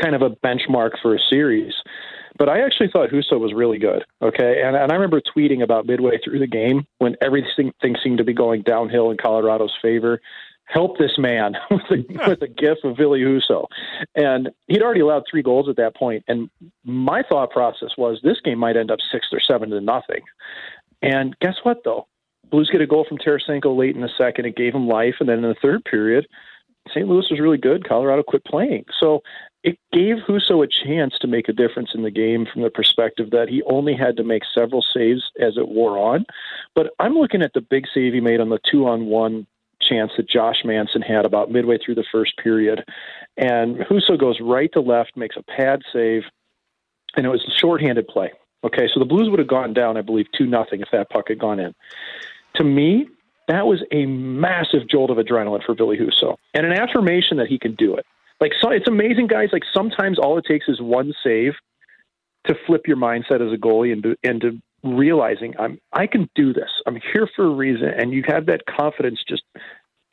kind 0.00 0.14
of 0.14 0.22
a 0.22 0.30
benchmark 0.30 0.92
for 1.02 1.14
a 1.14 1.18
series. 1.18 1.74
But 2.40 2.48
I 2.48 2.62
actually 2.62 2.88
thought 2.90 3.10
Husso 3.10 3.38
was 3.38 3.52
really 3.52 3.76
good. 3.76 4.02
Okay, 4.22 4.62
and 4.64 4.74
and 4.74 4.90
I 4.90 4.94
remember 4.94 5.20
tweeting 5.20 5.62
about 5.62 5.84
midway 5.84 6.18
through 6.24 6.38
the 6.38 6.46
game 6.46 6.86
when 6.96 7.14
everything 7.20 7.70
seemed 8.02 8.16
to 8.16 8.24
be 8.24 8.32
going 8.32 8.62
downhill 8.62 9.10
in 9.10 9.18
Colorado's 9.18 9.76
favor. 9.82 10.22
Help 10.64 10.96
this 10.96 11.18
man 11.18 11.54
with 11.70 11.82
a 11.90 12.28
with 12.28 12.40
a 12.40 12.48
gif 12.48 12.78
of 12.82 12.96
Ville 12.96 13.10
Husso. 13.10 13.66
and 14.14 14.48
he'd 14.68 14.80
already 14.80 15.00
allowed 15.00 15.24
three 15.30 15.42
goals 15.42 15.68
at 15.68 15.76
that 15.76 15.94
point. 15.94 16.24
And 16.28 16.48
my 16.82 17.22
thought 17.28 17.50
process 17.50 17.90
was 17.98 18.20
this 18.22 18.40
game 18.42 18.58
might 18.58 18.78
end 18.78 18.90
up 18.90 19.00
six 19.12 19.26
or 19.32 19.40
seven 19.40 19.68
to 19.68 19.80
nothing. 19.82 20.22
And 21.02 21.38
guess 21.40 21.56
what 21.62 21.84
though? 21.84 22.06
Blues 22.50 22.70
get 22.72 22.80
a 22.80 22.86
goal 22.86 23.04
from 23.06 23.18
Tarasenko 23.18 23.76
late 23.76 23.94
in 23.94 24.00
the 24.00 24.08
second. 24.16 24.46
It 24.46 24.56
gave 24.56 24.74
him 24.74 24.88
life, 24.88 25.16
and 25.20 25.28
then 25.28 25.44
in 25.44 25.50
the 25.50 25.56
third 25.60 25.84
period, 25.84 26.26
St. 26.88 27.06
Louis 27.06 27.26
was 27.30 27.38
really 27.38 27.58
good. 27.58 27.86
Colorado 27.86 28.22
quit 28.22 28.44
playing. 28.46 28.86
So 28.98 29.20
it 29.62 29.78
gave 29.92 30.16
Husso 30.26 30.64
a 30.64 30.66
chance 30.66 31.18
to 31.20 31.26
make 31.26 31.48
a 31.48 31.52
difference 31.52 31.90
in 31.94 32.02
the 32.02 32.10
game 32.10 32.46
from 32.50 32.62
the 32.62 32.70
perspective 32.70 33.30
that 33.30 33.48
he 33.48 33.62
only 33.64 33.94
had 33.94 34.16
to 34.16 34.24
make 34.24 34.42
several 34.54 34.82
saves 34.82 35.30
as 35.40 35.56
it 35.56 35.68
wore 35.68 35.98
on. 35.98 36.24
But 36.74 36.92
I'm 36.98 37.14
looking 37.14 37.42
at 37.42 37.52
the 37.52 37.60
big 37.60 37.86
save 37.92 38.14
he 38.14 38.20
made 38.20 38.40
on 38.40 38.48
the 38.48 38.58
two 38.70 38.86
on 38.86 39.06
one 39.06 39.46
chance 39.80 40.12
that 40.16 40.28
Josh 40.28 40.62
Manson 40.64 41.02
had 41.02 41.24
about 41.24 41.50
midway 41.50 41.78
through 41.78 41.96
the 41.96 42.04
first 42.10 42.36
period. 42.36 42.84
And 43.36 43.76
Husso 43.76 44.18
goes 44.18 44.38
right 44.40 44.70
to 44.72 44.80
left, 44.80 45.16
makes 45.16 45.36
a 45.36 45.42
pad 45.42 45.82
save, 45.92 46.22
and 47.16 47.26
it 47.26 47.30
was 47.30 47.44
a 47.46 47.50
shorthanded 47.50 48.08
play. 48.08 48.32
Okay, 48.62 48.88
so 48.92 49.00
the 49.00 49.06
Blues 49.06 49.30
would 49.30 49.38
have 49.38 49.48
gone 49.48 49.72
down, 49.72 49.96
I 49.96 50.02
believe, 50.02 50.26
2 50.36 50.46
nothing 50.46 50.80
if 50.80 50.88
that 50.92 51.08
puck 51.10 51.28
had 51.28 51.38
gone 51.38 51.58
in. 51.58 51.74
To 52.56 52.64
me, 52.64 53.08
that 53.48 53.66
was 53.66 53.82
a 53.90 54.06
massive 54.06 54.86
jolt 54.86 55.10
of 55.10 55.16
adrenaline 55.16 55.64
for 55.64 55.74
Ville 55.74 55.96
Husso 55.96 56.36
and 56.54 56.66
an 56.66 56.72
affirmation 56.72 57.38
that 57.38 57.48
he 57.48 57.58
can 57.58 57.74
do 57.74 57.96
it. 57.96 58.06
Like 58.40 58.52
so, 58.60 58.70
it's 58.70 58.88
amazing, 58.88 59.26
guys. 59.26 59.48
Like 59.52 59.64
sometimes 59.72 60.18
all 60.18 60.38
it 60.38 60.44
takes 60.46 60.66
is 60.68 60.80
one 60.80 61.12
save 61.22 61.52
to 62.46 62.54
flip 62.66 62.82
your 62.86 62.96
mindset 62.96 63.46
as 63.46 63.52
a 63.52 63.56
goalie 63.56 63.92
and 63.92 64.16
and 64.22 64.40
to 64.40 64.60
realizing 64.82 65.54
I'm 65.58 65.78
I 65.92 66.06
can 66.06 66.28
do 66.34 66.52
this. 66.52 66.70
I'm 66.86 66.98
here 67.12 67.28
for 67.36 67.46
a 67.46 67.54
reason, 67.54 67.88
and 67.88 68.12
you 68.12 68.22
have 68.26 68.46
that 68.46 68.62
confidence 68.66 69.20
just 69.28 69.42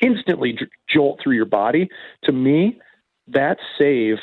instantly 0.01 0.57
jolt 0.89 1.19
through 1.23 1.35
your 1.35 1.45
body. 1.45 1.89
To 2.25 2.31
me, 2.31 2.79
that 3.27 3.57
save 3.77 4.17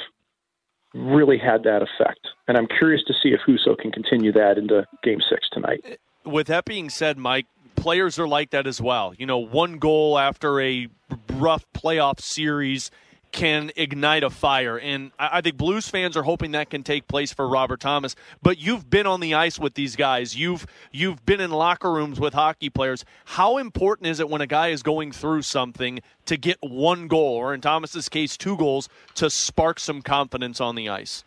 really 0.93 1.39
had 1.39 1.65
that 1.65 1.83
effect, 1.83 2.29
and 2.47 2.57
I'm 2.57 2.67
curious 2.67 3.03
to 3.07 3.15
see 3.23 3.31
if 3.31 3.41
Husso 3.49 3.77
can 3.77 3.91
continue 3.91 4.33
that 4.33 4.59
into 4.59 4.87
Game 5.03 5.21
Six 5.29 5.49
tonight. 5.51 5.99
With 6.25 6.47
that 6.49 6.65
being 6.65 6.91
said, 6.91 7.19
Mike, 7.19 7.47
players 7.75 8.19
are 8.19 8.29
like 8.29 8.51
that 8.51 8.67
as 8.67 8.81
well. 8.81 9.15
You 9.17 9.27
know, 9.27 9.39
one 9.39 9.79
goal 9.79 10.19
after 10.19 10.61
a 10.61 10.89
rough 11.33 11.65
playoff 11.75 12.21
series 12.21 12.91
can 13.35 13.73
ignite 13.75 14.23
a 14.23 14.31
fire. 14.31 14.79
And 14.79 15.11
I 15.19 15.41
think 15.41 15.57
Blues 15.57 15.89
fans 15.89 16.17
are 16.17 16.23
hoping 16.23 16.53
that 16.53 16.71
can 16.71 16.85
take 16.85 17.09
place 17.09 17.33
for 17.33 17.49
Robert 17.49 17.81
Thomas. 17.81 18.15
But 18.43 18.59
you've 18.59 18.89
been 18.89 19.07
on 19.07 19.21
the 19.21 19.35
ice 19.35 19.59
with 19.59 19.75
these 19.75 19.97
guys. 19.97 20.37
You've 20.37 20.67
you've 20.93 21.27
been 21.27 21.41
in 21.41 21.51
locker 21.51 21.93
rooms 21.93 22.21
with 22.21 22.33
hockey 22.33 22.71
players. 22.71 23.05
How 23.25 23.59
important 23.59 24.07
is 24.07 24.21
it 24.21 24.31
when 24.31 24.41
a 24.41 24.47
guy 24.47 24.69
is 24.69 24.83
going 24.83 25.11
through 25.11 25.43
something 25.43 26.01
to 26.27 26.37
get 26.37 26.57
one 26.63 27.09
goal, 27.09 27.35
or 27.35 27.53
in 27.53 27.61
Thomas's 27.61 28.09
case, 28.09 28.37
two 28.37 28.57
goals, 28.57 28.89
to 29.17 29.29
spark 29.29 29.81
some 29.81 30.01
confidence 30.01 30.61
on 30.61 30.77
the 30.77 30.89
ice? 30.89 31.25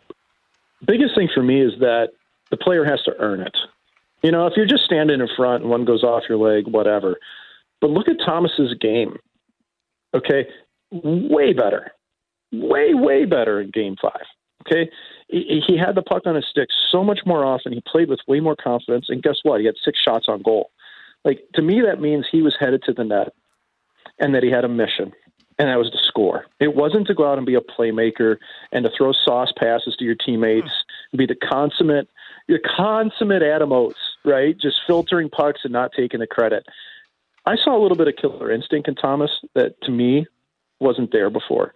Biggest 0.86 1.14
thing 1.14 1.28
for 1.32 1.42
me 1.42 1.60
is 1.60 1.72
that 1.80 2.08
the 2.50 2.56
player 2.56 2.84
has 2.84 3.02
to 3.02 3.12
earn 3.18 3.40
it. 3.40 3.56
You 4.22 4.32
know, 4.32 4.46
if 4.46 4.54
you're 4.56 4.66
just 4.66 4.84
standing 4.84 5.20
in 5.20 5.28
front 5.36 5.62
and 5.62 5.70
one 5.70 5.84
goes 5.84 6.02
off 6.02 6.24
your 6.28 6.38
leg, 6.38 6.66
whatever 6.66 7.16
But 7.80 7.90
look 7.90 8.08
at 8.08 8.16
Thomas's 8.24 8.74
game. 8.80 9.16
Okay, 10.14 10.46
way 10.90 11.52
better, 11.52 11.92
way 12.52 12.94
way 12.94 13.24
better 13.24 13.60
in 13.60 13.70
Game 13.70 13.96
Five. 14.00 14.24
Okay, 14.66 14.90
he, 15.28 15.62
he 15.66 15.78
had 15.78 15.94
the 15.94 16.02
puck 16.02 16.22
on 16.26 16.34
his 16.34 16.46
stick 16.50 16.68
so 16.90 17.04
much 17.04 17.20
more 17.24 17.44
often. 17.44 17.72
He 17.72 17.82
played 17.86 18.08
with 18.08 18.20
way 18.26 18.40
more 18.40 18.56
confidence, 18.56 19.06
and 19.08 19.22
guess 19.22 19.38
what? 19.42 19.60
He 19.60 19.66
had 19.66 19.76
six 19.84 19.98
shots 20.00 20.26
on 20.28 20.42
goal. 20.42 20.70
Like 21.24 21.40
to 21.54 21.62
me, 21.62 21.80
that 21.86 22.00
means 22.00 22.26
he 22.30 22.42
was 22.42 22.56
headed 22.58 22.82
to 22.84 22.92
the 22.92 23.04
net, 23.04 23.32
and 24.18 24.34
that 24.34 24.42
he 24.42 24.50
had 24.50 24.64
a 24.64 24.68
mission, 24.68 25.12
and 25.58 25.68
that 25.68 25.78
was 25.78 25.90
to 25.90 25.98
score. 26.06 26.46
It 26.60 26.74
wasn't 26.74 27.06
to 27.08 27.14
go 27.14 27.30
out 27.30 27.38
and 27.38 27.46
be 27.46 27.54
a 27.54 27.60
playmaker 27.60 28.36
and 28.72 28.84
to 28.84 28.90
throw 28.96 29.12
sauce 29.12 29.52
passes 29.56 29.96
to 29.96 30.04
your 30.04 30.14
teammates, 30.14 30.70
be 31.16 31.26
the 31.26 31.34
consummate, 31.34 32.08
your 32.46 32.60
consummate 32.60 33.42
Adam 33.42 33.72
Oates, 33.72 33.98
right? 34.24 34.56
Just 34.58 34.80
filtering 34.86 35.30
pucks 35.30 35.60
and 35.64 35.72
not 35.72 35.92
taking 35.96 36.20
the 36.20 36.26
credit. 36.26 36.66
I 37.46 37.56
saw 37.56 37.76
a 37.76 37.80
little 37.80 37.96
bit 37.96 38.08
of 38.08 38.16
killer 38.16 38.50
instinct 38.50 38.88
in 38.88 38.94
Thomas 38.94 39.30
that 39.54 39.80
to 39.82 39.90
me 39.90 40.26
wasn't 40.80 41.12
there 41.12 41.30
before. 41.30 41.72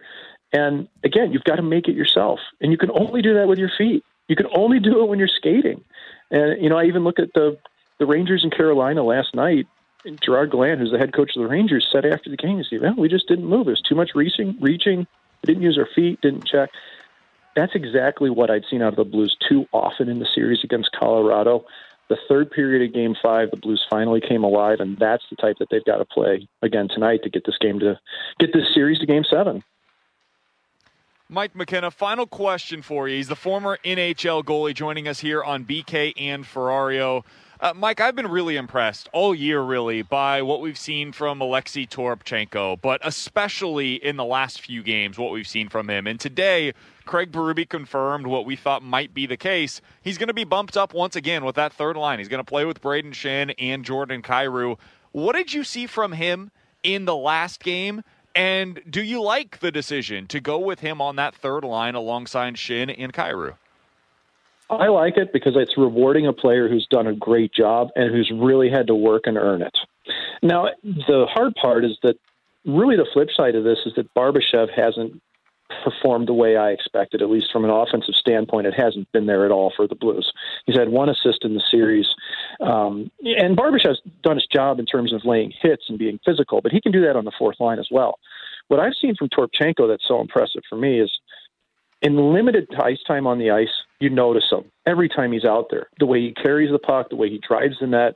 And 0.53 0.87
again, 1.03 1.33
you've 1.33 1.43
got 1.43 1.55
to 1.55 1.63
make 1.63 1.87
it 1.87 1.95
yourself. 1.95 2.39
And 2.61 2.71
you 2.71 2.77
can 2.77 2.91
only 2.91 3.21
do 3.21 3.33
that 3.33 3.47
with 3.47 3.57
your 3.57 3.71
feet. 3.75 4.03
You 4.27 4.35
can 4.35 4.47
only 4.55 4.79
do 4.79 5.01
it 5.01 5.09
when 5.09 5.19
you're 5.19 5.27
skating. 5.27 5.83
And, 6.31 6.61
you 6.61 6.69
know, 6.69 6.77
I 6.77 6.85
even 6.85 7.03
look 7.03 7.19
at 7.19 7.33
the, 7.33 7.57
the 7.99 8.05
Rangers 8.05 8.43
in 8.43 8.51
Carolina 8.51 9.03
last 9.03 9.35
night. 9.35 9.67
And 10.05 10.21
Gerard 10.21 10.51
Gallant, 10.51 10.79
who's 10.79 10.91
the 10.91 10.97
head 10.97 11.13
coach 11.13 11.35
of 11.35 11.41
the 11.41 11.47
Rangers, 11.47 11.87
said 11.91 12.05
after 12.05 12.29
the 12.29 12.37
game, 12.37 12.57
he 12.57 12.65
said, 12.69 12.81
well, 12.81 12.93
we 12.95 13.09
just 13.09 13.27
didn't 13.27 13.45
move. 13.45 13.65
There's 13.65 13.81
too 13.81 13.95
much 13.95 14.11
reaching, 14.13 14.57
reaching. 14.59 15.07
We 15.41 15.47
didn't 15.47 15.63
use 15.63 15.77
our 15.77 15.87
feet, 15.95 16.21
didn't 16.21 16.45
check. 16.45 16.69
That's 17.55 17.73
exactly 17.75 18.29
what 18.29 18.49
I'd 18.49 18.65
seen 18.69 18.81
out 18.81 18.93
of 18.93 18.97
the 18.97 19.03
Blues 19.03 19.35
too 19.47 19.65
often 19.71 20.09
in 20.09 20.19
the 20.19 20.27
series 20.33 20.63
against 20.63 20.91
Colorado. 20.91 21.65
The 22.09 22.17
third 22.27 22.51
period 22.51 22.87
of 22.87 22.93
Game 22.93 23.15
Five, 23.21 23.51
the 23.51 23.57
Blues 23.57 23.85
finally 23.89 24.19
came 24.19 24.43
alive, 24.43 24.79
and 24.79 24.97
that's 24.97 25.23
the 25.29 25.35
type 25.35 25.57
that 25.59 25.69
they've 25.71 25.85
got 25.85 25.97
to 25.97 26.05
play 26.05 26.47
again 26.61 26.87
tonight 26.89 27.23
to 27.23 27.29
get 27.29 27.45
this 27.45 27.57
game 27.59 27.79
to 27.79 27.99
get 28.39 28.51
this 28.53 28.73
series 28.73 28.99
to 28.99 29.05
Game 29.05 29.23
Seven. 29.23 29.63
Mike 31.33 31.55
McKenna, 31.55 31.89
final 31.89 32.27
question 32.27 32.83
for 32.83 33.09
you. 33.09 33.15
He's 33.15 33.27
the 33.27 33.35
former 33.35 33.79
NHL 33.83 34.43
goalie 34.43 34.75
joining 34.75 35.07
us 35.07 35.19
here 35.19 35.43
on 35.43 35.65
BK 35.65 36.13
and 36.15 36.45
Ferrario. 36.45 37.23
Uh, 37.59 37.73
Mike, 37.75 37.99
I've 37.99 38.15
been 38.15 38.27
really 38.27 38.55
impressed 38.55 39.09
all 39.13 39.33
year, 39.33 39.59
really, 39.59 40.03
by 40.03 40.43
what 40.43 40.61
we've 40.61 40.77
seen 40.77 41.11
from 41.11 41.41
Alexei 41.41 41.87
Toropchenko, 41.87 42.79
but 42.81 43.01
especially 43.03 43.95
in 43.95 44.15
the 44.15 44.23
last 44.23 44.61
few 44.61 44.83
games, 44.83 45.17
what 45.17 45.31
we've 45.31 45.47
seen 45.47 45.69
from 45.69 45.89
him. 45.89 46.05
And 46.05 46.19
today, 46.19 46.71
Craig 47.05 47.31
Berube 47.31 47.67
confirmed 47.67 48.27
what 48.27 48.45
we 48.45 48.55
thought 48.55 48.83
might 48.83 49.15
be 49.15 49.25
the 49.25 49.35
case. 49.35 49.81
He's 50.03 50.19
going 50.19 50.27
to 50.27 50.35
be 50.35 50.43
bumped 50.43 50.77
up 50.77 50.93
once 50.93 51.15
again 51.15 51.43
with 51.43 51.55
that 51.55 51.73
third 51.73 51.97
line. 51.97 52.19
He's 52.19 52.29
going 52.29 52.45
to 52.45 52.49
play 52.49 52.63
with 52.63 52.79
Brayden 52.79 53.13
Schenn 53.13 53.55
and 53.57 53.83
Jordan 53.83 54.21
Kyrou. 54.21 54.77
What 55.13 55.35
did 55.35 55.51
you 55.51 55.63
see 55.63 55.87
from 55.87 56.11
him 56.11 56.51
in 56.83 57.05
the 57.05 57.15
last 57.15 57.63
game? 57.63 58.03
And 58.35 58.81
do 58.89 59.03
you 59.03 59.21
like 59.21 59.59
the 59.59 59.71
decision 59.71 60.27
to 60.27 60.39
go 60.39 60.57
with 60.57 60.79
him 60.79 61.01
on 61.01 61.17
that 61.17 61.35
third 61.35 61.63
line 61.63 61.95
alongside 61.95 62.55
Schenn 62.55 62.93
and 62.97 63.13
Kyrou? 63.13 63.55
I 64.69 64.87
like 64.87 65.17
it 65.17 65.31
because 65.31 65.53
it's 65.55 65.77
rewarding 65.77 66.25
a 66.25 66.33
player 66.33 66.67
who's 66.67 66.87
done 66.89 67.05
a 67.05 67.13
great 67.13 67.53
job 67.53 67.89
and 67.95 68.11
who's 68.11 68.31
really 68.33 68.69
had 68.69 68.87
to 68.87 68.95
work 68.95 69.23
and 69.25 69.37
earn 69.37 69.61
it. 69.61 69.77
Now, 70.41 70.69
the 70.83 71.27
hard 71.29 71.53
part 71.55 71.85
is 71.85 71.97
that 72.01 72.15
really 72.65 72.95
the 72.95 73.07
flip 73.13 73.29
side 73.35 73.55
of 73.55 73.63
this 73.63 73.79
is 73.85 73.93
that 73.95 74.11
Barbashev 74.15 74.71
hasn't 74.75 75.21
performed 75.83 76.27
the 76.27 76.33
way 76.33 76.55
I 76.55 76.69
expected, 76.69 77.21
at 77.21 77.29
least 77.29 77.51
from 77.51 77.63
an 77.63 77.71
offensive 77.71 78.15
standpoint. 78.15 78.67
It 78.67 78.73
hasn't 78.75 79.11
been 79.11 79.25
there 79.25 79.45
at 79.45 79.51
all 79.51 79.71
for 79.75 79.87
the 79.87 79.95
Blues. 79.95 80.31
He's 80.65 80.77
had 80.77 80.89
one 80.89 81.09
assist 81.09 81.43
in 81.43 81.53
the 81.53 81.63
series. 81.71 82.07
Um, 82.61 83.11
and 83.23 83.57
Barbashev's 83.57 84.01
done 84.21 84.35
his 84.35 84.47
job 84.47 84.79
in 84.79 84.85
terms 84.85 85.13
of 85.13 85.25
laying 85.25 85.53
hits 85.61 85.85
and 85.89 85.97
being 85.97 86.19
physical, 86.25 86.61
but 86.61 86.71
he 86.71 86.81
can 86.81 86.91
do 86.91 87.01
that 87.01 87.15
on 87.15 87.25
the 87.25 87.31
fourth 87.37 87.59
line 87.59 87.79
as 87.79 87.87
well. 87.91 88.19
What 88.67 88.79
I've 88.79 88.93
seen 89.01 89.15
from 89.15 89.29
Toropchenko 89.29 89.87
that's 89.87 90.07
so 90.07 90.21
impressive 90.21 90.63
for 90.69 90.77
me 90.77 90.99
is 90.99 91.11
in 92.01 92.33
limited 92.33 92.67
ice 92.81 93.01
time 93.07 93.25
on 93.25 93.39
the 93.39 93.51
ice, 93.51 93.69
you 93.99 94.09
notice 94.09 94.45
him 94.51 94.65
every 94.85 95.09
time 95.09 95.31
he's 95.31 95.45
out 95.45 95.67
there. 95.71 95.87
The 95.99 96.05
way 96.05 96.21
he 96.21 96.33
carries 96.33 96.71
the 96.71 96.79
puck, 96.79 97.09
the 97.09 97.15
way 97.15 97.29
he 97.29 97.39
drives 97.39 97.75
the 97.79 97.87
net. 97.87 98.15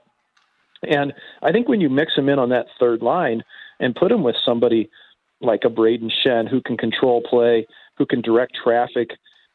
And 0.83 1.13
I 1.41 1.51
think 1.51 1.67
when 1.67 1.81
you 1.81 1.89
mix 1.89 2.15
him 2.15 2.29
in 2.29 2.37
on 2.37 2.49
that 2.49 2.67
third 2.79 3.01
line 3.01 3.43
and 3.79 3.95
put 3.95 4.11
him 4.11 4.23
with 4.23 4.35
somebody 4.45 4.89
like 5.41 5.61
a 5.65 5.69
Brayden 5.69 6.11
Schenn 6.11 6.49
who 6.49 6.61
can 6.61 6.77
control 6.77 7.21
play, 7.21 7.67
who 7.97 8.05
can 8.05 8.21
direct 8.21 8.55
traffic, 8.61 9.11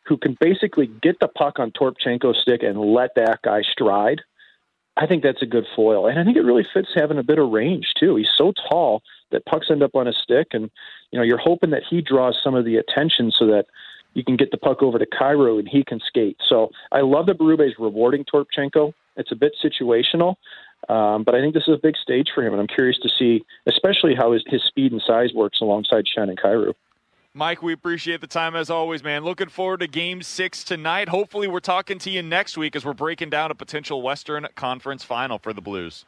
who 0.06 0.16
can 0.16 0.36
basically 0.40 0.86
get 0.86 1.18
the 1.20 1.28
puck 1.28 1.58
on 1.58 1.70
Toropchenko's 1.70 2.40
stick 2.40 2.62
and 2.62 2.80
let 2.80 3.14
that 3.16 3.40
guy 3.42 3.62
stride, 3.62 4.20
I 4.96 5.06
think 5.06 5.22
that's 5.22 5.42
a 5.42 5.46
good 5.46 5.66
foil. 5.74 6.06
And 6.06 6.18
I 6.18 6.24
think 6.24 6.36
it 6.36 6.42
really 6.42 6.66
fits 6.72 6.88
having 6.94 7.18
a 7.18 7.22
bit 7.22 7.38
of 7.38 7.50
range 7.50 7.94
too. 7.98 8.16
He's 8.16 8.28
so 8.36 8.52
tall 8.68 9.02
that 9.30 9.46
pucks 9.46 9.68
end 9.70 9.82
up 9.82 9.94
on 9.94 10.06
his 10.06 10.16
stick 10.22 10.48
and 10.52 10.70
you 11.10 11.18
know, 11.18 11.24
you're 11.24 11.38
hoping 11.38 11.70
that 11.70 11.82
he 11.88 12.00
draws 12.00 12.38
some 12.42 12.54
of 12.54 12.64
the 12.64 12.76
attention 12.76 13.30
so 13.30 13.46
that 13.46 13.66
you 14.14 14.24
can 14.24 14.36
get 14.36 14.50
the 14.50 14.58
puck 14.58 14.82
over 14.82 14.98
to 14.98 15.06
Kyrou 15.06 15.58
and 15.58 15.68
he 15.68 15.84
can 15.84 16.00
skate. 16.00 16.36
So 16.46 16.70
I 16.90 17.00
love 17.00 17.26
that 17.26 17.38
Berube 17.38 17.66
is 17.66 17.74
rewarding 17.78 18.24
Toropchenko. 18.24 18.92
It's 19.16 19.32
a 19.32 19.36
bit 19.36 19.54
situational, 19.62 20.36
um, 20.88 21.22
but 21.24 21.34
I 21.34 21.40
think 21.40 21.54
this 21.54 21.64
is 21.68 21.74
a 21.74 21.80
big 21.82 21.96
stage 21.96 22.28
for 22.34 22.42
him, 22.42 22.52
and 22.52 22.60
I'm 22.60 22.66
curious 22.66 22.98
to 23.02 23.08
see, 23.18 23.44
especially 23.66 24.14
how 24.14 24.32
his, 24.32 24.42
his 24.46 24.62
speed 24.64 24.92
and 24.92 25.02
size 25.06 25.30
works 25.34 25.60
alongside 25.60 26.04
and 26.16 26.38
Kyrou. 26.38 26.74
Mike, 27.34 27.62
we 27.62 27.72
appreciate 27.72 28.20
the 28.20 28.26
time 28.26 28.54
as 28.54 28.68
always, 28.68 29.02
man. 29.02 29.24
Looking 29.24 29.48
forward 29.48 29.80
to 29.80 29.86
game 29.86 30.22
six 30.22 30.62
tonight. 30.62 31.08
Hopefully, 31.08 31.48
we're 31.48 31.60
talking 31.60 31.98
to 32.00 32.10
you 32.10 32.22
next 32.22 32.58
week 32.58 32.76
as 32.76 32.84
we're 32.84 32.92
breaking 32.92 33.30
down 33.30 33.50
a 33.50 33.54
potential 33.54 34.02
Western 34.02 34.46
Conference 34.54 35.02
final 35.02 35.38
for 35.38 35.54
the 35.54 35.62
Blues. 35.62 36.04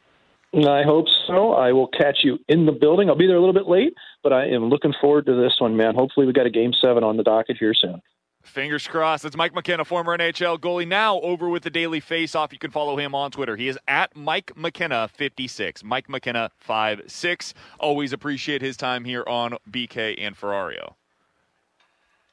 I 0.53 0.83
hope 0.83 1.07
so. 1.27 1.53
I 1.53 1.71
will 1.71 1.87
catch 1.87 2.19
you 2.23 2.37
in 2.47 2.65
the 2.65 2.71
building. 2.71 3.09
I'll 3.09 3.15
be 3.15 3.27
there 3.27 3.35
a 3.35 3.39
little 3.39 3.53
bit 3.53 3.67
late, 3.67 3.93
but 4.23 4.33
I 4.33 4.45
am 4.45 4.69
looking 4.69 4.93
forward 5.01 5.25
to 5.25 5.35
this 5.35 5.55
one, 5.59 5.75
man. 5.75 5.95
Hopefully, 5.95 6.27
we 6.27 6.33
got 6.33 6.45
a 6.45 6.51
game 6.51 6.73
seven 6.79 7.03
on 7.03 7.17
the 7.17 7.23
docket 7.23 7.57
here 7.57 7.73
soon. 7.73 8.01
Fingers 8.45 8.87
crossed. 8.87 9.25
It's 9.25 9.35
Mike 9.35 9.53
McKenna, 9.53 9.83
former 9.83 10.17
NHL 10.17 10.59
goalie, 10.59 10.87
now 10.87 11.19
over 11.21 11.49
with 11.49 11.63
the 11.63 11.69
Daily 11.69 11.99
Faceoff. 11.99 12.53
You 12.53 12.59
can 12.59 12.71
follow 12.71 12.95
him 12.95 13.15
on 13.15 13.31
Twitter. 13.31 13.55
He 13.55 13.67
is 13.67 13.77
at 13.87 14.15
Mike 14.15 14.55
McKenna 14.55 15.07
56. 15.07 15.83
Mike 15.83 16.07
McKenna 16.07 16.51
56. 16.59 17.53
Always 17.79 18.13
appreciate 18.13 18.61
his 18.61 18.77
time 18.77 19.03
here 19.03 19.23
on 19.27 19.57
BK 19.69 20.15
and 20.19 20.37
Ferrario. 20.37 20.93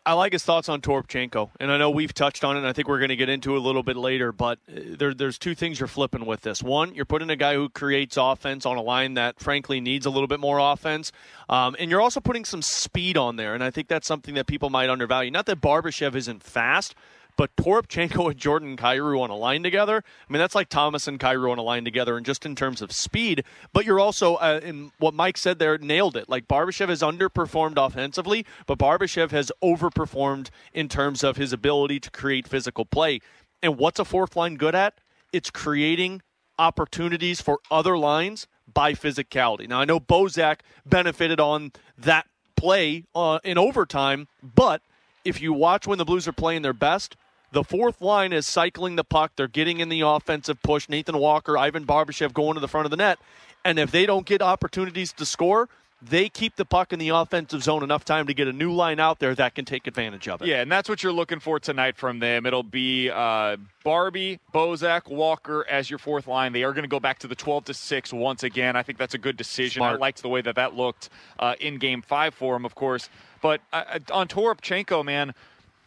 I 0.05 0.15
like 0.15 0.33
his 0.33 0.43
thoughts 0.43 0.69
on 0.69 0.81
Toropchenko, 0.81 1.51
and 1.61 1.71
I 1.71 1.79
know 1.79 1.89
we've 1.89 2.13
touched 2.13 2.43
on 2.43 2.57
it, 2.57 2.61
and 2.61 2.69
I 2.69 2.73
think 2.73 2.89
we're 2.89 2.99
going 2.99 3.11
to 3.11 3.17
get 3.17 3.29
into 3.29 3.55
it 3.55 3.59
a 3.59 3.61
little 3.61 3.85
bit 3.85 3.97
later. 3.97 4.33
But 4.33 4.59
uh, 4.69 4.81
there, 4.99 5.15
there's 5.15 5.39
two 5.39 5.55
things 5.55 5.79
you're 5.79 5.87
flipping 5.87 6.27
with 6.27 6.41
this. 6.41 6.61
One, 6.61 6.93
you're 6.95 7.05
putting 7.05 7.31
a 7.31 7.37
guy 7.37 7.55
who 7.55 7.69
creates 7.69 8.17
offense 8.17 8.67
on 8.67 8.77
a 8.77 8.83
line 8.83 9.15
that, 9.15 9.39
frankly, 9.39 9.81
needs 9.81 10.05
a 10.05 10.11
little 10.11 10.27
bit 10.27 10.41
more 10.41 10.59
offense, 10.59 11.13
um, 11.49 11.77
and 11.79 11.89
you're 11.89 12.01
also 12.01 12.19
putting 12.19 12.45
some 12.45 12.63
speed 12.63 13.17
on 13.17 13.37
there, 13.37 13.55
and 13.55 13.63
I 13.63 13.71
think 13.71 13.87
that's 13.87 14.09
something 14.09 14.35
that 14.35 14.47
people 14.47 14.71
might 14.71 14.91
undervalue. 14.91 15.31
Not 15.31 15.47
that 15.47 15.61
Barbashev 15.61 16.17
isn't 16.17 16.43
fast, 16.43 16.97
but 17.37 17.55
Toropchenko 17.57 18.31
and 18.31 18.39
Jordan 18.39 18.77
Kyrou 18.77 19.21
on 19.21 19.31
a 19.31 19.37
line 19.37 19.63
together, 19.63 20.03
I 20.29 20.33
mean, 20.33 20.39
that's 20.39 20.55
like 20.55 20.69
Thomas 20.69 21.09
and 21.09 21.19
Kyrou 21.19 21.51
on 21.51 21.59
a 21.59 21.63
line 21.63 21.85
together, 21.85 22.17
and 22.17 22.27
just 22.27 22.45
in 22.45 22.55
terms 22.55 22.83
of 22.83 22.93
speed. 22.93 23.45
But 23.73 23.85
you're 23.85 24.01
also, 24.01 24.37
uh, 24.37 24.61
in 24.63 24.93
what 24.99 25.15
Mike 25.15 25.37
said 25.37 25.59
there, 25.59 25.79
nailed 25.79 26.17
it. 26.17 26.29
Like 26.29 26.47
Barbashev 26.49 26.89
has 26.89 27.01
underperformed 27.01 27.85
offensively, 27.85 28.45
but 28.67 28.79
Barbashev 28.79 29.31
has 29.31 29.51
overperformed 29.63 30.51
in 30.73 30.89
terms 30.89 31.25
of 31.25 31.37
his 31.37 31.53
ability 31.53 32.01
to 32.01 32.11
create 32.11 32.47
physical 32.47 32.85
play. 32.85 33.21
And 33.63 33.79
what's 33.79 33.99
a 33.99 34.05
fourth 34.05 34.37
line 34.37 34.57
good 34.57 34.75
at? 34.75 34.95
It's 35.33 35.51
creating 35.51 36.23
opportunities 36.59 37.41
for 37.41 37.59
other 37.71 37.97
lines 37.97 38.47
by 38.73 38.93
physicality. 38.93 39.69
Now, 39.69 39.81
I 39.81 39.85
know 39.85 40.01
Bozak 40.01 40.61
benefited 40.87 41.41
on 41.41 41.73
that 41.99 42.27
play 42.57 43.05
uh, 43.15 43.39
in 43.43 43.59
overtime, 43.59 44.29
but 44.43 44.83
if 45.25 45.41
you 45.41 45.53
watch 45.53 45.87
when 45.87 45.99
the 45.99 46.05
Blues 46.05 46.29
are 46.29 46.33
playing 46.33 46.63
their 46.63 46.73
best, 46.73 47.17
the 47.53 47.63
fourth 47.63 48.01
line 48.01 48.33
is 48.33 48.47
cycling 48.47 48.97
the 48.97 49.05
puck. 49.05 49.33
They're 49.37 49.47
getting 49.47 49.81
in 49.81 49.89
the 49.89 50.01
offensive 50.01 50.61
push. 50.63 50.89
Nathan 50.89 51.19
Walker, 51.19 51.57
Ivan 51.57 51.87
Barbashev 51.87 52.33
going 52.33 52.55
to 52.55 52.61
the 52.61 52.69
front 52.69 52.87
of 52.87 52.91
the 52.91 52.97
net. 52.97 53.19
And 53.65 53.79
if 53.79 53.91
they 53.91 54.07
don't 54.07 54.27
get 54.27 54.43
opportunities 54.43 55.13
to 55.13 55.27
score, 55.27 55.69
they 56.05 56.29
keep 56.29 56.57
the 56.57 56.65
puck 56.65 56.93
in 56.93 56.99
the 56.99 57.11
offensive 57.11 57.63
zone 57.63 57.85
enough 57.85 58.05
time 58.05 58.27
to 58.27 58.35
get 58.35 58.49
a 58.49 58.53
new 58.53 58.73
line 58.73 58.99
out 58.99 59.21
there 59.21 59.35
that 59.37 59.55
can 59.55 59.65
take 59.65 59.87
advantage 59.87 60.27
of 60.27 60.43
it. 60.43 60.49
Yeah, 60.49 60.63
and 60.63 60.73
that's 60.73 60.89
what 60.89 61.03
you're 61.03 61.13
looking 61.13 61.39
for 61.39 61.61
tonight 61.61 61.97
from 61.97 62.19
them. 62.19 62.45
It'll 62.45 62.65
be 62.65 63.09
uh, 63.09 63.57
Barbie, 63.85 64.41
Bozak, 64.53 65.09
Walker 65.09 65.65
as 65.71 65.91
your 65.91 66.01
fourth 66.01 66.27
line. 66.27 66.53
They 66.53 66.65
are 66.65 66.73
going 66.73 66.83
to 66.83 66.89
go 66.89 66.99
back 66.99 67.21
to 67.21 67.29
the 67.29 67.37
12 67.37 67.67
to 67.67 67.75
6 67.75 68.13
once 68.13 68.43
again. 68.43 68.75
I 68.75 68.83
think 68.83 68.99
that's 68.99 69.15
a 69.15 69.19
good 69.19 69.37
decision. 69.37 69.81
Smart. 69.81 69.97
I 69.97 69.99
liked 69.99 70.23
the 70.23 70.29
way 70.29 70.41
that 70.41 70.57
that 70.57 70.75
looked 70.75 71.09
uh, 71.39 71.55
in 71.61 71.79
game 71.79 72.03
five 72.03 72.35
for 72.35 72.57
him, 72.57 72.65
of 72.65 72.75
course. 72.75 73.09
But 73.41 73.61
uh, 73.73 74.01
on 74.13 74.27
Toropchenko, 74.27 75.05
man, 75.05 75.35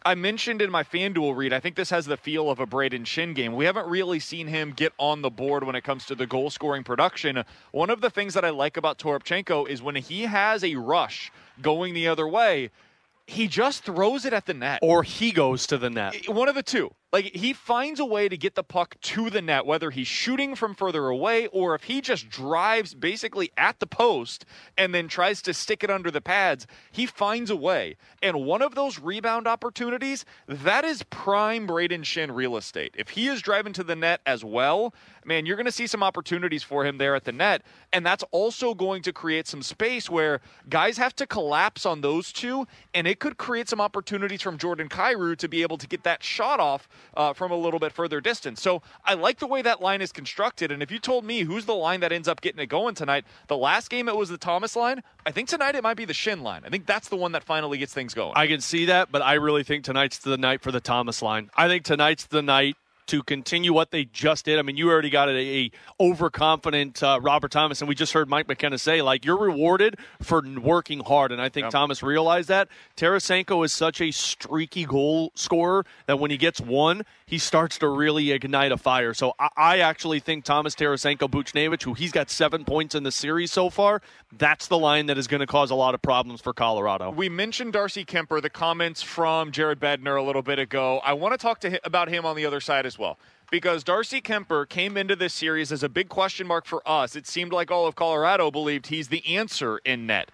I 0.06 0.14
mentioned 0.14 0.62
in 0.62 0.70
my 0.70 0.84
FanDuel 0.84 1.34
read, 1.34 1.52
I 1.52 1.58
think 1.58 1.74
this 1.74 1.90
has 1.90 2.06
the 2.06 2.16
feel 2.16 2.48
of 2.48 2.60
a 2.60 2.66
Brayden 2.66 3.02
Schenn 3.02 3.34
game. 3.34 3.56
We 3.56 3.64
haven't 3.64 3.88
really 3.88 4.20
seen 4.20 4.46
him 4.46 4.70
get 4.70 4.92
on 4.98 5.20
the 5.20 5.30
board 5.30 5.64
when 5.64 5.74
it 5.74 5.82
comes 5.82 6.06
to 6.06 6.14
the 6.14 6.28
goal 6.28 6.48
scoring 6.48 6.84
production. 6.84 7.42
One 7.72 7.90
of 7.90 8.00
the 8.00 8.08
things 8.08 8.32
that 8.34 8.44
I 8.44 8.50
like 8.50 8.76
about 8.76 8.98
Toropchenko 8.98 9.68
is 9.68 9.82
when 9.82 9.96
he 9.96 10.22
has 10.22 10.62
a 10.62 10.76
rush 10.76 11.32
going 11.60 11.92
the 11.92 12.06
other 12.06 12.28
way, 12.28 12.70
he 13.26 13.48
just 13.48 13.82
throws 13.82 14.24
it 14.24 14.32
at 14.32 14.46
the 14.46 14.54
net. 14.54 14.78
Or 14.80 15.02
he 15.02 15.32
goes 15.32 15.66
to 15.66 15.76
the 15.76 15.90
net. 15.90 16.14
One 16.28 16.48
of 16.48 16.54
the 16.54 16.62
two. 16.62 16.92
Like 17.12 17.36
he 17.36 17.52
finds 17.52 18.00
a 18.00 18.04
way 18.04 18.28
to 18.28 18.36
get 18.36 18.56
the 18.56 18.64
puck 18.64 18.96
to 19.00 19.30
the 19.30 19.40
net, 19.40 19.64
whether 19.64 19.90
he's 19.90 20.08
shooting 20.08 20.54
from 20.54 20.74
further 20.74 21.06
away 21.06 21.46
or 21.46 21.74
if 21.74 21.84
he 21.84 22.00
just 22.00 22.28
drives 22.28 22.94
basically 22.94 23.52
at 23.56 23.78
the 23.78 23.86
post 23.86 24.44
and 24.76 24.94
then 24.94 25.06
tries 25.08 25.40
to 25.42 25.54
stick 25.54 25.84
it 25.84 25.90
under 25.90 26.10
the 26.10 26.20
pads. 26.20 26.66
He 26.90 27.06
finds 27.06 27.48
a 27.48 27.56
way. 27.56 27.96
And 28.22 28.44
one 28.44 28.60
of 28.60 28.74
those 28.74 28.98
rebound 28.98 29.46
opportunities, 29.46 30.24
that 30.48 30.84
is 30.84 31.04
prime 31.04 31.66
Brayden 31.66 32.02
Schenn 32.02 32.34
real 32.34 32.56
estate. 32.56 32.94
If 32.98 33.10
he 33.10 33.28
is 33.28 33.40
driving 33.40 33.72
to 33.74 33.84
the 33.84 33.96
net 33.96 34.20
as 34.26 34.44
well, 34.44 34.92
man, 35.24 35.46
you're 35.46 35.56
going 35.56 35.66
to 35.66 35.72
see 35.72 35.86
some 35.86 36.02
opportunities 36.02 36.64
for 36.64 36.84
him 36.84 36.98
there 36.98 37.14
at 37.14 37.24
the 37.24 37.32
net. 37.32 37.62
And 37.92 38.04
that's 38.04 38.24
also 38.32 38.74
going 38.74 39.02
to 39.02 39.12
create 39.12 39.46
some 39.46 39.62
space 39.62 40.10
where 40.10 40.40
guys 40.68 40.98
have 40.98 41.14
to 41.16 41.26
collapse 41.26 41.86
on 41.86 42.00
those 42.00 42.32
two, 42.32 42.66
and 42.94 43.06
it 43.06 43.20
could 43.20 43.38
create 43.38 43.68
some 43.68 43.80
opportunities 43.80 44.42
from 44.42 44.58
Jordan 44.58 44.88
Kyrou 44.88 45.36
to 45.36 45.48
be 45.48 45.62
able 45.62 45.78
to 45.78 45.86
get 45.86 46.02
that 46.02 46.22
shot 46.22 46.60
off 46.60 46.88
uh, 47.16 47.32
from 47.32 47.50
a 47.50 47.56
little 47.56 47.80
bit 47.80 47.92
further 47.92 48.20
distance. 48.20 48.60
So 48.62 48.82
I 49.04 49.14
like 49.14 49.38
the 49.38 49.46
way 49.46 49.62
that 49.62 49.80
line 49.80 50.00
is 50.00 50.12
constructed. 50.12 50.70
And 50.72 50.82
if 50.82 50.90
you 50.90 50.98
told 50.98 51.24
me 51.24 51.40
who's 51.40 51.64
the 51.64 51.74
line 51.74 52.00
that 52.00 52.12
ends 52.12 52.28
up 52.28 52.40
getting 52.40 52.60
it 52.60 52.66
going 52.66 52.94
tonight, 52.94 53.24
the 53.48 53.56
last 53.56 53.90
game 53.90 54.08
it 54.08 54.16
was 54.16 54.28
the 54.28 54.38
Thomas 54.38 54.76
line. 54.76 55.02
I 55.24 55.30
think 55.30 55.48
tonight 55.48 55.74
it 55.74 55.82
might 55.82 55.96
be 55.96 56.04
the 56.04 56.12
Schenn 56.12 56.42
line. 56.42 56.62
I 56.64 56.68
think 56.68 56.86
that's 56.86 57.08
the 57.08 57.16
one 57.16 57.32
that 57.32 57.44
finally 57.44 57.78
gets 57.78 57.92
things 57.92 58.14
going. 58.14 58.32
I 58.36 58.46
can 58.46 58.60
see 58.60 58.86
that, 58.86 59.10
but 59.10 59.22
I 59.22 59.34
really 59.34 59.64
think 59.64 59.84
tonight's 59.84 60.18
the 60.18 60.36
night 60.36 60.62
for 60.62 60.72
the 60.72 60.80
Thomas 60.80 61.22
line. 61.22 61.50
I 61.56 61.68
think 61.68 61.84
tonight's 61.84 62.26
the 62.26 62.42
night 62.42 62.76
to 63.06 63.22
continue 63.22 63.72
what 63.72 63.90
they 63.90 64.04
just 64.04 64.44
did. 64.44 64.58
I 64.58 64.62
mean, 64.62 64.76
you 64.76 64.90
already 64.90 65.10
got 65.10 65.28
a, 65.28 65.32
a 65.32 65.70
overconfident 66.00 67.02
uh, 67.02 67.18
Robert 67.22 67.50
Thomas, 67.50 67.80
and 67.80 67.88
we 67.88 67.94
just 67.94 68.12
heard 68.12 68.28
Mike 68.28 68.48
McKenna 68.48 68.78
say, 68.78 69.02
like, 69.02 69.24
you're 69.24 69.38
rewarded 69.38 69.96
for 70.22 70.42
working 70.60 71.00
hard, 71.00 71.32
and 71.32 71.40
I 71.40 71.48
think 71.48 71.64
Yep. 71.64 71.72
Thomas 71.72 72.02
realized 72.02 72.48
that. 72.48 72.68
Tarasenko 72.96 73.64
is 73.64 73.72
such 73.72 74.00
a 74.00 74.10
streaky 74.10 74.84
goal 74.84 75.32
scorer 75.34 75.84
that 76.06 76.18
when 76.18 76.30
he 76.30 76.36
gets 76.36 76.60
one, 76.60 77.02
he 77.26 77.38
starts 77.38 77.78
to 77.78 77.88
really 77.88 78.30
ignite 78.30 78.70
a 78.72 78.76
fire. 78.76 79.14
So 79.14 79.34
I, 79.38 79.48
I 79.56 79.78
actually 79.80 80.20
think 80.20 80.44
Thomas 80.44 80.74
Tarasenko 80.74 81.28
Buchnevich, 81.28 81.82
who 81.82 81.94
he's 81.94 82.12
got 82.12 82.30
seven 82.30 82.64
points 82.64 82.94
in 82.94 83.02
the 83.02 83.10
series 83.10 83.50
so 83.50 83.68
far, 83.70 84.00
that's 84.38 84.68
the 84.68 84.78
line 84.78 85.06
that 85.06 85.18
is 85.18 85.26
going 85.26 85.40
to 85.40 85.46
cause 85.46 85.70
a 85.70 85.74
lot 85.74 85.94
of 85.94 86.02
problems 86.02 86.40
for 86.40 86.52
Colorado. 86.52 87.10
We 87.10 87.28
mentioned 87.28 87.72
Darcy 87.72 88.04
Kuemper, 88.04 88.40
the 88.40 88.50
comments 88.50 89.02
from 89.02 89.50
Jared 89.50 89.80
Bednar 89.80 90.18
a 90.18 90.22
little 90.22 90.42
bit 90.42 90.58
ago. 90.58 91.00
I 91.04 91.14
want 91.14 91.32
to 91.32 91.38
talk 91.38 91.60
to 91.60 91.70
him 91.70 91.80
about 91.84 92.08
him 92.08 92.24
on 92.24 92.36
the 92.36 92.46
other 92.46 92.60
side 92.60 92.86
as 92.86 92.95
well. 92.98 93.18
Because 93.50 93.84
Darcy 93.84 94.20
Kuemper 94.20 94.68
came 94.68 94.96
into 94.96 95.14
this 95.14 95.32
series 95.32 95.70
as 95.70 95.82
a 95.82 95.88
big 95.88 96.08
question 96.08 96.46
mark 96.46 96.66
for 96.66 96.82
us. 96.86 97.14
It 97.14 97.26
seemed 97.26 97.52
like 97.52 97.70
all 97.70 97.86
of 97.86 97.94
Colorado 97.94 98.50
believed 98.50 98.88
he's 98.88 99.08
the 99.08 99.24
answer 99.26 99.78
in 99.84 100.06
net. 100.06 100.30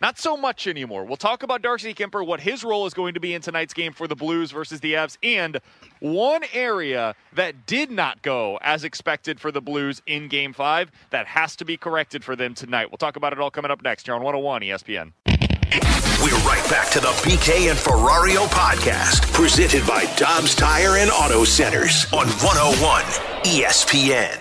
Not 0.00 0.18
so 0.18 0.34
much 0.34 0.66
anymore. 0.66 1.04
We'll 1.04 1.18
talk 1.18 1.42
about 1.42 1.60
Darcy 1.60 1.92
Kuemper, 1.92 2.26
what 2.26 2.40
his 2.40 2.64
role 2.64 2.86
is 2.86 2.94
going 2.94 3.12
to 3.14 3.20
be 3.20 3.34
in 3.34 3.42
tonight's 3.42 3.74
game 3.74 3.92
for 3.92 4.08
the 4.08 4.16
Blues 4.16 4.50
versus 4.50 4.80
the 4.80 4.94
Avs, 4.94 5.18
and 5.22 5.60
one 6.00 6.42
area 6.54 7.14
that 7.34 7.66
did 7.66 7.90
not 7.90 8.22
go 8.22 8.58
as 8.62 8.82
expected 8.82 9.38
for 9.38 9.52
the 9.52 9.60
Blues 9.60 10.00
in 10.06 10.28
game 10.28 10.54
five 10.54 10.90
that 11.10 11.26
has 11.26 11.54
to 11.56 11.66
be 11.66 11.76
corrected 11.76 12.24
for 12.24 12.34
them 12.34 12.54
tonight. 12.54 12.90
We'll 12.90 12.96
talk 12.96 13.16
about 13.16 13.34
it 13.34 13.40
all 13.40 13.50
coming 13.50 13.70
up 13.70 13.82
next 13.82 14.06
here 14.06 14.14
on 14.14 14.22
101 14.22 14.62
ESPN. 14.62 15.12
We're 15.72 16.34
right 16.38 16.66
back 16.68 16.90
to 16.90 17.00
the 17.00 17.12
BK 17.22 17.70
and 17.70 17.78
Ferrario 17.78 18.46
podcast, 18.48 19.32
presented 19.32 19.86
by 19.86 20.04
Dobbs 20.16 20.54
Tire 20.56 20.96
and 20.96 21.10
Auto 21.12 21.44
Centers 21.44 22.06
on 22.12 22.26
101 22.26 23.02
ESPN. 23.44 24.38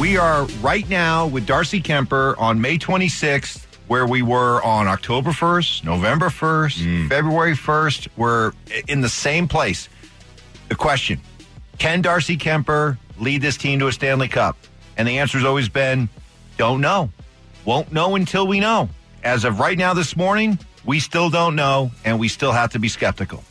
We 0.00 0.16
are 0.16 0.44
right 0.62 0.88
now 0.88 1.26
with 1.26 1.44
Darcy 1.44 1.82
Kuemper 1.82 2.34
on 2.38 2.60
May 2.60 2.78
26th, 2.78 3.66
where 3.90 4.06
we 4.06 4.22
were 4.22 4.62
on 4.62 4.86
October 4.86 5.30
1st, 5.30 5.82
November 5.82 6.26
1st, 6.26 6.84
hmm. 6.84 7.08
February 7.08 7.54
1st. 7.54 8.06
We're 8.16 8.52
in 8.86 9.00
the 9.00 9.08
same 9.08 9.48
place. 9.48 9.88
The 10.68 10.76
question 10.76 11.20
Can 11.78 12.00
Darcy 12.00 12.36
Kuemper 12.36 12.98
lead 13.18 13.42
this 13.42 13.56
team 13.56 13.80
to 13.80 13.88
a 13.88 13.92
Stanley 13.92 14.28
Cup? 14.28 14.56
And 14.96 15.08
the 15.08 15.18
answer 15.18 15.38
has 15.38 15.44
always 15.44 15.68
been 15.68 16.08
don't 16.56 16.80
know. 16.80 17.10
Won't 17.64 17.92
know 17.92 18.14
until 18.14 18.46
we 18.46 18.60
know. 18.60 18.88
As 19.24 19.44
of 19.44 19.58
right 19.58 19.76
now 19.76 19.92
this 19.92 20.16
morning, 20.16 20.60
we 20.84 21.00
still 21.00 21.28
don't 21.28 21.56
know, 21.56 21.90
and 22.04 22.20
we 22.20 22.28
still 22.28 22.52
have 22.52 22.70
to 22.70 22.78
be 22.78 22.88
skeptical. 22.88 23.42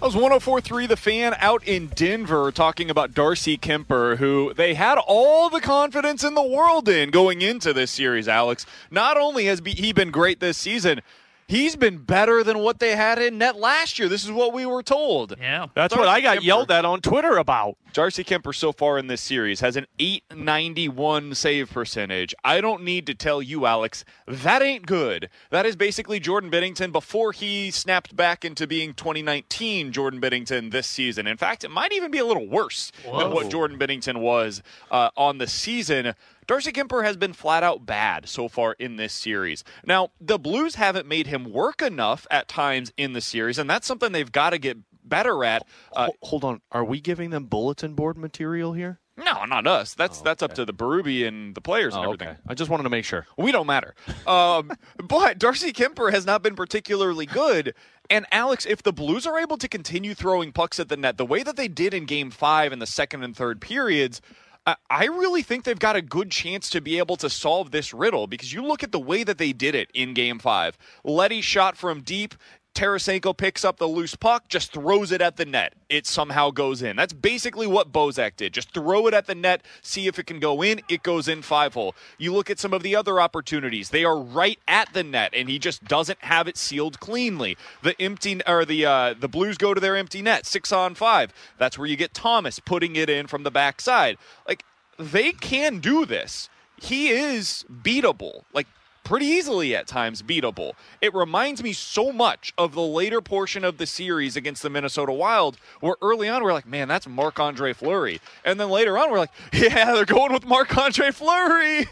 That 0.00 0.06
was 0.06 0.14
1043 0.14 0.86
The 0.86 0.96
Fan 0.96 1.36
out 1.40 1.62
in 1.64 1.88
Denver 1.88 2.50
talking 2.50 2.88
about 2.88 3.12
Darcy 3.12 3.58
Kuemper, 3.58 4.16
who 4.16 4.54
they 4.54 4.72
had 4.72 4.96
all 4.96 5.50
the 5.50 5.60
confidence 5.60 6.24
in 6.24 6.32
the 6.32 6.42
world 6.42 6.88
in 6.88 7.10
going 7.10 7.42
into 7.42 7.74
this 7.74 7.90
series, 7.90 8.26
Alex. 8.26 8.64
Not 8.90 9.18
only 9.18 9.44
has 9.44 9.60
he 9.62 9.92
been 9.92 10.10
great 10.10 10.40
this 10.40 10.56
season, 10.56 11.02
he's 11.50 11.74
been 11.74 11.98
better 11.98 12.44
than 12.44 12.60
what 12.60 12.78
they 12.78 12.94
had 12.94 13.20
in 13.20 13.38
net 13.38 13.56
last 13.56 13.98
year. 13.98 14.08
This 14.08 14.24
is 14.24 14.30
what 14.30 14.52
we 14.52 14.64
were 14.64 14.82
told. 14.82 15.34
Yeah. 15.38 15.66
That's 15.74 15.94
what 15.94 16.08
I 16.08 16.20
got 16.20 16.42
yelled 16.42 16.70
at 16.70 16.84
on 16.84 17.00
Twitter 17.00 17.36
about. 17.36 17.76
Darcy 17.92 18.22
Kuemper 18.22 18.54
so 18.54 18.70
far 18.72 18.98
in 18.98 19.08
this 19.08 19.20
series 19.20 19.58
has 19.60 19.74
an 19.74 19.86
891 19.98 21.34
save 21.34 21.70
percentage. 21.70 22.34
I 22.44 22.60
don't 22.60 22.84
need 22.84 23.04
to 23.06 23.14
tell 23.14 23.42
you, 23.42 23.66
Alex, 23.66 24.04
that 24.28 24.62
ain't 24.62 24.86
good. 24.86 25.28
That 25.50 25.66
is 25.66 25.74
basically 25.74 26.20
Jordan 26.20 26.52
Binnington 26.52 26.92
before 26.92 27.32
he 27.32 27.72
snapped 27.72 28.14
back 28.14 28.44
into 28.44 28.68
being 28.68 28.94
2019 28.94 29.90
Jordan 29.90 30.20
Binnington 30.20 30.70
this 30.70 30.86
season. 30.86 31.26
In 31.26 31.36
fact, 31.36 31.64
it 31.64 31.70
might 31.70 31.92
even 31.92 32.12
be 32.12 32.18
a 32.18 32.24
little 32.24 32.46
worse 32.46 32.92
than 33.02 33.32
what 33.32 33.50
Jordan 33.50 33.76
Binnington 33.76 34.20
was 34.20 34.62
uh, 34.92 35.10
on 35.16 35.38
the 35.38 35.48
season. 35.48 36.14
Darcy 36.50 36.72
Kuemper 36.72 37.04
has 37.04 37.16
been 37.16 37.32
flat 37.32 37.62
out 37.62 37.86
bad 37.86 38.28
so 38.28 38.48
far 38.48 38.74
in 38.80 38.96
this 38.96 39.12
series. 39.12 39.62
Now, 39.86 40.08
the 40.20 40.36
Blues 40.36 40.74
haven't 40.74 41.06
made 41.06 41.28
him 41.28 41.52
work 41.52 41.80
enough 41.80 42.26
at 42.28 42.48
times 42.48 42.92
in 42.96 43.12
the 43.12 43.20
series, 43.20 43.56
and 43.56 43.70
that's 43.70 43.86
something 43.86 44.10
they've 44.10 44.32
got 44.32 44.50
to 44.50 44.58
get 44.58 44.76
better 45.04 45.44
at. 45.44 45.64
Uh, 45.92 46.08
Hold 46.22 46.42
on. 46.42 46.60
Are 46.72 46.84
we 46.84 47.00
giving 47.00 47.30
them 47.30 47.44
bulletin 47.44 47.94
board 47.94 48.18
material 48.18 48.72
here? 48.72 48.98
no, 49.16 49.44
not 49.44 49.68
us. 49.68 49.94
That's 49.94 50.20
that's 50.22 50.42
up 50.42 50.54
to 50.54 50.64
the 50.64 50.72
Berube 50.74 51.28
and 51.28 51.54
the 51.54 51.60
players 51.60 51.94
and 51.94 52.00
Oh, 52.04 52.08
everything. 52.08 52.30
okay. 52.30 52.38
I 52.48 52.54
just 52.54 52.68
wanted 52.68 52.82
to 52.82 52.90
make 52.90 53.04
sure. 53.04 53.26
We 53.38 53.52
don't 53.52 53.68
matter. 53.68 53.94
Um, 54.26 54.72
but 55.04 55.38
Darcy 55.38 55.72
Kuemper 55.72 56.10
has 56.10 56.26
not 56.26 56.42
been 56.42 56.56
particularly 56.56 57.26
good. 57.26 57.74
And 58.08 58.26
Alex, 58.32 58.66
if 58.66 58.82
the 58.82 58.92
Blues 58.92 59.24
are 59.24 59.38
able 59.38 59.56
to 59.58 59.68
continue 59.68 60.14
throwing 60.14 60.50
pucks 60.50 60.80
at 60.80 60.88
the 60.88 60.96
net 60.96 61.16
the 61.16 61.24
way 61.26 61.44
that 61.44 61.54
they 61.54 61.68
did 61.68 61.94
in 61.94 62.06
Game 62.06 62.32
Five 62.32 62.72
in 62.72 62.80
the 62.80 62.86
second 62.86 63.22
and 63.22 63.36
third 63.36 63.60
periods. 63.60 64.20
I- 64.66 64.76
really 65.06 65.42
think 65.42 65.64
they've 65.64 65.78
got 65.78 65.96
a 65.96 66.02
good 66.02 66.30
chance 66.30 66.70
to 66.70 66.80
be 66.80 66.98
able 66.98 67.16
to 67.16 67.30
solve 67.30 67.70
this 67.70 67.92
riddle 67.94 68.26
because 68.26 68.52
you 68.52 68.62
look 68.62 68.82
at 68.82 68.92
the 68.92 69.00
way 69.00 69.24
that 69.24 69.38
they 69.38 69.52
did 69.52 69.74
it 69.74 69.90
in 69.94 70.14
Game 70.14 70.38
Five. 70.38 70.76
Leddy 71.04 71.40
shot 71.40 71.76
from 71.76 72.02
deep. 72.02 72.34
Tarasenko 72.80 73.36
picks 73.36 73.62
up 73.62 73.76
the 73.76 73.86
loose 73.86 74.16
puck, 74.16 74.48
just 74.48 74.72
throws 74.72 75.12
it 75.12 75.20
at 75.20 75.36
the 75.36 75.44
net. 75.44 75.74
It 75.90 76.06
somehow 76.06 76.50
goes 76.50 76.80
in. 76.80 76.96
That's 76.96 77.12
basically 77.12 77.66
what 77.66 77.92
Bozak 77.92 78.36
did. 78.36 78.54
Just 78.54 78.72
throw 78.72 79.06
it 79.06 79.12
at 79.12 79.26
the 79.26 79.34
net, 79.34 79.62
see 79.82 80.06
if 80.06 80.18
it 80.18 80.26
can 80.26 80.40
go 80.40 80.62
in. 80.62 80.80
It 80.88 81.02
goes 81.02 81.28
in 81.28 81.42
five 81.42 81.74
hole. 81.74 81.94
You 82.16 82.32
look 82.32 82.48
at 82.48 82.58
some 82.58 82.72
of 82.72 82.82
the 82.82 82.96
other 82.96 83.20
opportunities; 83.20 83.90
they 83.90 84.02
are 84.02 84.18
right 84.18 84.58
at 84.66 84.94
the 84.94 85.04
net, 85.04 85.34
and 85.34 85.50
he 85.50 85.58
just 85.58 85.84
doesn't 85.84 86.20
have 86.22 86.48
it 86.48 86.56
sealed 86.56 87.00
cleanly. 87.00 87.58
The 87.82 88.00
empty 88.00 88.40
or 88.46 88.64
the 88.64 88.86
uh, 88.86 89.12
the 89.12 89.28
Blues 89.28 89.58
go 89.58 89.74
to 89.74 89.80
their 89.80 89.98
empty 89.98 90.22
net, 90.22 90.46
six 90.46 90.72
on 90.72 90.94
five. 90.94 91.34
That's 91.58 91.76
where 91.76 91.86
you 91.86 91.96
get 91.96 92.14
Thomas 92.14 92.60
putting 92.60 92.96
it 92.96 93.10
in 93.10 93.26
from 93.26 93.42
the 93.42 93.50
backside. 93.50 94.16
Like 94.48 94.64
they 94.98 95.32
can 95.32 95.80
do 95.80 96.06
this. 96.06 96.48
He 96.80 97.10
is 97.10 97.66
beatable. 97.70 98.44
Like 98.54 98.68
pretty 99.04 99.26
easily 99.26 99.74
at 99.74 99.86
times 99.86 100.22
beatable. 100.22 100.72
It 101.00 101.14
reminds 101.14 101.62
me 101.62 101.72
so 101.72 102.12
much 102.12 102.52
of 102.56 102.74
the 102.74 102.82
later 102.82 103.20
portion 103.20 103.64
of 103.64 103.78
the 103.78 103.86
series 103.86 104.36
against 104.36 104.62
the 104.62 104.70
Minnesota 104.70 105.12
Wild, 105.12 105.56
where 105.80 105.96
early 106.02 106.28
on 106.28 106.42
we're 106.42 106.52
like, 106.52 106.66
man, 106.66 106.88
that's 106.88 107.06
Marc 107.06 107.38
Andre 107.38 107.72
Fleury. 107.72 108.20
And 108.44 108.58
then 108.60 108.70
later 108.70 108.96
on 108.98 109.10
we're 109.10 109.18
like, 109.18 109.32
yeah, 109.52 109.92
they're 109.94 110.04
going 110.04 110.32
with 110.32 110.46
Marc 110.46 110.76
Andre 110.76 111.10
Fleury. 111.10 111.88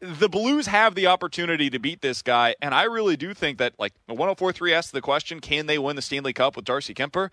The 0.00 0.28
Blues 0.28 0.66
have 0.66 0.96
the 0.96 1.06
opportunity 1.06 1.70
to 1.70 1.78
beat 1.78 2.00
this 2.00 2.22
guy, 2.22 2.56
and 2.60 2.74
I 2.74 2.84
really 2.84 3.16
do 3.16 3.34
think 3.34 3.58
that, 3.58 3.74
like, 3.78 3.92
1043 4.06 4.74
asked 4.74 4.90
the 4.90 5.00
question, 5.00 5.38
can 5.38 5.66
they 5.66 5.78
win 5.78 5.94
the 5.94 6.02
Stanley 6.02 6.32
Cup 6.32 6.56
with 6.56 6.64
Darcy 6.64 6.92
Kuemper? 6.92 7.30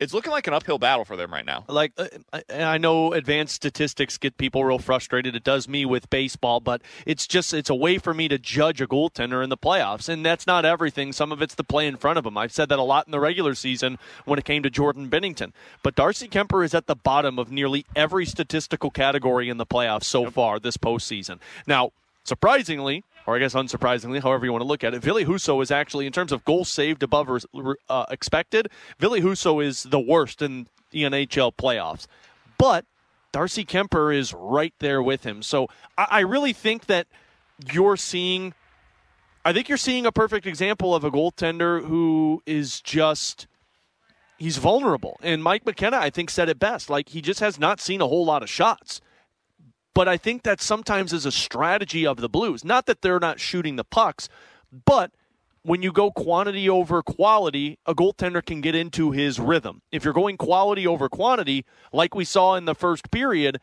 It's 0.00 0.14
looking 0.14 0.32
like 0.32 0.46
an 0.46 0.54
uphill 0.54 0.78
battle 0.78 1.04
for 1.04 1.14
them 1.14 1.30
right 1.30 1.44
now. 1.44 1.64
Like, 1.68 1.92
uh, 1.98 2.06
I- 2.32 2.78
know 2.78 3.12
advanced 3.12 3.54
statistics 3.54 4.16
get 4.16 4.38
people 4.38 4.64
real 4.64 4.78
frustrated. 4.78 5.36
It 5.36 5.44
does 5.44 5.68
me 5.68 5.84
with 5.84 6.08
baseball, 6.08 6.60
but 6.60 6.80
it's 7.04 7.26
just 7.26 7.52
it's 7.52 7.68
a 7.68 7.74
way 7.74 7.98
for 7.98 8.14
me 8.14 8.26
to 8.28 8.38
judge 8.38 8.80
a 8.80 8.86
goaltender 8.86 9.44
in 9.44 9.50
the 9.50 9.58
playoffs, 9.58 10.08
and 10.08 10.24
that's 10.24 10.46
not 10.46 10.64
everything. 10.64 11.12
Some 11.12 11.30
of 11.30 11.42
it's 11.42 11.54
the 11.54 11.64
play 11.64 11.86
in 11.86 11.96
front 11.96 12.18
of 12.18 12.24
him. 12.24 12.38
I've 12.38 12.52
said 12.52 12.70
that 12.70 12.78
a 12.78 12.82
lot 12.82 13.06
in 13.06 13.12
the 13.12 13.20
regular 13.20 13.54
season 13.54 13.98
when 14.24 14.38
it 14.38 14.46
came 14.46 14.62
to 14.62 14.70
Jordan 14.70 15.10
Binnington. 15.10 15.52
But 15.82 15.94
Darcy 15.94 16.28
Kuemper 16.28 16.64
is 16.64 16.74
at 16.74 16.86
the 16.86 16.96
bottom 16.96 17.38
of 17.38 17.52
nearly 17.52 17.84
every 17.94 18.24
statistical 18.24 18.90
category 18.90 19.50
in 19.50 19.58
the 19.58 19.66
playoffs 19.66 20.04
so 20.04 20.30
far 20.30 20.58
this 20.58 20.78
postseason. 20.78 21.38
Now, 21.66 21.92
surprisingly, 22.24 23.04
or 23.26 23.36
I 23.36 23.38
guess 23.38 23.54
unsurprisingly, 23.54 24.22
however 24.22 24.44
you 24.44 24.52
want 24.52 24.62
to 24.62 24.68
look 24.68 24.84
at 24.84 24.94
it, 24.94 25.02
Ville 25.02 25.24
Husso 25.24 25.62
is 25.62 25.70
actually, 25.70 26.06
in 26.06 26.12
terms 26.12 26.32
of 26.32 26.44
goals 26.44 26.68
saved 26.68 27.02
above 27.02 27.44
uh, 27.88 28.06
expected, 28.10 28.68
Ville 28.98 29.20
Husso 29.20 29.64
is 29.64 29.84
the 29.84 30.00
worst 30.00 30.42
in 30.42 30.66
the 30.90 31.02
NHL 31.02 31.54
playoffs. 31.54 32.06
But 32.58 32.84
Darcy 33.32 33.64
Kuemper 33.64 34.14
is 34.14 34.34
right 34.34 34.74
there 34.80 35.02
with 35.02 35.24
him. 35.24 35.42
So 35.42 35.68
I, 35.96 36.06
I 36.10 36.20
really 36.20 36.52
think 36.52 36.86
that 36.86 37.06
you're 37.72 37.96
seeing. 37.96 38.54
I 39.42 39.54
think 39.54 39.70
you're 39.70 39.78
seeing 39.78 40.04
a 40.04 40.12
perfect 40.12 40.44
example 40.46 40.94
of 40.94 41.02
a 41.02 41.10
goaltender 41.10 41.82
who 41.86 42.42
is 42.44 42.82
just 42.82 43.46
he's 44.36 44.58
vulnerable. 44.58 45.18
And 45.22 45.42
Mike 45.42 45.64
McKenna, 45.64 45.96
I 45.98 46.10
think, 46.10 46.30
said 46.30 46.48
it 46.48 46.58
best. 46.58 46.90
Like 46.90 47.10
he 47.10 47.22
just 47.22 47.40
has 47.40 47.58
not 47.58 47.80
seen 47.80 48.00
a 48.00 48.06
whole 48.06 48.24
lot 48.24 48.42
of 48.42 48.50
shots. 48.50 49.00
But 49.94 50.08
I 50.08 50.16
think 50.16 50.44
that 50.44 50.60
sometimes 50.60 51.12
is 51.12 51.26
a 51.26 51.32
strategy 51.32 52.06
of 52.06 52.18
the 52.18 52.28
Blues. 52.28 52.64
Not 52.64 52.86
that 52.86 53.02
they're 53.02 53.18
not 53.18 53.40
shooting 53.40 53.76
the 53.76 53.84
pucks, 53.84 54.28
but 54.86 55.10
when 55.62 55.82
you 55.82 55.92
go 55.92 56.10
quantity 56.10 56.68
over 56.68 57.02
quality, 57.02 57.78
a 57.84 57.94
goaltender 57.94 58.44
can 58.44 58.60
get 58.60 58.74
into 58.74 59.10
his 59.10 59.38
rhythm. 59.38 59.82
If 59.92 60.04
you're 60.04 60.14
going 60.14 60.36
quality 60.36 60.86
over 60.86 61.08
quantity, 61.08 61.64
like 61.92 62.14
we 62.14 62.24
saw 62.24 62.54
in 62.54 62.64
the 62.64 62.74
first 62.74 63.10
period, 63.10 63.60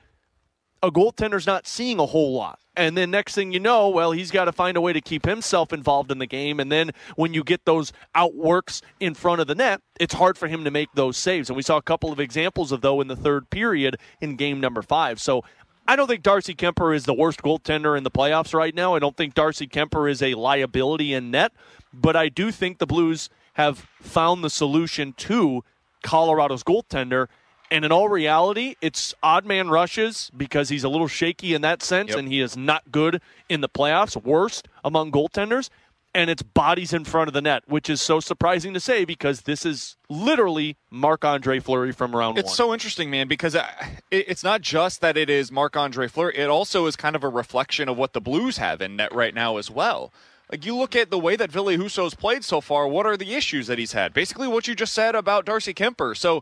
a 0.84 0.92
goaltender's 0.92 1.48
not 1.48 1.66
seeing 1.66 2.00
a 2.00 2.06
whole 2.06 2.34
lot. 2.34 2.60
And 2.76 2.96
then 2.96 3.10
next 3.10 3.34
thing 3.34 3.52
you 3.52 3.60
know, 3.60 3.90
well, 3.90 4.12
he's 4.12 4.30
got 4.30 4.46
to 4.46 4.52
find 4.52 4.78
a 4.78 4.82
way 4.82 4.94
to 4.94 5.02
keep 5.02 5.26
himself 5.26 5.74
involved 5.74 6.12
in 6.12 6.20
the 6.20 6.28
game. 6.28 6.60
And 6.60 6.72
then 6.72 6.92
when 7.16 7.34
you 7.34 7.44
get 7.44 7.66
those 7.66 7.92
outworks 8.14 8.84
in 9.00 9.16
front 9.16 9.42
of 9.42 9.48
the 9.48 9.56
net, 9.56 9.82
it's 10.00 10.14
hard 10.14 10.38
for 10.38 10.48
him 10.48 10.64
to 10.64 10.70
make 10.70 10.90
those 10.94 11.18
saves. 11.18 11.50
And 11.50 11.58
we 11.58 11.64
saw 11.64 11.78
a 11.78 11.82
couple 11.82 12.12
of 12.12 12.20
examples 12.20 12.72
of 12.72 12.82
though 12.82 13.02
in 13.02 13.08
the 13.08 13.16
third 13.16 13.50
period 13.50 13.98
in 14.22 14.36
game 14.36 14.60
number 14.60 14.84
five. 14.84 15.20
So 15.20 15.44
I 15.90 15.96
don't 15.96 16.08
think 16.08 16.22
Darcy 16.22 16.54
Kuemper 16.54 16.94
is 16.94 17.06
the 17.06 17.14
worst 17.14 17.42
goaltender 17.42 17.98
in 17.98 18.04
the 18.04 18.12
playoffs 18.12 18.54
right 18.54 18.76
now. 18.76 18.96
I 18.96 19.00
don't 19.00 19.16
think 19.16 19.34
Darcy 19.34 19.68
Kuemper 19.68 20.12
is 20.12 20.22
a 20.22 20.34
liability 20.34 21.14
in 21.14 21.32
net, 21.32 21.54
but 21.94 22.16
I 22.16 22.28
do 22.28 22.52
think 22.52 22.80
the 22.80 22.86
Blues 22.86 23.30
have 23.54 23.88
found 24.02 24.44
the 24.44 24.50
solution 24.50 25.14
to 25.14 25.64
Colorado's 26.04 26.64
goaltender. 26.64 27.28
And 27.72 27.86
in 27.86 27.92
all 27.92 28.10
reality, 28.10 28.76
it's 28.82 29.16
odd 29.24 29.46
man 29.46 29.70
rushes 29.70 30.30
because 30.36 30.70
he's 30.70 30.84
a 30.84 30.90
little 30.90 31.08
shaky 31.08 31.54
in 31.54 31.62
that 31.62 31.82
sense, 31.82 32.14
and 32.14 32.28
he 32.28 32.42
is 32.42 32.58
not 32.58 32.92
good 32.92 33.22
in 33.48 33.62
the 33.62 33.70
playoffs, 33.70 34.22
worst 34.22 34.68
among 34.84 35.12
goaltenders. 35.12 35.70
And 36.18 36.32
it's 36.32 36.42
bodies 36.42 36.94
in 36.94 37.06
front 37.06 37.28
of 37.28 37.36
the 37.36 37.42
net, 37.42 37.62
which 37.68 37.92
is 37.92 38.02
so 38.02 38.20
surprising 38.20 38.74
to 38.74 38.80
say 38.80 39.06
because 39.06 39.42
this 39.42 39.68
is 39.68 39.98
literally 40.10 40.76
Marc 40.90 41.24
Andre 41.24 41.60
Fleury 41.60 41.92
from 41.92 42.16
round 42.16 42.40
It's 42.40 42.46
one. 42.46 42.50
It's 42.50 42.58
so 42.58 42.74
interesting, 42.74 43.12
man, 43.12 43.28
because 43.28 43.56
uh, 43.56 43.68
it's 44.10 44.44
not 44.44 44.62
just 44.62 45.00
that 45.02 45.16
it 45.16 45.30
is 45.30 45.52
Marc 45.52 45.78
Andre 45.78 46.08
Fleury, 46.08 46.36
It 46.36 46.50
also 46.50 46.88
is 46.88 46.96
kind 46.96 47.16
of 47.16 47.24
a 47.24 47.30
reflection 47.30 47.88
of 47.88 48.00
what 48.00 48.14
the 48.14 48.22
Blues 48.22 48.58
have 48.58 48.82
in 48.82 48.96
net 48.96 49.14
right 49.14 49.36
now 49.36 49.58
as 49.58 49.70
well. 49.70 50.12
Like 50.52 50.66
you 50.66 50.76
look 50.76 50.96
at 50.96 51.12
the 51.12 51.20
way 51.20 51.36
that 51.36 51.52
Ville 51.52 51.78
Husso's 51.78 52.16
played 52.16 52.44
so 52.44 52.62
far. 52.62 52.88
What 52.88 53.06
are 53.06 53.18
the 53.18 53.36
issues 53.36 53.68
that 53.68 53.78
he's 53.78 53.92
had? 53.92 54.12
Basically, 54.14 54.48
what 54.48 54.68
you 54.68 54.74
just 54.74 54.94
said 54.94 55.14
about 55.14 55.46
Darcy 55.46 55.74
Kuemper. 55.74 56.18
So, 56.18 56.42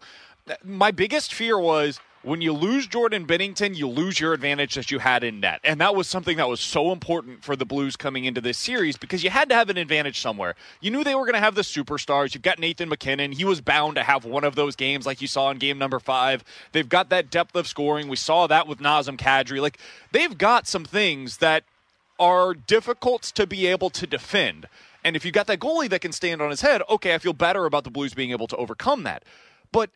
my 0.64 0.92
biggest 0.92 1.34
fear 1.34 1.60
was 1.60 2.00
when 2.26 2.42
you 2.42 2.54
lose 2.54 2.88
Jordan 2.88 3.28
Binnington, 3.28 3.76
you 3.76 3.88
lose 3.88 4.20
your 4.20 4.34
advantage 4.34 4.74
that 4.74 4.90
you 4.90 4.98
had 4.98 5.24
in 5.24 5.40
net. 5.40 5.60
And 5.64 5.80
that 5.80 5.94
was 5.94 6.08
something 6.08 6.38
that 6.38 6.50
was 6.50 6.60
so 6.60 6.92
important 6.92 7.44
for 7.44 7.56
the 7.56 7.66
Blues 7.66 7.96
coming 7.96 8.26
into 8.26 8.42
this 8.42 8.58
series 8.58 8.98
because 8.98 9.24
you 9.24 9.30
had 9.30 9.48
to 9.50 9.56
have 9.56 9.70
an 9.70 9.78
advantage 9.78 10.20
somewhere. 10.20 10.56
You 10.82 10.90
knew 10.90 11.04
they 11.04 11.14
were 11.14 11.26
going 11.26 11.36
to 11.36 11.40
have 11.40 11.54
the 11.54 11.62
superstars. 11.62 12.34
You've 12.34 12.42
got 12.42 12.58
Nathan 12.58 12.90
MacKinnon. 12.90 13.32
He 13.32 13.46
was 13.46 13.62
bound 13.62 13.96
to 13.96 14.04
have 14.04 14.26
one 14.26 14.44
of 14.44 14.56
those 14.56 14.76
games 14.76 15.06
like 15.06 15.22
you 15.22 15.28
saw 15.28 15.52
in 15.52 15.60
game 15.60 15.78
number 15.78 16.00
five. 16.00 16.44
They've 16.72 16.90
got 16.90 17.10
that 17.10 17.30
depth 17.30 17.56
of 17.56 17.68
scoring. 17.68 18.08
We 18.08 18.16
saw 18.16 18.48
that 18.48 18.68
with 18.68 18.80
Nazem 18.80 19.18
Kadri. 19.18 19.62
Like, 19.62 19.78
they've 20.12 20.36
got 20.36 20.68
some 20.68 20.84
things 20.84 21.38
that 21.38 21.64
are 22.20 22.56
difficult 22.56 23.22
to 23.22 23.46
be 23.46 23.68
able 23.68 23.92
to 23.92 24.08
defend. 24.08 24.68
And 25.04 25.16
if 25.16 25.26
you 25.26 25.32
got 25.32 25.46
that 25.46 25.60
goalie 25.60 25.90
that 25.90 26.02
can 26.02 26.12
stand 26.12 26.42
on 26.42 26.50
his 26.50 26.62
head, 26.62 26.82
okay, 26.90 27.14
I 27.14 27.20
feel 27.20 27.34
better 27.34 27.66
about 27.66 27.84
the 27.84 27.92
Blues 27.92 28.16
being 28.16 28.32
able 28.32 28.48
to 28.48 28.56
overcome 28.56 29.04
that. 29.04 29.22
But 29.72 29.92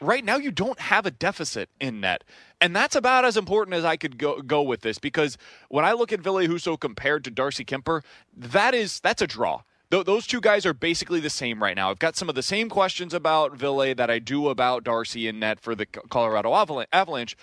right 0.00 0.24
now 0.24 0.36
you 0.36 0.50
don't 0.50 0.78
have 0.78 1.06
a 1.06 1.10
deficit 1.10 1.68
in 1.80 2.00
net. 2.00 2.24
And 2.60 2.74
that's 2.74 2.96
about 2.96 3.24
as 3.24 3.36
important 3.36 3.74
as 3.74 3.84
I 3.84 3.96
could 3.96 4.18
go, 4.18 4.40
go 4.40 4.62
with 4.62 4.80
this 4.80 4.98
because 4.98 5.38
when 5.68 5.84
I 5.84 5.92
look 5.92 6.12
at 6.12 6.20
Ville 6.20 6.36
Husso 6.36 6.78
compared 6.78 7.24
to 7.24 7.30
Darcy 7.30 7.64
Kuemper, 7.64 8.02
that 8.36 8.74
is 8.74 9.00
that's 9.00 9.22
a 9.22 9.26
draw. 9.26 9.62
Th- 9.90 10.04
those 10.04 10.26
two 10.26 10.40
guys 10.40 10.66
are 10.66 10.74
basically 10.74 11.20
the 11.20 11.30
same 11.30 11.62
right 11.62 11.76
now. 11.76 11.90
I've 11.90 11.98
got 11.98 12.16
some 12.16 12.28
of 12.28 12.34
the 12.34 12.42
same 12.42 12.68
questions 12.68 13.14
about 13.14 13.56
Ville 13.56 13.94
that 13.94 14.10
I 14.10 14.18
do 14.18 14.48
about 14.48 14.84
Darcy 14.84 15.28
in 15.28 15.38
net 15.38 15.60
for 15.60 15.74
the 15.74 15.86
Colorado 15.86 16.52
Avalanche. 16.92 17.36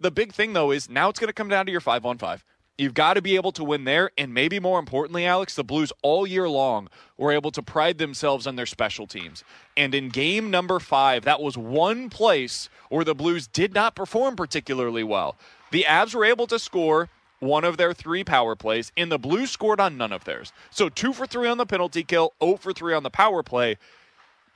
The 0.00 0.10
big 0.10 0.32
thing 0.32 0.52
though 0.52 0.70
is 0.70 0.88
now 0.88 1.08
it's 1.08 1.18
going 1.18 1.28
to 1.28 1.34
come 1.34 1.48
down 1.48 1.66
to 1.66 1.72
your 1.72 1.80
5 1.80 2.04
on 2.04 2.18
5. 2.18 2.44
You've 2.78 2.94
got 2.94 3.14
to 3.14 3.22
be 3.22 3.34
able 3.34 3.50
to 3.52 3.64
win 3.64 3.82
there. 3.82 4.12
And 4.16 4.32
maybe 4.32 4.60
more 4.60 4.78
importantly, 4.78 5.26
Alex, 5.26 5.56
the 5.56 5.64
Blues 5.64 5.92
all 6.00 6.26
year 6.26 6.48
long 6.48 6.88
were 7.16 7.32
able 7.32 7.50
to 7.50 7.62
pride 7.62 7.98
themselves 7.98 8.46
on 8.46 8.54
their 8.54 8.66
special 8.66 9.08
teams. 9.08 9.42
And 9.76 9.94
in 9.94 10.08
game 10.08 10.50
number 10.50 10.78
five, 10.78 11.24
that 11.24 11.42
was 11.42 11.58
one 11.58 12.08
place 12.08 12.70
where 12.88 13.04
the 13.04 13.16
Blues 13.16 13.48
did 13.48 13.74
not 13.74 13.96
perform 13.96 14.36
particularly 14.36 15.02
well. 15.02 15.36
The 15.72 15.84
Avs 15.88 16.14
were 16.14 16.24
able 16.24 16.46
to 16.46 16.58
score 16.58 17.08
one 17.40 17.64
of 17.64 17.76
their 17.76 17.92
three 17.92 18.24
power 18.24 18.56
plays, 18.56 18.90
and 18.96 19.12
the 19.12 19.18
Blues 19.18 19.50
scored 19.50 19.80
on 19.80 19.96
none 19.96 20.12
of 20.12 20.24
theirs. 20.24 20.52
So 20.70 20.88
two 20.88 21.12
for 21.12 21.26
three 21.26 21.48
on 21.48 21.58
the 21.58 21.66
penalty 21.66 22.04
kill, 22.04 22.32
0 22.42 22.56
for 22.56 22.72
three 22.72 22.94
on 22.94 23.02
the 23.02 23.10
power 23.10 23.42
play. 23.42 23.76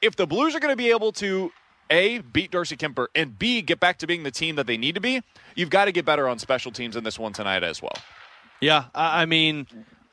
If 0.01 0.17
the 0.17 0.27
Blues 0.27 0.55
are 0.55 0.61
going 0.61 0.73
to 0.73 0.77
be 0.77 0.91
able 0.91 1.13
to 1.13 1.53
a, 1.93 2.19
beat 2.19 2.51
Darcy 2.51 2.77
Kuemper, 2.77 3.07
and 3.15 3.39
B, 3.39 3.63
get 3.63 3.79
back 3.79 3.99
to 3.99 4.07
being 4.07 4.23
the 4.23 4.31
team 4.31 4.57
that 4.57 4.67
they 4.67 4.77
need 4.77 4.95
to 4.95 5.01
be, 5.01 5.23
you've 5.55 5.71
got 5.71 5.85
to 5.85 5.93
get 5.93 6.05
better 6.05 6.27
on 6.29 6.39
special 6.39 6.73
teams 6.73 6.97
in 6.97 7.05
this 7.05 7.19
one 7.19 7.33
tonight 7.33 7.63
as 7.63 7.83
well. 7.83 7.97
Yeah, 8.61 8.85
I 8.95 9.27
mean, 9.27 9.67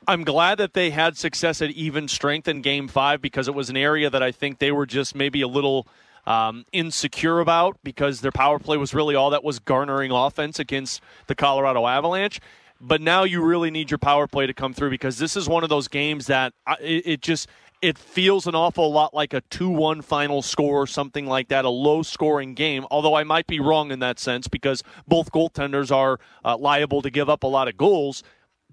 I'm 0.06 0.24
glad 0.24 0.58
that 0.58 0.74
they 0.74 0.90
had 0.90 1.16
success 1.16 1.62
at 1.62 1.70
even 1.70 2.08
strength 2.08 2.48
in 2.48 2.62
Game 2.62 2.88
Five 2.88 3.22
because 3.22 3.48
it 3.48 3.54
was 3.54 3.70
an 3.70 3.76
area 3.76 4.10
that 4.10 4.22
I 4.22 4.32
think 4.32 4.58
they 4.58 4.72
were 4.72 4.86
just 4.86 5.14
maybe 5.14 5.40
a 5.40 5.48
little 5.48 5.86
um, 6.26 6.64
insecure 6.72 7.40
about 7.40 7.78
because 7.84 8.20
their 8.20 8.32
power 8.32 8.58
play 8.58 8.76
was 8.76 8.92
really 8.92 9.14
all 9.14 9.30
that 9.30 9.44
was 9.44 9.58
garnering 9.58 10.10
offense 10.10 10.58
against 10.58 11.00
the 11.28 11.34
Colorado 11.34 11.86
Avalanche. 11.86 12.40
But 12.80 13.00
now 13.00 13.24
you 13.24 13.44
really 13.44 13.70
need 13.70 13.90
your 13.90 13.98
power 13.98 14.26
play 14.26 14.46
to 14.46 14.54
come 14.54 14.72
through 14.72 14.90
because 14.90 15.18
this 15.18 15.36
is 15.36 15.48
one 15.48 15.62
of 15.62 15.68
those 15.68 15.86
games 15.86 16.26
that 16.26 16.54
it 16.80 17.20
just 17.20 17.48
it 17.82 17.96
feels 17.96 18.46
an 18.46 18.54
awful 18.54 18.92
lot 18.92 19.14
like 19.14 19.32
a 19.32 19.40
2-1 19.42 20.04
final 20.04 20.42
score 20.42 20.82
or 20.82 20.86
something 20.86 21.26
like 21.26 21.48
that, 21.48 21.64
a 21.64 21.70
low 21.70 22.02
scoring 22.02 22.54
game. 22.54 22.86
Although 22.90 23.14
I 23.14 23.24
might 23.24 23.46
be 23.46 23.60
wrong 23.60 23.90
in 23.90 24.00
that 24.00 24.18
sense 24.18 24.48
because 24.48 24.82
both 25.08 25.32
goaltenders 25.32 25.94
are 25.94 26.18
uh, 26.44 26.56
liable 26.58 27.00
to 27.02 27.10
give 27.10 27.30
up 27.30 27.42
a 27.42 27.46
lot 27.46 27.68
of 27.68 27.76
goals 27.76 28.22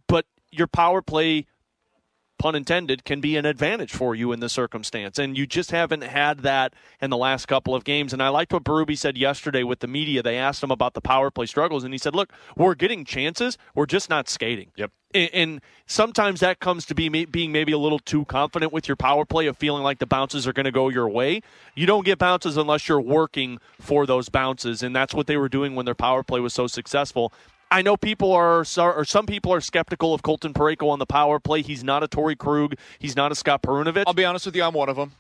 but 0.08 0.26
your 0.52 0.68
power 0.68 1.02
play 1.02 1.46
pun 2.38 2.56
intended 2.56 3.04
can 3.04 3.22
be 3.22 3.36
an 3.36 3.46
advantage 3.46 3.94
for 3.94 4.16
you 4.16 4.32
in 4.32 4.40
this 4.40 4.54
circumstance. 4.54 5.18
And 5.18 5.38
you 5.38 5.48
just 5.48 5.72
haven't 5.72 6.04
had 6.04 6.40
that 6.40 6.74
in 7.02 7.10
the 7.10 7.18
last 7.18 7.48
couple 7.48 7.76
of 7.76 7.84
games. 7.84 8.14
And 8.14 8.22
i 8.22 8.30
liked 8.30 8.54
what 8.54 8.64
Berube 8.64 8.98
said 8.98 9.18
yesterday 9.18 9.64
with 9.64 9.80
the 9.80 9.88
media. 9.88 10.22
They 10.24 10.38
asked 10.38 10.64
him 10.64 10.72
about 10.72 10.94
the 10.94 11.02
power 11.02 11.32
play 11.32 11.46
struggles 11.46 11.84
and 11.84 11.94
he 11.94 11.98
said 11.98 12.16
look 12.16 12.32
we're 12.56 12.76
getting 12.76 13.06
chances. 13.06 13.58
We're 13.76 13.86
just 13.86 14.10
not 14.10 14.30
skating. 14.30 14.72
Yep. 14.76 14.92
And, 15.14 15.30
and 15.34 15.62
sometimes 15.86 16.42
that 16.42 16.60
comes 16.60 16.86
to 16.88 16.96
be 16.96 17.26
being 17.26 17.52
maybe 17.52 17.72
a 17.72 17.78
little 17.78 18.00
too 18.00 18.26
confident 18.26 18.74
with 18.74 18.88
your 18.88 18.98
power 18.98 19.26
play 19.26 19.48
of 19.48 19.58
feeling 19.58 19.84
like 19.84 20.00
the 20.00 20.06
bounces 20.06 20.48
are 20.48 20.54
going 20.54 20.66
to 20.66 20.72
go 20.72 20.90
your 20.90 21.10
way. 21.10 21.42
You 21.76 21.86
don't 21.86 22.06
get 22.06 22.20
bounces 22.20 22.58
unless 22.58 22.88
you're 22.88 23.02
working 23.02 23.60
for 23.80 24.06
those 24.06 24.30
bounces 24.30 24.84
and 24.84 24.96
that's 24.96 25.14
what 25.14 25.28
they 25.28 25.38
were 25.38 25.50
doing 25.50 25.76
when 25.76 25.86
their 25.86 25.96
power 25.96 26.24
play 26.24 26.40
was 26.40 26.54
so 26.54 26.68
successful 26.68 27.32
I 27.70 27.82
know 27.82 27.98
people 27.98 28.32
are, 28.32 28.66
or 28.78 29.06
some 29.06 29.26
people 29.26 29.54
are 29.54 29.62
skeptical 29.62 30.14
of 30.14 30.24
Colton 30.24 30.54
Parayko 30.54 30.90
on 30.90 31.00
the 31.00 31.06
power 31.06 31.40
play. 31.40 31.62
He's 31.62 31.84
not 31.84 32.04
a 32.04 32.08
Torey 32.08 32.38
Krug. 32.38 32.76
He's 33.00 33.16
not 33.16 33.32
a 33.32 33.36
Scott 33.36 33.62
Perunovich. 33.62 34.04
I'll 34.08 34.14
be 34.14 34.26
honest 34.26 34.46
with 34.46 34.56
you, 34.56 34.64
I'm 34.64 34.74
one 34.74 34.90
of 34.90 34.96
them. 34.96 35.12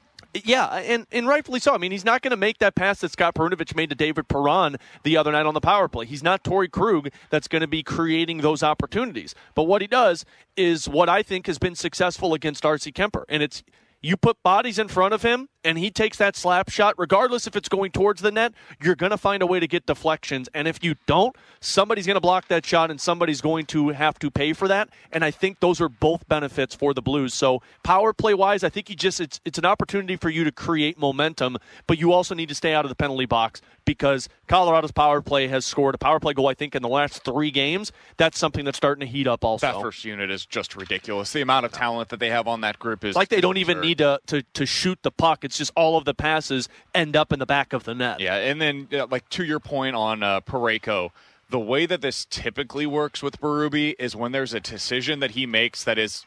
Yeah, 0.43 0.67
and, 0.67 1.07
and 1.11 1.27
rightfully 1.27 1.59
so. 1.59 1.73
I 1.73 1.77
mean, 1.77 1.91
he's 1.91 2.05
not 2.05 2.21
going 2.21 2.31
to 2.31 2.37
make 2.37 2.59
that 2.59 2.75
pass 2.75 3.01
that 3.01 3.11
Scott 3.11 3.33
Perunovich 3.33 3.75
made 3.75 3.89
to 3.89 3.95
David 3.95 4.27
Perron 4.27 4.75
the 5.03 5.17
other 5.17 5.31
night 5.31 5.45
on 5.45 5.53
the 5.53 5.61
power 5.61 5.87
play. 5.87 6.05
He's 6.05 6.21
not 6.23 6.43
Torey 6.43 6.69
Krug 6.69 7.09
that's 7.29 7.47
going 7.47 7.61
to 7.61 7.67
be 7.67 7.81
creating 7.81 8.39
those 8.39 8.61
opportunities. 8.61 9.33
But 9.55 9.63
what 9.63 9.81
he 9.81 9.87
does 9.87 10.25
is 10.55 10.87
what 10.87 11.09
I 11.09 11.23
think 11.23 11.47
has 11.47 11.57
been 11.57 11.75
successful 11.75 12.33
against 12.33 12.63
Darcy 12.63 12.91
Kuemper, 12.91 13.23
and 13.29 13.41
it's 13.41 13.63
you 14.01 14.15
put 14.15 14.41
bodies 14.43 14.77
in 14.77 14.87
front 14.87 15.13
of 15.13 15.23
him 15.23 15.49
and 15.63 15.77
he 15.77 15.89
takes 15.89 16.17
that 16.17 16.35
slap 16.35 16.69
shot, 16.69 16.95
regardless 16.97 17.47
if 17.47 17.55
it's 17.55 17.67
going 17.67 17.91
towards 17.91 18.21
the 18.21 18.31
net, 18.31 18.53
you're 18.81 18.95
going 18.95 19.09
to 19.09 19.17
find 19.17 19.41
a 19.41 19.45
way 19.45 19.59
to 19.59 19.67
get 19.67 19.85
deflections. 19.85 20.47
And 20.53 20.67
if 20.67 20.83
you 20.83 20.95
don't, 21.07 21.35
somebody's 21.59 22.05
going 22.05 22.15
to 22.15 22.21
block 22.21 22.47
that 22.47 22.65
shot 22.65 22.91
and 22.91 23.01
somebody's 23.01 23.41
going 23.41 23.65
to 23.67 23.89
have 23.89 24.19
to 24.19 24.31
pay 24.31 24.53
for 24.53 24.67
that. 24.67 24.89
And 25.11 25.25
I 25.25 25.31
think 25.31 25.59
those 25.59 25.81
are 25.81 25.89
both 25.89 26.27
benefits 26.27 26.75
for 26.75 26.93
the 26.93 27.01
Blues. 27.01 27.33
So 27.33 27.61
power 27.83 28.13
play 28.13 28.33
wise, 28.33 28.63
I 28.63 28.69
think 28.69 28.89
you 28.89 28.95
just 28.95 29.19
it's 29.19 29.41
it's 29.45 29.57
an 29.57 29.65
opportunity 29.65 30.15
for 30.15 30.29
you 30.29 30.43
to 30.43 30.51
create 30.51 30.97
momentum, 30.97 31.57
but 31.87 31.97
you 31.97 32.13
also 32.13 32.35
need 32.35 32.49
to 32.49 32.55
stay 32.55 32.73
out 32.73 32.85
of 32.85 32.89
the 32.89 32.95
penalty 32.95 33.25
box 33.25 33.61
because 33.83 34.29
Colorado's 34.47 34.91
power 34.91 35.21
play 35.21 35.47
has 35.47 35.65
scored 35.65 35.95
a 35.95 35.97
power 35.97 36.19
play 36.19 36.33
goal, 36.33 36.47
I 36.47 36.53
think, 36.53 36.75
in 36.75 36.81
the 36.81 36.89
last 36.89 37.23
three 37.23 37.49
games. 37.49 37.91
That's 38.17 38.37
something 38.37 38.65
that's 38.65 38.77
starting 38.77 38.99
to 38.99 39.11
heat 39.11 39.27
up 39.27 39.43
also. 39.43 39.65
That 39.65 39.81
first 39.81 40.05
unit 40.05 40.29
is 40.29 40.45
just 40.45 40.75
ridiculous. 40.75 41.31
The 41.31 41.41
amount 41.41 41.65
of 41.65 41.71
talent 41.71 42.09
that 42.09 42.19
they 42.19 42.29
have 42.29 42.47
on 42.47 42.61
that 42.61 42.77
group 42.77 43.03
is 43.03 43.15
like 43.15 43.29
they 43.29 43.41
don't 43.41 43.57
even 43.57 43.79
need 43.79 43.86
to, 43.95 44.19
to 44.27 44.43
to 44.53 44.65
shoot 44.65 44.99
the 45.01 45.11
puck. 45.11 45.43
It's 45.43 45.57
just 45.57 45.71
all 45.75 45.97
of 45.97 46.05
the 46.05 46.13
passes 46.13 46.69
end 46.93 47.15
up 47.15 47.33
in 47.33 47.39
the 47.39 47.45
back 47.45 47.73
of 47.73 47.83
the 47.83 47.93
net. 47.93 48.19
Yeah, 48.19 48.35
and 48.35 48.61
then 48.61 48.87
like 49.09 49.27
to 49.29 49.43
your 49.43 49.59
point 49.59 49.95
on 49.95 50.23
uh, 50.23 50.41
Parayko, 50.41 51.11
the 51.49 51.59
way 51.59 51.85
that 51.85 52.01
this 52.01 52.25
typically 52.29 52.85
works 52.85 53.23
with 53.23 53.39
Berube 53.39 53.95
is 53.99 54.15
when 54.15 54.31
there's 54.31 54.53
a 54.53 54.59
decision 54.59 55.19
that 55.19 55.31
he 55.31 55.45
makes 55.45 55.83
that 55.83 55.97
is, 55.97 56.25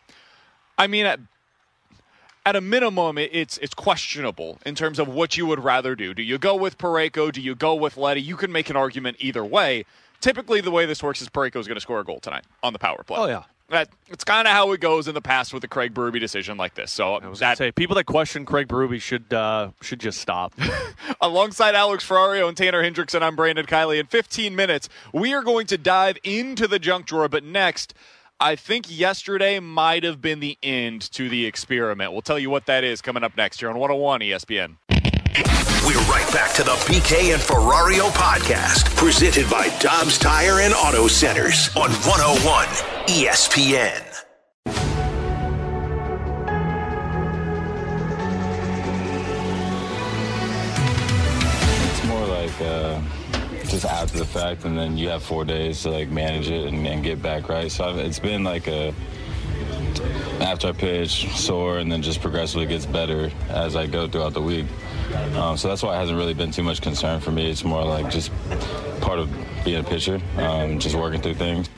I 0.78 0.86
mean, 0.86 1.06
at, 1.06 1.20
at 2.46 2.56
a 2.56 2.60
minimum, 2.60 3.18
it's 3.18 3.58
it's 3.58 3.74
questionable 3.74 4.58
in 4.64 4.74
terms 4.74 4.98
of 4.98 5.08
what 5.08 5.36
you 5.36 5.46
would 5.46 5.62
rather 5.62 5.94
do. 5.94 6.14
Do 6.14 6.22
you 6.22 6.38
go 6.38 6.54
with 6.54 6.78
Parayko? 6.78 7.32
Do 7.32 7.40
you 7.40 7.54
go 7.54 7.74
with 7.74 7.96
Leddy? 7.96 8.22
You 8.22 8.36
can 8.36 8.50
make 8.50 8.70
an 8.70 8.76
argument 8.76 9.18
either 9.20 9.44
way. 9.44 9.84
Typically, 10.20 10.60
the 10.60 10.70
way 10.70 10.86
this 10.86 11.02
works 11.02 11.22
is 11.22 11.28
Parayko 11.28 11.56
is 11.56 11.66
going 11.66 11.76
to 11.76 11.80
score 11.80 12.00
a 12.00 12.04
goal 12.04 12.20
tonight 12.20 12.44
on 12.62 12.72
the 12.72 12.78
power 12.78 13.02
play. 13.02 13.18
Oh, 13.18 13.26
yeah. 13.26 13.44
That, 13.70 13.88
it's 14.08 14.24
kind 14.24 14.48
of 14.48 14.52
how 14.52 14.72
it 14.72 14.80
goes 14.80 15.06
in 15.06 15.14
the 15.14 15.20
past 15.20 15.54
with 15.54 15.62
the 15.62 15.68
Craig 15.68 15.94
Berube 15.94 16.18
decision 16.18 16.56
like 16.56 16.74
this. 16.74 16.90
So 16.90 17.20
gonna 17.20 17.56
say 17.56 17.70
people 17.70 17.94
that 17.96 18.04
question 18.04 18.44
Craig 18.44 18.66
Berube 18.66 19.00
should 19.00 19.32
uh, 19.32 19.70
should 19.80 20.00
just 20.00 20.20
stop. 20.20 20.52
Alongside 21.20 21.76
Alex 21.76 22.06
Ferrario 22.06 22.48
and 22.48 22.56
Tanner 22.56 22.82
Hendrickson, 22.82 23.22
I'm 23.22 23.36
Brandon 23.36 23.66
Kiley. 23.66 24.00
In 24.00 24.06
15 24.06 24.56
minutes, 24.56 24.88
we 25.12 25.32
are 25.34 25.42
going 25.42 25.68
to 25.68 25.78
dive 25.78 26.18
into 26.24 26.66
the 26.66 26.80
junk 26.80 27.06
drawer. 27.06 27.28
But 27.28 27.44
next, 27.44 27.94
I 28.40 28.56
think 28.56 28.86
yesterday 28.90 29.60
might 29.60 30.02
have 30.02 30.20
been 30.20 30.40
the 30.40 30.58
end 30.62 31.02
to 31.12 31.28
the 31.28 31.46
experiment. 31.46 32.12
We'll 32.12 32.22
tell 32.22 32.38
you 32.38 32.50
what 32.50 32.66
that 32.66 32.82
is 32.82 33.00
coming 33.00 33.22
up 33.22 33.36
next 33.36 33.60
here 33.60 33.68
on 33.68 33.78
101 33.78 34.20
ESPN. 34.20 35.79
Right 36.10 36.28
back 36.32 36.52
to 36.54 36.64
the 36.64 36.72
BK 36.72 37.32
and 37.34 37.40
Ferrario 37.40 38.10
podcast, 38.10 38.96
presented 38.96 39.48
by 39.48 39.68
Dobbs 39.78 40.18
Tire 40.18 40.58
and 40.58 40.74
Auto 40.74 41.06
Centers 41.06 41.68
on 41.76 41.90
101 41.90 42.66
ESPN. 43.06 44.04
It's 51.92 52.04
more 52.06 52.26
like 52.26 52.60
uh, 52.60 53.00
just 53.68 53.84
after 53.84 54.18
the 54.18 54.24
fact, 54.24 54.64
and 54.64 54.76
then 54.76 54.98
you 54.98 55.08
have 55.10 55.22
four 55.22 55.44
days 55.44 55.80
to 55.84 55.90
like 55.90 56.08
manage 56.08 56.50
it 56.50 56.66
and, 56.66 56.84
and 56.88 57.04
get 57.04 57.22
back 57.22 57.48
right. 57.48 57.70
So 57.70 57.84
I've, 57.84 57.98
it's 57.98 58.18
been 58.18 58.42
like 58.42 58.66
a 58.66 58.92
after 60.40 60.68
I 60.68 60.72
pitch 60.72 61.28
sore, 61.36 61.78
and 61.78 61.90
then 61.90 62.02
just 62.02 62.20
progressively 62.20 62.66
gets 62.66 62.84
better 62.84 63.30
as 63.48 63.76
I 63.76 63.86
go 63.86 64.08
throughout 64.08 64.34
the 64.34 64.42
week. 64.42 64.66
Um, 65.36 65.56
so 65.56 65.68
that's 65.68 65.82
why 65.82 65.94
it 65.94 65.98
hasn't 65.98 66.18
really 66.18 66.34
been 66.34 66.50
too 66.50 66.62
much 66.62 66.80
concern 66.82 67.20
for 67.20 67.30
me. 67.30 67.50
It's 67.50 67.64
more 67.64 67.84
like 67.84 68.10
just 68.10 68.30
part 69.00 69.18
of 69.18 69.30
being 69.64 69.80
a 69.80 69.84
pitcher, 69.84 70.20
um, 70.36 70.78
just 70.78 70.94
working 70.94 71.20
through 71.20 71.34
things. 71.34 71.68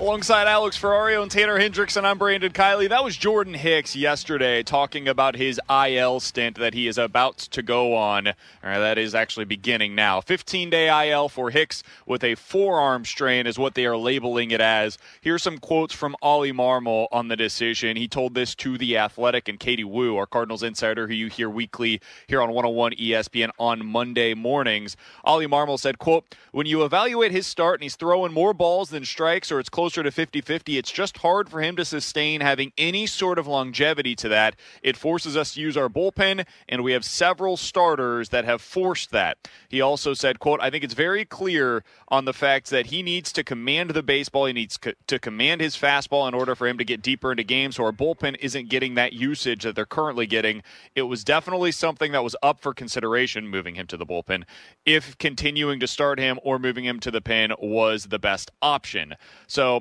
Alongside 0.00 0.48
Alex 0.48 0.76
Ferrario 0.76 1.22
and 1.22 1.30
Tanner 1.30 1.56
Hendrickson, 1.56 2.02
I'm 2.02 2.18
Brandon 2.18 2.52
Kiley. 2.52 2.88
That 2.88 3.04
was 3.04 3.16
Jordan 3.16 3.54
Hicks 3.54 3.94
yesterday 3.94 4.64
talking 4.64 5.06
about 5.06 5.36
his 5.36 5.60
IL 5.70 6.18
stint 6.18 6.58
that 6.58 6.74
he 6.74 6.88
is 6.88 6.98
about 6.98 7.38
to 7.38 7.62
go 7.62 7.94
on. 7.94 8.26
Or 8.26 8.34
that 8.80 8.98
is 8.98 9.14
actually 9.14 9.44
beginning 9.44 9.94
now. 9.94 10.20
15 10.20 10.68
day 10.68 11.10
IL 11.10 11.28
for 11.28 11.50
Hicks 11.50 11.84
with 12.06 12.24
a 12.24 12.34
forearm 12.34 13.04
strain 13.04 13.46
is 13.46 13.56
what 13.56 13.76
they 13.76 13.86
are 13.86 13.96
labeling 13.96 14.50
it 14.50 14.60
as. 14.60 14.98
Here's 15.20 15.44
some 15.44 15.58
quotes 15.58 15.94
from 15.94 16.16
Ollie 16.20 16.52
Marmol 16.52 17.06
on 17.12 17.28
the 17.28 17.36
decision. 17.36 17.96
He 17.96 18.08
told 18.08 18.34
this 18.34 18.56
to 18.56 18.76
The 18.76 18.98
Athletic 18.98 19.46
and 19.46 19.60
Katie 19.60 19.84
Woo, 19.84 20.16
our 20.16 20.26
Cardinals 20.26 20.64
insider, 20.64 21.06
who 21.06 21.14
you 21.14 21.28
hear 21.28 21.48
weekly 21.48 22.00
here 22.26 22.42
on 22.42 22.48
101 22.48 22.94
ESPN 22.94 23.50
on 23.60 23.86
Monday 23.86 24.34
mornings. 24.34 24.96
Ollie 25.22 25.46
Marmol 25.46 25.78
said, 25.78 26.00
quote, 26.00 26.34
when 26.50 26.66
you 26.66 26.84
evaluate 26.84 27.30
his 27.30 27.46
start 27.46 27.78
and 27.78 27.84
he's 27.84 27.94
throwing 27.94 28.32
more 28.32 28.52
balls 28.52 28.90
than 28.90 29.04
strikes 29.04 29.52
or 29.52 29.60
it's 29.60 29.68
closer 29.84 30.02
to 30.02 30.10
50-50, 30.10 30.78
it's 30.78 30.90
just 30.90 31.18
hard 31.18 31.46
for 31.46 31.60
him 31.60 31.76
to 31.76 31.84
sustain 31.84 32.40
having 32.40 32.72
any 32.78 33.04
sort 33.04 33.38
of 33.38 33.46
longevity 33.46 34.16
to 34.16 34.30
that. 34.30 34.56
It 34.82 34.96
forces 34.96 35.36
us 35.36 35.52
to 35.52 35.60
use 35.60 35.76
our 35.76 35.90
bullpen, 35.90 36.46
and 36.70 36.82
we 36.82 36.92
have 36.92 37.04
several 37.04 37.58
starters 37.58 38.30
that 38.30 38.46
have 38.46 38.62
forced 38.62 39.10
that. 39.10 39.36
He 39.68 39.82
also 39.82 40.14
said, 40.14 40.38
quote, 40.38 40.58
I 40.62 40.70
think 40.70 40.84
it's 40.84 40.94
very 40.94 41.26
clear 41.26 41.84
on 42.08 42.24
the 42.24 42.32
fact 42.32 42.70
that 42.70 42.86
he 42.86 43.02
needs 43.02 43.30
to 43.32 43.44
command 43.44 43.90
the 43.90 44.02
baseball. 44.02 44.46
He 44.46 44.54
needs 44.54 44.78
co- 44.78 44.92
to 45.06 45.18
command 45.18 45.60
his 45.60 45.76
fastball 45.76 46.26
in 46.28 46.32
order 46.32 46.54
for 46.54 46.66
him 46.66 46.78
to 46.78 46.84
get 46.84 47.02
deeper 47.02 47.30
into 47.30 47.44
games. 47.44 47.76
So 47.76 47.84
our 47.84 47.92
bullpen 47.92 48.36
isn't 48.40 48.70
getting 48.70 48.94
that 48.94 49.12
usage 49.12 49.64
that 49.64 49.76
they're 49.76 49.84
currently 49.84 50.26
getting. 50.26 50.62
It 50.94 51.02
was 51.02 51.24
definitely 51.24 51.72
something 51.72 52.12
that 52.12 52.24
was 52.24 52.36
up 52.42 52.62
for 52.62 52.72
consideration 52.72 53.48
moving 53.48 53.74
him 53.74 53.86
to 53.88 53.98
the 53.98 54.06
bullpen 54.06 54.44
if 54.86 55.18
continuing 55.18 55.78
to 55.80 55.86
start 55.86 56.18
him 56.18 56.38
or 56.42 56.58
moving 56.58 56.86
him 56.86 57.00
to 57.00 57.10
the 57.10 57.20
pen 57.20 57.52
was 57.58 58.06
the 58.06 58.18
best 58.18 58.50
option. 58.62 59.14
So 59.46 59.73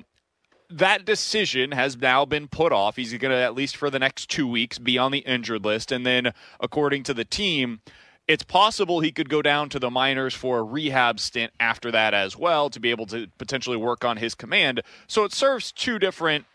that 0.77 1.05
decision 1.05 1.71
has 1.71 1.97
now 1.97 2.25
been 2.25 2.47
put 2.47 2.71
off. 2.71 2.95
He's 2.95 3.13
going 3.13 3.31
to, 3.31 3.37
at 3.37 3.53
least 3.53 3.77
for 3.77 3.89
the 3.89 3.99
next 3.99 4.29
two 4.29 4.47
weeks, 4.47 4.79
be 4.79 4.97
on 4.97 5.11
the 5.11 5.19
injured 5.19 5.63
list. 5.63 5.91
And 5.91 6.05
then, 6.05 6.33
according 6.59 7.03
to 7.03 7.13
the 7.13 7.25
team, 7.25 7.81
it's 8.27 8.43
possible 8.43 8.99
he 8.99 9.11
could 9.11 9.29
go 9.29 9.41
down 9.41 9.69
to 9.69 9.79
the 9.79 9.91
minors 9.91 10.33
for 10.33 10.59
a 10.59 10.63
rehab 10.63 11.19
stint 11.19 11.51
after 11.59 11.91
that 11.91 12.13
as 12.13 12.37
well 12.37 12.69
to 12.69 12.79
be 12.79 12.89
able 12.89 13.05
to 13.07 13.27
potentially 13.37 13.77
work 13.77 14.03
on 14.03 14.17
his 14.17 14.33
command. 14.33 14.81
So 15.07 15.23
it 15.25 15.33
serves 15.33 15.71
two 15.71 15.99
different 15.99 16.45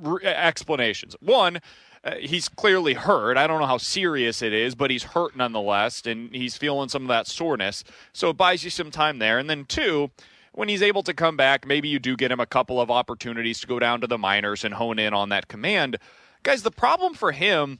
re- 0.00 0.24
explanations. 0.24 1.14
One, 1.20 1.60
uh, 2.02 2.14
he's 2.16 2.48
clearly 2.48 2.94
hurt. 2.94 3.36
I 3.36 3.46
don't 3.46 3.60
know 3.60 3.66
how 3.66 3.76
serious 3.76 4.40
it 4.40 4.54
is, 4.54 4.74
but 4.74 4.90
he's 4.90 5.02
hurt 5.02 5.36
nonetheless, 5.36 6.06
and 6.06 6.34
he's 6.34 6.56
feeling 6.56 6.88
some 6.88 7.02
of 7.02 7.08
that 7.08 7.26
soreness. 7.26 7.84
So 8.12 8.30
it 8.30 8.38
buys 8.38 8.64
you 8.64 8.70
some 8.70 8.90
time 8.90 9.18
there. 9.18 9.38
And 9.38 9.50
then 9.50 9.66
two, 9.66 10.10
when 10.52 10.68
he's 10.68 10.82
able 10.82 11.02
to 11.04 11.14
come 11.14 11.36
back, 11.36 11.66
maybe 11.66 11.88
you 11.88 11.98
do 11.98 12.16
get 12.16 12.32
him 12.32 12.40
a 12.40 12.46
couple 12.46 12.80
of 12.80 12.90
opportunities 12.90 13.60
to 13.60 13.66
go 13.66 13.78
down 13.78 14.00
to 14.00 14.06
the 14.06 14.18
minors 14.18 14.64
and 14.64 14.74
hone 14.74 14.98
in 14.98 15.14
on 15.14 15.28
that 15.28 15.48
command. 15.48 15.98
Guys, 16.42 16.62
the 16.62 16.70
problem 16.70 17.14
for 17.14 17.32
him 17.32 17.78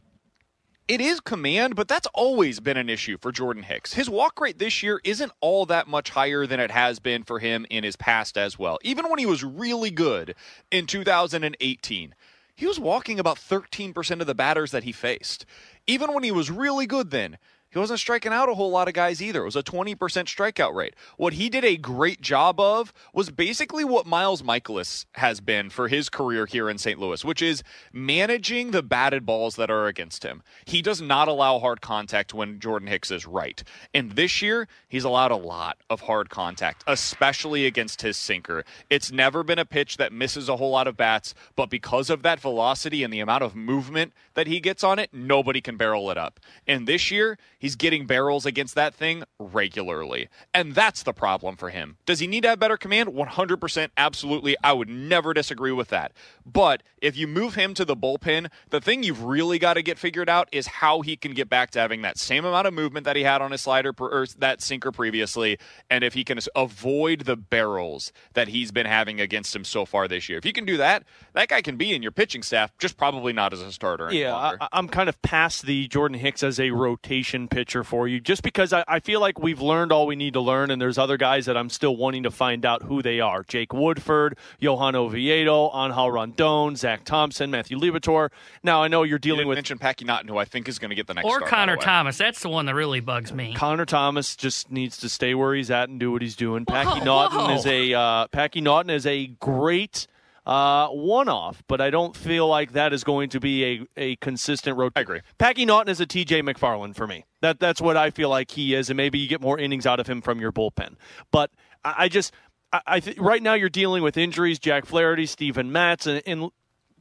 it 0.91 1.01
is 1.01 1.21
command, 1.21 1.77
but 1.77 1.87
that's 1.87 2.09
always 2.15 2.59
been 2.59 2.77
an 2.77 2.91
issue 2.91 3.17
for 3.17 3.31
Jordan 3.31 3.63
Hicks. 3.63 3.95
His 3.95 4.11
walk 4.11 4.41
rate 4.41 4.59
this 4.59 4.83
year 4.83 5.01
isn't 5.05 5.31
all 5.41 5.65
that 5.67 5.87
much 5.87 6.11
higher 6.11 6.47
than 6.47 6.59
it 6.59 6.73
has 6.73 6.99
been 6.99 7.23
for 7.23 7.39
him 7.39 7.65
in 7.71 7.85
his 7.85 7.95
past 7.95 8.37
as 8.37 8.59
well. 8.59 8.77
Even 8.83 9.09
when 9.09 9.21
he 9.21 9.27
was 9.27 9.45
really 9.45 9.93
good 9.93 10.35
in 10.73 10.87
2018, 10.87 12.15
he 12.57 12.67
was 12.67 12.81
walking 12.81 13.21
about 13.21 13.37
13% 13.37 14.21
of 14.21 14.27
the 14.27 14.35
batters 14.35 14.73
that 14.73 14.83
he 14.83 14.91
faced. 14.91 15.47
Even 15.87 16.13
when 16.13 16.25
he 16.25 16.33
was 16.33 16.51
really 16.51 16.87
good 16.87 17.13
then, 17.13 17.39
he 17.71 17.79
wasn't 17.79 18.01
striking 18.01 18.33
out 18.33 18.49
a 18.49 18.55
whole 18.55 18.71
lot 18.71 18.89
of 18.89 18.95
guys 18.95 19.23
either. 19.23 19.43
It 19.43 19.47
was 19.47 19.57
a 19.57 19.63
20% 19.63 19.97
strikeout 19.97 20.75
rate. 20.75 20.95
What 21.17 21.35
he 21.35 21.49
did 21.49 21.65
a 21.65 21.77
great 21.77 22.21
job 22.21 22.59
of 22.59 22.93
was 23.15 23.31
basically 23.31 23.85
what 23.85 24.07
Miles 24.07 24.43
Mikolas 24.43 25.07
has 25.15 25.41
been 25.41 25.71
for 25.71 25.87
his 25.87 26.09
career 26.09 26.47
here 26.47 26.69
in 26.69 26.79
St. 26.79 26.99
Louis, 26.99 27.25
which 27.25 27.41
is 27.41 27.63
managing 27.93 28.73
the 28.73 28.83
batted 28.83 29.25
balls 29.25 29.55
that 29.57 29.71
are 29.71 29.87
against 29.87 30.25
him. 30.25 30.43
He 30.65 30.83
does 30.83 31.01
not 31.01 31.29
allow 31.29 31.61
hard 31.61 31.81
contact 31.81 32.35
when 32.35 32.59
Jordan 32.59 32.89
Hicks 32.89 33.13
is 33.13 33.25
right. 33.25 33.63
And 33.95 34.13
this 34.13 34.43
year, 34.43 34.67
he's 34.89 35.05
allowed 35.05 35.31
a 35.31 35.37
lot 35.37 35.79
of 35.89 36.01
hard 36.03 36.29
contact, 36.29 36.83
especially 36.89 37.67
against 37.67 38.03
his 38.03 38.17
sinker. 38.17 38.65
It's 38.89 39.13
never 39.13 39.45
been 39.45 39.61
a 39.61 39.65
pitch 39.65 39.97
that 39.99 40.13
misses 40.13 40.49
a 40.49 40.57
whole 40.57 40.71
lot 40.71 40.89
of 40.89 40.97
bats, 40.97 41.35
but 41.55 41.71
because 41.71 42.11
of 42.11 42.23
that 42.23 42.41
velocity 42.41 43.05
and 43.05 43.13
the 43.13 43.21
amount 43.21 43.45
of 43.45 43.55
movement 43.55 44.13
that 44.35 44.49
he 44.49 44.59
gets 44.59 44.83
on 44.83 44.99
it, 44.99 45.11
nobody 45.13 45.61
can 45.61 45.77
barrel 45.77 46.11
it 46.11 46.19
up. 46.19 46.41
And 46.67 46.89
this 46.89 47.13
year, 47.13 47.39
he's 47.61 47.77
getting 47.77 48.07
barrels 48.07 48.45
against 48.45 48.75
that 48.75 48.93
thing 48.93 49.23
regularly. 49.39 50.29
And 50.53 50.75
that's 50.75 51.05
the 51.05 51.13
problem 51.13 51.55
for 51.55 51.71
him. 51.71 51.99
Does 52.07 52.19
he 52.19 52.27
need 52.27 52.43
to 52.43 52.49
have 52.49 52.59
better 52.59 52.77
command? 52.77 53.11
100% 53.11 53.89
absolutely. 53.97 54.57
I 54.65 54.73
would 54.73 54.89
never 54.89 55.33
disagree 55.33 55.71
with 55.71 55.89
that. 55.89 56.13
But 56.45 56.83
if 57.01 57.17
you 57.17 57.29
move 57.29 57.55
him 57.55 57.75
to 57.75 57.85
the 57.85 57.97
bullpen, 57.97 58.51
the 58.71 58.81
thing 58.81 59.05
you've 59.05 59.23
really 59.23 59.59
got 59.59 59.75
to 59.75 59.83
get 59.83 59.99
figured 59.99 60.29
out 60.29 60.49
is 60.51 60.67
how 60.67 61.03
he 61.03 61.17
can 61.17 61.33
get 61.33 61.49
back 61.49 61.71
to 61.73 61.79
having 61.79 62.03
that 62.03 62.19
same 62.19 62.45
amount 62.45 62.67
of 62.67 62.75
movement 62.75 63.05
that 63.05 63.15
he 63.15 63.23
had 63.23 63.43
on 63.43 63.53
his 63.53 63.61
slider 63.61 63.93
per, 63.93 64.07
or 64.07 64.27
that 64.39 64.61
sinker 64.61 64.91
previously, 64.91 65.59
and 65.89 66.03
if 66.03 66.15
he 66.15 66.25
can 66.25 66.39
avoid 66.57 67.21
the 67.23 67.37
barrels 67.37 68.13
that 68.33 68.49
he's 68.49 68.73
been 68.73 68.87
having 68.87 69.21
against 69.21 69.55
him 69.55 69.65
so 69.65 69.85
far 69.85 70.09
this 70.09 70.29
year. 70.29 70.39
If 70.39 70.47
you 70.47 70.53
can 70.53 70.65
do 70.65 70.79
that, 70.79 71.05
that 71.35 71.49
guy 71.49 71.61
can 71.61 71.77
be 71.77 71.95
in 71.95 72.03
your 72.03 72.13
pitching 72.13 72.43
staff, 72.43 72.77
just 72.79 72.97
probably 72.97 73.33
not 73.33 73.53
as 73.53 73.61
a 73.61 73.71
starter. 73.73 74.13
Yeah. 74.13 74.35
I, 74.35 74.69
I'm 74.73 74.89
kind 74.89 75.09
of 75.09 75.21
past 75.23 75.67
the 75.67 75.89
Jordan 75.89 76.19
Hicks 76.19 76.43
as 76.43 76.59
a 76.59 76.71
rotation 76.71 77.49
pitcher 77.51 77.85
for 77.85 78.09
you, 78.09 78.21
just 78.21 78.43
because 78.43 78.73
I, 78.73 78.85
I 78.89 79.01
feel 79.01 79.21
like 79.21 79.39
we've 79.39 79.61
learned 79.61 79.93
all 79.93 80.07
we 80.07 80.17
need 80.17 80.33
to 80.35 80.41
learn, 80.41 80.71
and 80.71 80.81
there's 80.81 80.99
other 80.99 81.17
guys 81.17 81.47
that 81.47 81.57
I'm 81.57 81.69
still 81.69 81.97
wanting 81.97 82.23
to 82.23 82.31
find 82.31 82.65
out 82.65 82.85
who 82.85 83.03
they 83.03 83.21
are. 83.21 83.43
Jake 83.43 83.73
Woodford, 83.73 84.39
Johan 84.59 84.95
Oviedo, 84.97 85.71
Angel 85.75 86.11
Rondon, 86.11 86.77
Zach 86.77 87.05
Thompson, 87.05 87.51
Matthew 87.51 87.79
Liberatore. 87.79 88.31
Now 88.63 88.83
I 88.83 88.89
know 88.89 89.03
you're 89.03 89.17
You 89.17 89.19
dealing 89.19 89.39
didn't 89.41 89.49
with 89.49 89.57
mention 89.57 89.79
Packy 89.79 90.05
Naughton, 90.05 90.29
who 90.29 90.39
I 90.39 90.45
think 90.45 90.69
is 90.69 90.79
going 90.79 90.91
to 90.91 90.95
get 90.95 91.07
the 91.07 91.15
next 91.15 91.27
Or 91.27 91.37
start, 91.39 91.51
Connor. 91.51 91.77
Thomas. 91.77 92.17
That's 92.17 92.41
the 92.41 92.49
one 92.49 92.67
that 92.67 92.75
really 92.75 93.01
bugs 93.01 93.33
me. 93.33 93.55
Connor 93.55 93.87
Thomas 93.87 94.37
just 94.37 94.71
needs 94.71 94.97
to 94.99 95.09
stay 95.09 95.35
where 95.35 95.55
he's 95.55 95.71
at 95.71 95.89
and 95.89 95.99
do 95.99 96.13
what 96.13 96.23
he's 96.23 96.37
doing. 96.37 96.65
Packy 96.65 97.01
Whoa, 97.01 97.05
Naughton 97.05 97.39
whoa. 97.39 97.55
is 97.57 97.67
a 97.67 97.93
uh, 97.95 98.27
Packy 98.29 98.61
Naughton 98.61 98.91
is 98.91 99.07
a 99.07 99.27
great 99.27 100.07
uh, 100.51 100.89
one-off, 100.89 101.63
but 101.69 101.81
I 101.81 101.91
don't 101.91 102.17
feel 102.17 102.49
like 102.49 102.73
that 102.73 102.93
is 102.93 103.05
going 103.05 103.31
to 103.31 103.41
be 103.41 103.65
a, 103.65 103.87
a 103.97 104.17
consistent 104.17 104.77
road. 104.77 104.93
I 104.97 105.03
agree. 105.03 105.21
Packy 105.39 105.65
Naughton 105.65 105.89
is 105.89 106.01
a 106.01 106.07
T.J. 106.07 106.43
McFarland 106.43 106.97
for 106.97 107.07
me. 107.07 107.25
That 107.41 107.61
that's 107.61 107.81
what 107.81 107.97
I 107.97 108.11
feel 108.11 108.29
like 108.31 108.51
he 108.51 108.75
is, 108.75 108.91
and 108.91 108.97
maybe 108.97 109.21
you 109.21 109.29
get 109.29 109.41
more 109.41 109.61
innings 109.61 109.87
out 109.87 110.01
of 110.01 110.09
him 110.09 110.21
from 110.21 110.41
your 110.41 110.51
bullpen. 110.51 110.97
But 111.31 111.53
I, 111.85 111.95
I 111.99 112.09
just 112.09 112.35
I, 112.73 112.81
I 112.85 113.01
th- 113.01 113.19
right 113.19 113.41
now 113.41 113.55
you're 113.55 113.69
dealing 113.69 114.03
with 114.03 114.17
injuries, 114.17 114.59
Jack 114.59 114.87
Flaherty, 114.87 115.27
Stephen 115.27 115.71
Matz, 115.71 116.09
and, 116.09 116.21
and 116.27 116.51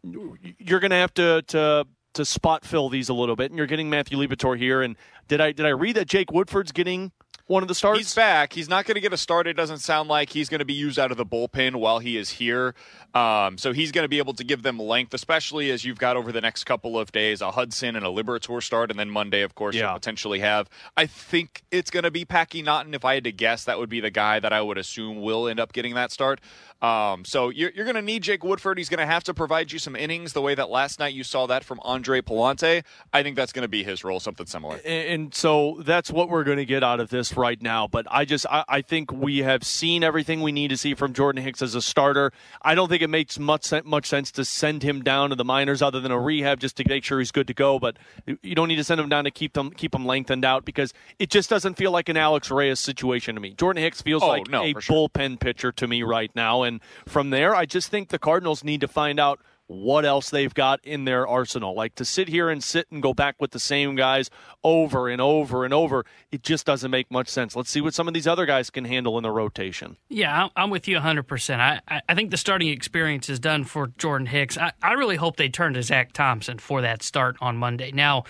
you're 0.03 0.79
going 0.79 0.91
to 0.91 0.97
have 0.97 1.13
to 1.15 1.41
to 1.47 1.87
to 2.13 2.25
spot 2.25 2.63
fill 2.63 2.87
these 2.89 3.09
a 3.09 3.15
little 3.15 3.35
bit, 3.35 3.49
and 3.49 3.57
you're 3.57 3.67
getting 3.67 3.89
Matthew 3.89 4.19
Liberatore 4.19 4.59
here. 4.59 4.83
And 4.83 4.95
did 5.27 5.41
I 5.41 5.53
did 5.53 5.65
I 5.65 5.69
read 5.69 5.95
that 5.95 6.07
Jake 6.07 6.31
Woodford's 6.31 6.71
getting 6.71 7.13
one 7.49 7.63
of 7.63 7.67
the 7.67 7.73
starts? 7.73 7.99
He's 7.99 8.13
back. 8.13 8.53
He's 8.53 8.69
not 8.69 8.85
going 8.85 8.93
to 8.93 9.01
get 9.01 9.11
a 9.11 9.17
start. 9.17 9.47
It 9.47 9.53
doesn't 9.53 9.79
sound 9.79 10.07
like 10.07 10.29
he's 10.29 10.49
going 10.49 10.59
to 10.59 10.65
be 10.65 10.73
used 10.73 10.99
out 10.99 11.09
of 11.09 11.17
the 11.17 11.25
bullpen 11.25 11.77
while 11.77 11.97
he 11.97 12.15
is 12.15 12.29
here. 12.29 12.75
Um, 13.15 13.57
so 13.57 13.73
he's 13.73 13.91
going 13.91 14.03
to 14.03 14.07
be 14.07 14.19
able 14.19 14.35
to 14.35 14.43
give 14.43 14.61
them 14.61 14.77
length, 14.77 15.15
especially 15.15 15.71
as 15.71 15.83
you've 15.83 15.97
got 15.97 16.15
over 16.15 16.31
the 16.31 16.41
next 16.41 16.65
couple 16.65 16.99
of 16.99 17.11
days 17.11 17.41
a 17.41 17.49
Hudson 17.49 17.95
and 17.95 18.05
a 18.05 18.09
Liberatore 18.09 18.61
start, 18.61 18.91
and 18.91 18.99
then 18.99 19.09
Monday, 19.09 19.41
of 19.41 19.55
course, 19.55 19.75
you'll 19.75 19.93
potentially 19.93 20.39
have. 20.41 20.69
I 20.95 21.07
think 21.07 21.63
it's 21.71 21.89
going 21.89 22.03
to 22.03 22.11
be 22.11 22.23
Packy 22.23 22.61
Naughton. 22.61 22.93
If 22.93 23.03
I 23.03 23.15
had 23.15 23.23
to 23.23 23.31
guess, 23.31 23.63
that 23.63 23.79
would 23.79 23.89
be 23.89 23.99
the 23.99 24.11
guy 24.11 24.39
that 24.39 24.53
I 24.53 24.61
would 24.61 24.77
assume 24.77 25.21
will 25.23 25.47
end 25.47 25.59
up 25.59 25.73
getting 25.73 25.95
that 25.95 26.11
start. 26.11 26.39
Um, 26.83 27.25
so 27.25 27.49
you're, 27.49 27.71
you're 27.71 27.83
going 27.83 27.95
to 27.95 28.01
need 28.01 28.23
Jake 28.23 28.43
Woodford. 28.43 28.77
He's 28.77 28.89
going 28.89 28.99
to 28.99 29.05
have 29.05 29.23
to 29.25 29.33
provide 29.33 29.71
you 29.71 29.79
some 29.79 29.95
innings 29.95 30.33
the 30.33 30.41
way 30.41 30.55
that 30.55 30.69
last 30.69 30.99
night 30.99 31.13
you 31.13 31.23
saw 31.23 31.47
that 31.47 31.63
from 31.63 31.79
Andre 31.83 32.21
Pallante. 32.21 32.83
I 33.11 33.23
think 33.23 33.35
that's 33.35 33.51
going 33.51 33.63
to 33.63 33.69
be 33.69 33.83
his 33.83 34.03
role, 34.03 34.19
something 34.19 34.45
similar. 34.45 34.75
And, 34.85 35.07
and 35.07 35.35
so 35.35 35.81
that's 35.83 36.11
what 36.11 36.29
we're 36.29 36.43
going 36.43 36.57
to 36.57 36.65
get 36.65 36.83
out 36.83 36.99
of 36.99 37.09
this 37.09 37.33
right 37.39 37.59
now. 37.59 37.87
But 37.87 38.05
I 38.11 38.25
just 38.25 38.45
I, 38.47 38.63
I 38.69 38.81
think 38.81 39.11
we 39.11 39.39
have 39.39 39.63
seen 39.63 40.03
everything 40.03 40.41
we 40.41 40.51
need 40.51 40.67
to 40.67 40.77
see 40.77 40.93
from 40.93 41.13
Jordan 41.13 41.41
Hicks 41.43 41.63
as 41.63 41.73
a 41.73 41.81
starter. 41.81 42.31
I 42.61 42.75
don't 42.75 42.89
think 42.89 43.01
it 43.01 43.07
makes 43.09 43.39
much 43.39 43.71
much 43.85 44.05
sense 44.07 44.31
to 44.33 44.45
send 44.45 44.83
him 44.83 45.01
down 45.01 45.31
to 45.31 45.35
the 45.35 45.45
minors 45.45 45.81
other 45.81 45.99
than 45.99 46.11
a 46.11 46.19
rehab 46.19 46.59
just 46.59 46.77
to 46.77 46.83
make 46.87 47.03
sure 47.03 47.17
he's 47.17 47.31
good 47.31 47.47
to 47.47 47.53
go. 47.55 47.79
But 47.79 47.97
you 48.43 48.53
don't 48.53 48.67
need 48.67 48.75
to 48.75 48.83
send 48.83 48.99
him 49.01 49.09
down 49.09 49.23
to 49.23 49.31
keep 49.31 49.53
them 49.53 49.71
keep 49.71 49.95
him 49.95 50.05
lengthened 50.05 50.45
out 50.45 50.65
because 50.65 50.93
it 51.17 51.29
just 51.31 51.49
doesn't 51.49 51.75
feel 51.75 51.91
like 51.91 52.09
an 52.09 52.17
Alex 52.17 52.51
Reyes 52.51 52.79
situation 52.79 53.33
to 53.35 53.41
me. 53.41 53.53
Jordan 53.55 53.81
Hicks 53.81 54.01
feels 54.01 54.21
Oh, 54.21 54.27
like 54.27 54.49
no, 54.49 54.61
a 54.63 54.73
sure. 54.79 55.09
bullpen 55.09 55.39
pitcher 55.39 55.71
to 55.71 55.87
me 55.87 56.03
right 56.03 56.29
now, 56.35 56.63
and 56.63 56.81
from 57.07 57.29
there, 57.29 57.55
I 57.55 57.65
just 57.65 57.89
think 57.89 58.09
the 58.09 58.19
Cardinals 58.19 58.63
need 58.63 58.81
to 58.81 58.87
find 58.87 59.19
out 59.19 59.39
what 59.71 60.03
else 60.03 60.31
they've 60.31 60.53
got 60.55 60.83
in 60.83 61.05
their 61.05 61.27
arsenal. 61.27 61.75
Like 61.75 61.93
to 61.95 62.03
sit 62.05 62.27
here 62.27 62.49
and 62.49 62.63
sit 62.63 62.87
and 62.91 63.03
go 63.03 63.13
back 63.13 63.35
with 63.39 63.51
the 63.51 63.59
same 63.59 63.93
guys 63.95 64.31
over 64.63 65.07
and 65.07 65.21
over 65.21 65.63
and 65.63 65.71
over, 65.75 66.05
it 66.31 66.41
just 66.41 66.65
doesn't 66.65 66.89
make 66.89 67.11
much 67.11 67.27
sense. 67.27 67.55
Let's 67.55 67.69
see 67.69 67.79
what 67.79 67.93
some 67.93 68.07
of 68.07 68.15
these 68.15 68.25
other 68.25 68.47
guys 68.47 68.71
can 68.71 68.83
handle 68.85 69.15
in 69.19 69.23
the 69.23 69.29
rotation. 69.29 69.97
Yeah, 70.09 70.47
I'm- 70.55 70.71
with 70.71 70.87
you 70.87 70.97
100%. 70.97 71.59
I, 71.59 71.81
I- 71.87 72.01
I 72.09 72.15
think 72.15 72.31
the 72.31 72.37
starting 72.37 72.69
experience 72.69 73.29
is 73.29 73.39
done 73.39 73.63
for 73.63 73.87
Jordan 73.99 74.25
Hicks. 74.25 74.57
I, 74.57 74.71
I 74.81 74.93
really 74.93 75.17
hope 75.17 75.35
they 75.37 75.49
turn 75.49 75.75
to 75.75 75.83
Zach 75.83 76.13
Thompson 76.13 76.57
for 76.57 76.81
that 76.81 77.03
start 77.03 77.35
on 77.39 77.55
Monday. 77.57 77.91
Now, 77.91 78.23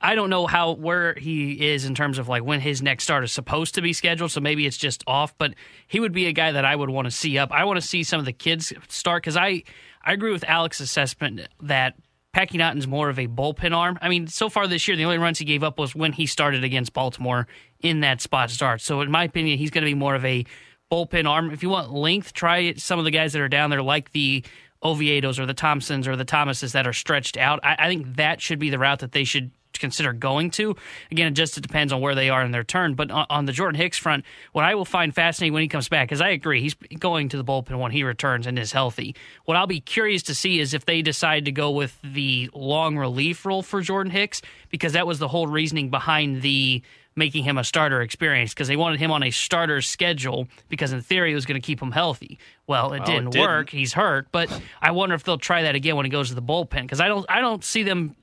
I 0.00 0.14
don't 0.14 0.30
know 0.30 0.46
how 0.46 0.72
where 0.72 1.14
he 1.14 1.68
is 1.72 1.84
in 1.84 1.94
terms 1.94 2.18
of 2.18 2.26
like 2.28 2.42
when 2.42 2.60
his 2.60 2.80
next 2.82 3.04
start 3.04 3.22
is 3.24 3.32
supposed 3.32 3.74
to 3.76 3.82
be 3.82 3.92
scheduled, 3.94 4.30
so 4.30 4.40
maybe 4.40 4.66
it's 4.66 4.76
just 4.76 5.02
off. 5.06 5.36
But 5.36 5.54
he 5.86 6.00
would 6.00 6.12
be 6.12 6.26
a 6.26 6.32
guy 6.32 6.52
that 6.52 6.64
I 6.66 6.74
would 6.76 6.90
want 6.90 7.06
to 7.06 7.10
see 7.10 7.38
up. 7.38 7.50
I 7.52 7.64
want 7.64 7.80
to 7.80 7.86
see 7.86 8.02
some 8.02 8.18
of 8.18 8.26
the 8.26 8.32
kids 8.32 8.72
start 8.88 9.22
because 9.22 9.36
I 9.38 9.62
I 10.06 10.12
agree 10.12 10.32
with 10.32 10.44
Alex's 10.44 10.82
assessment 10.82 11.40
that 11.60 11.96
Packy 12.32 12.58
Naughton's 12.58 12.86
more 12.86 13.08
of 13.08 13.18
a 13.18 13.26
bullpen 13.26 13.74
arm. 13.74 13.98
I 14.00 14.08
mean, 14.08 14.28
so 14.28 14.48
far 14.48 14.66
this 14.68 14.86
year, 14.86 14.96
the 14.96 15.04
only 15.04 15.18
runs 15.18 15.38
he 15.38 15.44
gave 15.44 15.64
up 15.64 15.78
was 15.78 15.94
when 15.94 16.12
he 16.12 16.26
started 16.26 16.62
against 16.62 16.92
Baltimore 16.92 17.48
in 17.80 18.00
that 18.00 18.20
spot 18.20 18.50
start. 18.50 18.80
So, 18.80 19.00
in 19.00 19.10
my 19.10 19.24
opinion, 19.24 19.58
he's 19.58 19.70
going 19.70 19.82
to 19.82 19.90
be 19.90 19.94
more 19.94 20.14
of 20.14 20.24
a 20.24 20.44
bullpen 20.92 21.28
arm. 21.28 21.50
If 21.50 21.62
you 21.62 21.70
want 21.70 21.92
length, 21.92 22.34
try 22.34 22.74
some 22.74 22.98
of 22.98 23.04
the 23.04 23.10
guys 23.10 23.32
that 23.32 23.42
are 23.42 23.48
down 23.48 23.70
there, 23.70 23.82
like 23.82 24.12
the 24.12 24.44
Oviedos 24.84 25.38
or 25.38 25.46
the 25.46 25.54
Thompsons 25.54 26.06
or 26.06 26.14
the 26.14 26.24
Thomases 26.24 26.72
that 26.72 26.86
are 26.86 26.92
stretched 26.92 27.36
out. 27.36 27.58
I, 27.64 27.76
I 27.78 27.88
think 27.88 28.16
that 28.16 28.40
should 28.40 28.60
be 28.60 28.70
the 28.70 28.78
route 28.78 29.00
that 29.00 29.12
they 29.12 29.24
should 29.24 29.50
consider 29.78 30.12
going 30.12 30.50
to. 30.52 30.76
Again, 31.10 31.28
it 31.28 31.32
just 31.32 31.60
depends 31.60 31.92
on 31.92 32.00
where 32.00 32.14
they 32.14 32.30
are 32.30 32.42
in 32.42 32.50
their 32.50 32.64
turn. 32.64 32.94
But 32.94 33.10
on, 33.10 33.26
on 33.30 33.44
the 33.46 33.52
Jordan 33.52 33.80
Hicks 33.80 33.98
front, 33.98 34.24
what 34.52 34.64
I 34.64 34.74
will 34.74 34.84
find 34.84 35.14
fascinating 35.14 35.52
when 35.52 35.62
he 35.62 35.68
comes 35.68 35.88
back, 35.88 36.08
because 36.08 36.20
I 36.20 36.30
agree, 36.30 36.60
he's 36.60 36.74
going 36.98 37.28
to 37.30 37.36
the 37.36 37.44
bullpen 37.44 37.78
when 37.78 37.92
he 37.92 38.02
returns 38.02 38.46
and 38.46 38.58
is 38.58 38.72
healthy. 38.72 39.14
What 39.44 39.56
I'll 39.56 39.66
be 39.66 39.80
curious 39.80 40.22
to 40.24 40.34
see 40.34 40.60
is 40.60 40.74
if 40.74 40.84
they 40.86 41.02
decide 41.02 41.44
to 41.46 41.52
go 41.52 41.70
with 41.70 41.98
the 42.02 42.50
long 42.54 42.96
relief 42.96 43.44
role 43.46 43.62
for 43.62 43.80
Jordan 43.80 44.10
Hicks, 44.12 44.42
because 44.70 44.92
that 44.94 45.06
was 45.06 45.18
the 45.18 45.28
whole 45.28 45.46
reasoning 45.46 45.90
behind 45.90 46.42
the 46.42 46.82
making 47.18 47.44
him 47.44 47.56
a 47.56 47.64
starter 47.64 48.02
experience 48.02 48.52
because 48.52 48.68
they 48.68 48.76
wanted 48.76 49.00
him 49.00 49.10
on 49.10 49.22
a 49.22 49.30
starter 49.30 49.80
schedule 49.80 50.46
because 50.68 50.92
in 50.92 51.00
theory 51.00 51.32
it 51.32 51.34
was 51.34 51.46
going 51.46 51.58
to 51.58 51.64
keep 51.66 51.80
him 51.80 51.90
healthy. 51.90 52.38
Well, 52.66 52.92
it, 52.92 52.98
Well, 52.98 53.06
didn't, 53.06 53.30
didn't. 53.30 53.48
work. 53.48 53.70
He's 53.70 53.94
hurt, 53.94 54.28
but 54.32 54.50
I 54.82 54.90
wonder 54.90 55.14
if 55.14 55.24
they'll 55.24 55.38
try 55.38 55.62
that 55.62 55.74
again 55.74 55.96
when 55.96 56.04
he 56.04 56.10
goes 56.10 56.28
to 56.28 56.34
the 56.34 56.42
bullpen 56.42 56.82
because 56.82 57.00
I 57.00 57.08
don't 57.08 57.24
I 57.28 57.40
don't 57.40 57.64
see 57.64 57.82
them 57.82 58.14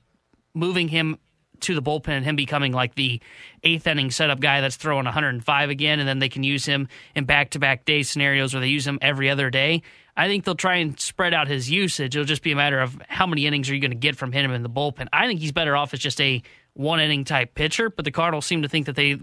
moving 0.54 0.86
him 0.86 1.18
to 1.64 1.74
the 1.74 1.82
bullpen 1.82 2.08
and 2.08 2.24
him 2.24 2.36
becoming 2.36 2.72
like 2.72 2.94
the 2.94 3.20
eighth 3.62 3.86
inning 3.86 4.10
setup 4.10 4.40
guy 4.40 4.60
that's 4.60 4.76
throwing 4.76 5.04
105 5.04 5.70
again, 5.70 5.98
and 5.98 6.08
then 6.08 6.18
they 6.18 6.28
can 6.28 6.42
use 6.42 6.64
him 6.64 6.88
in 7.14 7.24
back 7.24 7.50
to 7.50 7.58
back 7.58 7.84
day 7.84 8.02
scenarios 8.02 8.54
where 8.54 8.60
they 8.60 8.68
use 8.68 8.86
him 8.86 8.98
every 9.02 9.28
other 9.28 9.50
day. 9.50 9.82
I 10.16 10.28
think 10.28 10.44
they'll 10.44 10.54
try 10.54 10.76
and 10.76 10.98
spread 10.98 11.34
out 11.34 11.48
his 11.48 11.70
usage. 11.70 12.14
It'll 12.14 12.26
just 12.26 12.42
be 12.42 12.52
a 12.52 12.56
matter 12.56 12.80
of 12.80 13.00
how 13.08 13.26
many 13.26 13.46
innings 13.46 13.68
are 13.68 13.74
you 13.74 13.80
going 13.80 13.90
to 13.90 13.96
get 13.96 14.16
from 14.16 14.32
him 14.32 14.50
in 14.52 14.62
the 14.62 14.70
bullpen. 14.70 15.08
I 15.12 15.26
think 15.26 15.40
he's 15.40 15.52
better 15.52 15.76
off 15.76 15.92
as 15.92 16.00
just 16.00 16.20
a 16.20 16.42
one 16.74 17.00
inning 17.00 17.24
type 17.24 17.54
pitcher, 17.54 17.90
but 17.90 18.04
the 18.04 18.12
Cardinals 18.12 18.46
seem 18.46 18.62
to 18.62 18.68
think 18.68 18.86
that 18.86 18.96
they. 18.96 19.18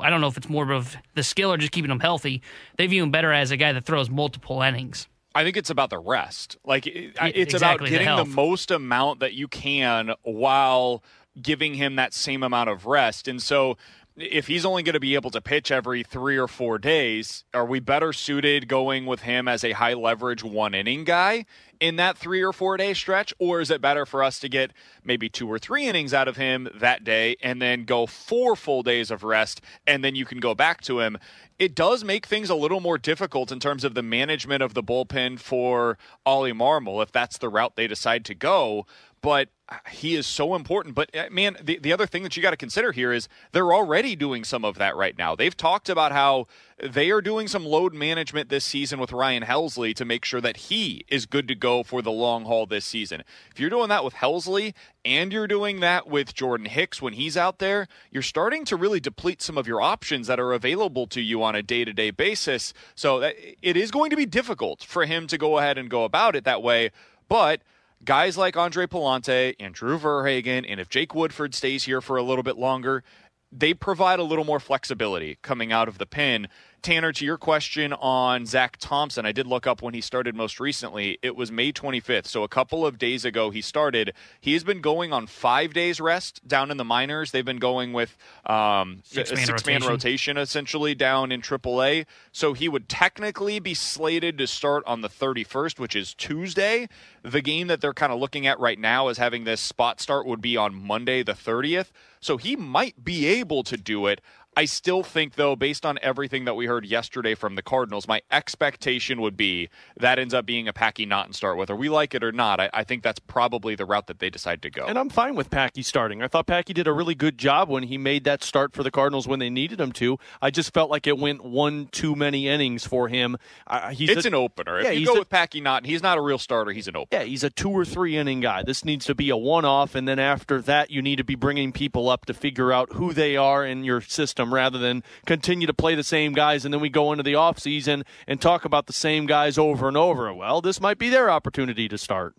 I 0.00 0.08
don't 0.08 0.22
know 0.22 0.28
if 0.28 0.38
it's 0.38 0.48
more 0.48 0.72
of 0.72 0.96
the 1.14 1.22
skill 1.22 1.52
or 1.52 1.58
just 1.58 1.72
keeping 1.72 1.90
him 1.90 2.00
healthy. 2.00 2.40
They 2.78 2.86
view 2.86 3.02
him 3.02 3.10
better 3.10 3.32
as 3.32 3.50
a 3.50 3.56
guy 3.58 3.72
that 3.72 3.84
throws 3.84 4.08
multiple 4.08 4.62
innings. 4.62 5.06
I 5.34 5.44
think 5.44 5.56
it's 5.56 5.70
about 5.70 5.90
the 5.90 5.98
rest. 5.98 6.56
Like 6.64 6.86
it's 6.86 7.16
exactly, 7.54 7.58
about 7.58 7.90
getting 7.90 8.06
the, 8.06 8.14
health. 8.14 8.28
most 8.28 8.70
amount 8.70 9.20
that 9.20 9.34
you 9.34 9.46
can 9.46 10.14
while 10.22 11.04
giving 11.42 11.74
him 11.74 11.96
that 11.96 12.14
same 12.14 12.42
amount 12.42 12.70
of 12.70 12.86
rest. 12.86 13.28
And 13.28 13.42
so 13.42 13.76
if 14.16 14.48
he's 14.48 14.64
only 14.64 14.82
going 14.82 14.94
to 14.94 15.00
be 15.00 15.14
able 15.14 15.30
to 15.30 15.40
pitch 15.40 15.70
every 15.70 16.02
3 16.02 16.36
or 16.36 16.48
4 16.48 16.78
days, 16.78 17.44
are 17.54 17.64
we 17.64 17.80
better 17.80 18.12
suited 18.12 18.68
going 18.68 19.06
with 19.06 19.22
him 19.22 19.46
as 19.46 19.62
a 19.62 19.72
high 19.72 19.94
leverage 19.94 20.42
one 20.42 20.74
inning 20.74 21.04
guy 21.04 21.46
in 21.78 21.96
that 21.96 22.18
3 22.18 22.42
or 22.42 22.52
4 22.52 22.76
day 22.76 22.94
stretch 22.94 23.32
or 23.38 23.60
is 23.60 23.70
it 23.70 23.80
better 23.80 24.04
for 24.04 24.22
us 24.22 24.40
to 24.40 24.48
get 24.48 24.72
maybe 25.04 25.28
2 25.28 25.48
or 25.50 25.58
3 25.58 25.86
innings 25.86 26.12
out 26.12 26.26
of 26.26 26.36
him 26.36 26.68
that 26.74 27.04
day 27.04 27.36
and 27.42 27.62
then 27.62 27.84
go 27.84 28.06
4 28.06 28.56
full 28.56 28.82
days 28.82 29.10
of 29.10 29.22
rest 29.22 29.60
and 29.86 30.04
then 30.04 30.16
you 30.16 30.24
can 30.24 30.40
go 30.40 30.54
back 30.54 30.80
to 30.82 31.00
him? 31.00 31.18
it 31.58 31.74
does 31.74 32.04
make 32.04 32.26
things 32.26 32.50
a 32.50 32.54
little 32.54 32.80
more 32.80 32.98
difficult 32.98 33.50
in 33.50 33.58
terms 33.58 33.82
of 33.82 33.94
the 33.94 34.02
management 34.02 34.62
of 34.62 34.74
the 34.74 34.82
bullpen 34.82 35.38
for 35.40 35.98
Ollie 36.24 36.52
Marmol 36.52 37.02
if 37.02 37.10
that's 37.10 37.38
the 37.38 37.48
route 37.48 37.74
they 37.74 37.88
decide 37.88 38.24
to 38.26 38.34
go. 38.34 38.86
But 39.20 39.48
he 39.90 40.14
is 40.14 40.26
so 40.26 40.54
important. 40.54 40.94
But 40.94 41.14
uh, 41.14 41.28
man, 41.30 41.56
the, 41.62 41.78
the 41.78 41.92
other 41.92 42.06
thing 42.06 42.22
that 42.22 42.36
you 42.36 42.42
got 42.42 42.52
to 42.52 42.56
consider 42.56 42.92
here 42.92 43.12
is 43.12 43.28
they're 43.52 43.72
already 43.72 44.16
doing 44.16 44.44
some 44.44 44.64
of 44.64 44.76
that 44.78 44.96
right 44.96 45.16
now. 45.16 45.34
They've 45.34 45.56
talked 45.56 45.90
about 45.90 46.12
how 46.12 46.46
they 46.82 47.10
are 47.10 47.20
doing 47.20 47.48
some 47.48 47.66
load 47.66 47.92
management 47.92 48.48
this 48.48 48.64
season 48.64 48.98
with 48.98 49.12
Ryan 49.12 49.42
Helsley 49.42 49.94
to 49.96 50.04
make 50.04 50.24
sure 50.24 50.40
that 50.40 50.56
he 50.56 51.04
is 51.08 51.26
good 51.26 51.48
to 51.48 51.54
go 51.54 51.82
for 51.82 52.00
the 52.00 52.10
long 52.10 52.44
haul 52.44 52.64
this 52.64 52.86
season. 52.86 53.22
If 53.50 53.60
you're 53.60 53.68
doing 53.68 53.88
that 53.90 54.04
with 54.04 54.14
Helsley 54.14 54.72
and 55.04 55.32
you're 55.32 55.46
doing 55.46 55.80
that 55.80 56.08
with 56.08 56.34
Jordan 56.34 56.66
Hicks 56.66 57.02
when 57.02 57.12
he's 57.12 57.36
out 57.36 57.58
there, 57.58 57.88
you're 58.10 58.22
starting 58.22 58.64
to 58.66 58.76
really 58.76 59.00
deplete 59.00 59.42
some 59.42 59.58
of 59.58 59.66
your 59.66 59.82
options 59.82 60.28
that 60.28 60.40
are 60.40 60.52
available 60.52 61.06
to 61.08 61.20
you 61.20 61.42
on 61.42 61.54
a 61.54 61.62
day 61.62 61.84
to 61.84 61.92
day 61.92 62.10
basis. 62.10 62.72
So 62.94 63.20
that, 63.20 63.34
it 63.60 63.76
is 63.76 63.90
going 63.90 64.10
to 64.10 64.16
be 64.16 64.26
difficult 64.26 64.82
for 64.82 65.04
him 65.04 65.26
to 65.26 65.36
go 65.36 65.58
ahead 65.58 65.76
and 65.76 65.90
go 65.90 66.04
about 66.04 66.36
it 66.36 66.44
that 66.44 66.62
way. 66.62 66.90
But 67.28 67.60
guys 68.04 68.36
like 68.36 68.56
Andre 68.56 68.86
Pallante 68.86 69.54
and 69.58 69.74
Drew 69.74 69.98
Verhagen, 69.98 70.64
and 70.64 70.80
if 70.80 70.88
Jake 70.88 71.14
Woodford 71.14 71.54
stays 71.54 71.84
here 71.84 72.00
for 72.00 72.16
a 72.16 72.22
little 72.22 72.42
bit 72.42 72.56
longer, 72.56 73.02
they 73.50 73.74
provide 73.74 74.18
a 74.18 74.24
little 74.24 74.44
more 74.44 74.60
flexibility 74.60 75.38
coming 75.42 75.72
out 75.72 75.88
of 75.88 75.98
the 75.98 76.06
pin. 76.06 76.48
Tanner, 76.82 77.12
to 77.12 77.24
your 77.24 77.36
question 77.36 77.92
on 77.92 78.46
Zach 78.46 78.76
Thompson, 78.78 79.26
I 79.26 79.32
did 79.32 79.46
look 79.46 79.66
up 79.66 79.82
when 79.82 79.94
he 79.94 80.00
started 80.00 80.34
most 80.34 80.60
recently. 80.60 81.18
It 81.22 81.36
was 81.36 81.50
May 81.50 81.72
25th. 81.72 82.26
So 82.26 82.42
a 82.44 82.48
couple 82.48 82.86
of 82.86 82.98
days 82.98 83.24
ago, 83.24 83.50
he 83.50 83.60
started. 83.60 84.12
He 84.40 84.52
has 84.52 84.64
been 84.64 84.80
going 84.80 85.12
on 85.12 85.26
five 85.26 85.74
days 85.74 86.00
rest 86.00 86.46
down 86.46 86.70
in 86.70 86.76
the 86.76 86.84
minors. 86.84 87.30
They've 87.30 87.44
been 87.44 87.58
going 87.58 87.92
with 87.92 88.16
um, 88.46 89.00
Six-man 89.04 89.42
a 89.42 89.46
six 89.46 89.66
man 89.66 89.80
rotation. 89.80 89.88
rotation 89.90 90.36
essentially 90.38 90.94
down 90.94 91.32
in 91.32 91.42
AAA. 91.42 92.06
So 92.32 92.52
he 92.52 92.68
would 92.68 92.88
technically 92.88 93.58
be 93.58 93.74
slated 93.74 94.38
to 94.38 94.46
start 94.46 94.84
on 94.86 95.00
the 95.00 95.08
31st, 95.08 95.78
which 95.78 95.96
is 95.96 96.14
Tuesday. 96.14 96.88
The 97.22 97.42
game 97.42 97.66
that 97.66 97.80
they're 97.80 97.94
kind 97.94 98.12
of 98.12 98.18
looking 98.18 98.46
at 98.46 98.58
right 98.60 98.78
now 98.78 99.08
as 99.08 99.18
having 99.18 99.44
this 99.44 99.60
spot 99.60 100.00
start 100.00 100.26
would 100.26 100.40
be 100.40 100.56
on 100.56 100.74
Monday, 100.74 101.22
the 101.22 101.32
30th. 101.32 101.90
So 102.20 102.36
he 102.36 102.56
might 102.56 103.04
be 103.04 103.26
able 103.26 103.62
to 103.64 103.76
do 103.76 104.06
it. 104.06 104.20
I 104.56 104.64
still 104.64 105.04
think, 105.04 105.36
though, 105.36 105.54
based 105.54 105.86
on 105.86 106.00
everything 106.02 106.44
that 106.46 106.54
we 106.54 106.66
heard 106.66 106.84
yesterday 106.84 107.36
from 107.36 107.54
the 107.54 107.62
Cardinals, 107.62 108.08
my 108.08 108.22
expectation 108.30 109.20
would 109.20 109.36
be 109.36 109.68
that 109.96 110.18
ends 110.18 110.34
up 110.34 110.46
being 110.46 110.66
a 110.66 110.72
Packy 110.72 111.06
Naughton 111.06 111.32
start. 111.32 111.56
Whether 111.56 111.76
we 111.76 111.88
like 111.88 112.12
it 112.12 112.24
or 112.24 112.32
not, 112.32 112.58
I, 112.58 112.68
I 112.74 112.82
think 112.82 113.04
that's 113.04 113.20
probably 113.20 113.76
the 113.76 113.84
route 113.84 114.08
that 114.08 114.18
they 114.18 114.30
decide 114.30 114.62
to 114.62 114.70
go. 114.70 114.84
And 114.86 114.98
I'm 114.98 115.10
fine 115.10 115.36
with 115.36 115.48
Packy 115.48 115.82
starting. 115.82 116.22
I 116.22 116.28
thought 116.28 116.46
Packy 116.48 116.72
did 116.72 116.88
a 116.88 116.92
really 116.92 117.14
good 117.14 117.38
job 117.38 117.68
when 117.68 117.84
he 117.84 117.98
made 117.98 118.24
that 118.24 118.42
start 118.42 118.72
for 118.72 118.82
the 118.82 118.90
Cardinals 118.90 119.28
when 119.28 119.38
they 119.38 119.48
needed 119.50 119.80
him 119.80 119.92
to. 119.92 120.18
I 120.42 120.50
just 120.50 120.74
felt 120.74 120.90
like 120.90 121.06
it 121.06 121.18
went 121.18 121.44
one 121.44 121.86
too 121.92 122.16
many 122.16 122.48
innings 122.48 122.84
for 122.84 123.06
him. 123.06 123.36
Uh, 123.66 123.90
he's 123.90 124.10
it's 124.10 124.24
a- 124.24 124.28
an 124.28 124.34
opener. 124.34 124.80
Yeah, 124.80 124.88
if 124.88 124.94
you 124.94 124.98
he's 125.00 125.08
go 125.08 125.14
a- 125.14 125.18
with 125.20 125.30
Packy 125.30 125.60
Naughton, 125.60 125.88
he's 125.88 126.02
not 126.02 126.18
a 126.18 126.20
real 126.20 126.38
starter. 126.38 126.72
He's 126.72 126.88
an 126.88 126.96
opener. 126.96 127.20
Yeah, 127.20 127.26
he's 127.28 127.44
a 127.44 127.50
two 127.50 127.70
or 127.70 127.84
three 127.84 128.16
inning 128.16 128.40
guy. 128.40 128.64
This 128.64 128.84
needs 128.84 129.06
to 129.06 129.14
be 129.14 129.30
a 129.30 129.36
one 129.36 129.64
off, 129.64 129.94
and 129.94 130.08
then 130.08 130.18
after 130.18 130.60
that, 130.62 130.90
you 130.90 131.00
need 131.00 131.16
to 131.16 131.24
be 131.24 131.36
bringing 131.36 131.70
people 131.70 132.08
up 132.10 132.26
to 132.26 132.34
figure 132.34 132.72
out 132.72 132.94
who 132.94 133.12
they 133.12 133.36
are 133.36 133.64
in 133.64 133.84
your 133.84 134.00
system 134.00 134.37
rather 134.46 134.78
than 134.78 135.02
continue 135.26 135.66
to 135.66 135.74
play 135.74 135.94
the 135.94 136.02
same 136.04 136.32
guys. 136.32 136.64
And 136.64 136.72
then 136.72 136.80
we 136.80 136.88
go 136.88 137.12
into 137.12 137.22
the 137.22 137.34
off 137.34 137.58
season 137.58 138.04
and 138.26 138.40
talk 138.40 138.64
about 138.64 138.86
the 138.86 138.92
same 138.92 139.26
guys 139.26 139.58
over 139.58 139.88
and 139.88 139.96
over. 139.96 140.32
Well, 140.32 140.60
this 140.60 140.80
might 140.80 140.98
be 140.98 141.08
their 141.08 141.30
opportunity 141.30 141.88
to 141.88 141.98
start. 141.98 142.34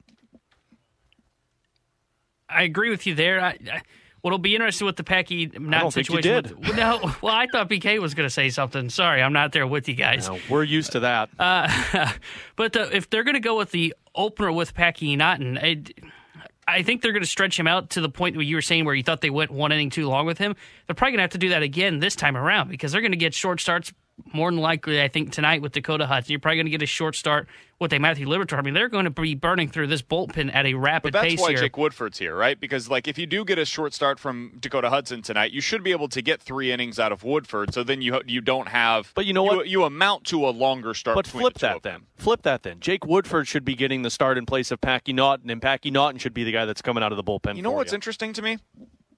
I 2.50 2.64
agree 2.64 2.90
with 2.90 3.06
you 3.06 3.14
there. 3.16 3.40
I, 3.42 3.58
I, 3.72 3.82
What'll 4.22 4.40
be 4.40 4.54
interesting 4.54 4.86
with 4.86 4.98
the 4.98 5.04
Packy 5.04 5.46
Naughton 5.46 5.72
don't 5.72 5.94
think 5.94 6.10
you 6.10 6.16
situation. 6.18 6.44
did. 6.44 6.68
with- 6.68 6.76
no, 6.76 7.14
well, 7.22 7.34
I 7.34 7.48
thought 7.52 7.70
BK 7.70 8.00
was 8.00 8.14
going 8.14 8.26
to 8.26 8.34
say 8.34 8.50
something. 8.50 8.90
Sorry, 8.90 9.22
I'm 9.22 9.32
not 9.34 9.54
there 9.54 9.66
with 9.66 9.88
you 9.88 9.96
guys. 9.96 10.28
No, 10.28 10.40
we're 10.50 10.64
used 10.64 10.92
to 10.94 11.00
that. 11.02 11.30
Uh, 11.40 12.12
but 12.58 12.74
the, 12.74 12.94
if 12.96 13.10
they're 13.10 13.24
going 13.24 13.36
to 13.36 13.40
go 13.40 13.58
with 13.58 13.72
the 13.72 13.94
opener 14.16 14.52
with 14.52 14.74
Packy 14.74 15.16
Naughton, 15.16 15.58
I, 15.58 15.84
I 16.70 16.84
think 16.84 17.02
they're 17.02 17.12
going 17.12 17.24
to 17.24 17.30
stretch 17.30 17.60
him 17.60 17.68
out 17.68 17.90
to 17.92 18.02
the 18.02 18.10
point 18.10 18.36
where 18.36 18.44
you 18.44 18.56
were 18.56 18.62
saying 18.62 18.86
where 18.86 18.96
you 18.96 19.04
thought 19.04 19.22
they 19.22 19.30
went 19.30 19.52
one 19.52 19.72
inning 19.72 19.90
too 19.90 20.08
long 20.08 20.26
with 20.26 20.38
him. 20.38 20.56
They're 20.86 20.96
probably 20.96 21.14
going 21.14 21.18
to 21.20 21.24
have 21.24 21.32
to 21.32 21.38
do 21.38 21.50
that 21.50 21.64
again 21.64 22.00
this 22.00 22.16
time 22.16 22.38
around 22.38 22.70
because 22.70 22.92
they're 22.92 23.02
going 23.02 23.12
to 23.12 23.18
get 23.18 23.34
short 23.34 23.60
starts 23.60 23.92
more 24.34 24.52
than 24.52 24.60
likely. 24.60 25.02
I 25.02 25.08
think 25.08 25.32
tonight 25.32 25.62
with 25.62 25.72
Dakota 25.72 26.06
Hudson, 26.06 26.32
you're 26.32 26.40
probably 26.40 26.58
going 26.58 26.66
to 26.66 26.72
get 26.72 26.82
a 26.82 26.88
short 26.88 27.16
start 27.16 27.48
with 27.80 27.94
a 27.94 28.00
Matthew 28.00 28.28
Liberatore. 28.28 28.58
I 28.58 28.62
mean, 28.62 28.74
they're 28.74 28.90
going 28.90 29.06
to 29.06 29.12
be 29.12 29.36
burning 29.36 29.70
through 29.70 29.88
this 29.88 30.02
bullpen 30.02 30.54
at 30.54 30.66
a 30.66 30.74
rapid 30.74 31.14
But 31.14 31.22
that's 31.22 31.34
pace 31.34 31.42
why 31.42 31.50
here. 31.52 31.60
Jake 31.60 31.78
Woodford's 31.78 32.20
here, 32.20 32.36
right? 32.36 32.60
Because 32.60 32.90
like 32.90 33.08
if 33.08 33.18
you 33.18 33.26
do 33.26 33.46
get 33.46 33.58
a 33.58 33.66
short 33.66 33.94
start 33.94 34.20
from 34.20 34.58
Dakota 34.60 34.90
Hudson 34.90 35.22
tonight, 35.22 35.52
you 35.52 35.62
should 35.62 35.84
be 35.84 35.92
able 35.92 36.10
to 36.10 36.22
get 36.22 36.42
three 36.42 36.72
innings 36.72 37.00
out 37.00 37.12
of 37.12 37.24
Woodford. 37.24 37.74
So 37.74 37.84
then 37.84 38.02
you 38.02 38.22
you 38.26 38.42
don't 38.42 38.68
have. 38.68 39.12
But 39.16 39.26
you 39.26 39.34
know 39.34 39.44
what? 39.44 39.68
You, 39.68 39.84
amount 39.84 40.26
to 40.26 40.48
a 40.48 40.52
longer 40.52 40.94
start. 40.94 41.16
But 41.16 41.26
flip 41.26 41.54
the 41.54 41.60
that 41.60 41.76
of 41.78 41.82
then. 41.84 42.02
Flip 42.18 42.42
that 42.44 42.64
then. 42.64 42.80
Jake 42.80 43.06
Woodford 43.06 43.48
should 43.48 43.64
be 43.64 43.76
getting 43.76 44.02
the 44.02 44.10
start 44.10 44.38
in 44.38 44.46
place 44.46 44.72
of 44.72 44.82
Packy 44.82 45.14
Naughton, 45.14 45.50
and 45.50 45.62
Packy 45.62 45.90
Naughton 45.90 46.20
should 46.20 46.34
be 46.34 46.44
the 46.44 46.52
guy 46.52 46.66
that's 46.66 46.82
coming 46.82 47.02
out 47.02 47.12
of 47.12 47.16
the 47.16 47.24
bullpen. 47.24 47.56
You 47.56 47.62
know 47.62 47.72
for 47.72 47.78
what's 47.78 47.94
you. 47.94 47.96
interesting 47.96 48.34
to 48.34 48.42
me? 48.42 48.58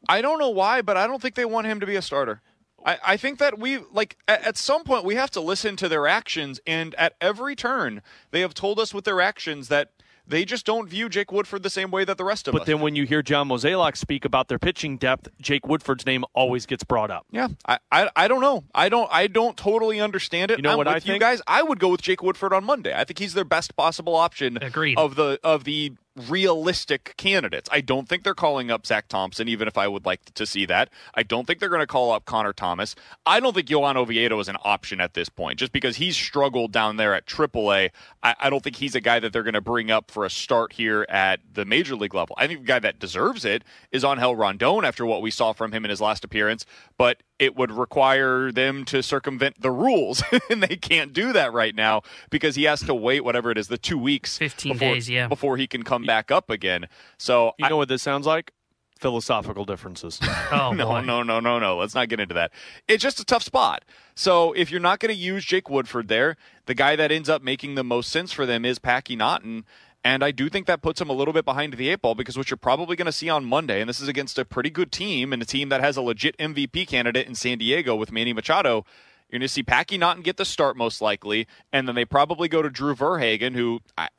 I 0.08 0.22
don't 0.22 0.40
know 0.40 0.50
why, 0.50 0.82
but 0.82 0.98
I 0.98 1.08
don't 1.08 1.22
think 1.22 1.36
they 1.36 1.46
want 1.46 1.68
him 1.68 1.80
to 1.80 1.86
be 1.86 1.96
a 1.96 2.02
starter. 2.02 2.42
I, 2.86 2.98
I 3.06 3.18
think 3.18 3.40
that 3.40 3.60
we 3.60 3.80
like 3.92 4.18
at, 4.28 4.46
at 4.46 4.58
some 4.58 4.84
point 4.84 5.06
we 5.06 5.16
have 5.16 5.32
to 5.32 5.42
listen 5.42 5.76
to 5.78 5.90
their 5.90 6.08
actions, 6.08 6.60
and 6.66 6.96
at 6.96 7.14
every 7.22 7.56
turn 7.56 8.02
they 8.32 8.42
have 8.42 8.54
told 8.54 8.80
us 8.80 8.94
with 8.94 9.06
their 9.06 9.22
actions 9.22 9.68
that 9.68 9.92
they 10.28 10.46
just 10.46 10.66
don't 10.66 10.88
view 10.88 11.10
Jake 11.10 11.32
Woodford 11.32 11.64
the 11.64 11.70
same 11.70 11.92
way 11.92 12.06
that 12.06 12.18
the 12.18 12.24
rest 12.24 12.48
of 12.48 12.54
But 12.54 12.62
us. 12.62 12.66
But 12.66 12.72
then 12.72 12.82
when 12.82 12.96
you 12.96 13.06
hear 13.06 13.22
John 13.22 13.50
Mozeliak 13.50 13.98
speak 13.98 14.24
about 14.24 14.48
their 14.48 14.60
pitching 14.60 14.98
depth, 14.98 15.28
Jake 15.42 15.68
Woodford's 15.68 16.06
name 16.06 16.24
always 16.34 16.66
gets 16.66 16.84
brought 16.84 17.12
up. 17.12 17.26
Yeah, 17.32 17.50
I, 17.68 17.80
I 17.92 18.10
I 18.16 18.28
don't 18.28 18.42
know. 18.42 18.64
I 18.74 18.90
don't 18.90 19.10
I 19.12 19.28
don't 19.28 19.58
totally 19.58 20.00
understand 20.00 20.52
it. 20.52 20.58
You 20.58 20.64
know 20.64 20.72
I'm 20.72 20.78
what 20.78 20.88
with 20.88 21.10
I 21.10 21.14
you 21.14 21.20
guys? 21.20 21.42
I 21.48 21.64
would 21.64 21.80
go 21.80 21.90
with 21.90 22.02
Jake 22.02 22.24
Woodford 22.24 22.54
on 22.54 22.64
Monday. 22.64 22.94
I 22.96 23.04
think 23.04 23.20
he's 23.20 23.34
their 23.34 23.46
best 23.46 23.76
possible 23.76 24.16
option 24.16 24.58
Agreed. 24.62 24.98
of 24.98 25.16
the 25.16 25.40
of 25.44 25.64
the 25.64 25.94
realistic 26.16 27.14
candidates. 27.18 27.70
I 27.72 27.82
don't 27.82 28.08
think 28.08 28.24
they're 28.24 28.34
calling 28.34 28.70
up 28.70 28.86
Zach 28.86 29.08
Thompson, 29.08 29.48
even 29.48 29.68
if 29.68 29.78
I 29.78 29.88
would 29.88 30.06
like 30.06 30.34
to 30.34 30.46
see 30.46 30.66
that. 30.66 30.90
I 31.16 31.24
don't 31.24 31.48
think 31.48 31.60
they're 31.60 31.70
going 31.70 31.82
to 31.82 31.88
call 31.88 32.12
up 32.12 32.26
Connor 32.26 32.54
Thomas. 32.54 32.96
I 33.26 33.40
don't 33.40 33.54
think 33.54 33.70
Johan 33.70 33.98
Oviedo 33.98 34.40
is 34.40 34.50
an 34.50 34.58
option 34.64 35.00
at 35.00 35.14
this 35.14 35.30
point, 35.30 35.60
just 35.60 35.72
because 35.72 35.98
he's 35.98 36.18
struggled 36.18 36.72
down 36.72 36.98
there 36.98 37.14
at 37.14 37.26
AAA. 37.26 37.92
I, 38.24 38.36
I 38.40 38.50
don't 38.50 38.64
think 38.64 38.76
he's 38.76 38.96
a 38.96 39.02
guy 39.02 39.20
that 39.20 39.32
they're 39.32 39.44
going 39.44 39.54
to 39.54 39.62
bring 39.62 39.90
up 39.90 40.12
for 40.12 40.26
a 40.26 40.30
start 40.30 40.74
here 40.74 41.06
at 41.10 41.40
the 41.54 41.66
major 41.66 41.96
league 41.96 42.14
level. 42.14 42.36
I 42.38 42.48
think 42.48 42.62
the 42.62 42.66
guy 42.66 42.80
that 42.80 43.00
deserves 43.00 43.46
it 43.46 43.64
is 43.92 44.04
Angel 44.04 44.36
Rondon 44.36 44.84
after 44.84 45.06
what 45.06 45.22
we 45.22 45.32
saw 45.32 45.54
from 45.54 45.72
him 45.72 45.86
in 45.86 45.90
his 45.90 46.02
last 46.02 46.24
appearance, 46.24 46.66
but 46.98 47.24
it 47.42 47.56
would 47.56 47.72
require 47.72 48.52
them 48.52 48.86
to 48.86 49.02
circumvent 49.02 49.60
the 49.62 49.72
rules, 49.72 50.24
and 50.52 50.62
they 50.62 50.76
can't 50.76 51.12
do 51.12 51.34
that 51.34 51.52
right 51.52 51.74
now 51.74 52.04
because 52.30 52.56
he 52.56 52.64
has 52.66 52.82
to 52.82 52.94
wait 52.94 53.26
whatever 53.26 53.50
it 53.50 53.58
is, 53.58 53.68
the 53.68 53.80
two 53.80 53.98
weeks, 53.98 54.38
15 54.38 54.74
before, 54.74 54.94
days, 54.94 55.10
yeah. 55.10 55.28
before 55.28 55.58
he 55.58 55.66
can 55.66 55.82
come 55.82 56.06
back 56.06 56.30
up 56.30 56.52
again. 56.52 56.88
So 57.18 57.54
You 57.58 57.68
know 57.68 57.78
what 57.78 57.90
this 57.90 58.04
sounds 58.04 58.28
like? 58.28 58.52
Philosophical 59.00 59.66
differences. 59.66 60.20
Oh, 60.52 60.72
no, 60.76 60.86
boy. 60.86 61.02
no, 61.02 61.24
no, 61.24 61.40
no, 61.40 61.58
no. 61.58 61.78
Let's 61.78 61.96
not 61.96 62.10
get 62.10 62.20
into 62.20 62.36
that. 62.36 62.52
It's 62.88 63.02
just 63.02 63.20
a 63.20 63.26
tough 63.26 63.42
spot. 63.42 63.86
So 64.14 64.52
if 64.54 64.70
you're 64.70 64.80
not 64.80 65.00
going 65.00 65.14
to 65.14 65.20
use 65.20 65.44
Jake 65.44 65.68
Woodford 65.70 66.10
there, 66.10 66.36
the 66.68 66.76
guy 66.76 66.96
that 66.96 67.12
ends 67.12 67.28
up 67.28 67.42
making 67.42 67.74
the 67.74 67.84
most 67.84 68.12
sense 68.12 68.32
for 68.32 68.46
them 68.46 68.66
is 68.66 68.78
Packy 68.78 69.16
Naughton. 69.16 69.66
And 70.04 70.24
I 70.24 70.32
do 70.32 70.50
think 70.50 70.66
that 70.66 70.82
puts 70.82 71.00
him 71.00 71.10
a 71.10 71.14
little 71.14 71.34
bit 71.34 71.46
behind 71.46 71.74
the 71.74 71.90
eight 71.90 72.02
ball 72.02 72.16
because 72.16 72.36
what 72.38 72.50
you're 72.50 72.58
probably 72.58 72.96
going 72.96 73.06
to 73.06 73.12
see 73.12 73.30
on 73.30 73.46
Monday, 73.46 73.82
and 73.82 73.88
this 73.90 74.00
is 74.00 74.08
against 74.08 74.40
a 74.40 74.46
pretty 74.46 74.70
good 74.72 74.92
team 74.92 75.32
and 75.32 75.42
a 75.42 75.46
team 75.46 75.70
that 75.70 75.80
has 75.82 75.96
a 75.96 76.02
legit 76.02 76.36
MVP 76.38 76.88
candidate 76.88 77.28
in 77.28 77.36
San 77.36 77.60
Diego 77.60 77.96
with 77.96 78.12
Manny 78.12 78.34
Machado. 78.34 78.84
You're 79.30 79.40
going 79.40 79.42
to 79.42 79.48
see 79.48 79.64
Packy 79.64 79.98
Naughton 80.00 80.24
get 80.24 80.38
the 80.38 80.46
start 80.46 80.76
most 80.76 81.02
likely, 81.02 81.48
and 81.72 81.88
then 81.88 81.96
they 81.96 82.04
probably 82.04 82.48
go 82.50 82.62
to 82.64 82.70
Drew 82.70 82.96
Verhagen, 82.96 83.54
who 83.54 83.80
I, 83.98 84.10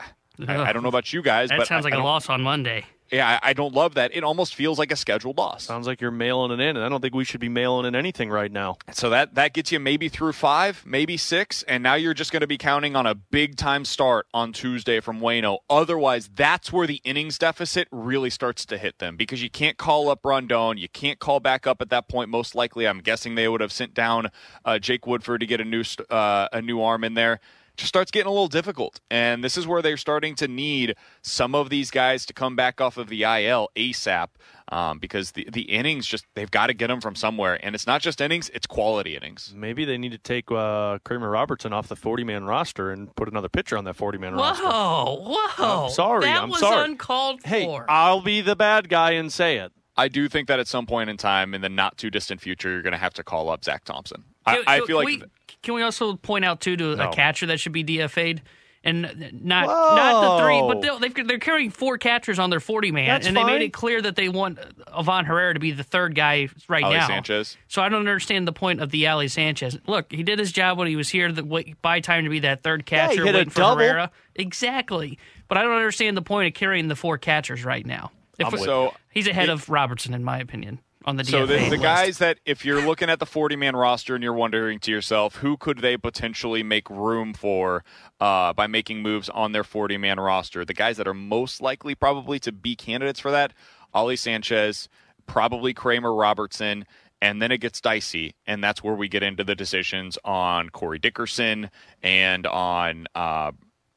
I, 0.47 0.57
I 0.69 0.73
don't 0.73 0.83
know 0.85 0.89
about 0.89 1.13
you 1.13 1.21
guys, 1.21 1.49
that 1.51 1.59
but 1.59 1.67
sounds 1.67 1.85
I- 1.85 1.91
like 1.91 1.99
I 1.99 2.01
a 2.01 2.05
loss 2.05 2.29
on 2.31 2.43
Monday. 2.43 2.85
Yeah, 3.13 3.39
I, 3.43 3.53
don't 3.53 3.75
love 3.75 3.95
that. 3.95 4.17
It 4.17 4.25
almost 4.25 4.55
feels 4.55 4.79
like 4.79 4.91
a 4.91 4.97
scheduled 4.97 5.37
loss. 5.37 5.65
Sounds 5.65 5.87
like 5.87 6.01
you're 6.01 6.11
mailing 6.11 6.51
it 6.51 6.61
in, 6.61 6.77
and 6.77 6.85
I 6.85 6.89
don't 6.89 7.03
think 7.03 7.15
we 7.15 7.25
should 7.25 7.41
be 7.41 7.51
mailing 7.51 7.85
in 7.85 7.95
anything 7.95 8.31
right 8.31 8.51
now. 8.51 8.79
So 8.93 9.11
that 9.11 9.35
that 9.35 9.53
gets 9.53 9.71
you 9.71 9.79
maybe 9.79 10.09
through 10.09 10.33
five, 10.33 10.83
maybe 10.87 11.19
six, 11.19 11.63
and 11.65 11.83
now 11.83 11.93
you're 11.93 12.15
just 12.15 12.33
going 12.33 12.41
to 12.41 12.47
be 12.47 12.57
counting 12.57 12.97
on 12.97 13.05
a 13.05 13.15
big 13.15 13.57
time 13.57 13.85
start 13.85 14.27
on 14.33 14.55
Tuesday 14.55 14.99
from 15.01 15.21
Wayno. 15.21 15.59
Otherwise, 15.69 16.31
that's 16.35 16.73
where 16.73 16.87
the 16.87 17.03
innings 17.05 17.37
deficit 17.37 17.87
really 17.91 18.31
starts 18.31 18.65
to 18.65 18.79
hit 18.79 18.99
them 18.99 19.19
because 19.19 19.43
you 19.43 19.51
can't 19.51 19.77
call 19.77 20.09
up 20.09 20.25
Rondon, 20.25 20.79
you 20.79 20.89
can't 20.89 21.19
call 21.19 21.39
back 21.39 21.67
up 21.67 21.83
at 21.83 21.91
that 21.91 22.09
point. 22.09 22.31
Most 22.31 22.55
likely, 22.55 22.89
I'm 22.89 23.01
guessing 23.01 23.35
they 23.35 23.47
would 23.47 23.61
have 23.61 23.73
sent 23.73 23.93
down 23.93 24.31
uh, 24.65 24.79
Jake 24.79 25.07
Woodford 25.07 25.41
to 25.41 25.47
get 25.47 25.61
a 25.61 25.67
new 25.67 25.85
uh, 26.09 26.49
a 26.51 26.63
new 26.63 26.81
arm 26.81 27.05
in 27.05 27.13
there. 27.13 27.41
Just 27.77 27.89
starts 27.89 28.11
getting 28.11 28.27
a 28.29 28.31
little 28.31 28.49
difficult, 28.49 29.01
and 29.11 29.43
this 29.43 29.57
is 29.57 29.67
where 29.67 29.81
they're 29.81 29.97
starting 29.97 30.35
to 30.37 30.47
need 30.47 30.95
some 31.23 31.55
of 31.55 31.71
these 31.71 31.91
guys 31.91 32.27
to 32.27 32.35
come 32.35 32.55
back 32.55 32.81
off 32.83 32.99
of 32.99 33.09
the 33.09 33.23
IL 33.23 33.71
ASAP 33.75 34.29
um, 34.71 34.99
because 34.99 35.33
the 35.33 35.49
the 35.51 35.63
innings 35.63 36.07
just 36.07 36.27
they've 36.35 36.51
got 36.51 36.67
to 36.67 36.75
get 36.75 36.89
them 36.89 37.01
from 37.01 37.15
somewhere, 37.15 37.59
and 37.65 37.75
it's 37.75 37.87
not 37.87 38.03
just 38.03 38.21
innings; 38.21 38.51
it's 38.53 38.67
quality 38.67 39.17
innings. 39.17 39.55
Maybe 39.57 39.87
they 39.87 39.97
need 39.97 40.13
to 40.13 40.19
take 40.19 40.53
uh, 40.53 40.99
Kramer 41.05 41.31
Robertson 41.31 41.73
off 41.73 41.89
the 41.89 41.97
40 41.97 42.25
man 42.25 42.45
roster 42.45 42.91
and 42.91 43.15
put 43.17 43.27
another 43.29 43.49
pitcher 43.49 43.79
on 43.79 43.85
that 43.85 43.97
40 43.97 44.19
man 44.19 44.35
roster. 44.35 44.65
Whoa, 44.65 45.35
whoa. 45.59 45.85
I'm 45.87 45.91
sorry. 45.91 46.27
That 46.27 46.43
I'm 46.43 46.51
was 46.51 46.61
sorry. 46.61 46.85
uncalled 46.85 47.41
Hey, 47.43 47.65
for. 47.65 47.87
I'll 47.89 48.21
be 48.21 48.43
the 48.43 48.55
bad 48.55 48.91
guy 48.91 49.13
and 49.13 49.33
say 49.33 49.57
it. 49.57 49.73
I 49.97 50.09
do 50.09 50.29
think 50.29 50.49
that 50.49 50.61
at 50.61 50.69
some 50.69 50.85
point 50.87 51.09
in 51.11 51.17
time, 51.17 51.55
in 51.55 51.63
the 51.63 51.69
not 51.71 51.97
too 51.99 52.11
distant 52.11 52.41
future, 52.43 52.71
you're 52.71 52.83
going 52.83 52.93
to 52.93 52.99
have 52.99 53.15
to 53.15 53.25
call 53.25 53.49
up 53.51 53.65
Zach 53.65 53.85
Thompson. 53.85 54.25
I, 54.45 54.57
Can- 54.57 54.65
I 54.67 54.81
feel 54.81 54.97
like 54.97 55.07
we, 55.07 55.23
can 55.63 55.75
we 55.75 55.83
also 55.83 56.17
point 56.17 56.45
out 56.45 56.61
too 56.61 56.77
to 56.77 56.97
No. 56.97 57.09
a 57.11 57.13
catcher 57.13 57.47
that 57.47 57.61
should 57.61 57.73
be 57.73 57.85
DFA'd? 57.85 58.43
And 58.85 59.03
not 59.45 59.67
not 59.69 60.39
the 60.39 60.43
three, 60.45 60.61
but 60.61 61.01
they've, 61.15 61.29
they're 61.29 61.39
carrying 61.39 61.71
four 61.71 61.99
catchers 61.99 62.41
on 62.41 62.51
their 62.51 62.59
forty 62.59 62.91
man, 62.91 63.07
That's 63.07 63.29
and 63.29 63.37
they 63.37 63.41
fine. 63.43 63.53
made 63.53 63.63
it 63.63 63.73
clear 63.73 64.03
that 64.03 64.17
they 64.17 64.29
want 64.29 64.59
Ivan 64.93 65.25
Herrera 65.25 65.55
to 65.55 65.61
be 65.61 65.71
the 65.71 65.85
third 65.85 66.17
guy 66.17 66.49
right 66.69 66.83
Ali 66.83 66.97
now. 66.97 67.07
Sanchez. 67.07 67.57
So 67.69 67.81
I 67.81 67.89
don't 67.89 68.01
understand 68.01 68.49
the 68.49 68.53
point 68.53 68.81
of 68.81 68.91
the 68.91 69.07
Ali 69.07 69.29
Sanchez. 69.29 69.79
Look, 69.87 70.11
he 70.11 70.25
did 70.25 70.41
his 70.41 70.51
job 70.51 70.79
when 70.79 70.89
he 70.89 70.97
was 70.97 71.09
here. 71.09 71.31
The 71.31 71.45
wait, 71.45 71.81
buy 71.81 72.01
time 72.01 72.25
to 72.25 72.31
be 72.31 72.41
that 72.41 72.65
third 72.65 72.83
Yeah, 72.91 73.07
he 73.11 73.15
catcher, 73.15 73.25
hit 73.25 73.35
a 73.37 73.39
waiting 73.39 73.51
for 73.51 73.61
double. 73.61 73.77
Herrera. 73.85 74.11
Exactly, 74.35 75.17
but 75.47 75.59
I 75.59 75.63
don't 75.63 75.77
understand 75.77 76.17
the 76.17 76.23
point 76.23 76.49
of 76.49 76.55
carrying 76.59 76.89
the 76.89 76.97
four 76.97 77.19
catchers 77.19 77.65
right 77.65 77.87
now. 77.87 78.11
If 78.41 78.47
I'm 78.47 78.53
we- 78.53 78.59
with 78.59 78.67
So, 78.67 78.95
he's 79.13 79.29
ahead 79.29 79.45
it- 79.49 79.53
of 79.53 79.69
Robertson 79.71 80.13
in 80.13 80.25
my 80.25 80.39
opinion 80.41 80.81
on 81.05 81.17
the 81.17 81.25
So 81.25 81.47
the, 81.47 81.55
DFA 81.55 81.71
the 81.71 81.79
guys 81.79 82.19
that, 82.19 82.39
if 82.45 82.65
you're 82.65 82.85
looking 82.85 83.11
at 83.11 83.19
the 83.19 83.27
40 83.27 83.57
man 83.57 83.77
roster 83.77 84.15
and 84.15 84.23
you're 84.23 84.33
wondering 84.33 84.79
to 84.81 84.91
yourself, 84.91 85.37
who 85.37 85.57
could 85.57 85.79
they 85.79 85.97
potentially 85.97 86.63
make 86.63 86.89
room 86.91 87.35
for 87.35 87.85
uh, 88.21 88.53
by 88.53 88.67
making 88.67 89.03
moves 89.03 89.29
on 89.29 89.53
their 89.53 89.65
40 89.65 89.99
man 89.99 90.19
roster? 90.19 90.65
The 90.65 90.75
guys 90.75 90.97
that 90.97 91.09
are 91.09 91.15
most 91.15 91.61
likely 91.61 91.95
probably 91.95 92.39
to 92.41 92.53
be 92.53 92.77
candidates 92.77 93.21
for 93.21 93.31
that, 93.31 93.53
Ali 93.95 94.17
Sanchez, 94.17 94.89
probably 95.27 95.75
Kramer 95.75 96.15
Robertson. 96.15 96.87
And 97.21 97.41
then 97.41 97.53
it 97.53 97.59
gets 97.59 97.81
dicey, 97.81 98.35
and 98.49 98.65
that's 98.65 98.83
where 98.83 98.97
we 98.97 99.07
get 99.07 99.23
into 99.23 99.45
the 99.45 99.55
decisions 99.55 100.19
on 100.25 100.71
Corey 100.71 100.99
Dickerson 100.99 101.71
and 102.03 102.49
on 102.49 103.07
uh, 103.15 103.53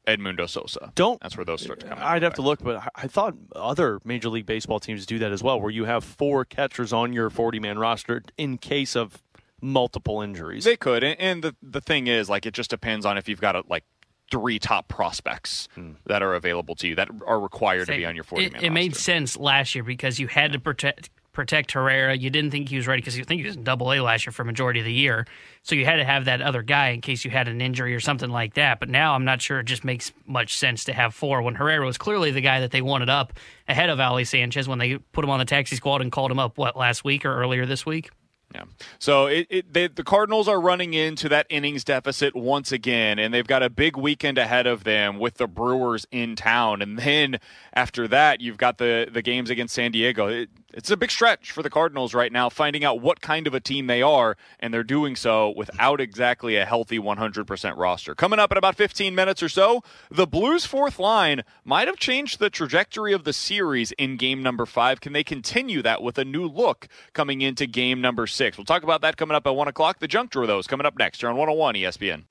Edmundo 0.06 0.48
Sosa. 0.48 0.92
Don't 0.94 1.20
that's 1.20 1.36
where 1.36 1.44
those 1.44 1.62
start 1.62 1.80
to 1.80 1.88
come. 1.88 1.98
I'd 2.00 2.22
have 2.22 2.34
to 2.34 2.42
look, 2.42 2.62
but 2.62 2.76
I- 2.76 2.88
I 2.94 3.06
thought 3.08 3.34
other 3.54 4.00
Major 4.04 4.28
League 4.28 4.46
Baseball 4.46 4.80
teams 4.80 5.06
do 5.06 5.18
that 5.18 5.32
as 5.32 5.42
well, 5.42 5.60
where 5.60 5.70
you 5.70 5.84
have 5.84 6.04
four 6.04 6.44
catchers 6.44 6.92
on 6.92 7.12
your 7.12 7.30
40 7.30 7.60
man 7.60 7.78
roster 7.78 8.22
in 8.38 8.58
case 8.58 8.96
of 8.96 9.22
multiple 9.60 10.22
injuries. 10.22 10.64
They 10.64 10.76
could, 10.76 11.02
and, 11.02 11.18
and 11.20 11.42
the 11.42 11.56
the 11.62 11.80
thing 11.80 12.06
is, 12.06 12.28
like, 12.28 12.46
it 12.46 12.54
just 12.54 12.70
depends 12.70 13.04
on 13.04 13.18
if 13.18 13.28
you've 13.28 13.40
got 13.40 13.56
a, 13.56 13.62
like 13.68 13.84
three 14.30 14.58
top 14.58 14.88
prospects 14.88 15.68
hmm. 15.74 15.92
that 16.06 16.22
are 16.22 16.34
available 16.34 16.74
to 16.76 16.88
you 16.88 16.94
that 16.96 17.08
are 17.26 17.38
required 17.38 17.86
to 17.86 17.96
be 17.96 18.04
on 18.04 18.14
your 18.14 18.24
40 18.24 18.50
man. 18.50 18.64
it 18.64 18.70
made 18.70 18.96
sense 18.96 19.36
last 19.36 19.74
year 19.74 19.84
because 19.84 20.18
you 20.18 20.26
had 20.26 20.52
to 20.52 20.58
protect 20.58 21.10
protect 21.36 21.72
Herrera. 21.72 22.16
You 22.16 22.30
didn't 22.30 22.50
think 22.50 22.70
he 22.70 22.76
was 22.76 22.86
ready 22.88 23.02
because 23.02 23.16
you 23.16 23.22
think 23.22 23.42
he 23.42 23.46
was 23.46 23.56
in 23.56 23.62
Double 23.62 23.92
A 23.92 24.00
last 24.00 24.26
year 24.26 24.32
for 24.32 24.42
majority 24.42 24.80
of 24.80 24.86
the 24.86 24.92
year. 24.92 25.26
So 25.62 25.74
you 25.74 25.84
had 25.84 25.96
to 25.96 26.04
have 26.04 26.24
that 26.24 26.40
other 26.40 26.62
guy 26.62 26.88
in 26.88 27.02
case 27.02 27.24
you 27.24 27.30
had 27.30 27.46
an 27.46 27.60
injury 27.60 27.94
or 27.94 28.00
something 28.00 28.30
like 28.30 28.54
that. 28.54 28.80
But 28.80 28.88
now 28.88 29.14
I'm 29.14 29.24
not 29.26 29.42
sure 29.42 29.60
it 29.60 29.64
just 29.64 29.84
makes 29.84 30.12
much 30.26 30.56
sense 30.56 30.84
to 30.84 30.94
have 30.94 31.14
four 31.14 31.42
when 31.42 31.54
Herrera 31.54 31.84
was 31.84 31.98
clearly 31.98 32.30
the 32.30 32.40
guy 32.40 32.60
that 32.60 32.70
they 32.70 32.80
wanted 32.80 33.10
up 33.10 33.34
ahead 33.68 33.90
of 33.90 34.00
Ali 34.00 34.24
Sanchez 34.24 34.66
when 34.66 34.78
they 34.78 34.96
put 34.96 35.24
him 35.24 35.30
on 35.30 35.38
the 35.38 35.44
taxi 35.44 35.76
squad 35.76 36.00
and 36.00 36.10
called 36.10 36.30
him 36.30 36.38
up 36.38 36.56
what 36.56 36.76
last 36.76 37.04
week 37.04 37.24
or 37.24 37.36
earlier 37.36 37.66
this 37.66 37.84
week. 37.84 38.10
Yeah. 38.54 38.64
So 38.98 39.26
it, 39.26 39.46
it 39.50 39.72
they, 39.72 39.88
the 39.88 40.04
Cardinals 40.04 40.48
are 40.48 40.60
running 40.60 40.94
into 40.94 41.28
that 41.28 41.46
innings 41.50 41.84
deficit 41.84 42.34
once 42.34 42.70
again, 42.72 43.18
and 43.18 43.34
they've 43.34 43.46
got 43.46 43.62
a 43.62 43.68
big 43.68 43.96
weekend 43.96 44.38
ahead 44.38 44.66
of 44.66 44.84
them 44.84 45.18
with 45.18 45.34
the 45.34 45.48
Brewers 45.48 46.06
in 46.10 46.36
town, 46.36 46.80
and 46.80 46.98
then 46.98 47.40
after 47.72 48.06
that, 48.08 48.40
you've 48.40 48.56
got 48.56 48.78
the 48.78 49.08
the 49.10 49.20
games 49.20 49.50
against 49.50 49.74
San 49.74 49.90
Diego. 49.90 50.28
It, 50.28 50.50
it's 50.76 50.90
a 50.90 50.96
big 50.96 51.10
stretch 51.10 51.50
for 51.50 51.62
the 51.62 51.70
Cardinals 51.70 52.12
right 52.12 52.30
now, 52.30 52.50
finding 52.50 52.84
out 52.84 53.00
what 53.00 53.22
kind 53.22 53.46
of 53.46 53.54
a 53.54 53.60
team 53.60 53.86
they 53.86 54.02
are, 54.02 54.36
and 54.60 54.74
they're 54.74 54.84
doing 54.84 55.16
so 55.16 55.54
without 55.56 56.02
exactly 56.02 56.56
a 56.56 56.66
healthy 56.66 56.98
100% 56.98 57.76
roster. 57.78 58.14
Coming 58.14 58.38
up 58.38 58.52
in 58.52 58.58
about 58.58 58.76
15 58.76 59.14
minutes 59.14 59.42
or 59.42 59.48
so, 59.48 59.82
the 60.10 60.26
Blues' 60.26 60.66
fourth 60.66 60.98
line 60.98 61.44
might 61.64 61.88
have 61.88 61.96
changed 61.96 62.38
the 62.38 62.50
trajectory 62.50 63.14
of 63.14 63.24
the 63.24 63.32
series 63.32 63.92
in 63.92 64.18
game 64.18 64.42
number 64.42 64.66
five. 64.66 65.00
Can 65.00 65.14
they 65.14 65.24
continue 65.24 65.80
that 65.80 66.02
with 66.02 66.18
a 66.18 66.26
new 66.26 66.46
look 66.46 66.88
coming 67.14 67.40
into 67.40 67.66
game 67.66 68.02
number 68.02 68.26
six? 68.26 68.58
We'll 68.58 68.66
talk 68.66 68.82
about 68.82 69.00
that 69.00 69.16
coming 69.16 69.34
up 69.34 69.46
at 69.46 69.56
1 69.56 69.68
o'clock. 69.68 69.98
The 70.00 70.08
junk 70.08 70.30
drawer, 70.30 70.46
though, 70.46 70.58
is 70.58 70.66
coming 70.66 70.86
up 70.86 70.98
next 70.98 71.20
here 71.20 71.30
on 71.30 71.36
101 71.36 71.74
ESPN. 71.76 72.24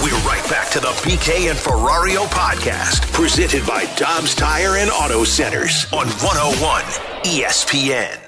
We're 0.00 0.16
right 0.20 0.48
back 0.48 0.70
to 0.70 0.78
the 0.78 0.92
BK 1.02 1.50
and 1.50 1.58
Ferrario 1.58 2.26
podcast, 2.26 3.12
presented 3.12 3.66
by 3.66 3.86
Dobbs 3.96 4.36
Tire 4.36 4.76
and 4.76 4.90
Auto 4.92 5.24
Centers 5.24 5.92
on 5.92 6.06
101 6.06 7.09
ESPN. 7.24 8.18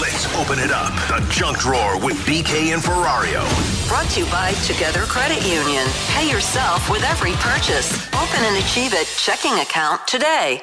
Let's 0.00 0.26
open 0.36 0.58
it 0.58 0.72
up. 0.72 0.92
The 1.06 1.24
junk 1.30 1.58
drawer 1.58 2.04
with 2.04 2.16
BK 2.26 2.72
and 2.72 2.82
Ferrario. 2.82 3.46
Brought 3.88 4.08
to 4.10 4.20
you 4.20 4.26
by 4.26 4.52
Together 4.66 5.02
Credit 5.02 5.40
Union. 5.46 5.86
Pay 6.08 6.28
yourself 6.28 6.90
with 6.90 7.04
every 7.04 7.32
purchase. 7.34 8.06
Open 8.08 8.44
an 8.44 8.56
Achieve 8.56 8.92
It 8.92 9.06
checking 9.16 9.52
account 9.60 10.06
today. 10.08 10.62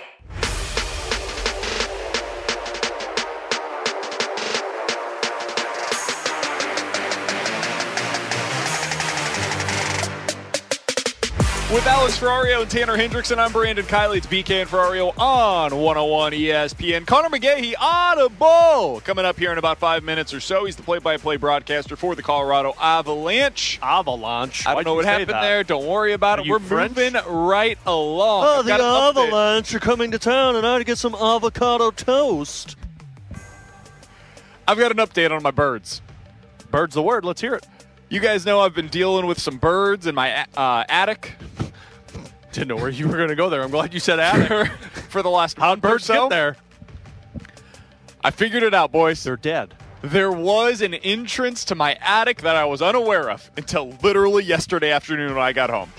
With 11.71 11.85
Alex 11.85 12.17
Ferrario 12.17 12.63
and 12.63 12.71
Tanner 12.71 12.97
Hendrickson, 12.97 13.37
I'm 13.37 13.51
Brandon 13.51 13.85
Kiley. 13.85 14.17
It's 14.17 14.25
BK 14.25 14.61
and 14.61 14.69
Ferrario 14.69 15.15
on 15.19 15.75
101 15.75 16.31
ESPN. 16.33 17.05
Connor 17.05 17.29
McGahey, 17.29 17.75
audible, 17.79 19.01
coming 19.01 19.23
up 19.23 19.37
here 19.37 19.51
in 19.51 19.59
about 19.59 19.77
five 19.77 20.03
minutes 20.03 20.33
or 20.33 20.39
so. 20.39 20.65
He's 20.65 20.75
the 20.75 20.81
play-by-play 20.81 21.37
broadcaster 21.37 21.95
for 21.95 22.15
the 22.15 22.23
Colorado 22.23 22.73
Avalanche. 22.81 23.77
Avalanche. 23.83 24.65
I 24.65 24.69
don't 24.71 24.77
Why'd 24.77 24.85
know 24.87 24.95
what 24.95 25.05
happened 25.05 25.29
that? 25.29 25.41
there. 25.41 25.63
Don't 25.63 25.85
worry 25.85 26.13
about 26.13 26.39
Are 26.39 26.41
it. 26.43 26.49
We're 26.49 26.57
French? 26.57 26.95
moving 26.97 27.13
right 27.27 27.77
along. 27.85 28.45
Oh, 28.45 28.59
I've 28.59 28.65
the 28.65 28.69
got 28.69 28.79
an 28.81 28.85
update. 28.87 29.25
Avalanche 29.27 29.75
are 29.75 29.79
coming 29.79 30.09
to 30.09 30.17
town, 30.17 30.55
and 30.55 30.65
I 30.65 30.71
had 30.71 30.77
to 30.79 30.85
get 30.85 30.97
some 30.97 31.13
avocado 31.13 31.91
toast. 31.91 32.77
I've 34.67 34.79
got 34.79 34.89
an 34.89 34.97
update 34.97 35.29
on 35.29 35.43
my 35.43 35.51
birds. 35.51 36.01
Bird's 36.71 36.95
the 36.95 37.03
word. 37.03 37.23
Let's 37.25 37.41
hear 37.41 37.53
it. 37.53 37.67
You 38.11 38.19
guys 38.19 38.43
know 38.43 38.61
I've 38.61 38.73
been 38.73 38.87
dealing 38.87 39.27
with 39.27 39.39
some 39.39 39.57
birds 39.57 40.07
in 40.07 40.15
my 40.15 40.47
uh, 40.57 40.83
attic. 40.89 41.35
Didn't 42.51 42.69
know 42.69 42.75
where 42.77 42.89
you 42.89 43.07
were 43.07 43.15
going 43.15 43.29
to 43.29 43.35
go 43.35 43.51
there. 43.51 43.61
I'm 43.61 43.69
glad 43.69 43.93
you 43.93 43.99
said 43.99 44.19
attic. 44.19 44.67
for 45.09 45.21
the 45.21 45.29
last 45.29 45.59
How'd 45.59 45.79
birds 45.79 46.05
so. 46.05 46.23
get 46.23 46.29
there? 46.29 46.57
I 48.23 48.31
figured 48.31 48.63
it 48.63 48.73
out, 48.73 48.91
boys. 48.91 49.23
They're 49.23 49.37
dead. 49.37 49.75
There 50.01 50.31
was 50.31 50.81
an 50.81 50.95
entrance 50.95 51.63
to 51.65 51.75
my 51.75 51.99
attic 52.01 52.41
that 52.41 52.55
I 52.55 52.65
was 52.65 52.81
unaware 52.81 53.29
of 53.29 53.51
until 53.55 53.91
literally 54.01 54.43
yesterday 54.43 54.91
afternoon 54.91 55.35
when 55.35 55.43
I 55.43 55.53
got 55.53 55.69
home. 55.69 55.91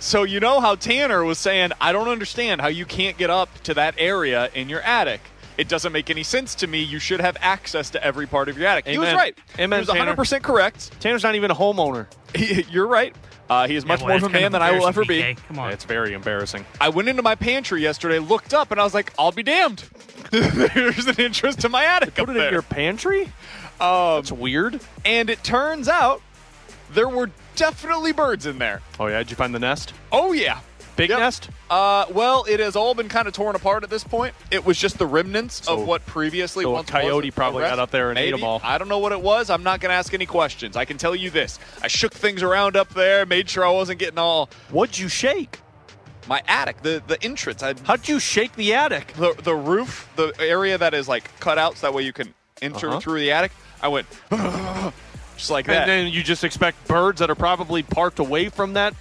So 0.00 0.24
you 0.24 0.40
know 0.40 0.60
how 0.60 0.74
Tanner 0.74 1.22
was 1.22 1.38
saying, 1.38 1.70
I 1.80 1.92
don't 1.92 2.08
understand 2.08 2.60
how 2.60 2.68
you 2.68 2.84
can't 2.84 3.16
get 3.16 3.30
up 3.30 3.48
to 3.62 3.74
that 3.74 3.94
area 3.96 4.50
in 4.54 4.68
your 4.68 4.80
attic. 4.80 5.20
It 5.58 5.68
doesn't 5.68 5.92
make 5.92 6.08
any 6.08 6.22
sense 6.22 6.54
to 6.56 6.66
me. 6.68 6.82
You 6.82 6.98
should 7.00 7.20
have 7.20 7.36
access 7.40 7.90
to 7.90 8.02
every 8.04 8.26
part 8.26 8.48
of 8.48 8.56
your 8.56 8.68
attic. 8.68 8.86
He 8.86 8.96
was 8.96 9.12
right. 9.12 9.36
Amen, 9.58 9.82
he 9.84 9.90
was 9.90 9.94
100% 9.94 10.42
correct. 10.42 10.98
Tanner's 11.00 11.24
not 11.24 11.34
even 11.34 11.50
a 11.50 11.54
homeowner. 11.54 12.06
He- 12.34 12.62
you're 12.70 12.86
right. 12.86 13.14
Uh, 13.50 13.66
he 13.66 13.74
is 13.76 13.84
much 13.86 14.00
boy, 14.00 14.08
more 14.08 14.16
of 14.18 14.22
a 14.22 14.28
man 14.28 14.44
of 14.44 14.52
than 14.52 14.62
I 14.62 14.72
will 14.72 14.86
ever 14.86 15.04
be. 15.04 15.20
BK. 15.22 15.36
Come 15.48 15.58
on. 15.58 15.72
It's 15.72 15.84
very 15.84 16.12
embarrassing. 16.12 16.64
I 16.80 16.90
went 16.90 17.08
into 17.08 17.22
my 17.22 17.34
pantry 17.34 17.80
yesterday, 17.82 18.18
looked 18.18 18.52
up, 18.54 18.70
and 18.70 18.78
I 18.80 18.84
was 18.84 18.92
like, 18.94 19.12
I'll 19.18 19.32
be 19.32 19.42
damned. 19.42 19.84
There's 20.30 21.06
an 21.06 21.18
entrance 21.18 21.56
to 21.56 21.68
my 21.70 21.84
attic 21.84 22.14
Put 22.14 22.24
up 22.24 22.28
it 22.28 22.34
there. 22.34 22.46
in 22.48 22.52
your 22.52 22.62
pantry? 22.62 23.22
Um, 23.80 24.16
That's 24.16 24.32
weird. 24.32 24.80
and 25.04 25.30
it 25.30 25.42
turns 25.42 25.88
out 25.88 26.20
there 26.92 27.08
were 27.08 27.30
definitely 27.56 28.12
birds 28.12 28.44
in 28.46 28.58
there. 28.58 28.82
Oh, 29.00 29.06
yeah. 29.06 29.18
Did 29.18 29.30
you 29.30 29.36
find 29.36 29.54
the 29.54 29.58
nest? 29.58 29.92
Oh, 30.12 30.32
yeah. 30.32 30.60
Big 30.98 31.10
Yep. 31.10 31.18
nest? 31.20 31.48
Uh, 31.70 32.06
well, 32.10 32.44
it 32.48 32.58
has 32.58 32.74
all 32.74 32.92
been 32.92 33.08
kind 33.08 33.28
of 33.28 33.32
torn 33.32 33.54
apart 33.54 33.84
at 33.84 33.88
this 33.88 34.02
point. 34.02 34.34
It 34.50 34.66
was 34.66 34.76
just 34.76 34.98
the 34.98 35.06
remnants 35.06 35.64
So- 35.64 35.74
of 35.74 35.86
what 35.86 36.04
previously 36.06 36.64
so 36.64 36.70
a 36.70 36.72
once 36.72 36.90
coyote 36.90 37.26
was 37.28 37.34
probably 37.36 37.62
got 37.62 37.78
up 37.78 37.92
there 37.92 38.10
and 38.10 38.18
ate 38.18 38.32
them 38.32 38.42
all. 38.42 38.60
I 38.64 38.78
don't 38.78 38.88
know 38.88 38.98
what 38.98 39.12
it 39.12 39.20
was. 39.20 39.48
I'm 39.48 39.62
not 39.62 39.78
going 39.80 39.90
to 39.90 39.94
ask 39.94 40.12
any 40.12 40.26
questions. 40.26 40.76
I 40.76 40.84
can 40.84 40.98
tell 40.98 41.14
you 41.14 41.30
this: 41.30 41.60
I 41.82 41.86
shook 41.86 42.12
things 42.12 42.42
around 42.42 42.76
up 42.76 42.92
there, 42.94 43.24
made 43.24 43.48
sure 43.48 43.64
I 43.64 43.70
wasn't 43.70 44.00
getting 44.00 44.18
all 44.18 44.50
What'd 44.70 44.98
you 44.98 45.08
shake? 45.08 45.60
my 46.26 46.42
attic, 46.48 46.82
the 46.82 47.00
the 47.06 47.22
entrance. 47.22 47.62
I, 47.62 47.74
How'd 47.84 48.08
you 48.08 48.18
shake 48.18 48.54
the 48.56 48.74
attic? 48.74 49.12
the 49.14 49.34
the 49.40 49.54
roof, 49.54 50.08
the 50.16 50.34
area 50.40 50.76
that 50.78 50.94
is 50.94 51.06
like 51.08 51.30
cut 51.38 51.58
out 51.58 51.76
so 51.78 51.86
that 51.86 51.94
way 51.94 52.02
you 52.02 52.12
can 52.12 52.34
enter 52.60 52.88
Uh-huh. 52.90 52.98
through 53.00 53.20
the 53.20 53.30
attic. 53.30 53.52
I 53.80 53.86
went 53.86 54.08
just 55.36 55.50
like 55.50 55.66
that. 55.66 55.88
And 55.88 55.90
then 55.90 56.12
you 56.12 56.22
just 56.24 56.42
expect 56.44 56.88
birds 56.88 57.20
that 57.20 57.30
are 57.30 57.34
probably 57.36 57.82
parked 57.84 58.18
away 58.18 58.48
from 58.48 58.72
that 58.74 58.94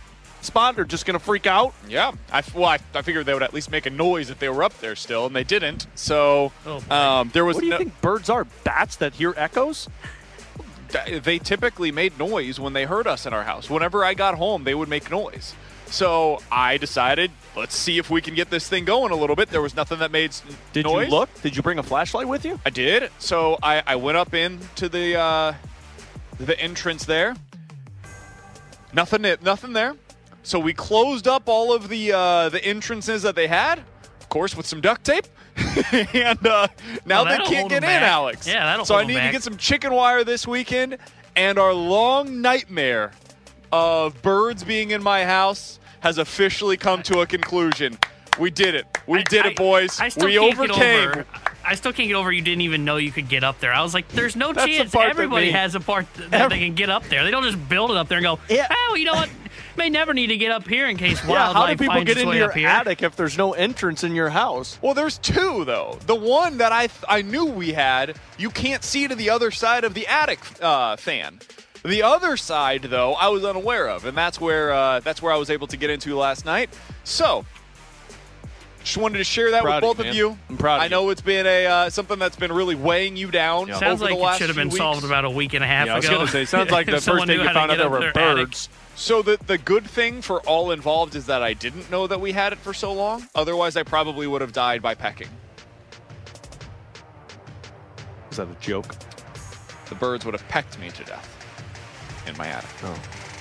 spot 0.47 0.79
are 0.79 0.85
just 0.85 1.05
going 1.05 1.17
to 1.17 1.23
freak 1.23 1.45
out? 1.45 1.73
Yeah, 1.87 2.11
I, 2.31 2.41
well, 2.55 2.65
I, 2.65 2.79
I 2.95 3.01
figured 3.03 3.25
they 3.27 3.33
would 3.33 3.43
at 3.43 3.53
least 3.53 3.69
make 3.71 3.85
a 3.85 3.89
noise 3.91 4.29
if 4.29 4.39
they 4.39 4.49
were 4.49 4.63
up 4.63 4.77
there 4.79 4.95
still, 4.95 5.25
and 5.27 5.35
they 5.35 5.43
didn't. 5.43 5.85
So 5.95 6.51
Oh, 6.65 6.83
um, 6.95 7.29
there 7.33 7.45
was 7.45 7.55
What 7.55 7.61
do 7.61 7.65
you 7.67 7.71
no, 7.73 7.77
think 7.77 8.01
birds 8.01 8.29
are? 8.29 8.45
Bats 8.63 8.95
that 8.97 9.13
hear 9.15 9.33
echoes? 9.37 9.87
they 11.21 11.37
typically 11.37 11.91
made 11.91 12.17
noise 12.17 12.59
when 12.59 12.71
they 12.73 12.85
heard 12.85 13.07
us 13.07 13.25
in 13.25 13.33
our 13.33 13.43
house. 13.43 13.69
Whenever 13.69 14.05
I 14.05 14.13
got 14.13 14.35
home, 14.35 14.63
they 14.63 14.73
would 14.73 14.87
make 14.89 15.11
noise. 15.11 15.53
So 15.87 16.41
I 16.51 16.77
decided, 16.77 17.31
let's 17.55 17.75
see 17.75 17.97
if 17.97 18.09
we 18.09 18.21
can 18.21 18.35
get 18.35 18.49
this 18.49 18.67
thing 18.67 18.83
going 18.85 19.11
a 19.11 19.15
little 19.15 19.35
bit. 19.35 19.49
There 19.49 19.61
was 19.61 19.75
nothing 19.75 19.99
that 19.99 20.11
made 20.11 20.33
Did 20.73 20.85
noise. 20.85 21.07
you 21.07 21.13
look? 21.13 21.29
Did 21.41 21.55
you 21.55 21.61
bring 21.61 21.77
a 21.77 21.83
flashlight 21.83 22.27
with 22.27 22.45
you? 22.45 22.59
I 22.65 22.69
did. 22.69 23.09
So 23.19 23.57
I, 23.61 23.83
I 23.85 23.95
went 23.97 24.17
up 24.17 24.33
into 24.33 24.89
the 24.89 25.15
uh, 25.17 25.53
the 26.39 26.59
entrance 26.59 27.05
there. 27.05 27.35
Nothing, 28.93 29.23
nothing 29.41 29.73
there. 29.73 29.95
So 30.47 30.59
we 30.59 30.71
closed 30.73 31.27
up 31.27 31.43
all 31.49 31.73
of 31.73 31.89
the 31.89 32.13
uh, 32.13 32.47
the 32.47 32.63
entrances 32.63 33.21
that 33.23 33.35
they 33.35 33.47
had, 33.47 33.79
of 34.21 34.29
course, 34.29 34.55
with 34.55 34.65
some 34.65 34.79
duct 34.79 35.03
tape. 35.03 35.25
and 35.91 36.47
uh, 36.47 36.67
now 37.05 37.25
Well, 37.25 37.37
they 37.37 37.43
can't 37.53 37.67
get 37.67 37.77
in, 37.77 37.81
back. 37.81 38.01
Alex. 38.03 38.47
Yeah, 38.47 38.63
that'll 38.65 38.85
So 38.85 38.95
I 38.95 38.99
hold 38.99 39.11
'em 39.11 39.17
need 39.17 39.25
to 39.25 39.31
get 39.33 39.43
some 39.43 39.57
chicken 39.57 39.91
wire 39.93 40.23
this 40.23 40.47
weekend, 40.47 40.99
and 41.35 41.59
our 41.59 41.73
long 41.73 42.41
nightmare 42.41 43.11
of 43.73 44.21
birds 44.21 44.63
being 44.63 44.91
in 44.91 45.03
my 45.03 45.25
house 45.25 45.79
has 45.99 46.17
officially 46.17 46.77
come 46.77 47.03
to 47.03 47.19
a 47.19 47.25
conclusion. 47.27 47.97
We 48.39 48.49
did 48.49 48.73
it. 48.73 48.85
We 49.05 49.19
I- 49.19 49.23
did 49.23 49.45
I- 49.45 49.49
it, 49.49 49.57
boys. 49.57 49.99
I 49.99 50.07
still 50.07 50.27
we 50.27 50.37
can't 50.37 50.53
overcame. 50.57 51.09
Get 51.09 51.17
over, 51.17 51.25
I 51.65 51.75
still 51.75 51.91
can't 51.91 52.07
get 52.07 52.15
over 52.15 52.31
you 52.31 52.41
didn't 52.41 52.61
even 52.61 52.85
know 52.85 52.95
you 52.95 53.11
could 53.11 53.27
get 53.27 53.43
up 53.43 53.59
there. 53.59 53.73
I 53.73 53.81
was 53.81 53.93
like, 53.93 54.07
there's 54.09 54.37
no 54.37 54.53
That's 54.53 54.65
the 54.65 54.77
chance. 54.77 54.95
Everybody 54.95 55.51
has 55.51 55.75
a 55.75 55.81
part 55.81 56.05
th- 56.13 56.29
that 56.29 56.49
they 56.51 56.59
can 56.59 56.73
get 56.75 56.89
up 56.89 57.03
there. 57.09 57.25
They 57.25 57.31
don't 57.31 57.43
just 57.43 57.67
build 57.67 57.91
it 57.91 57.97
up 57.97 58.07
there 58.07 58.19
and 58.19 58.23
go, 58.23 58.39
Yeah. 58.47 58.67
oh, 58.71 58.95
you 58.95 59.03
know 59.03 59.13
what? 59.15 59.29
May 59.77 59.89
never 59.89 60.13
need 60.13 60.27
to 60.27 60.37
get 60.37 60.51
up 60.51 60.67
here 60.67 60.87
in 60.87 60.97
case 60.97 61.23
Yeah, 61.25 61.53
how 61.53 61.67
do 61.67 61.73
people 61.77 61.93
finds 61.93 62.13
get 62.13 62.17
into 62.21 62.35
your 62.35 62.51
attic 62.67 63.03
if 63.03 63.15
there's 63.15 63.37
no 63.37 63.53
entrance 63.53 64.03
in 64.03 64.15
your 64.15 64.29
house? 64.29 64.79
Well, 64.81 64.95
there's 64.95 65.19
two 65.19 65.63
though. 65.65 65.99
The 66.07 66.15
one 66.15 66.57
that 66.57 66.71
I 66.71 66.87
th- 66.87 67.05
I 67.07 67.21
knew 67.21 67.45
we 67.45 67.73
had, 67.73 68.17
you 68.37 68.49
can't 68.49 68.83
see 68.83 69.07
to 69.07 69.15
the 69.15 69.29
other 69.29 69.51
side 69.51 69.83
of 69.83 69.93
the 69.93 70.07
attic 70.07 70.39
uh, 70.61 70.97
fan. 70.97 71.39
The 71.85 72.03
other 72.03 72.37
side, 72.37 72.83
though, 72.83 73.13
I 73.13 73.29
was 73.29 73.45
unaware 73.45 73.87
of, 73.87 74.05
and 74.05 74.17
that's 74.17 74.41
where 74.41 74.73
uh, 74.73 74.99
that's 75.01 75.21
where 75.21 75.31
I 75.31 75.37
was 75.37 75.49
able 75.49 75.67
to 75.67 75.77
get 75.77 75.89
into 75.89 76.15
last 76.17 76.43
night. 76.43 76.69
So, 77.03 77.45
just 78.87 78.97
wanted 78.97 79.17
to 79.19 79.23
share 79.23 79.51
that 79.51 79.63
with 79.63 79.81
both 79.81 79.99
you, 79.99 80.09
of 80.09 80.15
you. 80.15 80.37
I'm 80.49 80.57
proud 80.57 80.77
of 80.77 80.81
I 80.83 80.87
know 80.87 81.09
it's 81.09 81.21
been 81.21 81.45
a 81.45 81.65
uh, 81.65 81.89
something 81.89 82.17
that's 82.17 82.35
been 82.35 82.51
really 82.51 82.75
weighing 82.75 83.17
you 83.17 83.29
down. 83.29 83.67
Sounds 83.67 83.83
over 84.01 84.05
like 84.05 84.15
the 84.15 84.19
last 84.19 84.35
it 84.35 84.39
should 84.39 84.49
have 84.49 84.55
been 84.55 84.69
few 84.69 84.77
solved 84.77 85.03
about 85.03 85.25
a 85.25 85.29
week 85.29 85.53
and 85.53 85.63
a 85.63 85.67
half 85.67 85.87
Yeah, 85.87 85.93
I 85.93 85.97
was 85.97 86.05
ago. 86.05 86.15
going 86.15 86.25
to 86.25 86.31
say, 86.31 86.45
sounds 86.45 86.71
like 86.71 86.85
the 86.87 87.01
first 87.01 87.27
thing 87.27 87.39
you 87.39 87.45
found 87.45 87.71
out 87.71 87.77
there 87.77 87.89
were 87.89 87.99
their 87.99 88.09
attic. 88.17 88.47
birds. 88.47 88.69
So 88.95 89.21
the 89.21 89.37
the 89.45 89.57
good 89.57 89.85
thing 89.85 90.21
for 90.21 90.41
all 90.47 90.71
involved 90.71 91.15
is 91.15 91.25
that 91.27 91.43
I 91.43 91.53
didn't 91.53 91.91
know 91.91 92.07
that 92.07 92.19
we 92.19 92.31
had 92.31 92.53
it 92.53 92.59
for 92.59 92.73
so 92.73 92.93
long. 92.93 93.27
Otherwise, 93.35 93.75
I 93.75 93.83
probably 93.83 94.25
would 94.25 94.41
have 94.41 94.53
died 94.53 94.81
by 94.81 94.95
pecking. 94.95 95.29
Is 98.31 98.37
that 98.37 98.47
a 98.49 98.55
joke? 98.59 98.95
The 99.89 99.95
birds 99.95 100.25
would 100.25 100.33
have 100.33 100.47
pecked 100.47 100.79
me 100.79 100.89
to 100.89 101.03
death 101.03 101.33
in 102.27 102.35
my 102.37 102.47
attic. 102.47 102.69
Oh, 102.83 102.99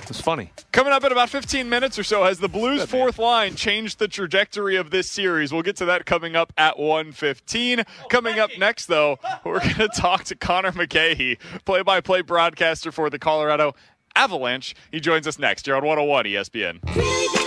it's 0.09 0.21
funny. 0.21 0.51
Coming 0.71 0.93
up 0.93 1.03
in 1.03 1.11
about 1.11 1.29
15 1.29 1.69
minutes 1.69 1.97
or 1.97 2.03
so, 2.03 2.23
has 2.23 2.39
the 2.39 2.47
Blues' 2.47 2.85
fourth 2.85 3.19
line 3.19 3.55
changed 3.55 3.99
the 3.99 4.07
trajectory 4.07 4.75
of 4.75 4.91
this 4.91 5.09
series? 5.09 5.51
We'll 5.51 5.61
get 5.61 5.75
to 5.77 5.85
that 5.85 6.05
coming 6.05 6.35
up 6.35 6.53
at 6.57 6.77
1:15. 6.77 7.85
Coming 8.09 8.39
up 8.39 8.49
next, 8.57 8.87
though, 8.87 9.19
we're 9.43 9.59
going 9.59 9.75
to 9.75 9.89
talk 9.89 10.23
to 10.25 10.35
Connor 10.35 10.71
McGahey, 10.71 11.37
play-by-play 11.65 12.21
broadcaster 12.21 12.91
for 12.91 13.09
the 13.09 13.19
Colorado 13.19 13.73
Avalanche. 14.15 14.75
He 14.91 14.99
joins 14.99 15.27
us 15.27 15.37
next 15.39 15.65
here 15.65 15.75
on 15.75 15.85
101 15.85 16.25
ESPN. 16.25 17.46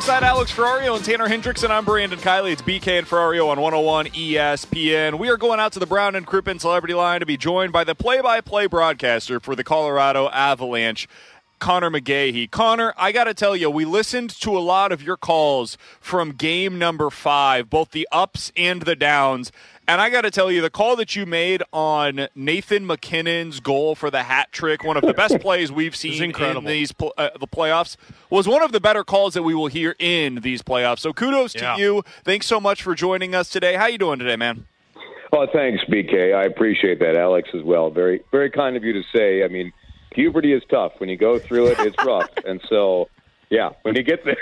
Alongside 0.00 0.26
Alex 0.26 0.50
Ferrario 0.50 0.96
and 0.96 1.04
Tanner 1.04 1.28
Hendrickson, 1.28 1.68
I'm 1.68 1.84
Brandon 1.84 2.18
Kiley. 2.18 2.52
It's 2.52 2.62
BK 2.62 3.00
and 3.00 3.06
Ferrario 3.06 3.48
on 3.48 3.60
101 3.60 4.06
ESPN. 4.06 5.18
We 5.18 5.28
are 5.28 5.36
going 5.36 5.60
out 5.60 5.72
to 5.72 5.78
the 5.78 5.84
Brown 5.84 6.16
and 6.16 6.26
Crippen 6.26 6.58
Celebrity 6.58 6.94
Line 6.94 7.20
to 7.20 7.26
be 7.26 7.36
joined 7.36 7.70
by 7.70 7.84
the 7.84 7.94
play-by-play 7.94 8.68
broadcaster 8.68 9.40
for 9.40 9.54
the 9.54 9.62
Colorado 9.62 10.30
Avalanche, 10.30 11.06
Connor 11.58 11.90
McGahey. 11.90 12.50
Connor, 12.50 12.94
I 12.96 13.12
got 13.12 13.24
to 13.24 13.34
tell 13.34 13.54
you, 13.54 13.68
we 13.68 13.84
listened 13.84 14.30
to 14.40 14.56
a 14.56 14.60
lot 14.60 14.90
of 14.90 15.02
your 15.02 15.18
calls 15.18 15.76
from 16.00 16.32
game 16.32 16.78
number 16.78 17.10
five, 17.10 17.68
both 17.68 17.90
the 17.90 18.08
ups 18.10 18.52
and 18.56 18.80
the 18.80 18.96
downs. 18.96 19.52
And 19.88 20.00
I 20.00 20.08
got 20.08 20.20
to 20.20 20.30
tell 20.30 20.52
you, 20.52 20.60
the 20.62 20.70
call 20.70 20.94
that 20.96 21.16
you 21.16 21.26
made 21.26 21.64
on 21.72 22.28
Nathan 22.36 22.86
MacKinnon's 22.86 23.58
goal 23.58 23.96
for 23.96 24.08
the 24.08 24.22
hat 24.22 24.52
trick, 24.52 24.84
one 24.84 24.96
of 24.96 25.02
the 25.02 25.14
best 25.14 25.40
plays 25.40 25.72
we've 25.72 25.96
seen 25.96 26.32
in 26.32 26.64
these 26.64 26.92
pl- 26.92 27.12
uh, 27.18 27.30
the 27.40 27.48
playoffs, 27.48 27.96
was 28.28 28.46
one 28.46 28.62
of 28.62 28.70
the 28.70 28.78
better 28.80 29.02
calls 29.02 29.34
that 29.34 29.42
we 29.42 29.52
will 29.54 29.66
hear 29.66 29.96
in 29.98 30.36
these 30.36 30.62
playoffs. 30.62 31.00
So 31.00 31.12
kudos 31.12 31.56
Yeah. 31.56 31.74
to 31.74 31.80
you. 31.82 32.02
Thanks 32.24 32.46
so 32.46 32.60
much 32.60 32.82
for 32.82 32.94
joining 32.94 33.34
us 33.34 33.48
today. 33.50 33.74
How 33.74 33.86
you 33.86 33.98
doing 33.98 34.20
today, 34.20 34.36
man? 34.36 34.66
Oh, 35.32 35.46
thanks, 35.52 35.82
BK. 35.84 36.34
I 36.34 36.44
appreciate 36.44 37.00
that, 37.00 37.16
Alex, 37.16 37.48
as 37.54 37.62
well. 37.62 37.90
Very, 37.90 38.20
very 38.30 38.50
kind 38.50 38.76
of 38.76 38.84
you 38.84 38.92
to 38.92 39.02
say. 39.14 39.42
I 39.44 39.48
mean, 39.48 39.72
puberty 40.12 40.52
is 40.52 40.62
tough. 40.70 40.92
When 40.98 41.08
you 41.08 41.16
go 41.16 41.38
through 41.38 41.68
it, 41.68 41.78
it's 41.80 42.04
rough, 42.04 42.30
and 42.44 42.60
so, 42.68 43.08
yeah, 43.48 43.70
when 43.82 43.94
you 43.96 44.02
get 44.02 44.24
there, 44.24 44.36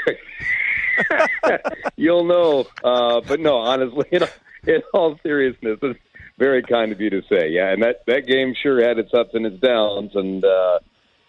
you'll 1.97 2.25
know. 2.25 2.67
Uh, 2.83 3.21
but 3.21 3.39
no, 3.41 3.57
honestly, 3.59 4.07
in, 4.13 4.25
in 4.77 4.83
all 4.95 5.19
seriousness, 5.23 5.79
it's 5.83 5.99
very 6.39 6.63
kind 6.63 6.93
of 6.93 7.01
you 7.01 7.11
to 7.11 7.23
say. 7.31 7.49
Yeah, 7.51 7.71
and 7.73 7.83
that 7.83 8.03
that 8.07 8.27
game 8.27 8.55
sure 8.63 8.81
had 8.87 8.99
its 8.99 9.13
ups 9.15 9.31
and 9.35 9.45
its 9.47 9.61
downs, 9.61 10.13
and 10.15 10.45
uh, 10.45 10.79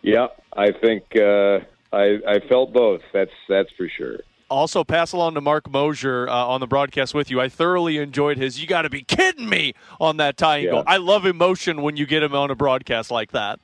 yeah, 0.01 0.27
I 0.55 0.71
think 0.71 1.03
uh, 1.15 1.59
I 1.91 2.19
I 2.27 2.39
felt 2.47 2.73
both. 2.73 3.01
That's 3.13 3.31
that's 3.47 3.69
for 3.77 3.87
sure. 3.97 4.19
Also, 4.51 4.83
pass 4.83 5.11
along 5.11 5.35
to 5.35 5.41
Mark 5.41 5.69
Moser 5.69 6.27
uh, 6.27 6.33
on 6.33 6.59
the 6.59 6.65
broadcast 6.65 7.13
with 7.13 7.29
you. 7.29 7.39
I 7.39 7.49
thoroughly 7.49 7.97
enjoyed 7.97 8.37
his. 8.37 8.59
You 8.59 8.65
got 8.67 8.81
to 8.81 8.89
be 8.89 9.03
kidding 9.03 9.47
me 9.47 9.73
on 10.01 10.17
that 10.17 10.37
tying 10.37 10.65
Yeah. 10.65 10.71
goal. 10.71 10.83
I 10.87 10.97
love 10.97 11.25
emotion 11.27 11.83
when 11.83 11.97
you 11.97 12.07
get 12.07 12.23
him 12.23 12.33
on 12.33 12.49
a 12.49 12.55
broadcast 12.55 13.11
like 13.11 13.31
that. 13.31 13.59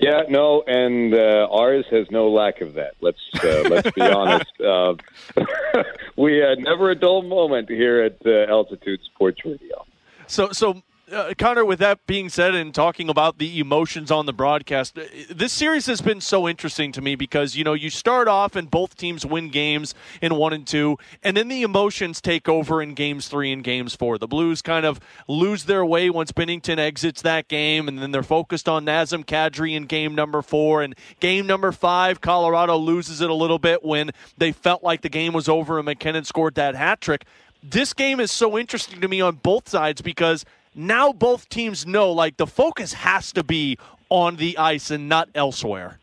Yeah, 0.00 0.24
no, 0.28 0.62
and 0.66 1.14
uh, 1.14 1.48
ours 1.50 1.86
has 1.90 2.10
no 2.10 2.28
lack 2.28 2.60
of 2.60 2.74
that. 2.74 2.94
Let's 3.00 3.20
uh, 3.42 3.62
let's 3.70 3.90
be 3.92 4.00
honest. 4.02 4.60
Uh, 4.60 4.94
we 6.16 6.36
had 6.36 6.58
never 6.58 6.90
a 6.90 6.94
dull 6.94 7.22
moment 7.22 7.70
here 7.70 8.02
at 8.02 8.18
uh, 8.26 8.50
Altitude 8.50 9.00
Sports 9.04 9.44
Radio. 9.44 9.86
So, 10.26 10.52
so 10.52 10.82
uh, 11.12 11.34
Connor, 11.38 11.64
with 11.64 11.78
that 11.78 12.04
being 12.06 12.28
said, 12.28 12.54
and 12.54 12.74
talking 12.74 13.08
about 13.08 13.38
the 13.38 13.60
emotions 13.60 14.10
on 14.10 14.26
the 14.26 14.32
broadcast, 14.32 14.98
uh, 14.98 15.04
this 15.30 15.52
series 15.52 15.86
has 15.86 16.00
been 16.00 16.20
so 16.20 16.48
interesting 16.48 16.90
to 16.92 17.00
me 17.00 17.14
because 17.14 17.54
you 17.54 17.62
know 17.62 17.74
you 17.74 17.90
start 17.90 18.26
off 18.26 18.56
and 18.56 18.70
both 18.70 18.96
teams 18.96 19.24
win 19.24 19.48
games 19.50 19.94
in 20.20 20.34
one 20.34 20.52
and 20.52 20.66
two, 20.66 20.98
and 21.22 21.36
then 21.36 21.48
the 21.48 21.62
emotions 21.62 22.20
take 22.20 22.48
over 22.48 22.82
in 22.82 22.94
games 22.94 23.28
three 23.28 23.52
and 23.52 23.62
games 23.62 23.94
four. 23.94 24.18
The 24.18 24.26
Blues 24.26 24.62
kind 24.62 24.84
of 24.84 24.98
lose 25.28 25.64
their 25.64 25.84
way 25.84 26.10
once 26.10 26.32
Binnington 26.32 26.78
exits 26.78 27.22
that 27.22 27.46
game, 27.46 27.86
and 27.86 28.00
then 28.00 28.10
they're 28.10 28.24
focused 28.24 28.68
on 28.68 28.84
Nazem 28.84 29.24
Kadri 29.24 29.76
in 29.76 29.84
game 29.84 30.14
number 30.14 30.42
four, 30.42 30.82
and 30.82 30.96
game 31.20 31.46
number 31.46 31.70
five, 31.70 32.20
Colorado 32.20 32.76
loses 32.76 33.20
it 33.20 33.30
a 33.30 33.34
little 33.34 33.58
bit 33.60 33.84
when 33.84 34.10
they 34.38 34.50
felt 34.50 34.82
like 34.82 35.02
the 35.02 35.08
game 35.08 35.32
was 35.32 35.48
over 35.48 35.78
and 35.78 35.86
MacKinnon 35.86 36.24
scored 36.24 36.56
that 36.56 36.74
hat 36.74 37.00
trick 37.00 37.24
this 37.62 37.92
game 37.92 38.20
is 38.20 38.30
so 38.30 38.56
interesting 38.56 39.00
to 39.00 39.08
me 39.08 39.20
on 39.20 39.36
both 39.36 39.68
sides 39.68 40.00
because 40.00 40.44
now 40.76 41.12
both 41.12 41.48
teams 41.48 41.86
know 41.86 42.12
like 42.12 42.36
the 42.36 42.46
focus 42.46 42.92
has 42.92 43.32
to 43.32 43.42
be 43.42 43.78
on 44.08 44.36
the 44.36 44.56
ice 44.58 44.90
and 44.90 45.08
not 45.08 45.28
elsewhere. 45.34 45.98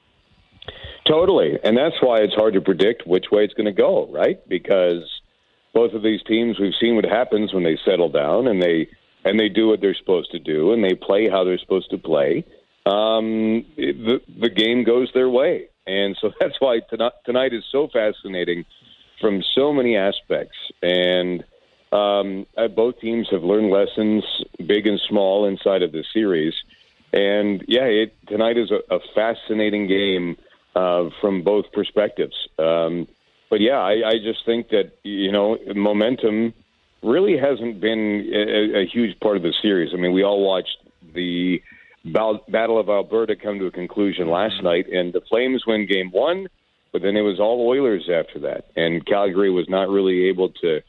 Totally, 1.08 1.60
and 1.64 1.78
that's 1.78 1.96
why 2.02 2.20
it's 2.20 2.34
hard 2.34 2.54
to 2.54 2.62
predict 2.62 3.06
which 3.06 3.26
way 3.32 3.44
it's 3.44 3.54
going 3.54 3.66
to 3.66 3.72
go, 3.74 4.08
right? 4.08 4.40
Because 4.48 5.04
both 5.74 5.94
of 5.94 6.02
these 6.02 6.22
teams, 6.24 6.60
we've 6.60 6.74
seen 6.80 6.96
what 6.96 7.06
happens 7.06 7.54
when 7.54 7.64
they 7.64 7.78
settle 7.84 8.10
down 8.10 8.48
and 8.48 8.62
they 8.62 8.88
and 9.26 9.40
they 9.40 9.50
do 9.50 9.68
what 9.68 9.82
they're 9.82 9.96
supposed 9.96 10.32
to 10.32 10.40
do 10.40 10.74
and 10.74 10.84
they 10.84 10.96
play 10.96 11.30
how 11.30 11.44
they're 11.44 11.58
supposed 11.58 11.90
to 11.92 11.98
play. 11.98 12.46
Um, 12.86 13.66
the 13.78 14.22
the 14.40 14.50
game 14.50 14.84
goes 14.84 15.10
their 15.14 15.30
way, 15.30 15.68
and 15.86 16.18
so 16.20 16.32
that's 16.40 16.60
why 16.60 16.80
tonight, 16.90 17.14
tonight 17.26 17.54
is 17.54 17.64
so 17.72 17.90
fascinating 17.92 18.66
from 19.20 19.44
so 19.56 19.74
many 19.74 19.96
aspects. 19.96 20.58
And 20.82 21.44
um, 21.94 22.48
uh, 22.58 22.68
both 22.68 23.00
teams 23.00 23.28
have 23.32 23.44
learned 23.44 23.70
lessons, 23.70 24.24
big 24.66 24.88
and 24.88 25.00
small, 25.08 25.46
inside 25.46 25.84
of 25.84 25.92
the 25.92 26.04
series. 26.12 26.54
And 27.12 27.64
yeah, 27.68 27.86
it, 27.86 28.16
tonight 28.28 28.58
is 28.58 28.72
a, 28.72 28.96
a 28.96 29.00
fascinating 29.14 29.88
game 29.88 30.38
uh, 30.76 31.10
from 31.22 31.44
both 31.44 31.72
perspectives. 31.72 32.36
Um, 32.58 33.08
but 33.50 33.62
yeah, 33.62 33.78
I, 33.78 34.10
I 34.10 34.14
just 34.24 34.44
think 34.46 34.70
that 34.70 34.94
you 35.04 35.32
know 35.32 35.60
momentum 35.76 36.56
really 37.04 37.38
hasn't 37.38 37.80
been 37.80 38.32
a, 38.34 38.80
a 38.82 38.88
huge 38.88 39.20
part 39.20 39.38
of 39.38 39.44
the 39.44 39.54
series. 39.62 39.92
I 39.94 39.98
mean, 39.98 40.14
we 40.14 40.24
all 40.24 40.44
watched 40.44 40.78
the 41.14 41.62
Battle 42.06 42.80
of 42.80 42.90
Alberta 42.90 43.36
come 43.36 43.60
to 43.60 43.68
a 43.68 43.72
conclusion 43.72 44.30
last 44.30 44.64
night, 44.64 44.88
and 44.92 45.14
the 45.14 45.22
Flames 45.30 45.64
win 45.68 45.86
Game 45.86 46.10
One, 46.10 46.48
but 46.92 47.04
then 47.04 47.16
it 47.16 47.22
was 47.22 47.40
all 47.40 47.68
Oilers 47.68 48.10
after 48.10 48.40
that, 48.40 48.66
and 48.76 49.06
Calgary 49.06 49.52
was 49.52 49.70
not 49.70 49.90
really 49.90 50.28
able 50.28 50.50
to 50.50 50.82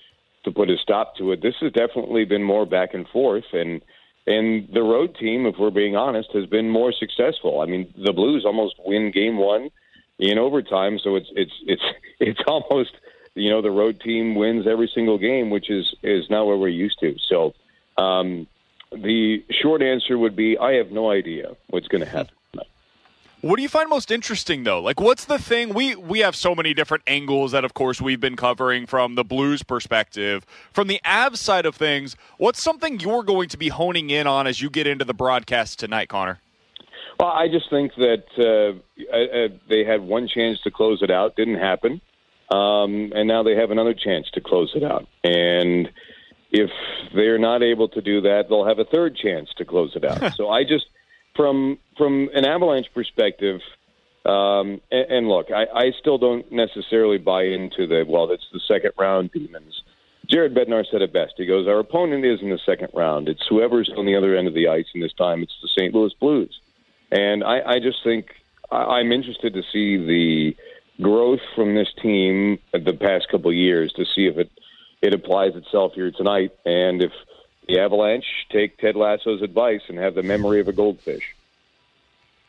to 0.44 0.52
put 0.52 0.70
a 0.70 0.76
stop 0.78 1.16
to 1.16 1.32
it. 1.32 1.42
This 1.42 1.54
has 1.60 1.72
definitely 1.72 2.24
been 2.24 2.42
more 2.42 2.66
back 2.66 2.94
and 2.94 3.06
forth, 3.08 3.44
and 3.52 3.82
and 4.26 4.68
the 4.72 4.82
road 4.82 5.16
team, 5.16 5.44
if 5.46 5.56
we're 5.58 5.70
being 5.70 5.96
honest, 5.96 6.30
has 6.32 6.46
been 6.46 6.70
more 6.70 6.92
successful. 6.92 7.60
I 7.60 7.66
mean, 7.66 7.92
the 7.96 8.12
Blues 8.12 8.44
almost 8.46 8.76
win 8.84 9.10
Game 9.10 9.36
One 9.36 9.70
in 10.18 10.38
overtime, 10.38 10.98
so 10.98 11.16
it's 11.16 11.28
it's 11.34 11.52
it's 11.66 11.82
it's 12.20 12.40
almost 12.46 12.92
you 13.34 13.50
know 13.50 13.60
the 13.60 13.70
road 13.70 14.00
team 14.00 14.34
wins 14.34 14.66
every 14.66 14.90
single 14.94 15.18
game, 15.18 15.50
which 15.50 15.70
is 15.70 15.94
is 16.02 16.30
not 16.30 16.46
what 16.46 16.58
we're 16.58 16.68
used 16.68 17.00
to. 17.00 17.16
So 17.28 17.54
um, 17.98 18.46
the 18.92 19.44
short 19.50 19.82
answer 19.82 20.16
would 20.16 20.36
be 20.36 20.56
I 20.58 20.74
have 20.74 20.90
no 20.90 21.10
idea 21.10 21.56
what's 21.68 21.88
going 21.88 22.04
to 22.04 22.10
happen. 22.10 22.34
What 23.44 23.56
do 23.56 23.62
you 23.62 23.68
find 23.68 23.90
most 23.90 24.10
interesting 24.10 24.64
though? 24.64 24.80
Like 24.80 24.98
what's 24.98 25.26
the 25.26 25.38
thing 25.38 25.74
we 25.74 25.94
we 25.94 26.20
have 26.20 26.34
so 26.34 26.54
many 26.54 26.72
different 26.72 27.02
angles 27.06 27.52
that 27.52 27.62
of 27.62 27.74
course 27.74 28.00
we've 28.00 28.18
been 28.18 28.36
covering 28.36 28.86
from 28.86 29.16
the 29.16 29.22
Blues 29.22 29.62
perspective. 29.62 30.46
From 30.72 30.88
the 30.88 30.98
Avs 31.04 31.36
side 31.36 31.66
of 31.66 31.76
things, 31.76 32.16
what's 32.38 32.62
something 32.62 33.00
you're 33.00 33.22
going 33.22 33.50
to 33.50 33.58
be 33.58 33.68
honing 33.68 34.08
in 34.08 34.26
on 34.26 34.46
as 34.46 34.62
you 34.62 34.70
get 34.70 34.86
into 34.86 35.04
the 35.04 35.12
broadcast 35.12 35.78
tonight, 35.78 36.08
Connor? 36.08 36.40
Well, 37.20 37.28
I 37.28 37.48
just 37.48 37.68
think 37.68 37.92
that 37.96 38.24
uh, 38.38 38.78
uh, 39.14 39.54
they 39.68 39.84
had 39.84 40.00
one 40.00 40.26
chance 40.26 40.58
to 40.62 40.70
close 40.70 41.02
it 41.02 41.10
out, 41.10 41.36
didn't 41.36 41.58
happen, 41.58 42.00
um, 42.50 43.12
and 43.14 43.28
now 43.28 43.42
they 43.42 43.56
have 43.56 43.70
another 43.70 43.92
chance 43.92 44.26
to 44.32 44.40
close 44.40 44.72
it 44.74 44.82
out. 44.82 45.06
And 45.22 45.90
if 46.50 46.70
they're 47.14 47.38
not 47.38 47.62
able 47.62 47.90
to 47.90 48.00
do 48.00 48.22
that, 48.22 48.44
they'll 48.48 48.66
have 48.66 48.78
a 48.78 48.86
third 48.86 49.18
chance 49.18 49.50
to 49.58 49.66
close 49.66 49.94
it 49.96 50.02
out. 50.02 50.32
so 50.36 50.48
I 50.48 50.64
just, 50.64 50.86
from 51.36 51.78
from 51.96 52.28
an 52.34 52.44
Avalanche 52.44 52.88
perspective, 52.94 53.60
um, 54.24 54.80
and, 54.90 55.10
and 55.10 55.28
look, 55.28 55.50
I, 55.50 55.66
I 55.74 55.92
still 56.00 56.18
don't 56.18 56.50
necessarily 56.50 57.18
buy 57.18 57.44
into 57.44 57.86
the 57.86 58.04
well, 58.06 58.30
it's 58.30 58.46
the 58.52 58.60
second 58.66 58.92
round 58.98 59.32
demons. 59.32 59.82
Jared 60.26 60.54
Bednar 60.54 60.84
said 60.90 61.02
it 61.02 61.12
best. 61.12 61.34
He 61.36 61.46
goes, 61.46 61.68
"Our 61.68 61.78
opponent 61.78 62.24
is 62.24 62.40
in 62.40 62.50
the 62.50 62.58
second 62.64 62.88
round. 62.94 63.28
It's 63.28 63.46
whoever's 63.48 63.90
on 63.96 64.06
the 64.06 64.16
other 64.16 64.36
end 64.36 64.48
of 64.48 64.54
the 64.54 64.68
ice, 64.68 64.86
and 64.94 65.02
this 65.02 65.12
time 65.12 65.42
it's 65.42 65.56
the 65.62 65.68
St. 65.68 65.94
Louis 65.94 66.12
Blues." 66.18 66.60
And 67.10 67.44
I, 67.44 67.60
I 67.74 67.78
just 67.78 68.02
think 68.02 68.34
I, 68.70 68.76
I'm 68.76 69.12
interested 69.12 69.54
to 69.54 69.62
see 69.72 69.96
the 69.98 70.56
growth 71.02 71.40
from 71.54 71.74
this 71.74 71.88
team 72.00 72.58
the 72.72 72.92
past 72.92 73.28
couple 73.28 73.50
of 73.50 73.56
years 73.56 73.92
to 73.94 74.04
see 74.04 74.26
if 74.26 74.38
it 74.38 74.50
it 75.02 75.12
applies 75.12 75.54
itself 75.54 75.92
here 75.94 76.10
tonight, 76.10 76.52
and 76.64 77.02
if 77.02 77.12
the 77.66 77.80
Avalanche 77.80 78.46
take 78.50 78.78
Ted 78.78 78.96
Lasso's 78.96 79.42
advice 79.42 79.82
and 79.88 79.98
have 79.98 80.14
the 80.14 80.22
memory 80.22 80.60
of 80.60 80.68
a 80.68 80.72
goldfish. 80.72 81.34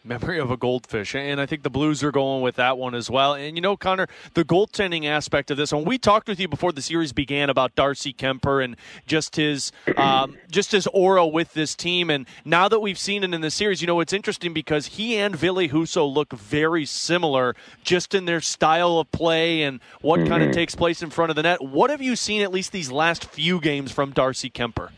Memory 0.08 0.40
of 0.40 0.52
a 0.52 0.58
goldfish, 0.58 1.16
and 1.16 1.42
I 1.42 1.48
think 1.48 1.64
the 1.64 1.70
Blues 1.72 2.04
are 2.04 2.12
going 2.12 2.44
with 2.44 2.58
that 2.58 2.78
one 2.78 2.94
as 2.94 3.10
well. 3.10 3.34
And 3.34 3.58
you 3.58 3.62
know, 3.62 3.76
Connor, 3.76 4.06
the 4.36 4.46
goaltending 4.46 5.06
aspect 5.06 5.50
of 5.50 5.58
this. 5.58 5.74
When 5.74 5.84
we 5.84 5.98
talked 5.98 6.28
with 6.28 6.40
you 6.40 6.48
before 6.48 6.72
the 6.72 6.84
series 6.84 7.12
began 7.12 7.50
about 7.50 7.74
Darcy 7.74 8.14
Kuemper 8.14 8.64
and 8.64 8.76
just 9.08 9.36
his, 9.36 9.72
um, 9.98 10.38
just 10.52 10.72
his 10.74 10.86
aura 10.94 11.26
with 11.26 11.56
this 11.56 11.74
team, 11.74 12.12
and 12.12 12.28
now 12.46 12.70
that 12.70 12.82
we've 12.82 13.00
seen 13.00 13.24
it 13.24 13.34
in 13.34 13.42
the 13.42 13.50
series, 13.50 13.82
you 13.82 13.88
know, 13.88 14.00
it's 14.00 14.14
interesting 14.14 14.54
because 14.54 14.86
he 14.86 15.18
and 15.18 15.36
Ville 15.36 15.56
Husso 15.70 16.08
look 16.08 16.34
very 16.34 16.86
similar, 16.86 17.56
just 17.84 18.14
in 18.14 18.26
their 18.26 18.42
style 18.42 19.00
of 19.00 19.12
play 19.12 19.64
and 19.64 19.80
what 20.02 20.28
kind 20.28 20.44
of 20.44 20.50
Mhm. 20.50 20.54
takes 20.54 20.76
place 20.76 21.02
in 21.02 21.10
front 21.10 21.32
of 21.32 21.36
the 21.36 21.42
net. 21.42 21.64
What 21.64 21.90
have 21.90 22.04
you 22.04 22.16
seen 22.16 22.44
at 22.44 22.54
least 22.54 22.72
these 22.72 22.92
last 22.92 23.26
few 23.26 23.60
games 23.60 23.92
from 23.92 24.12
Darcy 24.12 24.52
Kuemper? 24.52 24.90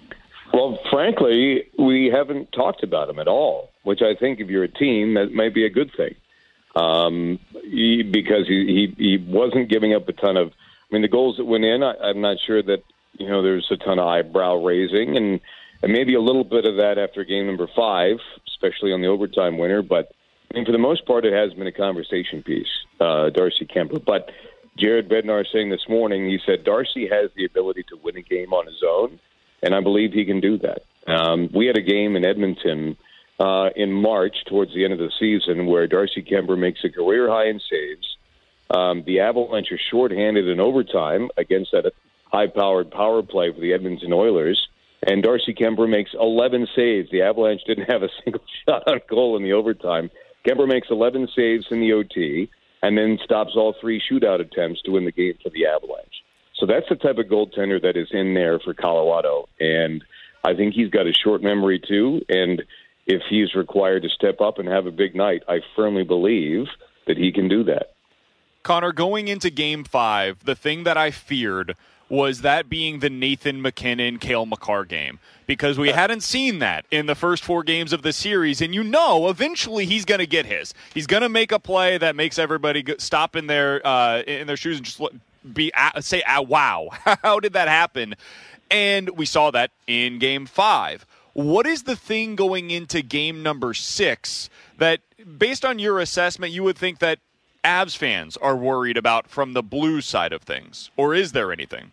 Well, 0.58 0.80
frankly, 0.90 1.66
we 1.78 2.08
haven't 2.12 2.52
talked 2.52 2.82
about 2.82 3.10
him 3.10 3.20
at 3.20 3.28
all, 3.28 3.70
which 3.84 4.02
I 4.02 4.16
think 4.16 4.40
if 4.40 4.48
you're 4.48 4.64
a 4.64 4.68
team, 4.68 5.14
that 5.14 5.32
might 5.32 5.54
be 5.54 5.68
a 5.68 5.70
good 5.70 5.92
thing. 5.96 6.16
Um, 6.76 7.38
he, 7.62 8.02
because 8.02 8.48
he, 8.48 8.92
he, 8.98 9.18
he 9.18 9.18
wasn't 9.18 9.70
giving 9.70 9.94
up 9.94 10.10
a 10.10 10.14
ton 10.14 10.36
of, 10.36 10.48
I 10.48 10.94
mean, 10.96 11.04
the 11.04 11.10
goals 11.10 11.38
that 11.38 11.46
went 11.46 11.64
in, 11.64 11.84
I, 11.84 11.94
I'm 12.02 12.22
not 12.22 12.38
sure 12.44 12.64
that, 12.64 12.82
you 13.20 13.30
know, 13.30 13.44
there's 13.44 13.68
a 13.70 13.78
ton 13.78 14.00
of 14.00 14.08
eyebrow 14.08 14.56
raising 14.56 15.16
and, 15.16 15.40
and 15.84 15.94
maybe 15.94 16.16
a 16.16 16.22
little 16.22 16.44
bit 16.44 16.66
of 16.66 16.78
that 16.78 16.98
after 16.98 17.24
game 17.24 17.46
number 17.46 17.68
five, 17.76 18.18
especially 18.48 18.94
on 18.94 19.02
the 19.02 19.08
overtime 19.10 19.60
winner. 19.60 19.84
But 19.84 20.12
I 20.50 20.56
mean, 20.56 20.66
for 20.66 20.72
the 20.72 20.80
most 20.80 21.06
part, 21.06 21.24
it 21.24 21.34
has 21.34 21.54
been 21.54 21.68
a 21.68 21.72
conversation 21.72 22.42
piece, 22.42 22.66
uh, 23.00 23.30
Darcy 23.30 23.68
Kuemper. 23.68 24.04
But 24.04 24.32
Jared 24.76 25.08
Bednar 25.08 25.46
saying 25.54 25.70
this 25.70 25.88
morning, 25.88 26.28
he 26.28 26.40
said 26.48 26.64
Darcy 26.64 27.08
has 27.10 27.30
the 27.36 27.46
ability 27.46 27.84
to 27.90 28.00
win 28.04 28.18
a 28.18 28.24
game 28.24 28.54
on 28.54 28.66
his 28.66 28.82
own, 28.84 29.20
and 29.62 29.74
I 29.74 29.82
believe 29.82 30.14
he 30.14 30.26
can 30.26 30.40
do 30.40 30.58
that. 30.60 30.84
Um, 31.08 31.50
we 31.54 31.68
had 31.68 31.78
a 31.78 31.82
game 31.82 32.16
in 32.16 32.26
Edmonton 32.26 32.98
uh, 33.40 33.70
in 33.76 33.92
March 33.92 34.36
towards 34.48 34.74
the 34.74 34.84
end 34.84 34.94
of 34.94 35.00
the 35.00 35.12
season 35.20 35.66
where 35.68 35.88
Darcy 35.88 36.24
Kuemper 36.24 36.58
makes 36.58 36.84
a 36.84 36.90
career 36.90 37.30
high 37.30 37.48
in 37.48 37.60
saves. 37.60 38.18
Um, 38.70 39.04
the 39.06 39.22
Avalanche 39.22 39.72
are 39.72 39.80
shorthanded 39.90 40.48
in 40.48 40.60
overtime 40.60 41.30
against 41.38 41.72
that 41.72 41.94
high-powered 42.32 42.92
power 42.92 43.24
play 43.24 43.52
for 43.54 43.60
the 43.62 43.74
Edmonton 43.74 44.12
Oilers, 44.12 44.68
and 45.04 45.24
Darcy 45.24 45.54
Kuemper 45.54 45.90
makes 45.90 46.12
11 46.20 46.68
saves. 46.76 47.10
The 47.10 47.22
Avalanche 47.22 47.62
didn't 47.66 47.90
have 47.90 48.04
a 48.04 48.10
single 48.24 48.44
shot 48.66 48.84
on 48.88 49.00
goal 49.10 49.38
in 49.38 49.44
the 49.44 49.54
overtime. 49.54 50.10
Kuemper 50.46 50.68
makes 50.68 50.88
11 50.90 51.30
saves 51.36 51.68
in 51.72 51.80
the 51.80 51.94
OT 51.94 52.50
and 52.82 52.98
then 52.98 53.18
stops 53.24 53.54
all 53.56 53.76
three 53.80 54.02
shootout 54.02 54.40
attempts 54.40 54.82
to 54.84 54.92
win 54.92 55.06
the 55.06 55.12
game 55.12 55.34
for 55.42 55.50
the 55.50 55.66
Avalanche. 55.66 56.24
So 56.58 56.66
that's 56.66 56.90
the 56.90 56.96
type 56.96 57.18
of 57.18 57.28
goaltender 57.28 57.82
that 57.82 57.96
is 57.96 58.08
in 58.12 58.34
there 58.34 58.60
for 58.60 58.74
Colorado, 58.74 59.48
and 59.60 60.04
I 60.44 60.56
think 60.56 60.74
he's 60.74 60.90
got 60.90 61.08
a 61.08 61.14
short 61.14 61.44
memory 61.44 61.80
too. 61.80 62.22
And 62.30 62.64
if 63.06 63.22
he's 63.30 63.54
required 63.54 64.04
to 64.04 64.10
step 64.10 64.42
up 64.42 64.58
and 64.58 64.68
have 64.68 64.86
a 64.86 64.92
big 64.92 65.16
night, 65.16 65.44
I 65.48 65.60
firmly 65.76 66.04
believe 66.04 66.66
that 67.06 67.18
he 67.18 67.32
can 67.32 67.48
do 67.48 67.64
that. 67.66 67.94
Connor, 68.64 68.92
going 68.92 69.28
into 69.28 69.50
game 69.50 69.84
five, 69.84 70.44
the 70.44 70.56
thing 70.56 70.84
that 70.84 70.98
I 70.98 71.12
feared 71.12 71.76
was 72.10 72.42
that 72.42 72.70
being 72.70 73.00
the 73.00 73.10
Nathan 73.10 73.62
MacKinnon, 73.62 74.18
Cale 74.18 74.46
Makar 74.46 74.86
game 74.86 75.20
because 75.46 75.80
we 75.80 75.90
hadn't 75.90 76.22
seen 76.22 76.60
that 76.60 76.86
in 76.92 77.06
the 77.06 77.16
first 77.16 77.44
four 77.44 77.64
games 77.64 77.94
of 77.94 78.02
the 78.02 78.14
series. 78.14 78.62
And 78.62 78.76
you 78.76 78.84
know, 78.84 79.30
eventually 79.30 79.86
he's 79.86 80.06
going 80.06 80.20
to 80.20 80.28
get 80.28 80.46
his. 80.46 80.74
He's 80.94 81.08
going 81.08 81.24
to 81.24 81.30
make 81.30 81.52
a 81.52 81.60
play 81.60 81.98
that 81.98 82.16
makes 82.16 82.38
everybody 82.38 82.84
stop 83.00 83.36
in 83.36 83.48
their 83.48 83.86
uh, 83.86 84.22
in 84.22 84.48
their 84.48 84.58
shoes 84.58 84.78
and 84.78 84.86
just 84.86 85.00
look, 85.00 85.14
be 85.54 85.72
say, 86.00 86.24
"Wow, 86.28 86.90
how 87.24 87.40
did 87.40 87.54
that 87.54 87.68
happen?" 87.68 88.16
And 88.70 89.12
we 89.12 89.26
saw 89.26 89.52
that 89.52 89.72
in 89.88 90.20
game 90.20 90.46
five. 90.46 91.06
What 91.34 91.68
is 91.68 91.84
the 91.84 91.96
thing 91.96 92.36
going 92.36 92.72
into 92.72 93.02
game 93.02 93.44
number 93.44 93.74
six 93.74 94.50
that, 94.80 95.02
based 95.38 95.64
on 95.64 95.78
your 95.78 96.00
assessment, 96.00 96.52
you 96.52 96.64
would 96.64 96.78
think 96.78 97.00
that 97.00 97.20
Avs 97.64 97.96
fans 97.96 98.38
are 98.38 98.56
worried 98.56 98.98
about 98.98 99.28
from 99.28 99.54
the 99.54 99.62
blue 99.62 100.02
side 100.02 100.34
of 100.34 100.42
things, 100.42 100.90
or 100.98 101.14
is 101.14 101.34
there 101.34 101.52
anything? 101.52 101.92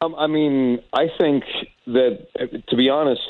Um, 0.00 0.14
I 0.16 0.26
mean, 0.26 0.80
I 0.92 1.08
think 1.18 1.44
that 1.86 2.26
to 2.68 2.76
be 2.76 2.88
honest, 2.88 3.22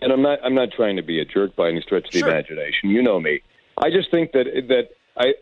and 0.00 0.12
I'm 0.12 0.22
not 0.22 0.38
I'm 0.42 0.54
not 0.54 0.70
trying 0.72 0.96
to 0.96 1.02
be 1.02 1.20
a 1.20 1.24
jerk 1.24 1.54
by 1.56 1.68
any 1.68 1.80
stretch 1.82 2.06
of 2.06 2.12
the 2.12 2.20
imagination. 2.20 2.90
You 2.90 3.02
know 3.02 3.20
me. 3.20 3.40
I 3.78 3.90
just 3.90 4.10
think 4.10 4.32
that 4.32 4.46
that 4.68 4.90
I 5.16 5.34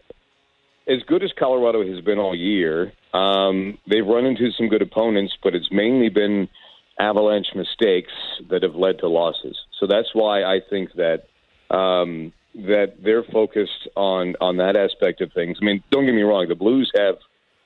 as 0.86 1.02
good 1.06 1.22
as 1.22 1.30
Colorado 1.38 1.86
has 1.86 2.00
been 2.04 2.18
all 2.18 2.34
year, 2.34 2.92
um, 3.12 3.78
they've 3.88 4.06
run 4.06 4.24
into 4.24 4.50
some 4.52 4.68
good 4.68 4.82
opponents, 4.82 5.34
but 5.42 5.54
it's 5.54 5.70
mainly 5.70 6.08
been 6.08 6.48
avalanche 6.98 7.48
mistakes 7.54 8.12
that 8.50 8.62
have 8.62 8.74
led 8.74 8.98
to 8.98 9.08
losses. 9.08 9.56
So 9.78 9.86
that's 9.86 10.08
why 10.12 10.42
I 10.42 10.60
think 10.68 10.90
that 10.94 11.24
um, 11.74 12.32
that 12.54 12.96
they're 13.02 13.24
focused 13.24 13.88
on 13.96 14.34
on 14.40 14.58
that 14.58 14.76
aspect 14.76 15.20
of 15.20 15.32
things. 15.32 15.58
I 15.60 15.64
mean, 15.64 15.82
don't 15.90 16.04
get 16.04 16.14
me 16.14 16.22
wrong, 16.22 16.46
the 16.48 16.54
Blues 16.54 16.90
have, 16.96 17.16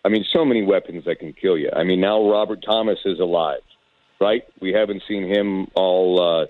I 0.04 0.08
mean, 0.08 0.24
so 0.32 0.44
many 0.44 0.62
weapons 0.62 1.04
that 1.06 1.18
can 1.18 1.32
kill 1.32 1.58
you. 1.58 1.70
I 1.74 1.82
mean, 1.82 2.00
now 2.00 2.30
Robert 2.30 2.62
Thomas 2.64 2.98
is 3.04 3.18
alive, 3.18 3.62
right? 4.20 4.42
We 4.60 4.72
haven't 4.72 5.02
seen 5.08 5.28
him 5.28 5.68
all 5.74 6.20
uh, 6.20 6.46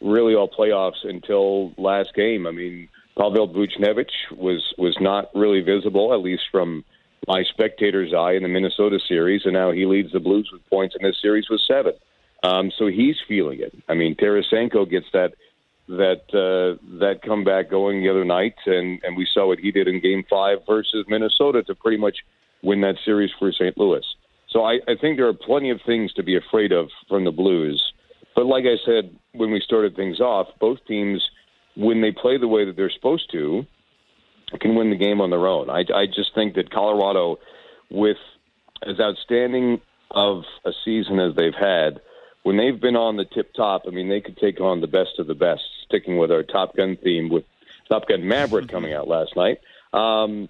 really 0.00 0.34
all 0.34 0.48
playoffs 0.48 1.04
until 1.04 1.72
last 1.76 2.14
game. 2.14 2.46
I 2.46 2.52
mean, 2.52 2.88
Pavel 3.18 3.48
Buchnevich 3.48 4.10
was 4.32 4.74
was 4.76 4.96
not 5.00 5.30
really 5.34 5.60
visible, 5.60 6.12
at 6.12 6.20
least 6.20 6.44
from 6.50 6.84
my 7.26 7.42
spectator's 7.44 8.12
eye 8.12 8.32
in 8.32 8.42
the 8.42 8.48
Minnesota 8.48 8.98
series, 9.08 9.42
and 9.44 9.54
now 9.54 9.70
he 9.70 9.86
leads 9.86 10.12
the 10.12 10.20
Blues 10.20 10.50
with 10.52 10.68
points 10.68 10.94
in 10.98 11.06
this 11.06 11.20
series 11.22 11.48
with 11.48 11.60
seven. 11.60 11.94
Um, 12.42 12.70
so 12.76 12.88
he's 12.88 13.16
feeling 13.26 13.60
it. 13.60 13.74
I 13.88 13.94
mean, 13.94 14.14
Tarasenko 14.16 14.90
gets 14.90 15.06
that 15.12 15.34
that 15.88 16.22
uh, 16.32 16.82
that 16.98 17.20
comeback 17.22 17.70
going 17.70 18.02
the 18.02 18.10
other 18.10 18.24
night, 18.24 18.56
and 18.66 19.00
and 19.02 19.16
we 19.16 19.26
saw 19.32 19.46
what 19.46 19.58
he 19.58 19.70
did 19.70 19.88
in 19.88 20.00
Game 20.00 20.24
Five 20.28 20.58
versus 20.66 21.06
Minnesota 21.08 21.62
to 21.64 21.74
pretty 21.74 21.98
much 21.98 22.18
win 22.62 22.80
that 22.80 22.96
series 23.04 23.30
for 23.38 23.52
St. 23.52 23.76
Louis. 23.78 24.04
So 24.48 24.62
I, 24.64 24.74
I 24.88 24.94
think 25.00 25.16
there 25.16 25.28
are 25.28 25.34
plenty 25.34 25.70
of 25.70 25.80
things 25.84 26.12
to 26.14 26.22
be 26.22 26.36
afraid 26.36 26.72
of 26.72 26.88
from 27.08 27.24
the 27.24 27.32
Blues. 27.32 27.92
But 28.34 28.46
like 28.46 28.64
I 28.64 28.76
said 28.84 29.14
when 29.32 29.50
we 29.50 29.60
started 29.60 29.96
things 29.96 30.20
off, 30.20 30.48
both 30.60 30.78
teams, 30.86 31.22
when 31.76 32.00
they 32.00 32.12
play 32.12 32.38
the 32.38 32.48
way 32.48 32.64
that 32.64 32.76
they're 32.76 32.90
supposed 32.90 33.30
to, 33.32 33.66
can 34.60 34.74
win 34.74 34.90
the 34.90 34.96
game 34.96 35.20
on 35.20 35.30
their 35.30 35.46
own. 35.46 35.70
I, 35.70 35.84
I 35.94 36.06
just 36.06 36.34
think 36.34 36.54
that 36.54 36.70
Colorado, 36.70 37.38
with 37.90 38.18
as 38.86 39.00
outstanding 39.00 39.80
of 40.10 40.44
a 40.64 40.72
season 40.84 41.18
as 41.18 41.34
they've 41.34 41.54
had, 41.54 42.00
when 42.42 42.56
they've 42.56 42.78
been 42.78 42.96
on 42.96 43.16
the 43.16 43.24
tip 43.24 43.52
top, 43.54 43.84
I 43.86 43.90
mean, 43.90 44.08
they 44.08 44.20
could 44.20 44.36
take 44.36 44.60
on 44.60 44.80
the 44.80 44.86
best 44.86 45.18
of 45.18 45.26
the 45.26 45.34
best. 45.34 45.62
Sticking 45.86 46.18
with 46.18 46.30
our 46.30 46.42
Top 46.42 46.76
Gun 46.76 46.96
theme, 47.02 47.28
with 47.28 47.44
Top 47.88 48.06
Gun 48.06 48.28
Maverick 48.28 48.68
coming 48.68 48.92
out 48.92 49.08
last 49.08 49.34
night, 49.34 49.60
um, 49.92 50.48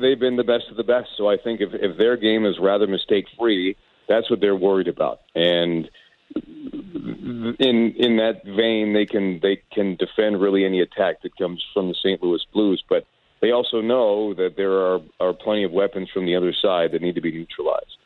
they've 0.00 0.18
been 0.18 0.36
the 0.36 0.44
best 0.44 0.64
of 0.70 0.76
the 0.76 0.84
best. 0.84 1.10
So 1.16 1.28
I 1.28 1.36
think 1.36 1.60
if, 1.60 1.74
if 1.74 1.96
their 1.98 2.16
game 2.16 2.46
is 2.46 2.58
rather 2.58 2.86
mistake 2.86 3.26
free, 3.38 3.76
that's 4.08 4.30
what 4.30 4.40
they're 4.40 4.56
worried 4.56 4.88
about. 4.88 5.20
And 5.34 5.90
in 6.36 7.94
in 7.96 8.16
that 8.16 8.42
vein, 8.44 8.92
they 8.92 9.06
can 9.06 9.40
they 9.40 9.62
can 9.72 9.96
defend 9.96 10.40
really 10.40 10.64
any 10.64 10.80
attack 10.80 11.22
that 11.22 11.36
comes 11.36 11.64
from 11.72 11.88
the 11.88 11.94
St. 11.94 12.22
Louis 12.22 12.44
Blues, 12.52 12.82
but 12.88 13.06
they 13.40 13.50
also 13.50 13.80
know 13.80 14.34
that 14.34 14.56
there 14.56 14.72
are, 14.72 15.00
are 15.20 15.32
plenty 15.34 15.64
of 15.64 15.72
weapons 15.72 16.10
from 16.10 16.24
the 16.24 16.36
other 16.36 16.52
side 16.52 16.92
that 16.92 17.02
need 17.02 17.14
to 17.16 17.20
be 17.20 17.32
neutralized. 17.32 17.98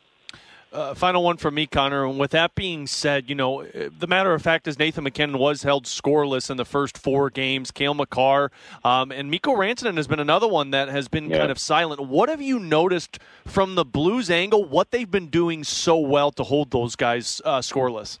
Uh, 0.71 0.93
final 0.93 1.21
one 1.21 1.35
from 1.35 1.53
me, 1.55 1.67
Connor. 1.67 2.05
And 2.05 2.17
with 2.17 2.31
that 2.31 2.55
being 2.55 2.87
said, 2.87 3.27
you 3.29 3.35
know, 3.35 3.63
uh, 3.63 3.89
the 3.99 4.07
matter 4.07 4.33
of 4.33 4.41
fact 4.41 4.67
is 4.69 4.79
Nathan 4.79 5.03
MacKinnon 5.03 5.37
was 5.37 5.63
held 5.63 5.83
scoreless 5.85 6.49
in 6.49 6.55
the 6.55 6.63
first 6.63 6.97
four 6.97 7.29
games. 7.29 7.71
Cale 7.71 7.93
Makar 7.93 8.51
um, 8.85 9.11
and 9.11 9.29
Mikko 9.29 9.51
Rantanen 9.51 9.97
has 9.97 10.07
been 10.07 10.21
another 10.21 10.47
one 10.47 10.71
that 10.71 10.87
has 10.87 11.09
been 11.09 11.29
Yeah. 11.29 11.39
kind 11.39 11.51
of 11.51 11.59
silent. 11.59 11.99
What 12.07 12.29
have 12.29 12.41
you 12.41 12.57
noticed 12.57 13.19
from 13.45 13.75
the 13.75 13.83
Blues 13.83 14.29
angle? 14.31 14.63
What 14.63 14.91
they've 14.91 15.11
been 15.11 15.27
doing 15.27 15.65
so 15.65 15.97
well 15.97 16.31
to 16.31 16.43
hold 16.43 16.71
those 16.71 16.95
guys 16.95 17.41
uh, 17.43 17.59
scoreless? 17.59 18.19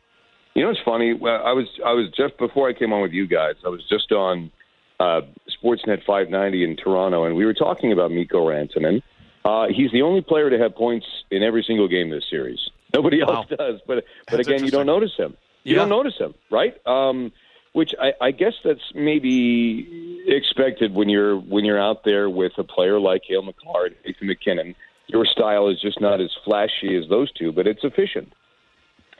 You 0.53 0.63
know, 0.65 0.71
it's 0.71 0.81
funny. 0.83 1.11
I 1.11 1.53
was 1.53 1.67
I 1.85 1.93
was 1.93 2.09
just 2.17 2.37
before 2.37 2.67
I 2.67 2.73
came 2.73 2.91
on 2.91 3.01
with 3.01 3.13
you 3.13 3.25
guys. 3.27 3.55
I 3.65 3.69
was 3.69 3.81
just 3.87 4.11
on 4.11 4.51
uh, 4.99 5.21
Sportsnet 5.63 6.03
590 6.05 6.65
in 6.65 6.75
Toronto, 6.75 7.23
and 7.23 7.37
we 7.37 7.45
were 7.45 7.53
talking 7.53 7.93
about 7.93 8.11
Mikko 8.11 8.45
Rantanen. 8.47 9.01
Uh, 9.43 9.67
he's 9.67 9.91
the 9.91 10.01
only 10.03 10.21
player 10.21 10.49
to 10.49 10.57
have 10.59 10.75
points 10.75 11.05
in 11.31 11.41
every 11.43 11.63
single 11.63 11.87
game 11.87 12.09
this 12.09 12.25
series. 12.29 12.59
Nobody 12.93 13.21
else 13.21 13.47
does. 13.49 13.79
But 13.87 14.03
but 14.29 14.37
That's 14.37 14.41
again, 14.47 14.63
you 14.63 14.71
don't 14.71 14.85
notice 14.85 15.15
him. 15.17 15.35
You 15.63 15.73
Yeah. 15.73 15.79
don't 15.81 15.89
notice 15.89 16.17
him, 16.17 16.33
right? 16.49 16.75
Um, 16.85 17.31
which 17.73 17.93
I, 17.99 18.13
I 18.19 18.31
guess 18.31 18.53
that's 18.63 18.81
maybe 18.93 20.21
expected 20.27 20.93
when 20.93 21.09
you're 21.09 21.37
when 21.37 21.65
you're 21.65 21.81
out 21.81 22.03
there 22.03 22.29
with 22.29 22.51
a 22.57 22.63
player 22.63 22.99
like 22.99 23.23
Cale 23.23 23.41
Makar 23.43 23.87
and 23.87 23.95
Nathan 24.05 24.27
MacKinnon. 24.27 24.75
Your 25.07 25.25
style 25.25 25.67
is 25.69 25.79
just 25.81 25.99
not 25.99 26.21
as 26.21 26.31
flashy 26.45 26.95
as 26.95 27.07
those 27.09 27.31
two, 27.31 27.51
but 27.51 27.67
it's 27.67 27.83
efficient. 27.83 28.31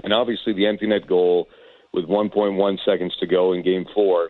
And 0.03 0.13
obviously, 0.13 0.53
the 0.53 0.67
empty 0.67 0.87
net 0.87 1.07
goal 1.07 1.47
with 1.93 2.05
1.1 2.05 2.79
seconds 2.85 3.15
to 3.17 3.25
go 3.27 3.53
in 3.53 3.61
Game 3.61 3.85
Four. 3.93 4.29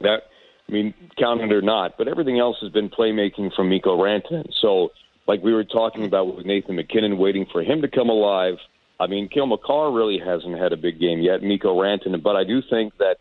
That 0.00 0.24
I 0.70 0.72
mean, 0.72 0.94
count 1.18 1.40
it 1.40 1.52
or 1.52 1.62
not, 1.62 1.98
but 1.98 2.06
everything 2.06 2.38
else 2.38 2.56
has 2.60 2.70
been 2.70 2.88
playmaking 2.88 3.52
from 3.54 3.68
Mikko 3.68 3.98
Rantanen. 3.98 4.48
So, 4.60 4.90
like 5.26 5.42
we 5.42 5.52
were 5.52 5.64
talking 5.64 6.04
about 6.04 6.36
with 6.36 6.46
Nathan 6.46 6.76
MacKinnon, 6.76 7.18
waiting 7.18 7.46
for 7.50 7.62
him 7.62 7.82
to 7.82 7.88
come 7.88 8.08
alive. 8.08 8.54
I 9.00 9.06
mean, 9.06 9.28
Cale 9.28 9.46
Makar 9.46 9.90
really 9.90 10.18
hasn't 10.18 10.58
had 10.58 10.72
a 10.72 10.76
big 10.76 11.00
game 11.00 11.20
yet, 11.20 11.42
Mikko 11.42 11.74
Rantanen, 11.76 12.22
but 12.22 12.36
I 12.36 12.44
do 12.44 12.62
think 12.68 12.96
that 12.98 13.16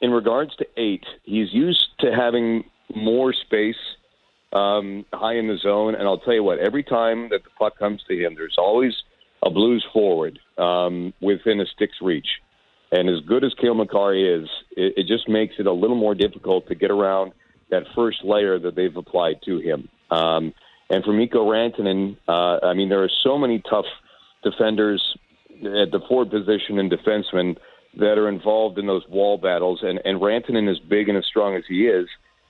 in 0.00 0.10
regards 0.10 0.56
to 0.56 0.66
eight, 0.76 1.04
he's 1.22 1.52
used 1.52 1.86
to 2.00 2.12
having 2.12 2.64
more 2.94 3.32
space 3.32 3.76
um, 4.52 5.04
high 5.12 5.36
in 5.36 5.46
the 5.46 5.58
zone. 5.58 5.94
And 5.94 6.04
I'll 6.04 6.18
tell 6.18 6.34
you 6.34 6.42
what, 6.42 6.58
every 6.58 6.82
time 6.82 7.28
that 7.30 7.44
the 7.44 7.50
puck 7.58 7.78
comes 7.78 8.02
to 8.08 8.16
him, 8.16 8.34
there's 8.34 8.56
always 8.58 8.94
a 9.42 9.50
Blues 9.50 9.86
forward 9.92 10.38
um, 10.58 11.14
within 11.20 11.60
a 11.60 11.66
stick's 11.66 11.98
reach. 12.02 12.26
And 12.92 13.08
as 13.08 13.20
good 13.20 13.44
as 13.44 13.54
Cale 13.54 13.74
Makar 13.74 14.14
is, 14.14 14.48
it, 14.76 14.94
it 14.98 15.06
just 15.06 15.28
makes 15.28 15.54
it 15.58 15.66
a 15.66 15.72
little 15.72 15.96
more 15.96 16.14
difficult 16.14 16.66
to 16.68 16.74
get 16.74 16.90
around 16.90 17.32
that 17.70 17.84
first 17.94 18.24
layer 18.24 18.58
that 18.58 18.74
they've 18.74 18.96
applied 18.96 19.42
to 19.44 19.58
him. 19.58 19.88
Um, 20.10 20.52
and 20.88 21.04
for 21.04 21.12
Mikko 21.12 21.48
Rantanen, 21.48 22.16
uh, 22.28 22.66
I 22.66 22.74
mean, 22.74 22.88
there 22.88 23.02
are 23.04 23.10
so 23.22 23.38
many 23.38 23.60
tough 23.60 23.86
defenders 24.42 25.16
at 25.50 25.92
the 25.92 26.00
forward 26.08 26.30
position 26.30 26.78
and 26.78 26.90
defensemen 26.90 27.58
that 27.96 28.18
are 28.18 28.28
involved 28.28 28.78
in 28.78 28.86
those 28.86 29.06
wall 29.08 29.38
battles. 29.38 29.80
And, 29.82 30.00
and 30.04 30.20
Rantanen, 30.20 30.70
as 30.70 30.78
big 30.80 31.08
and 31.08 31.16
as 31.16 31.26
strong 31.26 31.54
as 31.54 31.62
he 31.68 31.86
is, 31.86 32.08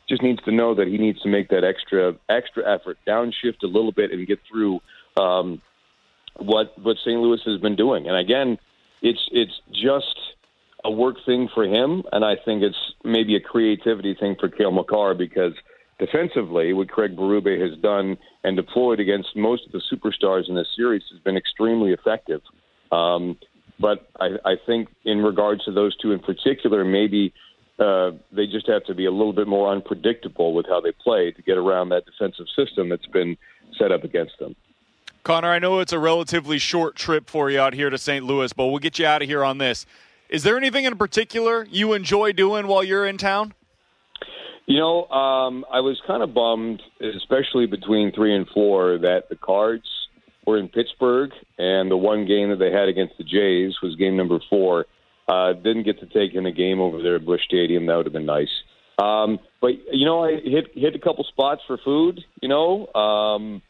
just 0.09 0.23
needs 0.23 0.43
to 0.45 0.53
know 0.53 0.75
that 0.75 0.89
he 0.89 0.99
needs 0.99 1.21
to 1.23 1.29
make 1.29 1.49
that 1.51 1.65
extra 1.65 2.15
extra 2.29 2.69
effort, 2.69 2.99
downshift 3.07 3.63
a 3.63 3.67
little 3.67 3.93
bit, 3.93 4.11
and 4.11 4.27
get 4.27 4.41
through 4.51 4.81
um, 5.17 5.63
what 6.37 6.77
what 6.79 6.97
St. 6.99 7.21
Louis 7.21 7.41
has 7.45 7.61
been 7.61 7.77
doing. 7.77 8.09
And 8.09 8.17
again, 8.17 8.59
it's 9.03 9.21
it's 9.33 9.53
just 9.73 10.17
a 10.85 10.91
work 10.91 11.17
thing 11.27 11.49
for 11.55 11.65
him, 11.65 12.03
and 12.13 12.25
I 12.25 12.37
think 12.45 12.63
it's 12.63 12.77
maybe 13.05 13.37
a 13.37 13.41
creativity 13.41 14.15
thing 14.19 14.37
for 14.39 14.49
Cale 14.49 14.73
Makar 14.73 15.15
because 15.15 15.53
defensively, 15.99 16.73
what 16.73 16.89
Craig 16.89 17.17
Berube 17.17 17.61
has 17.61 17.79
done 17.81 18.17
and 18.45 18.57
deployed 18.57 19.01
against 19.01 19.37
most 19.37 19.67
of 19.67 19.73
the 19.73 19.83
superstars 19.93 20.49
in 20.49 20.55
this 20.55 20.69
series 20.75 21.03
has 21.13 21.21
been 21.21 21.37
extremely 21.37 21.93
effective. 21.93 22.41
Um, 22.91 23.37
but 23.79 24.09
I, 24.19 24.37
I 24.45 24.55
think 24.67 24.89
in 25.05 25.19
regards 25.19 25.65
to 25.65 25.73
those 25.73 25.97
two 25.99 26.13
in 26.13 26.21
particular, 26.21 26.85
maybe 26.85 27.33
uh, 27.79 28.11
they 28.33 28.47
just 28.47 28.69
have 28.69 28.85
to 28.85 28.95
be 28.95 29.07
a 29.07 29.11
little 29.11 29.33
bit 29.33 29.47
more 29.47 29.73
unpredictable 29.73 30.55
with 30.55 30.67
how 30.67 30.81
they 30.81 30.93
play 30.93 31.31
to 31.31 31.43
get 31.43 31.57
around 31.57 31.89
that 31.91 32.05
defensive 32.05 32.47
system 32.57 32.89
that's 32.89 33.07
been 33.07 33.37
set 33.79 33.91
up 33.91 34.05
against 34.05 34.39
them. 34.39 34.55
Connor, 35.23 35.49
I 35.49 35.59
know 35.59 35.81
it's 35.81 35.93
a 35.93 35.99
relatively 35.99 36.59
short 36.59 36.97
trip 36.97 37.29
for 37.29 37.51
you 37.51 37.61
out 37.61 37.75
here 37.75 37.91
to 37.91 37.99
St. 37.99 38.25
Louis, 38.25 38.53
but 38.53 38.67
we'll 38.67 38.79
get 38.79 38.99
you 38.99 39.07
out 39.07 39.23
of 39.23 39.29
here 39.29 39.45
on 39.45 39.59
this. 39.59 39.87
Is 40.29 40.43
there 40.45 40.57
anything 40.57 40.85
in 40.85 40.97
particular 40.97 41.67
you 41.71 41.93
enjoy 41.93 42.33
doing 42.33 42.67
while 42.67 42.85
you're 42.85 43.07
in 43.07 43.19
town? 43.19 43.53
You 44.67 44.79
know, 44.79 45.09
um, 45.09 45.65
I 45.71 45.81
was 45.81 46.01
kind 46.07 46.23
of 46.23 46.33
bummed, 46.33 46.81
especially 47.01 47.67
between 47.67 48.13
three 48.13 48.35
and 48.35 48.47
four, 48.55 48.99
that 48.99 49.29
the 49.29 49.37
Cards 49.37 49.85
were 50.47 50.59
in 50.59 50.69
Pittsburgh, 50.69 51.33
and 51.59 51.91
the 51.91 51.97
one 51.97 52.27
game 52.27 52.51
that 52.51 52.59
they 52.61 52.71
had 52.71 52.89
against 52.89 53.19
the 53.19 53.25
Jays 53.25 53.75
was 53.83 53.97
game 53.97 54.17
number 54.17 54.39
four. 54.49 54.87
Uh, 55.29 55.53
didn't 55.53 55.83
get 55.83 55.99
to 56.01 56.07
take 56.07 56.35
in 56.35 56.47
a 56.47 56.53
game 56.53 56.81
over 56.81 57.03
there 57.03 57.17
at 57.17 57.27
Busch 57.27 57.43
Stadium. 57.45 57.87
That 57.87 57.97
would 57.97 58.07
have 58.07 58.13
been 58.13 58.27
nice. 58.27 58.49
Um, 58.99 59.39
but 59.61 59.73
you 59.93 60.05
know, 60.05 60.25
I 60.25 60.41
hit 60.41 60.71
hit 60.75 60.95
a 60.95 60.99
couple 60.99 61.25
spots 61.25 61.63
for 61.67 61.79
food. 61.79 62.21
You 62.41 62.49
know, 62.49 62.87
um, 62.95 63.63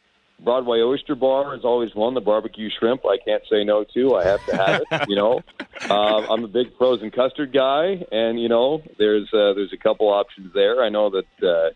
Broadway 0.43 0.79
Oyster 0.81 1.15
Bar 1.15 1.55
is 1.55 1.65
always 1.65 1.95
one. 1.95 2.15
The 2.15 2.21
barbecue 2.21 2.71
shrimp, 2.79 3.05
I 3.05 3.19
can't 3.25 3.43
say 3.51 3.65
no 3.65 3.85
to. 3.95 4.17
I 4.17 4.25
have 4.25 4.47
to 4.47 4.57
have 4.57 4.83
it. 4.91 5.09
you 5.09 5.17
know, 5.17 5.43
uh, 5.91 6.27
I'm 6.31 6.45
a 6.45 6.49
big 6.49 6.77
frozen 6.79 7.11
custard 7.11 7.53
guy, 7.53 8.05
and 8.11 8.41
you 8.41 8.49
know, 8.49 8.83
there's 8.99 9.29
uh, 9.33 9.53
there's 9.55 9.73
a 9.73 9.77
couple 9.77 10.09
options 10.09 10.53
there. 10.55 10.83
I 10.83 10.89
know 10.89 11.11
that 11.11 11.47
uh, 11.47 11.71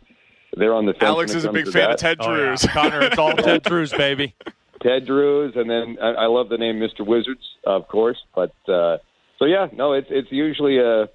they're 0.57 0.75
on 0.75 0.87
the 0.87 0.93
fence. 0.95 1.05
Alex 1.05 1.31
when 1.31 1.37
it 1.37 1.39
is 1.39 1.45
a 1.45 1.53
big 1.53 1.65
fan 1.67 1.83
that. 1.83 1.91
of 1.93 1.97
Ted 1.99 2.19
Drewes. 2.19 2.67
Connor, 2.71 3.03
it's 3.03 3.19
all 3.19 3.35
Ted 3.37 3.63
Drewes, 3.63 3.93
baby. 3.93 4.35
Ted 4.81 5.07
Drewes, 5.07 5.55
and 5.57 5.69
then 5.69 5.99
I, 6.01 6.11
I 6.11 6.27
love 6.27 6.49
the 6.49 6.59
name 6.59 6.77
Mr. 6.77 7.07
Wizards, 7.07 7.45
of 7.65 7.89
course. 7.89 8.19
But 8.35 8.55
uh, 8.69 8.99
so 9.39 9.45
yeah, 9.45 9.69
no, 9.73 9.93
it's 9.93 10.09
it's 10.11 10.31
usually 10.31 10.79
a 10.79 11.09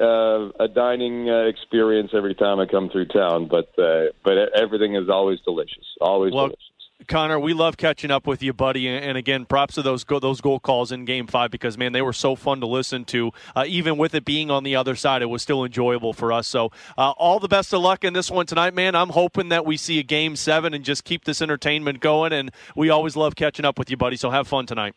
uh, 0.00 0.50
a 0.58 0.68
dining 0.68 1.28
uh, 1.28 1.44
experience 1.44 2.10
every 2.14 2.34
time 2.34 2.58
I 2.58 2.66
come 2.66 2.88
through 2.90 3.06
town. 3.06 3.48
But 3.48 3.70
uh, 3.78 4.12
but 4.24 4.36
everything 4.54 4.96
is 4.96 5.08
always 5.08 5.40
delicious, 5.40 5.84
always 6.00 6.32
Well, 6.32 6.46
delicious. 6.48 6.69
Connor, 7.08 7.38
we 7.38 7.52
love 7.52 7.76
catching 7.76 8.10
up 8.10 8.26
with 8.26 8.42
you, 8.42 8.52
buddy. 8.52 8.88
And 8.88 9.04
and 9.04 9.18
again, 9.18 9.44
props 9.44 9.74
to 9.74 9.82
those 9.82 10.04
go- 10.04 10.20
those 10.20 10.40
goal 10.40 10.60
calls 10.60 10.92
in 10.92 11.04
Game 11.04 11.26
Five 11.26 11.50
because 11.50 11.76
man, 11.76 11.92
they 11.92 12.02
were 12.02 12.12
so 12.12 12.36
fun 12.36 12.60
to 12.60 12.66
listen 12.66 13.04
to. 13.06 13.32
Uh, 13.54 13.64
even 13.66 13.96
with 13.96 14.14
it 14.14 14.24
being 14.24 14.50
on 14.50 14.64
the 14.64 14.76
other 14.76 14.94
side, 14.94 15.22
it 15.22 15.26
was 15.26 15.42
still 15.42 15.64
enjoyable 15.64 16.12
for 16.12 16.32
us. 16.32 16.46
So, 16.46 16.70
uh, 16.96 17.10
all 17.12 17.40
the 17.40 17.48
best 17.48 17.72
of 17.72 17.82
luck 17.82 18.04
in 18.04 18.12
this 18.12 18.30
one 18.30 18.46
tonight, 18.46 18.74
man. 18.74 18.94
I'm 18.94 19.10
hoping 19.10 19.48
that 19.48 19.66
we 19.66 19.76
see 19.76 19.98
a 19.98 20.02
Game 20.02 20.36
Seven 20.36 20.74
and 20.74 20.84
just 20.84 21.04
keep 21.04 21.24
this 21.24 21.42
entertainment 21.42 22.00
going. 22.00 22.32
And 22.32 22.50
we 22.76 22.90
always 22.90 23.16
love 23.16 23.34
catching 23.34 23.64
up 23.64 23.78
with 23.78 23.90
you, 23.90 23.96
buddy. 23.96 24.16
So 24.16 24.30
have 24.30 24.46
fun 24.46 24.66
tonight. 24.66 24.94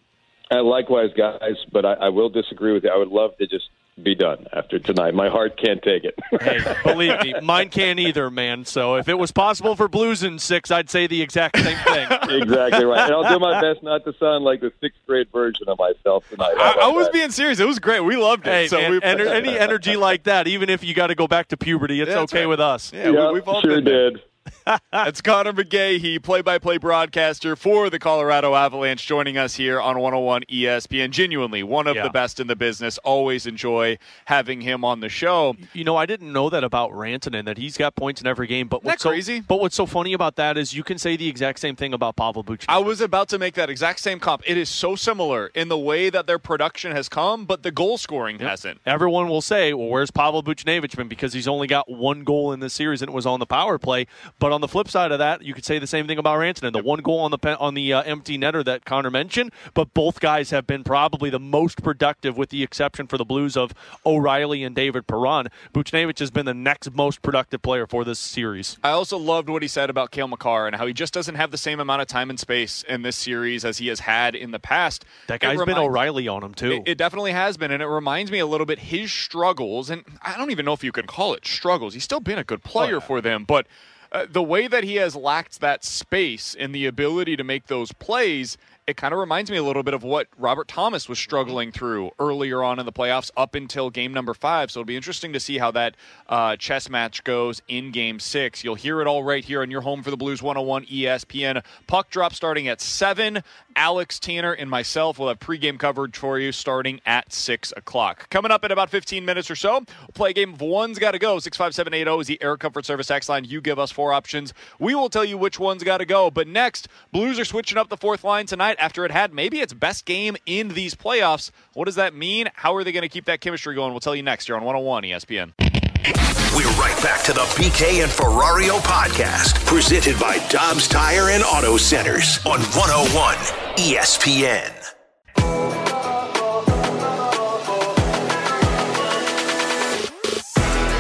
Uh, 0.51 0.63
likewise, 0.63 1.09
guys. 1.17 1.55
But 1.71 1.85
I, 1.85 1.93
I 1.93 2.09
will 2.09 2.29
disagree 2.29 2.73
with 2.73 2.83
you. 2.83 2.91
I 2.91 2.97
would 2.97 3.09
love 3.09 3.37
to 3.37 3.47
just 3.47 3.65
be 4.01 4.15
done 4.15 4.47
after 4.51 4.79
tonight. 4.79 5.13
My 5.13 5.29
heart 5.29 5.55
can't 5.57 5.81
take 5.81 6.03
it. 6.03 6.17
Hey, 6.43 6.59
believe 6.83 7.21
me, 7.21 7.35
mine 7.41 7.69
can't 7.69 7.99
either, 7.99 8.29
man. 8.29 8.65
So 8.65 8.95
if 8.95 9.07
it 9.07 9.13
was 9.13 9.31
possible 9.31 9.75
for 9.75 9.87
Blues 9.87 10.23
in 10.23 10.39
six, 10.39 10.71
I'd 10.71 10.89
say 10.89 11.07
the 11.07 11.21
exact 11.21 11.57
same 11.57 11.77
thing. 11.77 12.07
exactly 12.41 12.83
right. 12.85 13.05
And 13.05 13.13
I'll 13.13 13.29
do 13.29 13.39
my 13.39 13.61
best 13.61 13.81
not 13.83 14.03
to 14.05 14.13
sound 14.19 14.43
like 14.43 14.59
the 14.61 14.73
sixth 14.81 14.99
grade 15.07 15.27
version 15.31 15.69
of 15.69 15.77
myself 15.77 16.27
tonight. 16.29 16.55
I, 16.57 16.79
I 16.81 16.87
was 16.87 17.05
that? 17.07 17.13
being 17.13 17.31
serious. 17.31 17.59
It 17.59 17.67
was 17.67 17.79
great. 17.79 18.01
We 18.01 18.17
loved 18.17 18.45
it. 18.47 18.51
Hey, 18.51 18.67
so 18.67 18.77
man, 18.77 18.91
we, 18.91 18.99
ener- 18.99 19.27
any 19.31 19.57
energy 19.57 19.95
like 19.95 20.23
that, 20.23 20.47
even 20.47 20.69
if 20.69 20.83
you 20.83 20.93
got 20.93 21.07
to 21.07 21.15
go 21.15 21.27
back 21.27 21.47
to 21.49 21.57
puberty, 21.57 22.01
it's 22.01 22.09
Yeah, 22.09 22.19
okay 22.21 22.41
right. 22.41 22.47
with 22.47 22.59
us. 22.59 22.91
Yeah, 22.91 23.11
we, 23.11 23.33
we've 23.35 23.47
all 23.47 23.61
sure 23.61 23.75
been 23.75 23.85
there. 23.85 24.11
That's 24.91 25.21
Connor 25.21 25.53
McGahey, 25.53 26.21
play-by-play 26.21 26.77
broadcaster 26.77 27.55
for 27.55 27.89
the 27.89 27.99
Colorado 27.99 28.55
Avalanche, 28.55 29.05
joining 29.05 29.37
us 29.37 29.55
here 29.55 29.79
on 29.79 29.99
101 29.99 30.43
ESPN. 30.49 31.11
Genuinely, 31.11 31.63
one 31.63 31.87
of 31.87 31.95
Yeah. 31.95 32.03
the 32.03 32.09
best 32.09 32.39
in 32.39 32.47
the 32.47 32.55
business. 32.55 32.97
Always 32.99 33.45
enjoy 33.45 33.97
having 34.25 34.61
him 34.61 34.83
on 34.83 34.99
the 34.99 35.09
show. 35.09 35.55
You 35.73 35.83
know, 35.83 35.95
I 35.95 36.05
didn't 36.05 36.31
know 36.31 36.49
that 36.49 36.63
about 36.63 36.91
Rantanen 36.91 37.45
that 37.45 37.57
he's 37.57 37.77
got 37.77 37.95
points 37.95 38.21
in 38.21 38.27
every 38.27 38.47
game. 38.47 38.67
But 38.67 38.83
what's 38.83 39.03
so, 39.03 39.09
crazy? 39.09 39.39
But 39.39 39.59
what's 39.59 39.75
so 39.75 39.85
funny 39.85 40.13
about 40.13 40.35
that 40.37 40.57
is 40.57 40.73
you 40.73 40.83
can 40.83 40.97
say 40.97 41.15
the 41.15 41.27
exact 41.27 41.59
same 41.59 41.75
thing 41.75 41.93
about 41.93 42.15
Pavel 42.15 42.43
Buchnevich. 42.43 42.65
I 42.67 42.79
was 42.79 43.01
about 43.01 43.29
to 43.29 43.39
make 43.39 43.55
that 43.55 43.69
exact 43.69 43.99
same 43.99 44.19
comp. 44.19 44.43
It 44.45 44.57
is 44.57 44.69
so 44.69 44.95
similar 44.95 45.47
in 45.47 45.69
the 45.69 45.77
way 45.77 46.09
that 46.09 46.27
their 46.27 46.39
production 46.39 46.91
has 46.93 47.09
come, 47.09 47.45
but 47.45 47.63
the 47.63 47.71
goal 47.71 47.97
scoring 47.97 48.39
hasn't. 48.39 48.81
Everyone 48.85 49.29
will 49.29 49.41
say, 49.41 49.73
"Well, 49.73 49.87
where's 49.87 50.11
Pavel 50.11 50.43
Buchnevich 50.43 50.95
been?" 50.95 51.07
Because 51.07 51.33
he's 51.33 51.47
only 51.47 51.67
got 51.67 51.89
one 51.89 52.23
goal 52.23 52.51
in 52.51 52.59
this 52.59 52.73
series, 52.73 53.01
and 53.01 53.09
it 53.09 53.13
was 53.13 53.25
on 53.25 53.39
the 53.39 53.45
power 53.45 53.77
play. 53.77 54.07
But 54.39 54.51
on 54.51 54.61
the 54.61 54.67
flip 54.67 54.89
side 54.89 55.11
of 55.11 55.19
that, 55.19 55.41
you 55.41 55.53
could 55.53 55.65
say 55.65 55.79
the 55.79 55.87
same 55.87 56.07
thing 56.07 56.17
about 56.17 56.37
Rantanen. 56.39 56.73
The 56.73 56.83
one 56.83 56.99
goal 56.99 57.19
on 57.19 57.31
the 57.31 57.37
pen, 57.37 57.55
on 57.59 57.73
the 57.73 57.93
uh, 57.93 58.01
empty 58.03 58.37
netter 58.37 58.63
that 58.65 58.85
Connor 58.85 59.09
mentioned, 59.09 59.51
but 59.73 59.93
both 59.93 60.19
guys 60.19 60.49
have 60.49 60.67
been 60.67 60.83
probably 60.83 61.29
the 61.29 61.39
most 61.39 61.81
productive, 61.83 62.37
with 62.37 62.49
the 62.49 62.63
exception 62.63 63.07
for 63.07 63.17
the 63.17 63.25
Blues 63.25 63.55
of 63.55 63.73
O'Reilly 64.05 64.63
and 64.63 64.75
David 64.75 65.07
Perron. 65.07 65.47
Buchnevich 65.73 66.19
has 66.19 66.31
been 66.31 66.45
the 66.45 66.53
next 66.53 66.93
most 66.93 67.21
productive 67.21 67.61
player 67.61 67.87
for 67.87 68.03
this 68.03 68.19
series. 68.19 68.77
I 68.83 68.89
also 68.89 69.17
loved 69.17 69.49
what 69.49 69.61
he 69.61 69.67
said 69.67 69.89
about 69.89 70.11
Cale 70.11 70.27
Makar 70.27 70.67
and 70.67 70.75
how 70.75 70.85
he 70.85 70.93
just 70.93 71.13
doesn't 71.13 71.35
have 71.35 71.51
the 71.51 71.57
same 71.57 71.79
amount 71.79 72.01
of 72.01 72.07
time 72.07 72.29
and 72.29 72.39
space 72.39 72.83
in 72.87 73.01
this 73.01 73.15
series 73.15 73.63
as 73.63 73.77
he 73.77 73.87
has 73.87 74.01
had 74.01 74.35
in 74.35 74.51
the 74.51 74.59
past. 74.59 75.05
That 75.27 75.39
guy's 75.39 75.63
been 75.63 75.77
O'Reilly 75.77 76.27
on 76.27 76.43
him 76.43 76.53
too. 76.53 76.71
It, 76.71 76.91
it 76.91 76.97
definitely 76.97 77.31
has 77.31 77.57
been, 77.57 77.71
and 77.71 77.81
it 77.81 77.87
reminds 77.87 78.31
me 78.31 78.39
a 78.39 78.45
little 78.45 78.65
bit 78.65 78.79
his 78.79 79.11
struggles. 79.11 79.89
And 79.89 80.03
I 80.21 80.37
don't 80.37 80.51
even 80.51 80.65
know 80.65 80.73
if 80.73 80.83
you 80.83 80.91
can 80.91 81.07
call 81.07 81.33
it 81.33 81.45
struggles. 81.45 81.93
He's 81.93 82.03
still 82.03 82.19
been 82.19 82.37
a 82.37 82.43
good 82.43 82.63
player 82.63 82.99
for 82.99 83.21
them, 83.21 83.45
but 83.45 83.67
uh, 84.13 84.27
the 84.29 84.43
way 84.43 84.67
that 84.67 84.83
he 84.83 84.95
has 84.95 85.15
lacked 85.15 85.59
that 85.59 85.83
space 85.83 86.55
and 86.57 86.73
the 86.73 86.85
ability 86.85 87.35
to 87.35 87.43
make 87.43 87.67
those 87.67 87.91
plays. 87.93 88.57
It 88.85 88.97
kind 88.97 89.13
of 89.13 89.19
reminds 89.19 89.49
me 89.49 89.55
a 89.55 89.63
little 89.63 89.81
bit 89.81 89.93
of 89.93 90.03
what 90.03 90.27
Robert 90.37 90.67
Thomas 90.67 91.07
was 91.07 91.17
struggling 91.17 91.71
through 91.71 92.11
earlier 92.19 92.61
on 92.61 92.79
in 92.79 92.85
the 92.85 92.91
playoffs 92.91 93.31
up 93.37 93.55
until 93.55 93.89
game 93.89 94.13
number 94.13 94.33
five. 94.33 94.69
So 94.69 94.81
it'll 94.81 94.87
be 94.87 94.97
interesting 94.97 95.31
to 95.33 95.39
see 95.39 95.57
how 95.57 95.71
that 95.71 95.95
uh, 96.27 96.57
chess 96.57 96.89
match 96.89 97.23
goes 97.23 97.61
in 97.69 97.91
game 97.91 98.19
six. 98.19 98.61
You'll 98.61 98.75
hear 98.75 98.99
it 98.99 99.07
all 99.07 99.23
right 99.23 99.43
here 99.43 99.61
on 99.61 99.71
your 99.71 99.81
home 99.81 100.03
for 100.03 100.11
the 100.11 100.17
Blues 100.17 100.43
101 100.43 100.85
ESPN. 100.85 101.63
Puck 101.87 102.09
drop 102.09 102.33
starting 102.33 102.67
at 102.67 102.81
7. 102.81 103.41
Alex 103.75 104.19
Tanner 104.19 104.53
and 104.53 104.69
myself 104.69 105.19
will 105.19 105.27
have 105.27 105.39
pregame 105.39 105.77
coverage 105.77 106.17
for 106.17 106.39
you 106.39 106.51
starting 106.51 107.01
at 107.05 107.33
6 107.33 107.73
o'clock. 107.75 108.29
Coming 108.29 108.51
up 108.51 108.63
in 108.63 108.71
about 108.71 108.89
15 108.89 109.25
minutes 109.25 109.49
or 109.49 109.55
so, 109.55 109.73
we'll 109.73 110.07
play 110.13 110.29
a 110.31 110.33
game 110.33 110.53
of 110.53 110.61
One's 110.61 110.99
Gotta 110.99 111.19
Go. 111.19 111.39
65780 111.39 112.21
is 112.21 112.27
the 112.27 112.41
Air 112.41 112.57
Comfort 112.57 112.85
Service 112.85 113.09
X 113.11 113.29
line. 113.29 113.45
You 113.45 113.61
give 113.61 113.79
us 113.79 113.91
four 113.91 114.13
options. 114.13 114.53
We 114.79 114.95
will 114.95 115.09
tell 115.09 115.25
you 115.25 115.37
which 115.37 115.59
one's 115.59 115.83
got 115.83 115.97
to 115.97 116.05
go. 116.05 116.31
But 116.31 116.47
next, 116.47 116.87
Blues 117.11 117.39
are 117.39 117.45
switching 117.45 117.77
up 117.77 117.89
the 117.89 117.97
fourth 117.97 118.23
line 118.23 118.45
tonight 118.45 118.77
after 118.79 119.05
it 119.05 119.11
had 119.11 119.33
maybe 119.33 119.59
its 119.59 119.73
best 119.73 120.05
game 120.05 120.35
in 120.45 120.69
these 120.69 120.95
playoffs. 120.95 121.51
What 121.73 121.85
does 121.85 121.95
that 121.95 122.13
mean? 122.15 122.49
How 122.53 122.75
are 122.75 122.83
they 122.83 122.91
going 122.91 123.03
to 123.03 123.09
keep 123.09 123.25
that 123.25 123.41
chemistry 123.41 123.75
going? 123.75 123.91
We'll 123.91 123.99
tell 123.99 124.15
you 124.15 124.23
next 124.23 124.45
here 124.45 124.55
on 124.55 124.63
101 124.63 125.03
ESPN. 125.03 125.72
We're 126.03 126.67
right 126.71 126.99
back 127.01 127.23
to 127.23 127.33
the 127.33 127.45
BK 127.55 128.03
and 128.03 128.11
Ferrario 128.11 128.79
podcast, 128.79 129.65
presented 129.65 130.19
by 130.19 130.37
Dobbs 130.49 130.89
Tire 130.89 131.29
and 131.29 131.43
Auto 131.45 131.77
Centers 131.77 132.39
on 132.45 132.59
101 132.59 133.35
ESPN. 133.77 134.69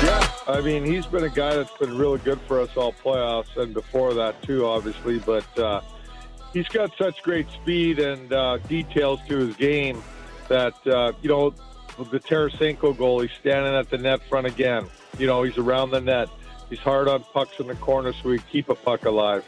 Yeah, 0.03 0.27
I 0.47 0.61
mean, 0.61 0.85
he's 0.85 1.05
been 1.05 1.25
a 1.25 1.29
guy 1.29 1.53
that's 1.55 1.75
been 1.77 1.97
really 1.97 2.19
good 2.19 2.39
for 2.47 2.61
us 2.61 2.69
all 2.77 2.93
playoffs 2.93 3.57
and 3.57 3.73
before 3.73 4.13
that, 4.13 4.41
too, 4.41 4.65
obviously. 4.65 5.19
But 5.19 5.59
uh, 5.59 5.81
he's 6.53 6.69
got 6.69 6.95
such 6.97 7.21
great 7.23 7.49
speed 7.51 7.99
and 7.99 8.31
uh, 8.31 8.57
details 8.69 9.19
to 9.27 9.37
his 9.37 9.55
game 9.57 10.01
that, 10.47 10.75
uh, 10.87 11.11
you 11.21 11.27
know, 11.27 11.53
the 11.97 12.19
Tarasenko 12.19 12.97
goal, 12.97 13.21
he's 13.21 13.31
standing 13.39 13.73
at 13.73 13.89
the 13.89 13.97
net 13.97 14.21
front 14.27 14.47
again. 14.47 14.87
You 15.17 15.27
know, 15.27 15.43
he's 15.43 15.57
around 15.57 15.91
the 15.91 16.01
net. 16.01 16.29
He's 16.69 16.79
hard 16.79 17.07
on 17.07 17.23
pucks 17.23 17.59
in 17.59 17.67
the 17.67 17.75
corner 17.75 18.13
so 18.13 18.31
he 18.31 18.39
keep 18.51 18.69
a 18.69 18.75
puck 18.75 19.05
alive. 19.05 19.45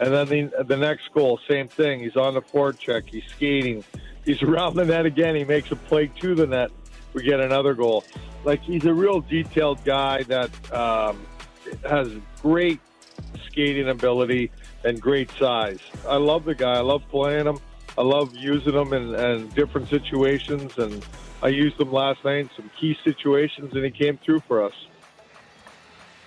And 0.00 0.12
then 0.12 0.28
the, 0.28 0.64
the 0.64 0.76
next 0.76 1.12
goal, 1.12 1.40
same 1.48 1.66
thing. 1.66 2.00
He's 2.00 2.16
on 2.16 2.34
the 2.34 2.40
forward 2.40 2.78
check. 2.78 3.04
He's 3.08 3.24
skating. 3.34 3.84
He's 4.24 4.42
around 4.44 4.76
the 4.76 4.84
net 4.84 5.06
again. 5.06 5.34
He 5.34 5.44
makes 5.44 5.70
a 5.72 5.76
play 5.76 6.06
to 6.20 6.34
the 6.34 6.46
net. 6.46 6.70
We 7.14 7.22
get 7.22 7.40
another 7.40 7.74
goal. 7.74 8.04
Like 8.44 8.62
he's 8.62 8.84
a 8.84 8.94
real 8.94 9.20
detailed 9.20 9.82
guy 9.84 10.22
that 10.24 10.50
um, 10.72 11.26
has 11.84 12.12
great 12.42 12.80
skating 13.46 13.88
ability 13.88 14.50
and 14.84 15.00
great 15.00 15.30
size. 15.32 15.80
I 16.08 16.16
love 16.16 16.44
the 16.44 16.54
guy. 16.54 16.74
I 16.74 16.80
love 16.80 17.02
playing 17.10 17.46
him. 17.46 17.58
I 17.98 18.02
love 18.02 18.32
using 18.36 18.74
them 18.74 18.92
in, 18.92 19.12
in 19.12 19.48
different 19.48 19.88
situations, 19.88 20.78
and 20.78 21.04
I 21.42 21.48
used 21.48 21.78
them 21.78 21.92
last 21.92 22.24
night 22.24 22.36
in 22.36 22.50
some 22.54 22.70
key 22.78 22.96
situations, 23.02 23.74
and 23.74 23.84
he 23.84 23.90
came 23.90 24.18
through 24.18 24.38
for 24.46 24.62
us. 24.62 24.72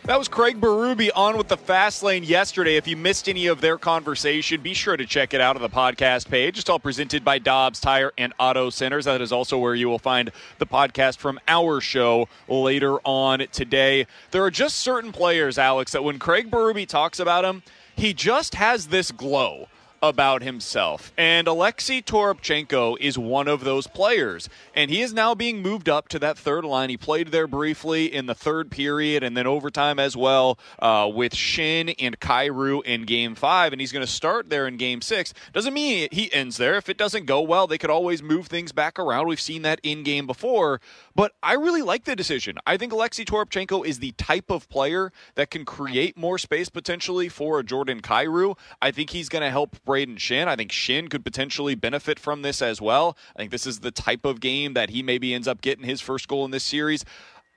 That 0.03 0.19
was 0.19 0.27
Craig 0.27 0.59
Berube 0.59 1.11
on 1.15 1.37
with 1.37 1.47
the 1.47 1.55
Fast 1.55 2.03
Lane 2.03 2.25
yesterday. 2.25 2.75
If 2.75 2.89
you 2.89 2.97
missed 2.97 3.29
any 3.29 3.47
of 3.47 3.61
their 3.61 3.77
conversation, 3.77 4.59
be 4.59 4.73
sure 4.73 4.97
to 4.97 5.05
check 5.05 5.33
it 5.33 5.39
out 5.39 5.55
on 5.55 5.61
the 5.61 5.69
podcast 5.69 6.27
page. 6.27 6.59
It's 6.59 6.67
all 6.67 6.77
presented 6.77 7.23
by 7.23 7.39
Dobbs 7.39 7.79
Tire 7.79 8.11
and 8.17 8.33
Auto 8.37 8.69
Centers. 8.69 9.05
That 9.05 9.21
is 9.21 9.31
also 9.31 9.57
where 9.57 9.75
you 9.75 9.87
will 9.87 9.99
find 9.99 10.29
the 10.57 10.65
podcast 10.65 11.19
from 11.19 11.39
our 11.47 11.79
show 11.79 12.27
later 12.49 12.99
on 13.05 13.45
today. 13.53 14.07
There 14.31 14.43
are 14.43 14.51
just 14.51 14.75
certain 14.77 15.13
players, 15.13 15.57
Alex, 15.57 15.93
that 15.93 16.03
when 16.03 16.19
Craig 16.19 16.51
Berube 16.51 16.85
talks 16.85 17.17
about 17.17 17.43
them, 17.43 17.63
he 17.95 18.13
just 18.13 18.55
has 18.55 18.87
this 18.87 19.11
glow 19.11 19.67
about 20.01 20.41
himself. 20.41 21.13
And 21.17 21.47
Alexei 21.47 22.01
Toropchenko 22.01 22.97
is 22.99 23.17
one 23.17 23.47
of 23.47 23.63
those 23.63 23.87
players. 23.87 24.49
And 24.73 24.89
he 24.89 25.01
is 25.01 25.13
now 25.13 25.35
being 25.35 25.61
moved 25.61 25.87
up 25.87 26.07
to 26.09 26.19
that 26.19 26.37
third 26.37 26.65
line. 26.65 26.89
He 26.89 26.97
played 26.97 27.29
there 27.29 27.47
briefly 27.47 28.11
in 28.11 28.25
the 28.25 28.33
third 28.33 28.71
period 28.71 29.23
and 29.23 29.37
then 29.37 29.45
overtime 29.45 29.99
as 29.99 30.17
well 30.17 30.57
uh, 30.79 31.09
with 31.13 31.33
Schenn 31.33 31.93
and 31.99 32.19
Kyrou 32.19 32.83
in 32.83 33.03
game 33.03 33.35
five. 33.35 33.73
And 33.73 33.79
he's 33.79 33.91
going 33.91 34.05
to 34.05 34.11
start 34.11 34.49
there 34.49 34.67
in 34.67 34.77
game 34.77 35.01
six. 35.01 35.33
Doesn't 35.53 35.73
mean 35.73 36.07
he 36.11 36.31
ends 36.33 36.57
there. 36.57 36.77
If 36.77 36.89
it 36.89 36.97
doesn't 36.97 37.25
go 37.25 37.41
well, 37.41 37.67
they 37.67 37.77
could 37.77 37.89
always 37.89 38.23
move 38.23 38.47
things 38.47 38.71
back 38.71 38.97
around. 38.97 39.27
We've 39.27 39.39
seen 39.39 39.61
that 39.63 39.79
in 39.83 40.03
game 40.03 40.25
before. 40.25 40.81
But 41.13 41.33
I 41.43 41.53
really 41.53 41.81
like 41.81 42.05
the 42.05 42.15
decision. 42.15 42.57
I 42.65 42.77
think 42.77 42.93
Alexei 42.93 43.25
Toropchenko 43.25 43.85
is 43.85 43.99
the 43.99 44.13
type 44.13 44.49
of 44.49 44.69
player 44.69 45.11
that 45.35 45.51
can 45.51 45.65
create 45.65 46.17
more 46.17 46.37
space 46.37 46.69
potentially 46.69 47.29
for 47.29 47.59
a 47.59 47.63
Jordan 47.63 48.01
Kyrou. 48.01 48.57
I 48.81 48.91
think 48.91 49.11
he's 49.11 49.29
going 49.29 49.43
to 49.43 49.49
help 49.49 49.83
Brayden 49.91 50.15
Schenn. 50.15 50.47
I 50.47 50.55
think 50.55 50.71
Schenn 50.71 51.09
could 51.09 51.25
potentially 51.25 51.75
benefit 51.75 52.17
from 52.17 52.43
this 52.43 52.61
as 52.61 52.79
well. 52.79 53.17
I 53.35 53.39
think 53.39 53.51
this 53.51 53.67
is 53.67 53.79
the 53.79 53.91
type 53.91 54.23
of 54.23 54.39
game 54.39 54.73
that 54.73 54.91
he 54.91 55.03
maybe 55.03 55.33
ends 55.33 55.49
up 55.49 55.59
getting 55.59 55.83
his 55.83 55.99
first 55.99 56.29
goal 56.29 56.45
in 56.45 56.51
this 56.51 56.63
series. 56.63 57.03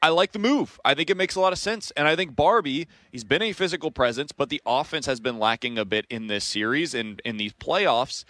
I 0.03 0.09
like 0.09 0.33
the 0.33 0.41
move. 0.41 0.81
I 0.85 0.95
think 0.95 1.11
it 1.11 1.17
makes 1.17 1.37
a 1.37 1.41
lot 1.41 1.53
of 1.53 1.61
sense. 1.61 1.93
And 1.93 2.09
I 2.09 2.17
think 2.17 2.35
Barbie, 2.35 2.89
he's 3.13 3.23
been 3.23 3.41
a 3.41 3.53
physical 3.53 3.93
presence, 3.93 4.33
but 4.33 4.49
the 4.49 4.61
offense 4.67 5.07
has 5.07 5.21
been 5.21 5.39
lacking 5.39 5.79
a 5.79 5.85
bit 5.85 6.07
in 6.11 6.27
this 6.27 6.45
series 6.45 6.93
and 6.93 7.23
in 7.25 7.37
these 7.37 7.53
playoffs. 7.53 8.25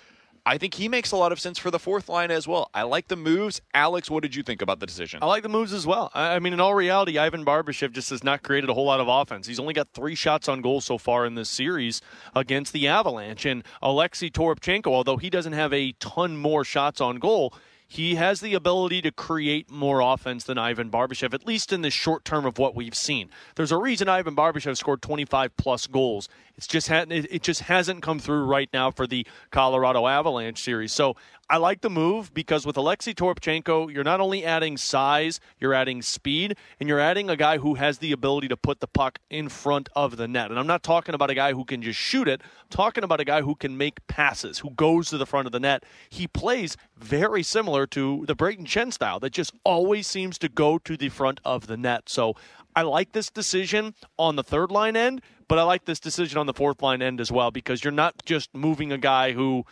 I 0.47 0.59
think 0.59 0.75
he 0.75 0.89
makes 0.89 1.11
a 1.11 1.17
lot 1.17 1.33
of 1.33 1.41
sense 1.41 1.59
for 1.59 1.71
the 1.71 1.79
fourth 1.79 2.09
line 2.09 2.31
as 2.31 2.47
well. 2.47 2.69
I 2.75 2.83
like 2.83 3.09
the 3.09 3.17
moves. 3.17 3.63
Alex, 3.73 4.11
what 4.11 4.23
did 4.23 4.35
you 4.35 4.43
think 4.43 4.61
about 4.61 4.79
the 4.79 4.87
decision? 4.87 5.21
I 5.23 5.27
like 5.27 5.43
the 5.43 5.49
moves 5.49 5.73
as 5.73 5.87
well. 5.87 6.11
I 6.13 6.39
mean, 6.39 6.53
in 6.53 6.61
all 6.61 6.75
reality, 6.75 7.19
Ivan 7.19 7.47
Barbashev 7.47 7.93
just 7.93 8.11
has 8.11 8.23
not 8.23 8.43
created 8.43 8.69
a 8.69 8.75
whole 8.75 8.85
lot 8.85 9.01
of 9.01 9.09
offense. 9.09 9.47
He's 9.47 9.59
only 9.59 9.73
got 9.73 9.89
three 9.95 10.15
shots 10.15 10.47
on 10.47 10.61
goal 10.61 10.83
so 10.83 10.99
far 10.99 11.25
in 11.25 11.35
this 11.35 11.49
series 11.49 12.03
against 12.37 12.75
the 12.75 12.87
Avalanche. 12.87 13.47
And 13.47 13.65
Alexei 13.81 14.29
Toropchenko, 14.29 14.89
although 14.89 15.17
he 15.17 15.31
doesn't 15.31 15.55
have 15.55 15.73
a 15.73 15.93
ton 15.93 16.37
more 16.37 16.63
shots 16.63 17.01
on 17.01 17.17
goal, 17.17 17.55
he 17.95 18.17
has 18.17 18.41
the 18.41 18.55
ability 18.55 19.01
to 19.03 19.13
create 19.13 19.71
more 19.71 20.01
offense 20.01 20.43
than 20.43 20.59
Ivan 20.59 20.91
Barbashev, 20.91 21.33
at 21.33 21.47
least 21.47 21.73
in 21.73 21.83
the 21.83 21.91
short 21.91 22.25
term 22.25 22.45
of 22.45 22.59
what 22.59 22.75
we've 22.75 22.95
seen. 22.95 23.31
There's 23.55 23.71
a 23.71 23.79
reason 23.79 24.09
Ivan 24.09 24.35
Barbashev 24.35 24.77
scored 24.77 25.01
25 25.01 25.57
plus 25.57 25.87
goals. 25.87 26.29
It's 26.57 26.67
just 26.67 26.91
it 26.91 27.43
just 27.43 27.61
hasn't 27.63 28.03
come 28.03 28.19
through 28.19 28.47
right 28.47 28.69
now 28.73 28.91
for 28.91 29.07
the 29.07 29.25
Colorado 29.53 30.09
Avalanche 30.09 30.61
series. 30.61 30.93
So 30.93 31.15
I 31.51 31.59
like 31.59 31.83
the 31.83 31.91
move 31.91 32.33
because 32.33 32.65
with 32.65 32.77
Alexei 32.79 33.13
Toropchenko, 33.13 33.93
you're 33.93 34.03
not 34.03 34.21
only 34.21 34.47
adding 34.47 34.79
size, 34.79 35.41
you're 35.59 35.75
adding 35.75 36.01
speed, 36.01 36.57
and 36.81 36.89
you're 36.89 37.01
adding 37.01 37.29
a 37.29 37.37
guy 37.37 37.59
who 37.59 37.75
has 37.75 37.99
the 37.99 38.13
ability 38.13 38.49
to 38.49 38.57
put 38.57 38.81
the 38.81 38.87
puck 38.87 39.19
in 39.29 39.51
front 39.51 39.91
of 39.95 40.17
the 40.17 40.27
net. 40.27 40.51
And 40.51 40.59
I'm 40.59 40.67
not 40.67 40.83
talking 40.83 41.15
about 41.15 41.29
a 41.29 41.35
guy 41.35 41.53
who 41.53 41.67
can 41.67 41.83
just 41.83 41.99
shoot 41.99 42.29
it. 42.29 42.41
I'm 42.43 42.69
talking 42.71 43.05
about 43.05 43.21
a 43.21 43.27
guy 43.27 43.43
who 43.43 43.55
can 43.55 43.77
make 43.77 44.07
passes, 44.07 44.61
who 44.61 44.71
goes 44.71 45.11
to 45.11 45.19
the 45.19 45.27
front 45.27 45.45
of 45.45 45.53
the 45.53 45.61
net. 45.61 45.85
He 46.09 46.27
plays 46.27 46.79
very 46.97 47.43
similar 47.43 47.87
to 47.89 48.25
the 48.27 48.35
Brayden 48.35 48.65
Schenn 48.65 48.91
style 48.91 49.21
that 49.21 49.35
just 49.35 49.53
always 49.65 50.07
seems 50.07 50.39
to 50.39 50.49
go 50.49 50.79
to 50.79 50.97
the 50.97 51.11
front 51.11 51.41
of 51.45 51.67
the 51.67 51.77
net. 51.77 52.09
So 52.09 52.37
I 52.75 52.83
like 52.83 53.13
this 53.13 53.29
decision 53.29 53.95
on 54.19 54.37
the 54.37 54.43
third 54.43 54.71
line 54.71 54.97
end, 54.97 55.21
but 55.47 55.59
I 55.59 55.63
like 55.63 55.85
this 55.85 56.01
decision 56.01 56.39
on 56.39 56.47
the 56.47 56.55
fourth 56.55 56.81
line 56.81 57.03
end 57.03 57.21
as 57.21 57.31
well 57.31 57.51
because 57.51 57.85
you're 57.85 57.93
not 57.93 58.15
just 58.25 58.55
moving 58.55 58.93
a 58.93 58.99
guy 58.99 59.33
who 59.33 59.67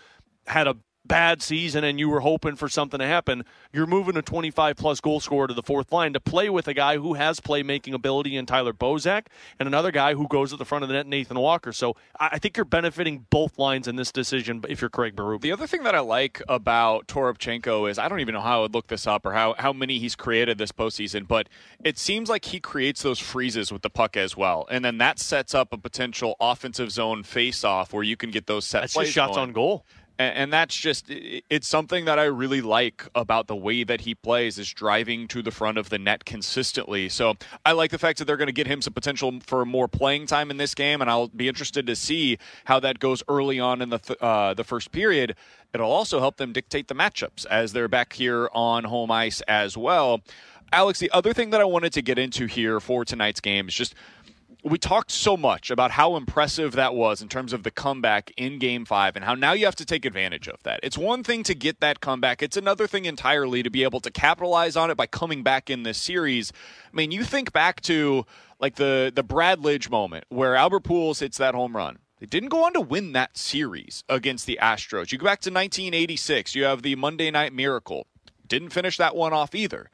had 0.47 0.67
a 0.67 0.77
bad 1.05 1.43
season 1.43 1.85
and 1.85 1.99
you 1.99 2.09
were 2.09 2.21
hoping 2.21 2.57
for 2.57 2.69
something 2.69 2.99
to 2.99 3.07
happen. 3.07 3.45
You're 3.73 3.87
moving 3.87 4.17
a 4.17 4.23
25 4.23 4.77
plus 4.77 5.01
goal 5.01 5.21
scorer 5.21 5.49
to 5.49 5.55
the 5.55 5.63
fourth 5.63 5.93
line 5.93 6.13
to 6.13 6.21
play 6.21 6.49
with 6.49 6.69
a 6.69 6.75
guy 6.75 6.99
who 6.99 7.15
has 7.15 7.41
playmaking 7.41 7.95
ability 7.95 8.37
in 8.37 8.47
Tyler 8.47 8.73
Bozak 8.73 9.27
and 9.59 9.67
another 9.67 9.91
guy 9.91 10.15
who 10.15 10.29
goes 10.29 10.53
at 10.53 10.59
the 10.59 10.65
front 10.65 10.85
of 10.85 10.89
the 10.89 10.95
net, 10.95 11.07
Nathan 11.07 11.39
Walker. 11.39 11.73
So 11.73 11.97
I 12.19 12.39
think 12.39 12.57
you're 12.57 12.65
benefiting 12.65 13.27
both 13.31 13.59
lines 13.59 13.89
in 13.89 13.97
this 13.97 14.13
decision 14.13 14.65
if 14.69 14.81
you're 14.81 14.91
Craig 14.91 15.17
Berube. 15.17 15.41
The 15.41 15.53
other 15.53 15.67
thing 15.67 15.83
that 15.83 15.95
I 15.95 16.01
like 16.01 16.41
about 16.49 17.09
Toropchenko 17.09 17.91
is 17.91 17.99
I 17.99 18.09
don't 18.09 18.21
even 18.21 18.35
know 18.35 18.41
how 18.41 18.59
I 18.59 18.63
would 18.63 18.75
look 18.75 18.87
this 18.87 19.07
up 19.07 19.27
or 19.27 19.33
how, 19.33 19.55
how 19.59 19.73
many 19.73 19.99
he's 19.99 20.15
created 20.15 20.59
this 20.59 20.73
postseason, 20.73 21.27
but 21.27 21.49
it 21.83 21.99
seems 21.99 22.29
like 22.29 22.45
he 22.47 22.61
creates 22.61 23.03
those 23.03 23.19
freezes 23.19 23.73
with 23.73 23.83
the 23.83 23.91
puck 23.91 24.17
as 24.17 24.37
well. 24.37 24.67
And 24.71 24.85
then 24.85 24.99
that 24.99 25.19
sets 25.19 25.55
up 25.55 25.73
a 25.73 25.79
potential 25.79 26.37
offensive 26.41 26.93
zone 26.93 27.23
face 27.23 27.65
off 27.65 27.93
where 27.93 28.03
you 28.03 28.17
can 28.17 28.31
get 28.31 28.47
those 28.47 28.65
set 28.65 28.83
That's 28.83 28.95
plays 28.95 29.09
shots 29.09 29.37
going. 29.37 29.49
on 29.49 29.53
goal. 29.53 29.85
And, 30.23 30.53
that's 30.53 30.77
just 30.77 31.07
it's 31.09 31.67
something 31.67 32.05
that 32.05 32.19
I 32.19 32.25
really 32.25 32.61
like 32.61 33.09
about 33.15 33.47
the 33.47 33.57
way 33.57 33.85
that 33.85 34.03
he 34.03 34.15
plays 34.15 34.59
is 34.59 34.71
driving 34.73 35.27
to 35.29 35.41
the 35.41 35.51
front 35.51 35.79
of 35.79 35.89
the 35.89 35.99
net 35.99 36.25
consistently. 36.25 37.09
So 37.09 37.35
I 37.65 37.73
like 37.73 37.91
the 37.91 37.99
fact 37.99 38.19
that 38.19 38.27
they're 38.27 38.37
going 38.37 38.49
to 38.49 38.53
get 38.53 38.67
him 38.67 38.83
some 38.83 38.93
potential 38.93 39.41
for 39.41 39.65
more 39.65 39.89
playing 39.89 40.27
time 40.27 40.51
in 40.51 40.59
this 40.59 40.75
game, 40.75 41.01
and 41.01 41.11
I'll 41.11 41.29
be 41.29 41.49
interested 41.49 41.87
to 41.87 41.97
see 41.97 42.39
how 42.67 42.81
that 42.81 42.99
goes 42.99 43.23
early 43.29 43.59
on 43.59 43.81
in 43.81 43.89
the 43.89 43.99
th- 43.99 44.19
uh, 44.21 44.53
the 44.55 44.65
first 44.65 44.93
period. 44.93 45.37
It'll 45.73 45.91
also 45.91 46.21
help 46.21 46.37
them 46.37 46.53
dictate 46.53 46.89
the 46.89 46.95
matchups 46.95 47.47
as 47.47 47.73
they're 47.73 47.89
back 47.89 48.13
here 48.13 48.51
on 48.53 48.85
home 48.85 49.11
ice 49.11 49.41
as 49.43 49.77
well. 49.77 50.21
Alex, 50.73 50.99
the 50.99 51.11
other 51.11 51.35
thing 51.35 51.51
that 51.51 51.61
I 51.61 51.65
wanted 51.65 51.93
to 51.95 52.03
get 52.03 52.19
into 52.19 52.47
here 52.47 52.81
for 52.81 53.05
tonight's 53.05 53.41
game 53.41 53.69
is 53.69 53.75
just 53.75 53.95
we 54.65 54.79
talked 54.79 55.11
so 55.11 55.37
much 55.37 55.71
about 55.71 55.91
how 55.91 56.15
impressive 56.15 56.73
that 56.73 56.95
was 56.95 57.21
in 57.21 57.29
terms 57.29 57.53
of 57.53 57.65
the 57.65 57.71
comeback 57.71 58.33
in 58.37 58.59
game 58.59 58.85
five 58.85 59.17
and 59.17 59.25
how 59.25 59.35
now 59.35 59.53
you 59.53 59.65
have 59.65 59.75
to 59.77 59.85
take 59.85 60.05
advantage 60.05 60.47
of 60.47 60.63
that. 60.63 60.79
It's 60.83 60.97
one 60.97 61.25
thing 61.25 61.43
to 61.45 61.55
get 61.55 61.81
that 61.81 62.01
comeback, 62.01 62.43
it's 62.43 62.57
another 62.57 62.87
thing 62.87 63.05
entirely 63.05 63.63
to 63.63 63.71
be 63.71 63.83
able 63.83 64.01
to 64.01 64.11
capitalize 64.11 64.77
on 64.77 64.91
it 64.91 64.97
by 64.97 65.07
coming 65.07 65.43
back 65.43 65.69
in 65.69 65.83
this 65.83 65.99
series. 65.99 66.53
I 66.93 66.97
mean, 66.97 67.11
you 67.11 67.25
think 67.25 67.53
back 67.53 67.81
to 67.83 68.25
like 68.61 68.77
the, 68.77 69.13
the 69.13 69.25
Brad 69.25 69.59
Lidge 69.59 69.91
moment 69.91 70.25
where 70.29 70.55
Albert 70.55 70.85
Pujols 70.85 71.21
hits 71.21 71.39
that 71.39 71.55
home 71.55 71.77
run. 71.77 71.99
They 72.21 72.27
didn't 72.27 72.51
go 72.51 72.65
on 72.65 72.73
to 72.75 72.81
win 72.81 73.13
that 73.13 73.37
series 73.37 74.05
against 74.09 74.47
the 74.47 74.61
Astros. 74.63 75.11
You 75.11 75.19
go 75.19 75.25
back 75.25 75.41
to 75.41 75.51
1986, 75.51 76.55
you 76.55 76.65
have 76.65 76.83
the 76.83 76.95
Monday 76.95 77.33
Night 77.33 77.53
Miracle. 77.53 78.07
Didn't 78.47 78.71
finish 78.71 78.97
that 78.99 79.17
one 79.17 79.33
off 79.33 79.57
either 79.57 79.91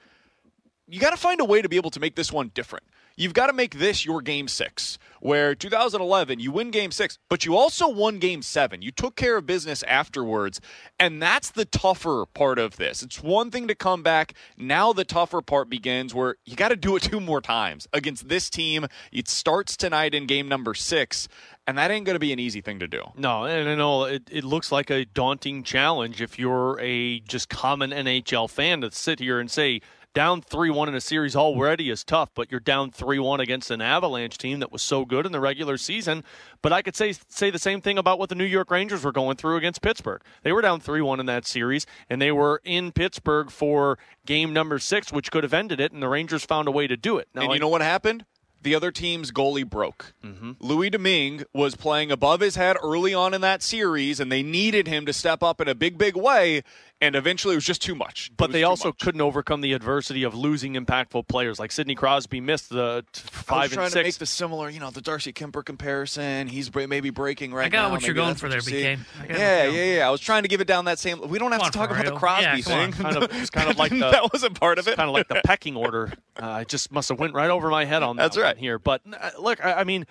you 0.88 1.00
got 1.00 1.10
to 1.10 1.16
find 1.16 1.40
a 1.40 1.44
way 1.44 1.62
to 1.62 1.68
be 1.68 1.76
able 1.76 1.90
to 1.90 2.00
make 2.00 2.16
this 2.16 2.32
one 2.32 2.50
different. 2.54 2.84
You've 3.18 3.34
got 3.34 3.48
to 3.48 3.52
make 3.52 3.80
this 3.80 4.04
your 4.04 4.22
game 4.22 4.46
six, 4.46 4.96
where 5.20 5.52
2011, 5.52 6.38
you 6.38 6.52
win 6.52 6.70
game 6.70 6.92
six, 6.92 7.18
but 7.28 7.44
you 7.44 7.56
also 7.56 7.88
won 7.88 8.20
game 8.20 8.42
seven. 8.42 8.80
You 8.80 8.92
took 8.92 9.16
care 9.16 9.36
of 9.38 9.44
business 9.44 9.82
afterwards. 9.82 10.60
And 11.00 11.20
that's 11.20 11.50
the 11.50 11.64
tougher 11.64 12.26
part 12.32 12.60
of 12.60 12.76
this. 12.76 13.02
It's 13.02 13.20
one 13.20 13.50
thing 13.50 13.66
to 13.66 13.74
come 13.74 14.04
back. 14.04 14.34
Now 14.56 14.92
the 14.92 15.04
tougher 15.04 15.42
part 15.42 15.68
begins 15.68 16.14
where 16.14 16.36
you 16.44 16.54
got 16.54 16.68
to 16.68 16.76
do 16.76 16.94
it 16.94 17.02
two 17.02 17.18
more 17.18 17.40
times 17.40 17.88
against 17.92 18.28
this 18.28 18.48
team. 18.48 18.86
It 19.10 19.26
starts 19.26 19.76
tonight 19.76 20.14
in 20.14 20.26
game 20.26 20.46
number 20.46 20.74
six. 20.74 21.26
And 21.66 21.76
that 21.76 21.90
ain't 21.90 22.06
going 22.06 22.14
to 22.14 22.20
be 22.20 22.32
an 22.32 22.38
easy 22.38 22.60
thing 22.60 22.78
to 22.78 22.86
do. 22.86 23.02
No, 23.16 23.44
and 23.44 23.68
I 23.68 23.74
know 23.74 24.04
it, 24.04 24.22
it 24.30 24.44
looks 24.44 24.70
like 24.70 24.90
a 24.90 25.04
daunting 25.04 25.64
challenge 25.64 26.22
if 26.22 26.38
you're 26.38 26.78
a 26.80 27.18
just 27.18 27.48
common 27.48 27.90
NHL 27.90 28.48
fan 28.48 28.80
to 28.82 28.92
sit 28.92 29.18
here 29.18 29.40
and 29.40 29.50
say 29.50 29.80
down 30.18 30.40
3 30.42 30.68
1 30.70 30.88
in 30.88 30.96
a 30.96 31.00
series 31.00 31.36
already 31.36 31.90
is 31.90 32.02
tough, 32.02 32.28
but 32.34 32.50
you're 32.50 32.58
down 32.58 32.90
3 32.90 33.20
1 33.20 33.38
against 33.38 33.70
an 33.70 33.80
Avalanche 33.80 34.36
team 34.36 34.58
that 34.58 34.72
was 34.72 34.82
so 34.82 35.04
good 35.04 35.24
in 35.24 35.30
the 35.30 35.38
regular 35.38 35.76
season. 35.76 36.24
But 36.60 36.72
I 36.72 36.82
could 36.82 36.96
say, 36.96 37.14
say 37.28 37.50
the 37.50 37.58
same 37.60 37.80
thing 37.80 37.98
about 37.98 38.18
what 38.18 38.28
the 38.28 38.34
New 38.34 38.44
York 38.44 38.68
Rangers 38.72 39.04
were 39.04 39.12
going 39.12 39.36
through 39.36 39.58
against 39.58 39.80
Pittsburgh. 39.80 40.20
They 40.42 40.50
were 40.50 40.60
down 40.60 40.80
3 40.80 41.02
1 41.02 41.20
in 41.20 41.26
that 41.26 41.46
series, 41.46 41.86
and 42.10 42.20
they 42.20 42.32
were 42.32 42.60
in 42.64 42.90
Pittsburgh 42.90 43.48
for 43.48 43.96
game 44.26 44.52
number 44.52 44.80
six, 44.80 45.12
which 45.12 45.30
could 45.30 45.44
have 45.44 45.54
ended 45.54 45.78
it, 45.78 45.92
and 45.92 46.02
the 46.02 46.08
Rangers 46.08 46.44
found 46.44 46.66
a 46.66 46.72
way 46.72 46.88
to 46.88 46.96
do 46.96 47.18
it. 47.18 47.28
Now, 47.32 47.42
and 47.42 47.52
I- 47.52 47.54
you 47.54 47.60
know 47.60 47.68
what 47.68 47.80
happened? 47.82 48.24
The 48.60 48.74
other 48.74 48.90
team's 48.90 49.30
goalie 49.30 49.64
broke. 49.68 50.14
Mm-hmm. 50.24 50.52
Louis 50.58 50.90
Domingue 50.90 51.44
was 51.54 51.76
playing 51.76 52.10
above 52.10 52.40
his 52.40 52.56
head 52.56 52.76
early 52.82 53.14
on 53.14 53.32
in 53.32 53.40
that 53.42 53.62
series, 53.62 54.18
and 54.18 54.32
they 54.32 54.42
needed 54.42 54.88
him 54.88 55.06
to 55.06 55.12
step 55.12 55.44
up 55.44 55.60
in 55.60 55.68
a 55.68 55.76
big, 55.76 55.96
big 55.96 56.16
way. 56.16 56.62
And 57.00 57.14
eventually, 57.14 57.54
it 57.54 57.56
was 57.58 57.64
just 57.64 57.80
too 57.80 57.94
much. 57.94 58.26
It 58.26 58.36
But 58.36 58.50
they 58.50 58.64
also 58.64 58.88
much. 58.88 58.98
couldn't 58.98 59.20
overcome 59.20 59.60
the 59.60 59.72
adversity 59.72 60.24
of 60.24 60.34
losing 60.34 60.74
impactful 60.74 61.28
players. 61.28 61.60
Like 61.60 61.70
Sidney 61.70 61.94
Crosby 61.94 62.40
missed 62.40 62.70
the 62.70 63.04
t- 63.12 63.22
I 63.22 63.30
was 63.30 63.44
five 63.44 63.72
trying 63.72 63.84
and 63.86 63.92
to 63.94 64.02
make 64.02 64.14
the 64.16 64.26
similar, 64.26 64.68
you 64.68 64.80
know, 64.80 64.90
the 64.90 65.00
Darcy 65.00 65.32
Kemper 65.32 65.62
comparison. 65.62 66.48
He's 66.48 66.70
bre- 66.70 66.88
maybe 66.88 67.10
breaking 67.10 67.54
right 67.54 67.62
now. 67.70 67.78
I 67.78 67.82
got 67.82 67.88
now. 67.88 67.92
what 67.94 68.02
you're 68.02 68.14
Maybe 68.16 68.24
going 68.24 68.34
for 68.34 68.48
there, 68.48 68.60
see. 68.60 68.82
BK. 68.82 68.98
I 69.20 69.26
Yeah, 69.28 69.64
yeah, 69.68 69.96
yeah. 69.98 70.08
I 70.08 70.10
was 70.10 70.20
trying 70.20 70.42
to 70.42 70.48
give 70.48 70.60
it 70.60 70.66
down 70.66 70.86
that 70.86 70.98
same. 70.98 71.20
We 71.28 71.38
don't 71.38 71.52
have 71.52 71.60
Come 71.60 71.70
to 71.70 71.78
talk 71.78 71.90
about 71.92 72.04
the 72.04 72.16
Crosby 72.16 72.42
Yeah, 72.44 72.56
thing. 72.62 72.92
kind 72.92 73.16
of, 73.16 73.30
it's 73.32 73.50
kind 73.50 73.70
of 73.70 73.76
like 73.78 73.92
the, 73.92 73.98
that 74.00 74.32
wasn't 74.32 74.58
part 74.58 74.80
of 74.80 74.88
it. 74.88 74.96
kind 74.96 75.08
of 75.08 75.14
like 75.14 75.28
the 75.28 75.40
pecking 75.44 75.76
order. 75.76 76.12
Uh, 76.42 76.46
I 76.50 76.64
just 76.64 76.90
must 76.90 77.08
have 77.10 77.20
went 77.20 77.32
right 77.32 77.50
over 77.50 77.70
my 77.70 77.84
head 77.84 78.02
on 78.02 78.16
that 78.16 78.22
That's 78.24 78.36
one 78.36 78.44
right. 78.44 78.56
here. 78.58 78.80
But 78.80 79.02
uh, 79.12 79.30
look, 79.38 79.64
I, 79.64 79.74
I 79.74 79.84
mean, 79.84 80.04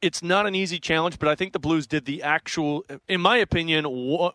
it's 0.00 0.24
not 0.24 0.46
an 0.48 0.56
easy 0.56 0.80
challenge, 0.80 1.20
but 1.20 1.28
I 1.28 1.36
think 1.36 1.52
the 1.52 1.60
Blues 1.60 1.86
did 1.86 2.04
the 2.04 2.20
actual, 2.24 2.84
in 3.08 3.20
my 3.20 3.36
opinion, 3.36 3.84
wha- 3.88 4.32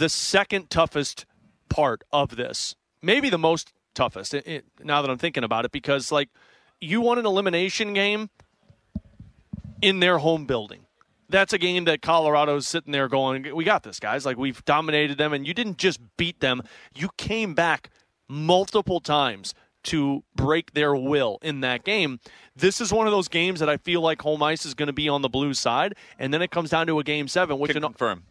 the 0.00 0.08
second 0.08 0.70
toughest 0.70 1.26
part 1.68 2.02
of 2.10 2.36
this. 2.36 2.74
Maybe 3.02 3.28
the 3.28 3.38
most 3.38 3.72
toughest. 3.94 4.32
It, 4.34 4.46
it- 4.46 4.64
now 4.82 5.02
that 5.02 5.10
I'm 5.10 5.18
thinking 5.18 5.44
about 5.44 5.64
it, 5.66 5.72
because 5.72 6.10
like 6.10 6.30
you 6.80 7.02
won 7.02 7.18
an 7.18 7.26
elimination 7.26 7.92
game 7.92 8.30
in 9.82 10.00
their 10.00 10.18
home 10.18 10.46
building. 10.46 10.86
That's 11.28 11.52
a 11.52 11.58
game 11.58 11.84
that 11.84 12.02
Colorado's 12.02 12.66
sitting 12.66 12.92
there 12.92 13.08
going, 13.08 13.54
"We 13.54 13.62
got 13.62 13.82
this, 13.82 14.00
guys. 14.00 14.26
Like 14.26 14.36
we've 14.36 14.64
dominated 14.64 15.16
them, 15.18 15.32
and 15.32 15.46
you 15.46 15.54
didn't 15.54 15.76
just 15.78 16.00
beat 16.16 16.40
them; 16.40 16.62
you 16.94 17.10
came 17.18 17.54
back 17.54 17.90
multiple 18.26 19.00
times 19.00 19.54
to 19.82 20.24
break 20.34 20.72
their 20.72 20.94
will 20.96 21.38
in 21.42 21.60
that 21.60 21.84
game. 21.84 22.20
This 22.56 22.80
is 22.80 22.92
one 22.92 23.06
of 23.06 23.12
those 23.12 23.28
games 23.28 23.60
that 23.60 23.68
I 23.68 23.76
feel 23.76 24.00
like 24.00 24.22
home 24.22 24.42
ice 24.42 24.64
is 24.66 24.74
going 24.74 24.88
to 24.88 24.92
be 24.92 25.08
on 25.08 25.22
the 25.22 25.28
blue 25.28 25.54
side, 25.54 25.94
and 26.18 26.34
then 26.34 26.42
it 26.42 26.50
comes 26.50 26.70
down 26.70 26.86
to 26.88 26.98
a 26.98 27.04
game 27.04 27.28
seven, 27.28 27.58
which 27.58 27.76
in, 27.76 27.82
confirm. 27.82 28.24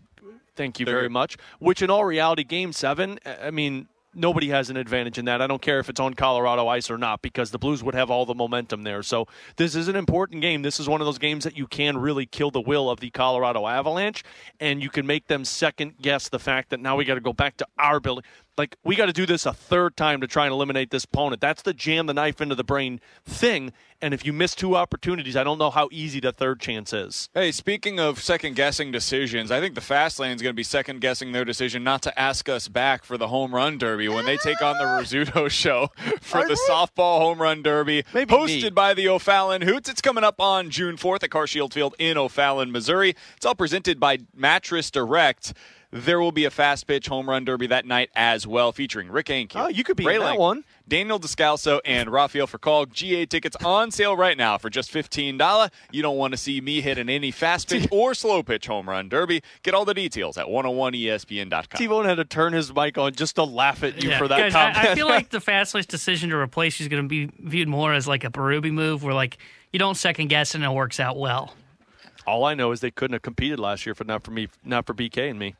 Thank 0.60 0.78
you 0.78 0.86
very 0.86 1.08
much. 1.08 1.38
Which, 1.60 1.82
in 1.82 1.90
all 1.90 2.04
reality, 2.04 2.44
game 2.44 2.74
seven, 2.74 3.18
I 3.26 3.50
mean, 3.50 3.88
nobody 4.14 4.50
has 4.50 4.70
an 4.70 4.76
advantage 4.76 5.18
in 5.18 5.24
that. 5.24 5.42
I 5.42 5.48
don't 5.48 5.62
care 5.62 5.80
if 5.80 5.88
it's 5.88 6.02
on 6.02 6.16
Colorado 6.16 6.68
ice 6.68 6.92
or 6.92 6.98
not 6.98 7.22
because 7.22 7.52
the 7.52 7.58
Blues 7.58 7.82
would 7.82 7.96
have 7.96 8.12
all 8.12 8.26
the 8.26 8.34
momentum 8.34 8.84
there. 8.84 9.02
So, 9.02 9.26
this 9.56 9.74
is 9.74 9.88
an 9.88 9.96
important 9.96 10.42
game. 10.42 10.62
This 10.62 10.78
is 10.78 10.90
one 10.90 11.00
of 11.00 11.06
those 11.06 11.18
games 11.18 11.46
that 11.46 11.56
you 11.56 11.66
can 11.66 11.98
really 11.98 12.26
kill 12.26 12.52
the 12.52 12.60
will 12.60 12.90
of 12.90 13.00
the 13.00 13.10
Colorado 13.10 13.68
Avalanche, 13.68 14.22
and 14.60 14.84
you 14.84 14.90
can 14.90 15.08
make 15.08 15.28
them 15.28 15.46
second 15.46 15.94
guess 16.02 16.28
the 16.28 16.40
fact 16.40 16.72
that 16.72 16.82
now 16.82 16.98
we 16.98 17.06
got 17.06 17.16
to 17.16 17.22
go 17.22 17.32
back 17.32 17.56
to 17.56 17.68
our 17.78 18.02
building. 18.02 18.26
Like, 18.60 18.76
we 18.84 18.98
got 18.98 19.06
to 19.06 19.14
do 19.14 19.26
this 19.26 19.46
a 19.46 19.54
third 19.54 19.96
time 19.96 20.20
to 20.20 20.28
try 20.28 20.44
and 20.44 20.52
eliminate 20.52 20.92
this 20.92 21.06
opponent. 21.06 21.40
That's 21.40 21.62
the 21.62 21.74
jam 21.74 22.08
the 22.08 22.14
knife 22.14 22.42
into 22.42 22.56
the 22.56 22.64
brain 22.66 23.00
thing. 23.24 23.72
And 24.02 24.14
if 24.14 24.26
you 24.26 24.34
miss 24.34 24.54
two 24.54 24.76
opportunities, 24.76 25.38
I 25.38 25.46
don't 25.46 25.58
know 25.58 25.70
how 25.70 25.88
easy 25.94 26.20
the 26.20 26.34
third 26.34 26.60
chance 26.60 26.92
is. 26.92 27.30
Hey, 27.34 27.54
speaking 27.54 28.02
of 28.02 28.22
second 28.22 28.58
guessing 28.58 28.92
decisions, 28.92 29.50
I 29.50 29.62
think 29.62 29.76
the 29.76 29.82
fast 29.82 30.20
lane 30.20 30.36
is 30.36 30.42
going 30.42 30.52
to 30.52 30.58
be 30.58 30.64
second 30.64 31.00
guessing 31.00 31.32
their 31.32 31.46
decision 31.46 31.86
not 31.86 32.02
to 32.02 32.20
ask 32.20 32.50
us 32.50 32.68
back 32.68 33.06
for 33.06 33.18
the 33.18 33.30
home 33.30 33.56
run 33.56 33.78
derby 33.78 34.10
when 34.10 34.26
they 34.26 34.36
take 34.36 34.62
on 34.62 34.78
the 34.78 34.84
Rizzuto 34.84 35.50
show 35.50 35.90
for 36.22 36.46
the 36.46 36.60
softball 36.70 37.20
home 37.20 37.42
run 37.42 37.62
derby 37.62 38.04
hosted 38.14 38.64
me. 38.64 38.70
by 38.72 38.94
the 38.94 39.08
O'Fallon 39.08 39.62
Hoots. 39.62 39.88
It's 39.88 40.02
coming 40.02 40.26
up 40.26 40.42
on 40.42 40.70
June 40.70 40.98
4th 40.98 41.24
at 41.24 41.30
Carshield 41.30 41.72
Field 41.72 41.96
in 41.98 42.18
O'Fallon, 42.18 42.74
Missouri. 42.74 43.16
It's 43.38 43.46
all 43.46 43.56
presented 43.56 44.02
by 44.02 44.18
Mattress 44.36 44.92
Direct. 44.92 45.54
There 45.92 46.20
will 46.20 46.32
be 46.32 46.46
a 46.46 46.52
fast 46.52 46.86
pitch 46.86 47.08
home 47.08 47.28
run 47.28 47.46
derby 47.46 47.66
that 47.68 47.84
night 47.84 48.12
as 48.16 48.46
well, 48.46 48.72
featuring 48.72 49.10
Rick 49.10 49.28
Ankiel. 49.28 49.66
Oh, 49.66 49.68
you 49.68 49.84
could 49.84 49.98
be 49.98 50.06
Ray 50.06 50.16
in 50.16 50.22
that 50.22 50.28
Lang, 50.32 50.40
one. 50.40 50.64
Daniel 50.88 51.20
Descalso 51.20 51.80
and 51.84 52.12
Rafael 52.12 52.46
Furcal. 52.46 52.92
GA 52.92 53.26
tickets 53.26 53.56
on 53.66 53.90
sale 53.90 54.16
right 54.16 54.38
now 54.38 54.60
for 54.60 54.70
just 54.70 54.94
$15. 54.94 55.72
You 55.92 56.02
don't 56.04 56.18
want 56.18 56.34
to 56.34 56.38
see 56.38 56.62
me 56.62 56.82
hit 56.82 57.00
an 57.00 57.10
any 57.10 57.32
fast 57.32 57.70
pitch 57.70 57.88
or 57.92 58.14
slow 58.14 58.44
pitch 58.44 58.68
home 58.68 58.88
run 58.88 59.10
derby. 59.10 59.42
Get 59.64 59.74
all 59.74 59.84
the 59.84 59.96
details 59.96 60.38
at 60.38 60.46
101ESPN.com. 60.46 61.78
T-Bone 61.78 62.06
had 62.06 62.16
to 62.16 62.26
turn 62.26 62.54
his 62.54 62.74
mic 62.74 62.98
on 63.00 63.14
just 63.14 63.36
to 63.36 63.44
laugh 63.44 63.84
at 63.84 64.04
you 64.04 64.10
Yeah, 64.12 64.20
for 64.20 64.28
that 64.28 64.38
guys, 64.38 64.54
comment. 64.54 64.78
I, 64.78 64.92
I 64.92 64.96
feel 64.96 65.08
like 65.08 65.30
the 65.32 65.42
Fastlane's 65.42 65.88
decision 65.88 66.30
to 66.30 66.36
replace 66.36 66.80
you 66.80 66.84
is 66.84 66.88
going 66.88 67.04
to 67.04 67.10
be 67.10 67.32
viewed 67.40 67.68
more 67.68 67.94
as 67.94 68.08
like 68.08 68.24
a 68.24 68.30
Berube 68.30 68.72
move, 68.72 69.04
where 69.04 69.14
like 69.16 69.40
you 69.74 69.80
don't 69.80 69.96
second 69.96 70.28
guess 70.28 70.54
and 70.54 70.64
it 70.64 70.70
works 70.70 71.00
out 71.00 71.18
well. 71.18 71.56
All 72.28 72.46
I 72.46 72.54
know 72.54 72.72
is 72.72 72.80
they 72.80 72.92
couldn't 72.92 73.14
have 73.14 73.24
competed 73.24 73.60
last 73.60 73.88
year 73.88 73.96
for 73.96 74.04
not 74.04 74.24
for 74.24 74.30
me, 74.30 74.50
not 74.64 74.86
for 74.86 74.94
BK 74.94 75.32
and 75.32 75.40
me. 75.40 75.56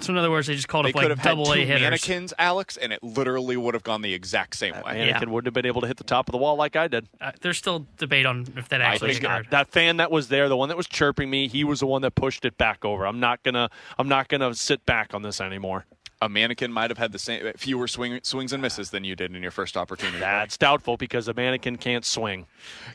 So 0.00 0.12
in 0.12 0.18
other 0.18 0.30
words, 0.30 0.46
they 0.46 0.54
just 0.54 0.66
called 0.68 0.86
They 0.86 0.90
it 0.90 0.92
could 0.94 0.98
like 1.02 1.08
have 1.10 1.18
had 1.18 1.28
double 1.30 1.44
two 1.46 1.52
A 1.52 1.64
hitters. 1.64 1.80
mannequins, 1.82 2.34
Alex, 2.38 2.76
and 2.76 2.92
it 2.92 3.02
literally 3.02 3.56
would 3.56 3.74
have 3.74 3.82
gone 3.82 4.00
the 4.02 4.14
exact 4.14 4.56
same 4.56 4.74
way. 4.74 5.10
Anakin 5.12 5.28
wouldn't 5.28 5.46
have 5.46 5.54
been 5.54 5.66
able 5.66 5.80
to 5.82 5.86
hit 5.86 5.96
the 5.98 6.04
top 6.04 6.28
of 6.28 6.32
the 6.32 6.38
wall 6.38 6.56
like 6.56 6.74
I 6.76 6.88
did. 6.88 7.06
Uh, 7.20 7.32
there's 7.42 7.58
still 7.58 7.86
debate 7.98 8.24
on 8.26 8.46
if 8.56 8.68
that 8.70 8.80
actually 8.80 9.12
think 9.12 9.24
occurred. 9.24 9.48
that 9.50 9.68
fan 9.68 9.98
that 9.98 10.10
was 10.10 10.28
there, 10.28 10.48
the 10.48 10.56
one 10.56 10.68
that 10.68 10.76
was 10.76 10.86
chirping 10.88 11.28
me, 11.28 11.48
he 11.48 11.64
was 11.64 11.80
the 11.80 11.86
one 11.86 12.02
that 12.02 12.14
pushed 12.14 12.44
it 12.44 12.56
back 12.56 12.84
over. 12.84 13.06
I'm 13.06 13.20
not 13.20 13.42
gonna, 13.42 13.68
I'm 13.98 14.08
not 14.08 14.28
gonna 14.28 14.54
sit 14.54 14.86
back 14.86 15.12
on 15.14 15.22
this 15.22 15.40
anymore. 15.40 15.84
A 16.22 16.28
mannequin 16.28 16.70
might 16.70 16.90
have 16.90 16.98
had 16.98 17.12
the 17.12 17.18
same 17.18 17.50
fewer 17.56 17.88
swing, 17.88 18.20
swings 18.22 18.52
and 18.52 18.60
misses 18.60 18.90
than 18.90 19.04
you 19.04 19.16
did 19.16 19.34
in 19.34 19.40
your 19.40 19.50
first 19.50 19.74
opportunity. 19.74 20.18
That's 20.18 20.58
doubtful 20.58 20.98
because 20.98 21.28
a 21.28 21.34
mannequin 21.34 21.76
can't 21.78 22.04
swing. 22.04 22.46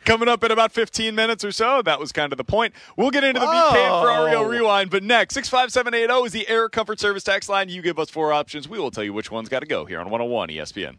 Coming 0.06 0.28
up 0.28 0.44
in 0.44 0.52
about 0.52 0.72
15 0.72 1.16
minutes 1.16 1.44
or 1.44 1.52
so. 1.52 1.82
That 1.82 2.00
was 2.00 2.12
kind 2.12 2.32
of 2.32 2.38
the 2.38 2.44
point. 2.44 2.76
We'll 2.96 3.10
get 3.10 3.24
into 3.24 3.40
the 3.40 3.48
BK 3.48 3.78
and 3.78 4.06
Ferrario 4.06 4.48
rewind, 4.48 4.92
but 4.92 5.02
next, 5.02 5.34
65780 5.34 6.26
is 6.28 6.34
the 6.34 6.48
Air 6.48 6.70
Comfort 6.70 7.00
Service 7.00 7.24
tax 7.24 7.50
line. 7.50 7.68
You 7.68 7.82
give 7.82 7.98
us 7.98 8.12
four 8.12 8.32
options. 8.32 8.70
We 8.70 8.78
will 8.78 8.92
tell 8.92 9.04
you 9.04 9.12
which 9.12 9.32
one's 9.32 9.50
got 9.50 9.62
to 9.62 9.66
go 9.66 9.86
here 9.86 10.00
on 10.00 10.12
101 10.12 10.50
ESPN. 10.50 10.98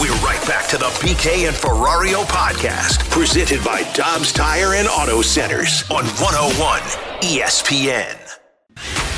We're 0.00 0.14
right 0.22 0.42
back 0.46 0.68
to 0.68 0.78
the 0.78 0.86
BK 1.00 1.48
and 1.48 1.56
Ferrario 1.56 2.22
podcast, 2.26 3.10
presented 3.10 3.64
by 3.64 3.82
Dobbs 3.94 4.32
Tire 4.32 4.74
and 4.74 4.86
Auto 4.86 5.22
Centers 5.22 5.82
on 5.90 6.04
101 6.04 6.80
ESPN. 7.22 9.09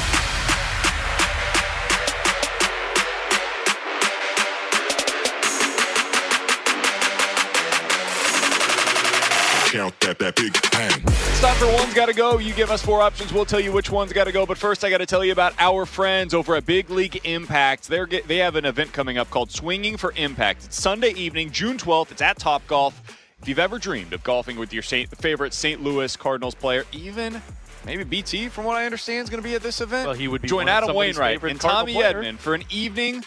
Count 9.73 9.99
that, 10.01 10.19
that 10.19 10.36
big 10.36 10.53
bang. 10.70 11.03
It's 11.07 11.40
time 11.40 11.57
for 11.57 11.65
One's 11.73 11.94
Gotta 11.94 12.12
Go. 12.12 12.39
You 12.39 12.53
give 12.53 12.70
us 12.70 12.85
four 12.85 13.01
options. 13.01 13.32
We'll 13.32 13.47
tell 13.47 13.59
you 13.59 13.73
which 13.73 13.89
one's 13.89 14.12
got 14.12 14.24
to 14.24 14.32
go. 14.32 14.44
But 14.44 14.59
first, 14.59 14.85
I 14.85 14.90
got 14.90 14.99
to 14.99 15.07
tell 15.07 15.24
you 15.24 15.32
about 15.32 15.55
our 15.59 15.86
friends 15.86 16.35
over 16.35 16.55
at 16.57 16.66
Big 16.66 16.90
League 16.90 17.23
Impact. 17.24 17.89
They're 17.89 18.05
get, 18.05 18.28
they 18.28 18.36
have 18.36 18.55
an 18.57 18.66
event 18.66 18.93
coming 18.93 19.16
up 19.16 19.31
called 19.31 19.51
Swinging 19.51 19.97
for 19.97 20.12
Impact. 20.16 20.66
It's 20.66 20.78
Sunday 20.78 21.12
evening, 21.15 21.53
June 21.53 21.78
12th. 21.78 22.11
It's 22.11 22.20
at 22.20 22.39
Top 22.39 22.66
Golf. 22.66 23.01
If 23.40 23.49
you've 23.49 23.59
ever 23.59 23.78
dreamed 23.78 24.12
of 24.12 24.23
golfing 24.23 24.59
with 24.59 24.74
your 24.74 24.82
Saint, 24.82 25.09
favorite 25.16 25.55
St. 25.55 25.82
Louis 25.82 26.15
Cardinals 26.19 26.55
player, 26.55 26.85
even 26.93 27.40
maybe 27.86 28.05
BT, 28.05 28.51
from 28.51 28.66
what 28.66 28.77
I 28.77 28.85
understand, 28.85 29.24
is 29.24 29.31
going 29.31 29.43
to 29.43 29.49
be 29.49 29.55
at 29.55 29.62
this 29.62 29.81
event. 29.81 30.05
Well, 30.07 30.15
he 30.15 30.28
would 30.28 30.43
be 30.43 30.49
Join 30.49 30.66
one 30.66 30.69
Adam 30.69 30.89
somebody's 30.89 31.19
Wainwright 31.19 31.51
and 31.51 31.59
Cardinal 31.59 31.81
Tommy 31.81 31.94
player. 31.94 32.23
Edman 32.23 32.36
for 32.36 32.55
an 32.55 32.65
evening 32.69 33.24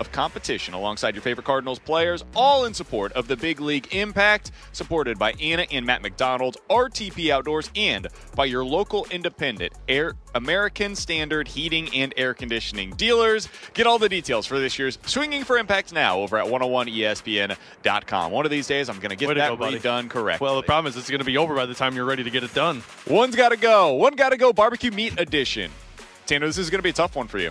of 0.00 0.12
competition 0.12 0.74
alongside 0.74 1.14
your 1.14 1.22
favorite 1.22 1.44
Cardinals 1.44 1.78
players, 1.78 2.24
all 2.34 2.64
in 2.64 2.74
support 2.74 3.12
of 3.12 3.28
the 3.28 3.36
Big 3.36 3.60
League 3.60 3.94
Impact, 3.94 4.50
supported 4.72 5.18
by 5.18 5.32
Anna 5.32 5.66
and 5.70 5.84
Matt 5.86 6.02
McDonald, 6.02 6.56
RTP 6.70 7.30
Outdoors, 7.30 7.70
and 7.76 8.06
by 8.34 8.44
your 8.44 8.64
local 8.64 9.06
independent 9.10 9.72
Air 9.88 10.14
American 10.34 10.94
Standard 10.94 11.48
Heating 11.48 11.88
and 11.94 12.14
Air 12.16 12.34
Conditioning 12.34 12.90
dealers. 12.92 13.48
Get 13.74 13.86
all 13.86 13.98
the 13.98 14.08
details 14.08 14.46
for 14.46 14.58
this 14.58 14.78
year's 14.78 14.98
Swinging 15.06 15.44
for 15.44 15.58
Impact 15.58 15.92
now 15.92 16.18
over 16.18 16.38
at 16.38 16.46
101ESPN.com. 16.46 18.32
One 18.32 18.44
of 18.44 18.50
these 18.50 18.66
days, 18.66 18.88
I'm 18.88 18.98
going 18.98 19.10
to 19.10 19.16
get 19.16 19.28
Way 19.28 19.34
to 19.34 19.40
that 19.40 19.58
go, 19.58 19.64
redone 19.64 20.08
correctly. 20.08 20.44
Well, 20.44 20.56
the 20.56 20.62
problem 20.62 20.90
is 20.90 20.96
it's 20.96 21.10
going 21.10 21.20
to 21.20 21.24
be 21.24 21.36
over 21.36 21.54
by 21.54 21.66
the 21.66 21.74
time 21.74 21.94
you're 21.94 22.04
ready 22.04 22.24
to 22.24 22.30
get 22.30 22.44
it 22.44 22.54
done. 22.54 22.82
One's 23.08 23.36
got 23.36 23.50
to 23.50 23.56
go. 23.56 23.92
One 23.94 24.14
got 24.14 24.30
to 24.30 24.36
go. 24.36 24.52
Barbecue 24.52 24.90
meat 24.90 25.18
edition. 25.18 25.70
Tanner, 26.26 26.46
this 26.46 26.58
is 26.58 26.70
going 26.70 26.78
to 26.78 26.82
be 26.82 26.90
a 26.90 26.94
tough 26.94 27.16
one 27.16 27.28
for 27.28 27.38
you. 27.38 27.50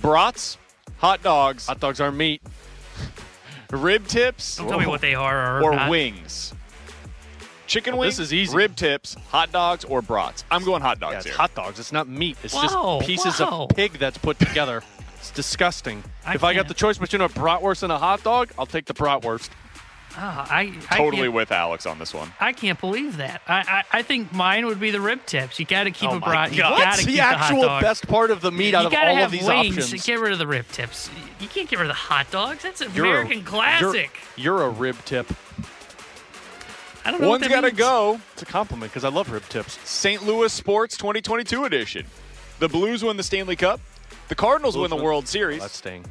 Brats, 0.00 0.58
hot 0.98 1.22
dogs. 1.22 1.66
Hot 1.66 1.80
dogs 1.80 2.00
aren't 2.00 2.16
meat. 2.16 2.42
Rib 3.70 4.06
tips. 4.06 4.56
Don't 4.56 4.68
tell 4.68 4.78
me 4.80 4.86
what 4.86 5.00
they 5.00 5.14
are 5.14 5.58
or, 5.60 5.64
or 5.64 5.74
not. 5.76 5.90
wings. 5.90 6.52
Chicken 7.66 7.94
oh, 7.94 7.96
Well, 7.96 8.00
wings. 8.06 8.16
this 8.18 8.26
is 8.28 8.34
easy. 8.34 8.56
Rib 8.56 8.76
tips, 8.76 9.14
hot 9.30 9.50
dogs, 9.50 9.84
or 9.84 10.00
brats. 10.02 10.44
I'm 10.50 10.64
going 10.64 10.82
hot 10.82 11.00
dogs 11.00 11.12
Yeah, 11.14 11.18
it's 11.18 11.26
here. 11.26 11.36
hot 11.36 11.54
dogs. 11.54 11.80
It's 11.80 11.92
not 11.92 12.06
meat. 12.08 12.36
It's 12.44 12.54
Whoa, 12.54 12.98
just 12.98 13.06
pieces 13.08 13.38
whoa. 13.40 13.64
of 13.64 13.70
pig 13.70 13.94
that's 13.94 14.18
put 14.18 14.38
together. 14.38 14.82
it's 15.18 15.32
disgusting. 15.32 16.04
I 16.24 16.34
if 16.34 16.44
I 16.44 16.54
got 16.54 16.68
the 16.68 16.74
choice 16.74 16.96
between 16.98 17.22
a 17.22 17.28
bratwurst 17.28 17.82
and 17.82 17.90
a 17.90 17.98
hot 17.98 18.22
dog, 18.22 18.50
I'll 18.56 18.66
take 18.66 18.84
the 18.86 18.94
bratwurst. 18.94 19.50
Ah, 20.18 20.46
I, 20.50 20.72
I 20.90 20.96
Totally 20.96 21.28
with 21.28 21.52
Alex 21.52 21.84
on 21.84 21.98
this 21.98 22.14
one. 22.14 22.32
I 22.40 22.52
can't 22.52 22.80
believe 22.80 23.18
that. 23.18 23.42
I, 23.46 23.58
I, 23.92 23.98
I 23.98 24.02
think 24.02 24.32
mine 24.32 24.64
would 24.66 24.80
be 24.80 24.90
the 24.90 25.00
rib 25.00 25.26
tips. 25.26 25.58
You 25.58 25.66
got 25.66 25.84
to 25.84 25.90
keep 25.90 26.08
oh 26.10 26.16
a 26.16 26.20
my 26.20 26.26
brat. 26.26 26.52
You 26.52 26.58
God. 26.62 26.78
got 26.78 26.86
What's 26.86 27.00
to 27.00 27.06
the 27.06 27.12
keep 27.12 27.22
actual 27.22 27.60
the 27.62 27.68
hot 27.68 27.74
dog. 27.74 27.82
best 27.82 28.08
part 28.08 28.30
of 28.30 28.40
the 28.40 28.50
meat 28.50 28.70
you 28.70 28.76
out 28.76 28.86
of 28.86 28.94
all 28.94 28.98
have 29.16 29.26
of 29.26 29.30
these 29.32 29.44
wings. 29.46 29.76
options? 29.78 30.04
Get 30.06 30.18
rid 30.18 30.32
of 30.32 30.38
the 30.38 30.46
rib 30.46 30.66
tips. 30.72 31.10
You 31.38 31.48
can't 31.48 31.68
get 31.68 31.76
rid 31.78 31.84
of 31.84 31.88
the 31.88 31.94
hot 31.94 32.30
dogs. 32.30 32.62
That's 32.62 32.80
an 32.80 32.92
You're 32.94 33.06
a- 33.06 33.10
American 33.10 33.44
classic. 33.44 34.10
You're, 34.36 34.58
you're 34.58 34.66
a 34.66 34.70
rib 34.70 34.96
tip. 35.04 35.30
I 37.04 37.10
don't 37.10 37.20
know. 37.20 37.28
One's 37.28 37.42
what 37.42 37.50
got 37.50 37.60
to 37.60 37.70
go. 37.70 38.20
It's 38.32 38.42
a 38.42 38.46
compliment 38.46 38.90
because 38.92 39.04
I 39.04 39.10
love 39.10 39.30
rib 39.30 39.44
tips. 39.48 39.78
St. 39.88 40.24
Louis 40.26 40.52
Sports 40.52 40.96
2022 40.96 41.64
edition. 41.64 42.06
The 42.58 42.68
Blues 42.68 43.04
win 43.04 43.16
the 43.16 43.22
Stanley 43.22 43.54
Cup. 43.54 43.80
The 44.28 44.34
Cardinals 44.34 44.76
win 44.76 44.90
the 44.90 44.96
World 44.96 45.28
Series. 45.28 45.60
That's 45.60 45.76
staying. 45.76 46.04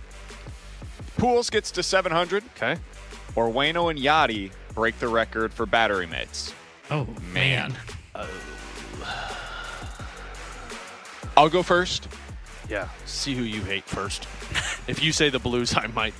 Pujols 1.18 1.49
gets 1.52 1.72
to 1.72 1.84
700. 1.84 2.44
Okay. 2.56 2.77
Or 3.36 3.49
Wayno 3.49 3.90
and 3.90 3.99
Yadi 3.99 4.52
break 4.74 4.98
the 4.99 5.07
record 5.07 5.53
for 5.53 5.66
battery 5.66 6.07
mates. 6.07 6.53
Oh 6.90 7.07
man. 7.34 7.74
Oh. 8.14 8.28
I'll 11.38 11.49
go 11.49 11.64
first. 11.64 12.07
Yeah. 12.70 12.88
See 13.06 13.36
who 13.36 13.44
you 13.44 13.62
hate 13.62 13.84
first. 13.84 14.24
if 14.88 15.03
you 15.03 15.12
say 15.12 15.30
the 15.30 15.40
Blues, 15.40 15.76
I 15.76 15.88
might. 15.88 16.14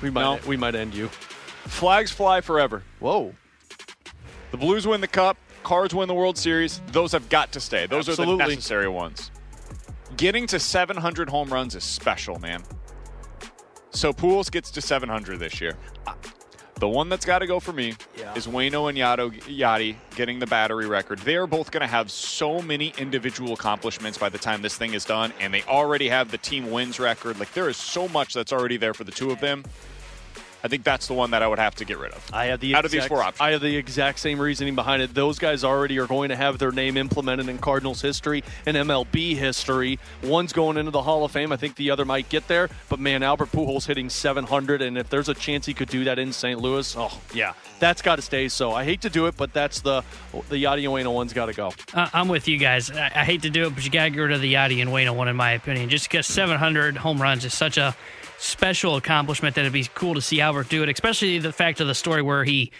We 0.00 0.10
might. 0.10 0.22
No. 0.22 0.38
We 0.46 0.56
might 0.56 0.74
end 0.74 0.94
you. 0.94 1.08
Flags 1.08 2.10
fly 2.10 2.40
forever. 2.40 2.82
Whoa. 3.00 3.34
The 4.50 4.56
Blues 4.56 4.86
win 4.86 5.00
the 5.00 5.08
Cup. 5.08 5.36
Cards 5.64 5.94
win 5.94 6.08
the 6.08 6.14
World 6.14 6.36
Series. 6.36 6.80
Those 6.88 7.12
have 7.12 7.28
got 7.28 7.52
to 7.52 7.60
stay. 7.60 7.86
Those 7.86 8.08
are 8.08 8.16
the 8.16 8.36
necessary 8.36 8.88
ones. 8.88 9.30
Getting 10.16 10.46
to 10.48 10.60
700 10.60 11.28
home 11.28 11.48
runs 11.48 11.74
is 11.74 11.82
special, 11.82 12.38
man. 12.38 12.62
So 13.90 14.12
Pujols 14.12 14.50
gets 14.50 14.70
to 14.72 14.80
700 14.80 15.38
this 15.38 15.60
year. 15.60 15.76
The 16.76 16.88
one 16.88 17.08
that's 17.08 17.24
got 17.24 17.38
to 17.38 17.46
go 17.46 17.60
for 17.60 17.72
me 17.72 17.94
Yeah. 18.18 18.34
is 18.34 18.46
Wayno 18.46 18.88
and 18.88 18.98
Yadi, 18.98 19.40
Yadi 19.44 19.96
getting 20.16 20.38
the 20.40 20.46
battery 20.46 20.86
record. 20.86 21.20
They 21.20 21.36
are 21.36 21.46
both 21.46 21.70
going 21.70 21.82
to 21.82 21.86
have 21.86 22.10
so 22.10 22.60
many 22.60 22.92
individual 22.98 23.52
accomplishments 23.52 24.18
by 24.18 24.28
the 24.28 24.38
time 24.38 24.60
this 24.62 24.76
thing 24.76 24.92
is 24.94 25.04
done, 25.04 25.32
and 25.40 25.54
they 25.54 25.62
already 25.62 26.08
have 26.08 26.30
the 26.30 26.38
team 26.38 26.70
wins 26.70 26.98
record. 26.98 27.38
Like 27.38 27.52
there 27.52 27.68
is 27.68 27.76
so 27.76 28.08
much 28.08 28.34
that's 28.34 28.52
already 28.52 28.76
there 28.76 28.92
for 28.94 29.04
the 29.04 29.12
two 29.12 29.30
of 29.30 29.40
them. 29.40 29.64
I 30.64 30.68
think 30.68 30.82
that's 30.82 31.06
the 31.08 31.12
one 31.12 31.32
that 31.32 31.42
I 31.42 31.46
would 31.46 31.58
have 31.58 31.74
to 31.74 31.84
get 31.84 31.98
rid 31.98 32.12
of. 32.12 32.26
I 32.32 32.46
have 32.46 32.58
the 32.60 32.74
out 32.74 32.86
of 32.86 32.90
these 32.90 33.04
four 33.04 33.22
options. 33.22 33.42
I 33.42 33.50
have 33.50 33.60
the 33.60 33.76
exact 33.76 34.18
same 34.18 34.40
reasoning 34.40 34.74
behind 34.74 35.02
it. 35.02 35.12
Those 35.12 35.38
guys 35.38 35.62
already 35.62 35.98
are 35.98 36.06
going 36.06 36.30
to 36.30 36.36
have 36.36 36.58
their 36.58 36.72
name 36.72 36.96
implemented 36.96 37.50
in 37.50 37.58
Cardinals 37.58 38.00
history 38.00 38.42
and 38.64 38.74
MLB 38.74 39.36
history. 39.36 39.98
One's 40.22 40.54
going 40.54 40.78
into 40.78 40.90
the 40.90 41.02
Hall 41.02 41.22
of 41.22 41.32
Fame. 41.32 41.52
I 41.52 41.56
think 41.56 41.76
the 41.76 41.90
other 41.90 42.06
might 42.06 42.30
get 42.30 42.48
there. 42.48 42.70
But 42.88 42.98
man, 42.98 43.22
Albert 43.22 43.52
Pujols 43.52 43.86
hitting 43.86 44.08
700, 44.08 44.80
and 44.80 44.96
if 44.96 45.10
there's 45.10 45.28
a 45.28 45.34
chance 45.34 45.66
he 45.66 45.74
could 45.74 45.90
do 45.90 46.04
that 46.04 46.18
in 46.18 46.32
St. 46.32 46.58
Louis, 46.58 46.96
oh 46.96 47.20
yeah, 47.34 47.52
that's 47.78 48.00
got 48.00 48.16
to 48.16 48.22
stay. 48.22 48.48
So 48.48 48.72
I 48.72 48.84
hate 48.84 49.02
to 49.02 49.10
do 49.10 49.26
it, 49.26 49.36
but 49.36 49.52
that's 49.52 49.82
the 49.82 50.02
the 50.48 50.56
Yadi 50.64 50.84
Wayno 50.84 51.12
one's 51.12 51.34
got 51.34 51.46
to 51.46 51.52
go. 51.52 51.74
Uh, 51.92 52.08
I'm 52.14 52.28
with 52.28 52.48
you 52.48 52.56
guys. 52.56 52.90
I, 52.90 53.12
I 53.14 53.24
hate 53.24 53.42
to 53.42 53.50
do 53.50 53.66
it, 53.66 53.74
but 53.74 53.84
you 53.84 53.90
got 53.90 54.04
to 54.04 54.10
get 54.10 54.20
rid 54.20 54.32
of 54.32 54.40
the 54.40 54.54
Yadi 54.54 54.80
and 54.80 54.90
Wayno 54.90 55.14
one, 55.14 55.28
in 55.28 55.36
my 55.36 55.50
opinion. 55.50 55.90
Just 55.90 56.08
because 56.08 56.26
700 56.26 56.96
home 56.96 57.20
runs 57.20 57.44
is 57.44 57.52
such 57.52 57.76
a 57.76 57.94
special 58.44 58.96
accomplishment 58.96 59.54
that 59.54 59.62
it'd 59.62 59.72
be 59.72 59.88
cool 59.94 60.14
to 60.14 60.20
see 60.20 60.40
Albert 60.40 60.68
do 60.68 60.82
it, 60.82 60.88
especially 60.88 61.38
the 61.38 61.52
fact 61.52 61.80
of 61.80 61.86
the 61.86 61.94
story 61.94 62.22
where 62.22 62.44
he 62.44 62.70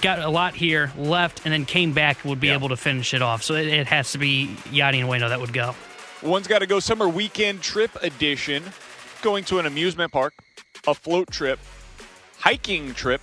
got 0.00 0.18
a 0.18 0.28
lot 0.28 0.54
here, 0.54 0.92
left, 0.98 1.42
and 1.44 1.52
then 1.52 1.64
came 1.64 1.92
back 1.92 2.24
would 2.24 2.40
be 2.40 2.50
able 2.50 2.68
to 2.68 2.76
finish 2.76 3.14
it 3.14 3.22
off. 3.22 3.42
So 3.42 3.54
it, 3.54 3.68
it 3.68 3.86
has 3.86 4.12
to 4.12 4.18
be 4.18 4.56
Yadi 4.64 5.00
and 5.00 5.08
Wayno 5.08 5.28
that 5.28 5.40
would 5.40 5.52
go. 5.52 5.74
One's 6.22 6.48
got 6.48 6.58
to 6.58 6.66
go 6.66 6.80
summer 6.80 7.08
weekend 7.08 7.62
trip 7.62 7.90
edition, 8.02 8.64
going 9.22 9.44
to 9.44 9.58
an 9.58 9.66
amusement 9.66 10.12
park, 10.12 10.34
a 10.86 10.94
float 10.94 11.30
trip, 11.30 11.60
hiking 12.38 12.92
trip, 12.92 13.22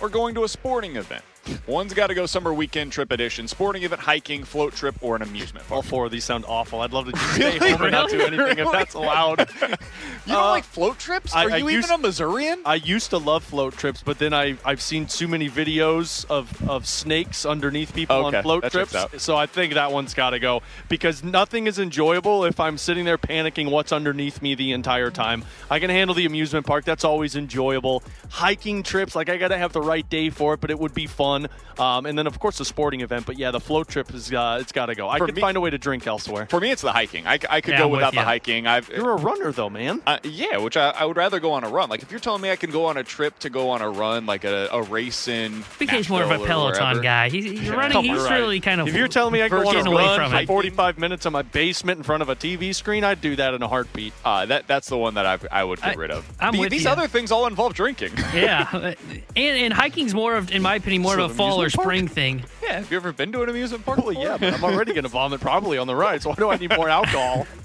or 0.00 0.08
going 0.08 0.34
to 0.36 0.44
a 0.44 0.48
sporting 0.48 0.96
event. 0.96 1.24
One's 1.66 1.94
got 1.94 2.08
to 2.08 2.14
go 2.14 2.26
summer 2.26 2.52
weekend 2.52 2.92
trip 2.92 3.10
edition, 3.12 3.48
sporting 3.48 3.82
event, 3.82 4.00
hiking, 4.00 4.44
float 4.44 4.74
trip, 4.74 4.94
or 5.00 5.16
an 5.16 5.22
amusement 5.22 5.66
park. 5.66 5.76
All 5.76 5.82
four 5.82 6.06
of 6.06 6.12
these 6.12 6.24
sound 6.24 6.44
awful. 6.46 6.80
I'd 6.80 6.92
love 6.92 7.06
to 7.06 7.12
just 7.12 7.34
stay 7.34 7.58
home 7.58 7.82
and 7.82 7.92
not 7.92 8.10
do 8.10 8.20
anything 8.20 8.58
if 8.58 8.70
that's 8.72 8.94
allowed. 8.94 9.48
You 10.26 10.34
don't 10.34 10.44
uh, 10.44 10.50
like 10.50 10.64
float 10.64 10.98
trips? 10.98 11.34
Are 11.34 11.58
you 11.58 11.70
even 11.70 11.90
a 11.90 11.96
Missourian? 11.96 12.60
I 12.66 12.74
used 12.74 13.10
to 13.10 13.18
love 13.18 13.42
float 13.42 13.76
trips, 13.76 14.02
but 14.02 14.18
then 14.18 14.34
I 14.34 14.56
I've 14.66 14.82
seen 14.82 15.06
too 15.06 15.26
many 15.26 15.48
videos 15.48 16.26
of, 16.28 16.68
of 16.68 16.86
snakes 16.86 17.46
underneath 17.46 17.94
people 17.94 18.16
Okay, 18.26 18.36
on 18.36 18.42
float 18.42 18.70
trips. 18.70 18.94
So 19.16 19.36
I 19.36 19.46
think 19.46 19.74
that 19.74 19.92
one's 19.92 20.12
got 20.12 20.30
to 20.30 20.38
go 20.38 20.62
because 20.88 21.24
nothing 21.24 21.66
is 21.66 21.78
enjoyable 21.78 22.44
if 22.44 22.60
I'm 22.60 22.76
sitting 22.76 23.06
there 23.06 23.16
panicking 23.18 23.70
what's 23.70 23.92
underneath 23.92 24.42
me 24.42 24.54
the 24.54 24.72
entire 24.72 25.10
time. 25.10 25.42
I 25.70 25.78
can 25.78 25.88
handle 25.88 26.14
the 26.14 26.26
amusement 26.26 26.66
park. 26.66 26.84
That's 26.84 27.04
always 27.04 27.34
enjoyable. 27.34 28.02
Hiking 28.28 28.82
trips, 28.82 29.16
like 29.16 29.30
I 29.30 29.38
got 29.38 29.48
to 29.48 29.58
have 29.58 29.72
the 29.72 29.82
right 29.82 30.08
day 30.08 30.28
for 30.28 30.54
it, 30.54 30.60
but 30.60 30.70
it 30.70 30.78
would 30.78 30.94
be 30.94 31.06
fun. 31.06 31.29
Um, 31.78 32.04
and 32.06 32.18
then 32.18 32.26
of 32.26 32.38
course 32.38 32.58
the 32.58 32.64
sporting 32.64 33.00
event. 33.00 33.24
But 33.26 33.38
yeah, 33.38 33.50
the 33.50 33.60
float 33.60 33.88
trip 33.88 34.12
is 34.14 34.32
uh, 34.32 34.58
it's 34.60 34.72
got 34.72 34.86
to 34.86 34.94
go. 34.94 35.08
I 35.08 35.18
For 35.18 35.26
could 35.26 35.36
me- 35.36 35.40
find 35.40 35.56
a 35.56 35.60
way 35.60 35.70
to 35.70 35.78
drink 35.78 36.06
elsewhere. 36.06 36.46
For 36.50 36.60
me, 36.60 36.70
it's 36.70 36.82
the 36.82 36.92
hiking. 36.92 37.26
I, 37.26 37.38
I 37.48 37.60
could 37.60 37.72
Yeah, 37.72 37.78
go 37.78 37.84
I'm 37.84 37.90
with 37.92 37.98
without 37.98 38.14
the 38.14 38.22
hiking. 38.22 38.66
I've, 38.66 38.88
You're 38.88 39.12
a 39.12 39.16
runner 39.16 39.52
though, 39.52 39.70
man. 39.70 40.02
Uh, 40.06 40.18
yeah, 40.24 40.58
which 40.58 40.76
I, 40.76 40.90
I 40.90 41.04
would 41.04 41.16
rather 41.16 41.40
go 41.40 41.52
on 41.52 41.64
a 41.64 41.68
run. 41.68 41.88
Like 41.88 42.02
if 42.02 42.10
you're 42.10 42.20
telling 42.20 42.42
me 42.42 42.50
I 42.50 42.56
can 42.56 42.70
go 42.70 42.86
on 42.86 42.96
a 42.96 43.04
trip 43.04 43.38
to 43.40 43.50
go 43.50 43.70
on 43.70 43.80
a 43.82 43.88
run, 43.90 44.26
like 44.26 44.44
a, 44.44 44.68
a 44.72 44.82
race 44.82 45.28
in. 45.28 45.62
BK's 45.78 46.08
more 46.10 46.22
of 46.22 46.30
a 46.30 46.38
Peloton 46.44 46.82
wherever. 46.82 47.00
guy. 47.00 47.28
He's, 47.30 47.44
he's 47.44 47.62
Yeah. 47.62 47.72
running. 47.74 48.02
He's 48.04 48.24
on. 48.24 48.32
really 48.32 48.60
kind 48.60 48.80
of. 48.80 48.88
If 48.88 48.94
you're 48.94 49.08
telling 49.08 49.32
me 49.32 49.42
I 49.42 49.48
can 49.48 49.62
go 49.62 49.68
on 49.68 49.76
a 49.86 49.90
away 49.90 50.04
run 50.04 50.18
from 50.20 50.30
for 50.32 50.38
it. 50.42 50.46
45 50.46 50.98
minutes 50.98 51.26
in 51.26 51.32
my 51.32 51.42
basement 51.42 51.98
in 51.98 52.02
front 52.02 52.22
of 52.22 52.28
a 52.28 52.36
TV 52.36 52.74
screen, 52.74 53.04
I'd 53.04 53.20
do 53.20 53.36
that 53.36 53.54
in 53.54 53.62
a 53.62 53.68
heartbeat. 53.68 54.12
Uh, 54.24 54.44
that 54.46 54.66
that's 54.66 54.88
the 54.88 54.98
one 54.98 55.14
that 55.14 55.26
I, 55.26 55.38
I 55.50 55.64
would 55.64 55.80
get 55.80 55.96
I- 55.96 56.00
rid 56.00 56.10
of. 56.10 56.30
I'm 56.40 56.52
The- 56.54 56.60
with 56.60 56.70
these 56.70 56.84
you. 56.84 56.90
other 56.90 57.08
things 57.08 57.30
all 57.32 57.46
involve 57.46 57.74
drinking. 57.74 58.12
yeah, 58.34 58.68
and, 59.36 59.36
and 59.36 59.72
hiking's 59.72 60.14
more 60.14 60.34
of, 60.36 60.50
in 60.50 60.62
my 60.62 60.74
opinion, 60.76 61.02
more 61.02 61.18
So 61.20 61.24
of 61.26 61.30
a 61.32 61.34
fall 61.34 61.60
or 61.60 61.64
amusement 61.64 61.74
park? 61.74 61.86
spring 61.86 62.08
thing. 62.08 62.44
Yeah, 62.62 62.76
have 62.76 62.90
you 62.90 62.96
ever 62.98 63.12
been 63.12 63.32
to 63.32 63.42
an 63.42 63.48
amusement 63.48 63.84
park? 63.84 63.98
Well, 63.98 64.12
yeah, 64.12 64.36
but 64.36 64.54
I'm 64.54 64.62
already 64.62 64.92
going 64.92 65.02
to 65.02 65.08
vomit 65.08 65.40
probably 65.40 65.76
on 65.76 65.88
the 65.88 65.96
ride, 65.96 66.22
so 66.22 66.28
why 66.30 66.36
do 66.36 66.50
I 66.50 66.56
need 66.56 66.76
more 66.76 66.88
alcohol? 66.88 67.46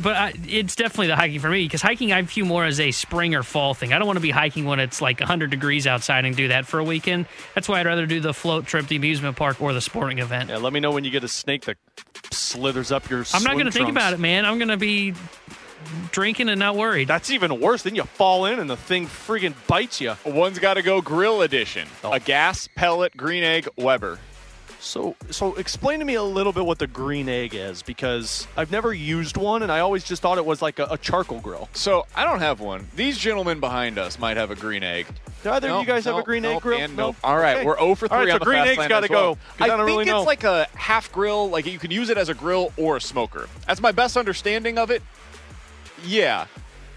But 0.00 0.16
I, 0.16 0.32
it's 0.46 0.76
definitely 0.76 1.08
the 1.08 1.16
hiking 1.16 1.40
for 1.40 1.50
me 1.50 1.64
because 1.64 1.82
hiking 1.82 2.12
I 2.12 2.22
view 2.22 2.44
more 2.44 2.64
as 2.64 2.78
a 2.78 2.92
spring 2.92 3.34
or 3.34 3.42
fall 3.42 3.74
thing. 3.74 3.92
I 3.92 3.98
don't 3.98 4.06
want 4.06 4.18
to 4.18 4.22
be 4.22 4.30
hiking 4.30 4.64
when 4.64 4.78
it's 4.78 5.02
like 5.02 5.18
100 5.18 5.50
degrees 5.50 5.86
outside 5.86 6.24
and 6.24 6.36
do 6.36 6.48
that 6.48 6.66
for 6.66 6.78
a 6.78 6.84
weekend. 6.84 7.26
That's 7.54 7.68
why 7.68 7.80
I'd 7.80 7.86
rather 7.86 8.06
do 8.06 8.20
the 8.20 8.32
float 8.32 8.66
trip, 8.66 8.86
the 8.86 8.96
amusement 8.96 9.36
park, 9.36 9.60
or 9.60 9.72
the 9.72 9.80
sporting 9.80 10.18
event. 10.18 10.48
Yeah, 10.48 10.58
let 10.58 10.72
me 10.72 10.80
know 10.80 10.92
when 10.92 11.02
you 11.02 11.10
get 11.10 11.24
a 11.24 11.28
snake 11.28 11.64
that 11.64 11.76
slithers 12.30 12.92
up 12.92 13.10
your. 13.10 13.24
I'm 13.34 13.42
not 13.42 13.54
going 13.54 13.66
to 13.66 13.72
think 13.72 13.88
about 13.88 14.12
it, 14.12 14.20
man. 14.20 14.46
I'm 14.46 14.58
going 14.58 14.68
to 14.68 14.76
be 14.76 15.14
drinking 16.12 16.48
and 16.48 16.58
not 16.58 16.76
worried. 16.76 17.08
That's 17.08 17.30
even 17.30 17.60
worse. 17.60 17.82
Then 17.82 17.94
you 17.94 18.04
fall 18.04 18.46
in 18.46 18.58
and 18.58 18.68
the 18.68 18.76
thing 18.76 19.06
friggin' 19.06 19.54
bites 19.66 20.00
you. 20.00 20.14
One's 20.24 20.58
got 20.58 20.74
to 20.74 20.82
go 20.82 21.00
grill 21.00 21.42
edition. 21.42 21.88
Oh. 22.04 22.12
A 22.12 22.20
gas 22.20 22.68
pellet 22.74 23.16
green 23.16 23.42
egg 23.42 23.68
Weber. 23.76 24.18
So, 24.82 25.14
so 25.28 25.54
explain 25.56 25.98
to 25.98 26.06
me 26.06 26.14
a 26.14 26.22
little 26.22 26.54
bit 26.54 26.64
what 26.64 26.78
the 26.78 26.86
green 26.86 27.28
egg 27.28 27.54
is 27.54 27.82
because 27.82 28.46
I've 28.56 28.70
never 28.70 28.94
used 28.94 29.36
one 29.36 29.62
and 29.62 29.70
I 29.70 29.80
always 29.80 30.04
just 30.04 30.22
thought 30.22 30.38
it 30.38 30.46
was 30.46 30.62
like 30.62 30.78
a, 30.78 30.86
a 30.92 30.96
charcoal 30.96 31.38
grill. 31.40 31.68
So 31.74 32.06
I 32.16 32.24
don't 32.24 32.38
have 32.38 32.60
one. 32.60 32.88
These 32.96 33.18
gentlemen 33.18 33.60
behind 33.60 33.98
us 33.98 34.18
might 34.18 34.38
have 34.38 34.50
a 34.50 34.54
green 34.54 34.82
egg. 34.82 35.06
Do 35.42 35.50
either 35.50 35.68
of 35.68 35.80
you 35.82 35.86
guys 35.86 36.06
have 36.06 36.16
a 36.16 36.22
green 36.22 36.46
egg 36.46 36.62
grill? 36.62 36.80
And 36.80 36.96
No? 36.96 37.08
nope. 37.08 37.16
All 37.22 37.36
right, 37.36 37.56
Okay. 37.58 37.66
we're 37.66 37.78
0 37.78 37.94
for 37.94 38.08
3 38.08 38.16
All 38.16 38.24
right, 38.24 38.30
on 38.30 38.34
so 38.36 38.38
the 38.38 38.44
green 38.46 38.58
fast 38.60 38.68
egg's 38.70 38.78
lane 38.78 38.88
gotta 38.88 39.04
as 39.04 39.10
well. 39.10 39.34
go, 39.34 39.34
'cause 39.34 39.60
I 39.60 39.64
I, 39.64 39.66
don't 39.68 39.76
think 39.80 39.86
really 39.86 40.02
it's 40.04 40.08
know. 40.12 40.22
like 40.22 40.44
a 40.44 40.66
half 40.74 41.12
grill. 41.12 41.50
Like 41.50 41.66
you 41.66 41.78
can 41.78 41.90
use 41.90 42.08
it 42.08 42.16
as 42.16 42.30
a 42.30 42.34
grill 42.34 42.72
or 42.78 42.96
a 42.96 43.00
smoker. 43.02 43.50
That's 43.66 43.82
my 43.82 43.92
best 43.92 44.16
understanding 44.16 44.78
of 44.78 44.90
it. 44.90 45.02
Yeah. 46.06 46.46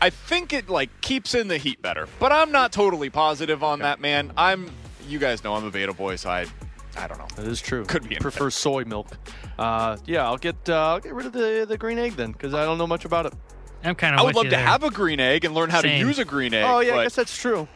I 0.01 0.09
think 0.09 0.51
it 0.51 0.67
like 0.67 0.89
keeps 0.99 1.33
in 1.33 1.47
the 1.47 1.57
heat 1.57 1.81
better, 1.81 2.09
but 2.19 2.33
I'm 2.33 2.51
not 2.51 2.73
totally 2.73 3.09
positive 3.09 3.63
on 3.63 3.79
that, 3.79 4.01
man. 4.01 4.33
I'm. 4.35 4.69
You 5.07 5.17
guys 5.17 5.43
know 5.43 5.53
I'm 5.53 5.65
a 5.65 5.71
beta 5.71 5.93
boy, 5.93 6.17
so 6.17 6.29
I, 6.29 6.45
I 6.97 7.07
don't 7.07 7.17
know. 7.17 7.27
That 7.37 7.45
is 7.45 7.61
true. 7.61 7.85
Could 7.85 8.09
be. 8.09 8.15
Prefer 8.15 8.49
soy 8.49 8.83
milk. 8.83 9.17
Uh, 9.57 9.97
yeah, 10.05 10.25
I'll 10.25 10.37
get 10.37 10.57
uh, 10.67 10.89
I'll 10.89 10.99
get 10.99 11.13
rid 11.13 11.25
of 11.25 11.31
the 11.31 11.65
the 11.67 11.77
green 11.77 11.99
egg 11.99 12.13
then 12.13 12.33
because 12.33 12.53
I 12.53 12.65
don't 12.65 12.77
know 12.77 12.87
much 12.87 13.05
about 13.05 13.27
it. 13.27 13.33
I'm 13.83 13.95
kind 13.95 14.15
of. 14.15 14.21
I 14.21 14.23
would 14.23 14.35
love 14.35 14.49
to 14.49 14.57
have 14.57 14.83
a 14.83 14.89
green 14.89 15.21
egg 15.21 15.45
and 15.45 15.53
learn 15.53 15.69
how 15.69 15.81
Same. 15.81 16.01
to 16.01 16.07
use 16.07 16.19
a 16.19 16.25
green 16.25 16.53
egg. 16.53 16.65
Oh 16.67 16.79
yeah, 16.81 16.91
but, 16.91 16.99
I 16.99 17.03
guess 17.03 17.15
that's 17.15 17.37
true. 17.37 17.67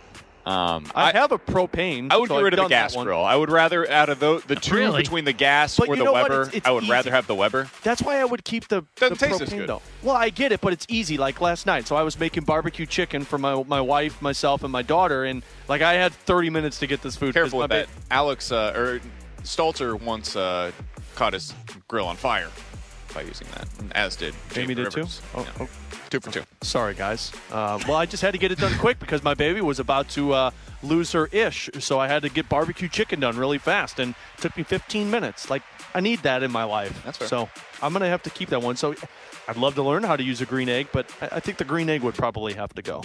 Um, 0.48 0.86
I, 0.96 1.12
have 1.12 1.32
a 1.34 1.38
propane. 1.38 2.08
I 2.12 2.16
would 2.18 2.30
so 2.30 2.36
get 2.36 2.40
I've 2.40 2.44
rid 2.46 2.54
of 2.54 2.60
the 2.64 2.68
gas 2.70 2.96
grill. 2.96 3.24
I 3.24 3.36
would 3.36 3.52
rather 3.52 3.90
out 3.90 4.08
of 4.08 4.20
the 4.22 4.42
the 4.48 4.56
two 4.56 4.76
Really? 4.76 5.02
between 5.02 5.26
the 5.26 5.34
gas 5.34 5.76
But 5.78 5.90
or 5.90 5.96
the? 5.98 6.10
Weber. 6.12 6.42
It's- 6.44 6.56
it's 6.56 6.68
I 6.68 6.72
would 6.72 6.88
rather 6.88 7.12
have 7.12 7.28
the 7.28 7.36
Weber. 7.36 7.70
That's 7.84 8.02
why 8.02 8.20
I 8.22 8.24
would 8.26 8.46
keep 8.46 8.68
the, 8.70 8.82
the 8.96 9.10
Doesn't 9.10 9.18
taste 9.18 9.42
as 9.42 9.50
propane 9.50 9.58
good. 9.58 9.70
though. 9.70 9.82
Well, 10.04 10.16
I 10.16 10.30
get 10.30 10.52
it, 10.54 10.62
but 10.62 10.72
it's 10.72 10.86
easy. 10.90 11.18
Like 11.18 11.42
last 11.42 11.66
night, 11.66 11.86
so 11.88 11.96
I 11.98 12.04
was 12.04 12.18
making 12.18 12.46
barbecue 12.46 12.86
chicken 12.86 13.24
for 13.26 13.38
my 13.38 13.62
my 13.64 13.82
wife, 13.82 14.22
myself, 14.22 14.64
and 14.64 14.72
my 14.72 14.84
daughter, 14.84 15.26
and 15.26 15.44
like 15.68 15.82
I 15.82 15.94
had 15.96 16.14
30 16.14 16.50
minutes 16.50 16.80
to 16.80 16.88
get 16.88 17.02
this 17.02 17.16
food. 17.18 17.34
'cause 17.34 17.42
Careful 17.44 17.60
with 17.60 17.70
my 17.70 17.78
that. 17.80 17.90
Alex 18.10 18.52
uh, 18.52 18.74
or 18.76 19.02
Stalter 19.44 20.00
once 20.02 20.36
uh, 20.38 20.72
caught 21.16 21.34
his 21.34 21.54
grill 21.90 22.08
on 22.08 22.16
fire 22.16 22.50
by 23.14 23.22
using 23.24 23.48
that, 23.56 23.68
as 23.94 24.16
did 24.16 24.34
Jamie 24.52 24.76
Jamie 24.76 24.84
did 24.86 24.92
too? 24.92 25.06
Oh, 25.36 25.42
Yeah. 25.60 25.68
Two 26.10 26.20
for 26.22 26.32
two. 26.32 26.44
Sorry, 26.62 26.94
guys. 26.94 27.32
Uh, 27.52 27.80
well, 27.88 27.98
I 27.98 28.06
just 28.06 28.22
had 28.24 28.32
to 28.32 28.38
get 28.38 28.52
it 28.52 28.60
done 28.60 28.78
quick 28.80 29.00
because 29.00 29.24
my 29.24 29.34
baby 29.34 29.60
was 29.62 29.80
about 29.80 30.08
to 30.10 30.32
uh, 30.34 30.52
lose 30.82 31.12
her 31.12 31.28
ish, 31.34 31.70
so 31.80 32.00
I 32.00 32.08
had 32.08 32.22
to 32.22 32.30
get 32.30 32.48
barbecue 32.48 32.88
chicken 32.88 33.20
done 33.20 33.36
really 33.38 33.58
fast, 33.58 34.00
and 34.00 34.16
it 34.38 34.42
took 34.42 34.56
me 34.56 34.64
15 34.64 35.12
minutes. 35.12 35.50
Like 35.50 35.64
I 35.94 36.00
need 36.00 36.20
that 36.20 36.44
in 36.44 36.52
my 36.52 36.64
life. 36.64 37.02
That's 37.04 37.18
fair. 37.18 37.28
So 37.28 37.50
I'm 37.82 37.92
gonna 37.94 38.08
have 38.10 38.24
to 38.24 38.30
keep 38.30 38.50
that 38.50 38.62
one. 38.62 38.78
So 38.78 38.96
I'd 39.50 39.58
love 39.58 39.76
to 39.76 39.84
learn 39.84 40.04
how 40.04 40.16
to 40.16 40.24
use 40.24 40.40
a 40.42 40.46
green 40.46 40.70
egg, 40.70 40.88
but 40.94 41.12
I, 41.22 41.26
I 41.34 41.40
think 41.42 41.58
the 41.58 41.66
green 41.66 41.90
egg 41.90 42.02
would 42.04 42.16
probably 42.16 42.54
have 42.54 42.74
to 42.76 42.82
go. 42.82 43.04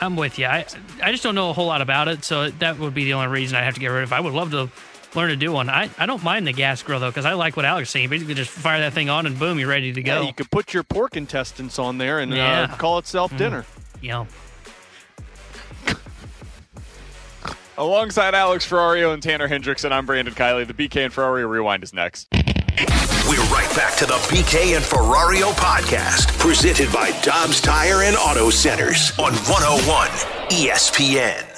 I'm 0.00 0.16
with 0.16 0.38
you. 0.38 0.46
I 0.46 0.64
I 1.02 1.12
just 1.12 1.22
don't 1.22 1.34
know 1.34 1.50
a 1.50 1.52
whole 1.52 1.66
lot 1.66 1.82
about 1.82 2.08
it, 2.08 2.24
so 2.24 2.50
that 2.50 2.78
would 2.78 2.94
be 2.94 3.04
the 3.04 3.14
only 3.14 3.28
reason 3.28 3.56
I'd 3.56 3.64
have 3.64 3.74
to 3.74 3.80
get 3.80 3.88
rid 3.88 4.02
of. 4.02 4.12
it. 4.12 4.14
I 4.14 4.20
would 4.20 4.32
love 4.32 4.50
to 4.52 4.70
learn 5.14 5.28
to 5.30 5.36
do 5.36 5.52
one. 5.52 5.68
I, 5.68 5.90
I 5.98 6.06
don't 6.06 6.22
mind 6.24 6.46
the 6.46 6.52
gas 6.52 6.82
grill 6.82 7.00
though, 7.00 7.10
because 7.10 7.24
I 7.24 7.32
like 7.34 7.56
what 7.56 7.64
Alex 7.64 7.88
is 7.88 7.92
saying. 7.92 8.08
Basically, 8.10 8.34
just 8.34 8.50
fire 8.50 8.80
that 8.80 8.92
thing 8.92 9.08
on 9.10 9.26
and 9.26 9.38
boom, 9.38 9.58
you're 9.58 9.68
ready 9.68 9.92
to 9.92 10.00
Yeah, 10.00 10.20
go. 10.20 10.22
you 10.26 10.32
could 10.32 10.50
put 10.50 10.74
your 10.74 10.82
pork 10.82 11.16
intestines 11.16 11.78
on 11.78 11.98
there 11.98 12.18
and 12.20 12.32
Yeah. 12.32 12.62
uh, 12.72 12.76
call 12.76 12.98
itself 12.98 13.32
Mm. 13.32 13.38
dinner. 13.38 13.64
Yeah. 14.00 14.24
Alongside 17.76 18.34
Alex 18.34 18.64
Ferrario 18.68 19.12
and 19.12 19.22
Tanner 19.22 19.48
Hendrickson, 19.48 19.90
I'm 19.90 20.06
Brandon 20.06 20.32
Kiley. 20.34 20.66
The 20.66 20.74
BK 20.74 21.04
and 21.06 21.12
Ferrario 21.12 21.48
Rewind 21.48 21.82
is 21.82 21.92
next. 21.92 22.28
We're 22.32 23.42
right 23.50 23.68
back 23.74 23.96
to 23.96 24.06
the 24.06 24.14
BK 24.30 24.76
and 24.76 24.84
Ferrario 24.84 25.52
podcast, 25.54 26.38
presented 26.38 26.92
by 26.92 27.10
Dobbs 27.22 27.60
Tire 27.60 28.02
and 28.02 28.16
Auto 28.16 28.50
Centers 28.50 29.10
on 29.18 29.32
101 29.32 30.08
ESPN. 30.50 31.53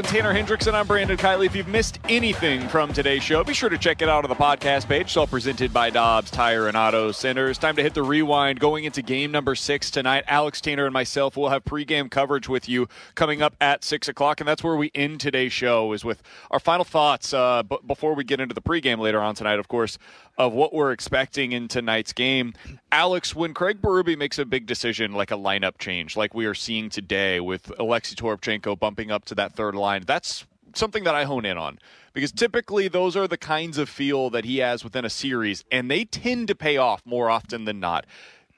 And 0.00 0.08
Tanner 0.08 0.32
Hendrickson. 0.32 0.72
I'm 0.72 0.86
Brandon 0.86 1.18
Kiley. 1.18 1.44
If 1.44 1.54
you've 1.54 1.68
missed 1.68 1.98
anything 2.08 2.66
from 2.68 2.90
today's 2.90 3.22
show, 3.22 3.44
be 3.44 3.52
sure 3.52 3.68
to 3.68 3.76
check 3.76 4.00
it 4.00 4.08
out 4.08 4.24
on 4.24 4.30
the 4.30 4.34
podcast 4.34 4.88
page. 4.88 5.02
It's 5.02 5.16
all 5.18 5.26
presented 5.26 5.74
by 5.74 5.90
Dobbs 5.90 6.30
Tire 6.30 6.68
and 6.68 6.76
Auto 6.76 7.12
Centers. 7.12 7.58
Time 7.58 7.76
to 7.76 7.82
hit 7.82 7.92
the 7.92 8.02
rewind. 8.02 8.60
Going 8.60 8.84
into 8.84 9.02
game 9.02 9.30
number 9.30 9.54
six 9.54 9.90
tonight, 9.90 10.24
Alex 10.26 10.62
Tanner 10.62 10.86
and 10.86 10.94
myself 10.94 11.36
will 11.36 11.50
have 11.50 11.66
pregame 11.66 12.10
coverage 12.10 12.48
with 12.48 12.66
you 12.66 12.88
coming 13.14 13.42
up 13.42 13.54
at 13.60 13.84
six 13.84 14.08
o'clock, 14.08 14.40
and 14.40 14.48
that's 14.48 14.64
where 14.64 14.74
we 14.74 14.90
end 14.94 15.20
today's 15.20 15.52
show. 15.52 15.92
Is 15.92 16.02
with 16.02 16.22
our 16.50 16.60
final 16.60 16.86
thoughts 16.86 17.34
uh, 17.34 17.62
b- 17.62 17.76
before 17.86 18.14
we 18.14 18.24
get 18.24 18.40
into 18.40 18.54
the 18.54 18.62
pregame 18.62 19.00
later 19.00 19.20
on 19.20 19.34
tonight, 19.34 19.58
of 19.58 19.68
course, 19.68 19.98
of 20.40 20.54
what 20.54 20.72
we're 20.72 20.90
expecting 20.90 21.52
in 21.52 21.68
tonight's 21.68 22.14
game. 22.14 22.54
Alex, 22.90 23.34
when 23.34 23.52
Craig 23.52 23.82
Berube 23.82 24.16
makes 24.16 24.38
a 24.38 24.46
big 24.46 24.64
decision 24.64 25.12
like 25.12 25.30
a 25.30 25.34
lineup 25.34 25.76
change, 25.76 26.16
like 26.16 26.32
we 26.32 26.46
are 26.46 26.54
seeing 26.54 26.88
today 26.88 27.40
with 27.40 27.70
Alexei 27.78 28.14
Toropchenko 28.14 28.78
bumping 28.78 29.10
up 29.10 29.26
to 29.26 29.34
that 29.34 29.52
third 29.52 29.74
line, 29.74 30.04
that's 30.06 30.46
something 30.74 31.04
that 31.04 31.14
I 31.14 31.24
hone 31.24 31.44
in 31.44 31.58
on 31.58 31.78
because 32.14 32.32
typically 32.32 32.88
those 32.88 33.16
are 33.16 33.28
the 33.28 33.36
kinds 33.36 33.76
of 33.76 33.90
feel 33.90 34.30
that 34.30 34.46
he 34.46 34.58
has 34.58 34.82
within 34.82 35.04
a 35.04 35.10
series, 35.10 35.62
and 35.70 35.90
they 35.90 36.06
tend 36.06 36.48
to 36.48 36.54
pay 36.54 36.78
off 36.78 37.02
more 37.04 37.28
often 37.28 37.66
than 37.66 37.78
not. 37.78 38.06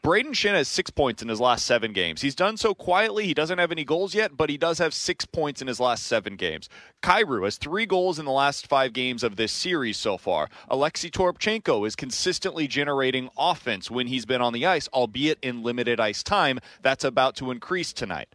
Brayden 0.03 0.33
Schenn 0.33 0.55
has 0.55 0.67
six 0.67 0.91
points 0.91 1.23
in 1.23 1.29
his 1.29 1.41
last 1.41 1.65
seven 1.65 1.93
games. 1.93 2.23
He's 2.23 2.35
done 2.35 2.57
so 2.57 2.75
quietly. 2.75 3.25
He 3.25 3.35
doesn't 3.35 3.59
have 3.59 3.71
any 3.71 3.85
goals 3.85 4.17
yet, 4.17 4.37
but 4.37 4.51
he 4.51 4.59
does 4.59 4.79
have 4.79 4.93
six 4.93 5.25
points 5.25 5.63
in 5.63 5.69
his 5.69 5.79
last 5.79 6.07
seven 6.07 6.35
games. 6.35 6.69
Kyrou 7.03 7.45
has 7.45 7.57
three 7.57 7.87
goals 7.87 8.19
in 8.19 8.25
the 8.25 8.33
last 8.33 8.67
five 8.67 8.93
games 8.95 9.23
of 9.23 9.37
this 9.37 9.53
series 9.53 9.97
so 9.97 10.19
far. 10.19 10.49
Alexei 10.69 11.09
Toropchenko 11.09 11.87
is 11.87 11.95
consistently 11.95 12.67
generating 12.67 13.29
offense 13.39 13.93
when 13.93 14.09
he's 14.09 14.27
been 14.27 14.43
on 14.43 14.53
the 14.53 14.67
ice, 14.67 14.89
albeit 14.89 15.39
in 15.41 15.63
limited 15.63 16.01
ice 16.01 16.25
time. 16.25 16.59
That's 16.83 17.05
about 17.05 17.37
to 17.37 17.53
increase 17.53 17.93
tonight. 17.93 18.29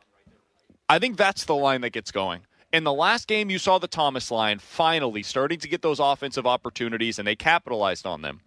I 0.88 1.00
think 1.00 1.18
that's 1.18 1.44
the 1.44 1.56
line 1.56 1.82
that 1.82 1.90
gets 1.90 2.12
going. 2.12 2.44
In 2.72 2.86
the 2.86 2.94
last 2.94 3.28
game, 3.28 3.50
you 3.50 3.60
saw 3.60 3.78
the 3.78 3.88
Thomas 3.88 4.32
line 4.32 4.60
finally 4.60 5.24
starting 5.24 5.60
to 5.60 5.68
get 5.68 5.82
those 5.82 6.00
offensive 6.00 6.48
opportunities, 6.48 7.20
and 7.20 7.28
they 7.28 7.36
capitalized 7.36 8.06
on 8.06 8.22
them. 8.22 8.40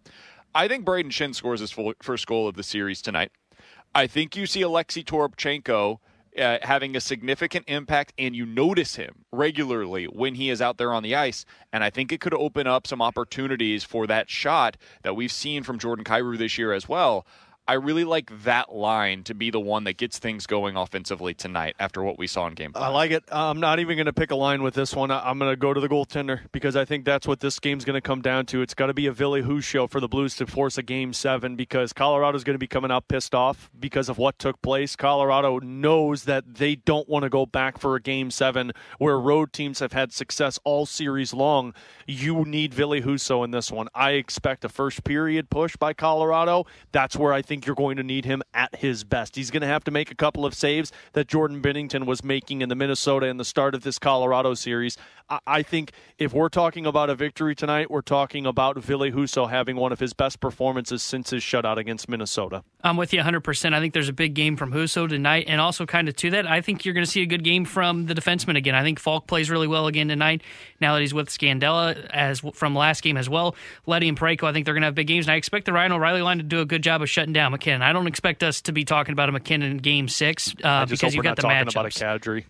I 0.54 0.66
think 0.68 0.84
Brayden 0.84 1.10
Schenn 1.10 1.34
scores 1.34 1.60
his 1.60 1.70
full, 1.70 1.92
first 2.02 2.26
goal 2.26 2.48
of 2.48 2.56
the 2.56 2.62
series 2.62 3.00
tonight. 3.00 3.30
I 3.94 4.06
think 4.06 4.36
you 4.36 4.46
see 4.46 4.62
Alexei 4.62 5.02
Toropchenko 5.02 5.98
uh, 6.38 6.58
having 6.62 6.96
a 6.96 7.00
significant 7.00 7.64
impact, 7.68 8.12
and 8.18 8.34
you 8.34 8.46
notice 8.46 8.96
him 8.96 9.24
regularly 9.32 10.04
when 10.06 10.34
he 10.34 10.50
is 10.50 10.62
out 10.62 10.78
there 10.78 10.92
on 10.92 11.02
the 11.02 11.14
ice. 11.14 11.44
And 11.72 11.82
I 11.82 11.90
think 11.90 12.12
it 12.12 12.20
could 12.20 12.34
open 12.34 12.66
up 12.66 12.86
some 12.86 13.02
opportunities 13.02 13.84
for 13.84 14.06
that 14.06 14.30
shot 14.30 14.76
that 15.02 15.16
we've 15.16 15.32
seen 15.32 15.62
from 15.62 15.78
Jordan 15.78 16.04
Kyrou 16.04 16.38
this 16.38 16.58
year 16.58 16.72
as 16.72 16.88
well. 16.88 17.26
I 17.68 17.74
really 17.74 18.02
like 18.02 18.30
that 18.42 18.74
line 18.74 19.22
to 19.24 19.34
be 19.34 19.50
the 19.50 19.60
one 19.60 19.84
that 19.84 19.96
gets 19.96 20.18
things 20.18 20.46
going 20.46 20.76
offensively 20.76 21.34
tonight 21.34 21.76
after 21.78 22.02
what 22.02 22.18
we 22.18 22.26
saw 22.26 22.48
in 22.48 22.54
game. 22.54 22.72
I 22.74 22.88
like 22.88 23.12
it. 23.12 23.22
I'm 23.30 23.60
not 23.60 23.78
even 23.78 23.96
going 23.96 24.06
to 24.06 24.12
pick 24.12 24.32
a 24.32 24.36
line 24.36 24.62
with 24.62 24.74
this 24.74 24.94
one. 24.94 25.10
I'm 25.12 25.38
going 25.38 25.52
to 25.52 25.56
go 25.56 25.72
to 25.72 25.80
the 25.80 25.88
goaltender 25.88 26.40
because 26.50 26.74
I 26.74 26.84
think 26.84 27.04
that's 27.04 27.28
what 27.28 27.38
this 27.38 27.60
game's 27.60 27.84
going 27.84 27.94
to 27.94 28.00
come 28.00 28.22
down 28.22 28.46
to. 28.46 28.60
It's 28.62 28.74
got 28.74 28.86
to 28.86 28.94
be 28.94 29.06
a 29.06 29.12
Billy 29.12 29.42
Who 29.42 29.60
show 29.60 29.86
for 29.86 30.00
the 30.00 30.08
Blues 30.08 30.34
to 30.36 30.46
force 30.46 30.78
a 30.78 30.82
game 30.82 31.12
seven 31.12 31.54
because 31.54 31.92
Colorado's 31.92 32.42
going 32.42 32.54
to 32.54 32.58
be 32.58 32.66
coming 32.66 32.90
out 32.90 33.06
pissed 33.06 33.36
off 33.36 33.70
because 33.78 34.08
of 34.08 34.18
what 34.18 34.38
took 34.38 34.60
place. 34.62 34.96
Colorado 34.96 35.60
knows 35.60 36.24
that 36.24 36.54
they 36.56 36.74
don't 36.74 37.08
want 37.08 37.22
to 37.22 37.28
go 37.28 37.46
back 37.46 37.78
for 37.78 37.94
a 37.94 38.00
game 38.00 38.32
seven 38.32 38.72
where 38.98 39.18
road 39.20 39.52
teams 39.52 39.78
have 39.78 39.92
had 39.92 40.12
success 40.12 40.58
all 40.64 40.86
series 40.86 41.32
long. 41.32 41.72
You 42.06 42.44
need 42.44 42.74
Ville 42.74 43.00
Husso 43.00 43.44
in 43.44 43.52
this 43.52 43.70
one. 43.70 43.86
I 43.94 44.12
expect 44.12 44.64
a 44.64 44.68
first 44.68 45.04
period 45.04 45.50
push 45.50 45.76
by 45.76 45.92
Colorado. 45.92 46.66
That's 46.90 47.16
where 47.16 47.32
I 47.32 47.42
think 47.50 47.66
you're 47.66 47.74
going 47.74 47.96
to 47.96 48.04
need 48.04 48.24
him 48.24 48.44
at 48.54 48.76
his 48.76 49.02
best. 49.02 49.34
He's 49.34 49.50
going 49.50 49.62
to 49.62 49.66
have 49.66 49.82
to 49.82 49.90
make 49.90 50.12
a 50.12 50.14
couple 50.14 50.46
of 50.46 50.54
saves 50.54 50.92
that 51.14 51.26
Jordan 51.26 51.60
Binnington 51.60 52.06
was 52.06 52.22
making 52.22 52.62
in 52.62 52.68
the 52.68 52.76
Minnesota 52.76 53.26
and 53.26 53.40
the 53.40 53.44
start 53.44 53.74
of 53.74 53.82
this 53.82 53.98
Colorado 53.98 54.54
series. 54.54 54.96
I, 55.28 55.40
I 55.48 55.62
think 55.64 55.90
if 56.16 56.32
we're 56.32 56.48
talking 56.48 56.86
about 56.86 57.10
a 57.10 57.16
victory 57.16 57.56
tonight, 57.56 57.90
we're 57.90 58.02
talking 58.02 58.46
about 58.46 58.78
Ville 58.78 59.10
Husso 59.10 59.50
having 59.50 59.74
one 59.74 59.90
of 59.90 59.98
his 59.98 60.12
best 60.12 60.38
performances 60.38 61.02
since 61.02 61.30
his 61.30 61.42
shutout 61.42 61.76
against 61.76 62.08
Minnesota. 62.08 62.62
I'm 62.84 62.96
with 62.96 63.12
you 63.12 63.20
100%. 63.20 63.74
I 63.74 63.80
think 63.80 63.94
there's 63.94 64.08
a 64.08 64.12
big 64.12 64.34
game 64.34 64.56
from 64.56 64.72
Husso 64.72 65.08
tonight. 65.08 65.46
And 65.48 65.60
also, 65.60 65.84
kind 65.86 66.08
of 66.08 66.14
to 66.16 66.30
that, 66.30 66.46
I 66.46 66.60
think 66.60 66.84
you're 66.84 66.94
going 66.94 67.04
to 67.04 67.10
see 67.10 67.22
a 67.22 67.26
good 67.26 67.42
game 67.42 67.64
from 67.64 68.06
the 68.06 68.14
defenseman 68.14 68.58
again. 68.58 68.76
I 68.76 68.84
think 68.84 69.00
Faulk 69.00 69.26
plays 69.26 69.50
really 69.50 69.66
well 69.66 69.88
again 69.88 70.06
tonight 70.06 70.42
now 70.80 70.94
that 70.94 71.00
he's 71.00 71.12
with 71.12 71.30
Scandella 71.30 72.08
as 72.10 72.42
from 72.54 72.76
last 72.76 73.02
game 73.02 73.16
as 73.16 73.28
well. 73.28 73.56
Leddy 73.86 74.08
and 74.08 74.16
Parayko, 74.16 74.44
I 74.44 74.52
think 74.52 74.66
they're 74.66 74.74
going 74.74 74.82
to 74.82 74.86
have 74.86 74.94
big 74.94 75.08
games. 75.08 75.26
And 75.26 75.32
I 75.32 75.36
expect 75.36 75.66
the 75.66 75.72
Ryan 75.72 75.90
O'Reilly 75.90 76.22
line 76.22 76.38
to 76.38 76.44
do 76.44 76.60
a 76.60 76.64
good 76.64 76.84
job 76.84 77.02
of 77.02 77.10
shutting 77.10 77.32
down 77.32 77.39
MacKinnon. 77.48 77.82
I 77.82 77.92
don't 77.92 78.06
expect 78.06 78.42
us 78.42 78.60
to 78.62 78.72
be 78.72 78.84
talking 78.84 79.12
about 79.12 79.28
a 79.28 79.32
MacKinnon 79.32 79.70
in 79.72 79.76
game 79.78 80.08
six 80.08 80.54
uh, 80.62 80.86
because 80.86 81.14
you've 81.14 81.24
got 81.24 81.36
the 81.36 81.42
talking 81.42 81.56
matchups. 81.56 81.70
about 81.70 81.86
a 81.86 81.88
Kadri. 81.88 82.44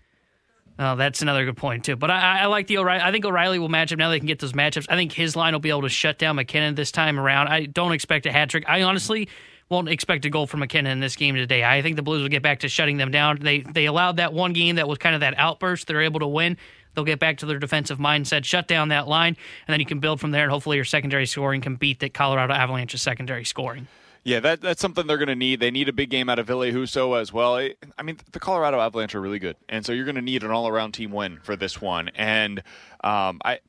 Oh, 0.78 0.96
that's 0.96 1.20
another 1.20 1.44
good 1.44 1.58
point 1.58 1.84
too. 1.84 1.94
But 1.94 2.10
I, 2.10 2.40
I 2.40 2.46
like 2.46 2.66
the 2.66 2.78
O'Reilly. 2.78 3.02
I 3.02 3.12
think 3.12 3.26
O'Reilly 3.26 3.58
will 3.58 3.68
match 3.68 3.92
up 3.92 3.98
now. 3.98 4.08
They 4.08 4.18
can 4.18 4.26
get 4.26 4.38
those 4.38 4.54
matchups. 4.54 4.86
I 4.88 4.96
think 4.96 5.12
his 5.12 5.36
line 5.36 5.52
will 5.52 5.60
be 5.60 5.68
able 5.68 5.82
to 5.82 5.90
shut 5.90 6.18
down 6.18 6.36
MacKinnon 6.36 6.74
this 6.74 6.90
time 6.90 7.20
around. 7.20 7.48
I 7.48 7.66
don't 7.66 7.92
expect 7.92 8.24
a 8.24 8.32
hat 8.32 8.48
trick. 8.48 8.64
I 8.66 8.82
honestly 8.82 9.28
won't 9.68 9.90
expect 9.90 10.24
a 10.24 10.30
goal 10.30 10.46
from 10.46 10.60
MacKinnon 10.60 10.92
in 10.92 11.00
this 11.00 11.16
game 11.16 11.34
today. 11.34 11.62
I 11.62 11.82
think 11.82 11.96
the 11.96 12.02
Blues 12.02 12.22
will 12.22 12.30
get 12.30 12.42
back 12.42 12.60
to 12.60 12.68
shutting 12.68 12.96
them 12.96 13.10
down. 13.10 13.38
They 13.40 13.60
they 13.60 13.84
allowed 13.84 14.16
that 14.16 14.32
one 14.32 14.54
game 14.54 14.76
that 14.76 14.88
was 14.88 14.96
kind 14.96 15.14
of 15.14 15.20
that 15.20 15.34
outburst. 15.36 15.86
They're 15.86 16.00
able 16.00 16.20
to 16.20 16.26
win. 16.26 16.56
They'll 16.94 17.04
get 17.04 17.20
back 17.20 17.38
to 17.38 17.46
their 17.46 17.58
defensive 17.58 17.98
mindset, 17.98 18.44
shut 18.44 18.66
down 18.66 18.88
that 18.88 19.06
line, 19.06 19.36
and 19.66 19.72
then 19.72 19.80
you 19.80 19.86
can 19.86 20.00
build 20.00 20.18
from 20.18 20.32
there. 20.32 20.42
And 20.42 20.50
hopefully, 20.50 20.76
your 20.76 20.84
secondary 20.84 21.26
scoring 21.26 21.60
can 21.60 21.76
beat 21.76 22.00
that 22.00 22.14
Colorado 22.14 22.52
Avalanche's 22.52 23.02
secondary 23.02 23.44
scoring. 23.44 23.86
Yeah, 24.22 24.40
that, 24.40 24.60
that's 24.60 24.82
something 24.82 25.06
they're 25.06 25.16
going 25.16 25.28
to 25.28 25.36
need. 25.36 25.60
They 25.60 25.70
need 25.70 25.88
a 25.88 25.94
big 25.94 26.10
game 26.10 26.28
out 26.28 26.38
of 26.38 26.47
Ville 26.47 26.60
Husso 26.60 27.18
as 27.18 27.32
well. 27.32 27.56
I 27.56 28.02
mean, 28.02 28.18
the 28.32 28.40
Colorado 28.40 28.78
Avalanche 28.78 29.14
are 29.14 29.20
really 29.20 29.38
good, 29.38 29.56
and 29.68 29.84
so 29.84 29.92
you're 29.92 30.05
going 30.05 30.16
to 30.16 30.22
need 30.22 30.42
an 30.42 30.51
all-around 30.51 30.92
team 30.92 31.10
win 31.10 31.38
for 31.42 31.56
this 31.56 31.80
one. 31.80 32.10
And 32.10 32.62
um, 33.02 33.40
I, 33.44 33.60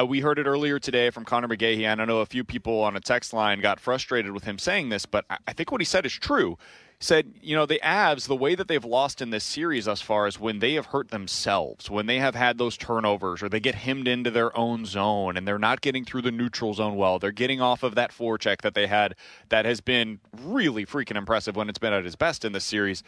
uh, 0.00 0.06
we 0.06 0.20
heard 0.20 0.38
it 0.38 0.46
earlier 0.46 0.78
today 0.78 1.10
from 1.10 1.24
Connor 1.24 1.48
McGahey, 1.48 1.90
I 1.90 2.04
know 2.04 2.18
a 2.18 2.26
few 2.26 2.44
people 2.44 2.80
on 2.82 2.96
a 2.96 3.00
text 3.00 3.32
line 3.32 3.60
got 3.60 3.80
frustrated 3.80 4.30
with 4.30 4.44
him 4.44 4.58
saying 4.58 4.90
this, 4.90 5.04
but 5.04 5.24
I 5.28 5.52
think 5.52 5.72
what 5.72 5.80
he 5.80 5.84
said 5.84 6.06
is 6.06 6.12
true. 6.12 6.56
Said, 7.00 7.34
you 7.40 7.54
know, 7.54 7.64
the 7.64 7.80
Avs, 7.84 8.26
the 8.26 8.34
way 8.34 8.56
that 8.56 8.66
they've 8.66 8.84
lost 8.84 9.22
in 9.22 9.30
this 9.30 9.44
series 9.44 9.84
thus 9.84 10.00
far 10.00 10.26
is 10.26 10.40
when 10.40 10.58
they 10.58 10.74
have 10.74 10.86
hurt 10.86 11.10
themselves, 11.10 11.88
when 11.88 12.06
they 12.06 12.18
have 12.18 12.34
had 12.34 12.58
those 12.58 12.76
turnovers 12.76 13.40
or 13.40 13.48
they 13.48 13.60
get 13.60 13.76
hemmed 13.76 14.08
into 14.08 14.32
their 14.32 14.56
own 14.58 14.84
zone 14.84 15.36
and 15.36 15.46
they're 15.46 15.60
not 15.60 15.80
getting 15.80 16.04
through 16.04 16.22
the 16.22 16.32
neutral 16.32 16.74
zone 16.74 16.96
well. 16.96 17.20
They're 17.20 17.30
getting 17.30 17.60
off 17.60 17.84
of 17.84 17.94
that 17.94 18.10
forecheck 18.10 18.62
that 18.62 18.74
they 18.74 18.88
had 18.88 19.14
that 19.48 19.64
has 19.64 19.80
been 19.80 20.18
really 20.42 20.84
freaking 20.84 21.16
impressive 21.16 21.54
when 21.54 21.68
it's 21.68 21.78
been 21.78 21.92
at 21.92 22.04
its 22.04 22.16
best 22.16 22.44
in 22.44 22.50
this 22.50 22.64
series. 22.64 23.04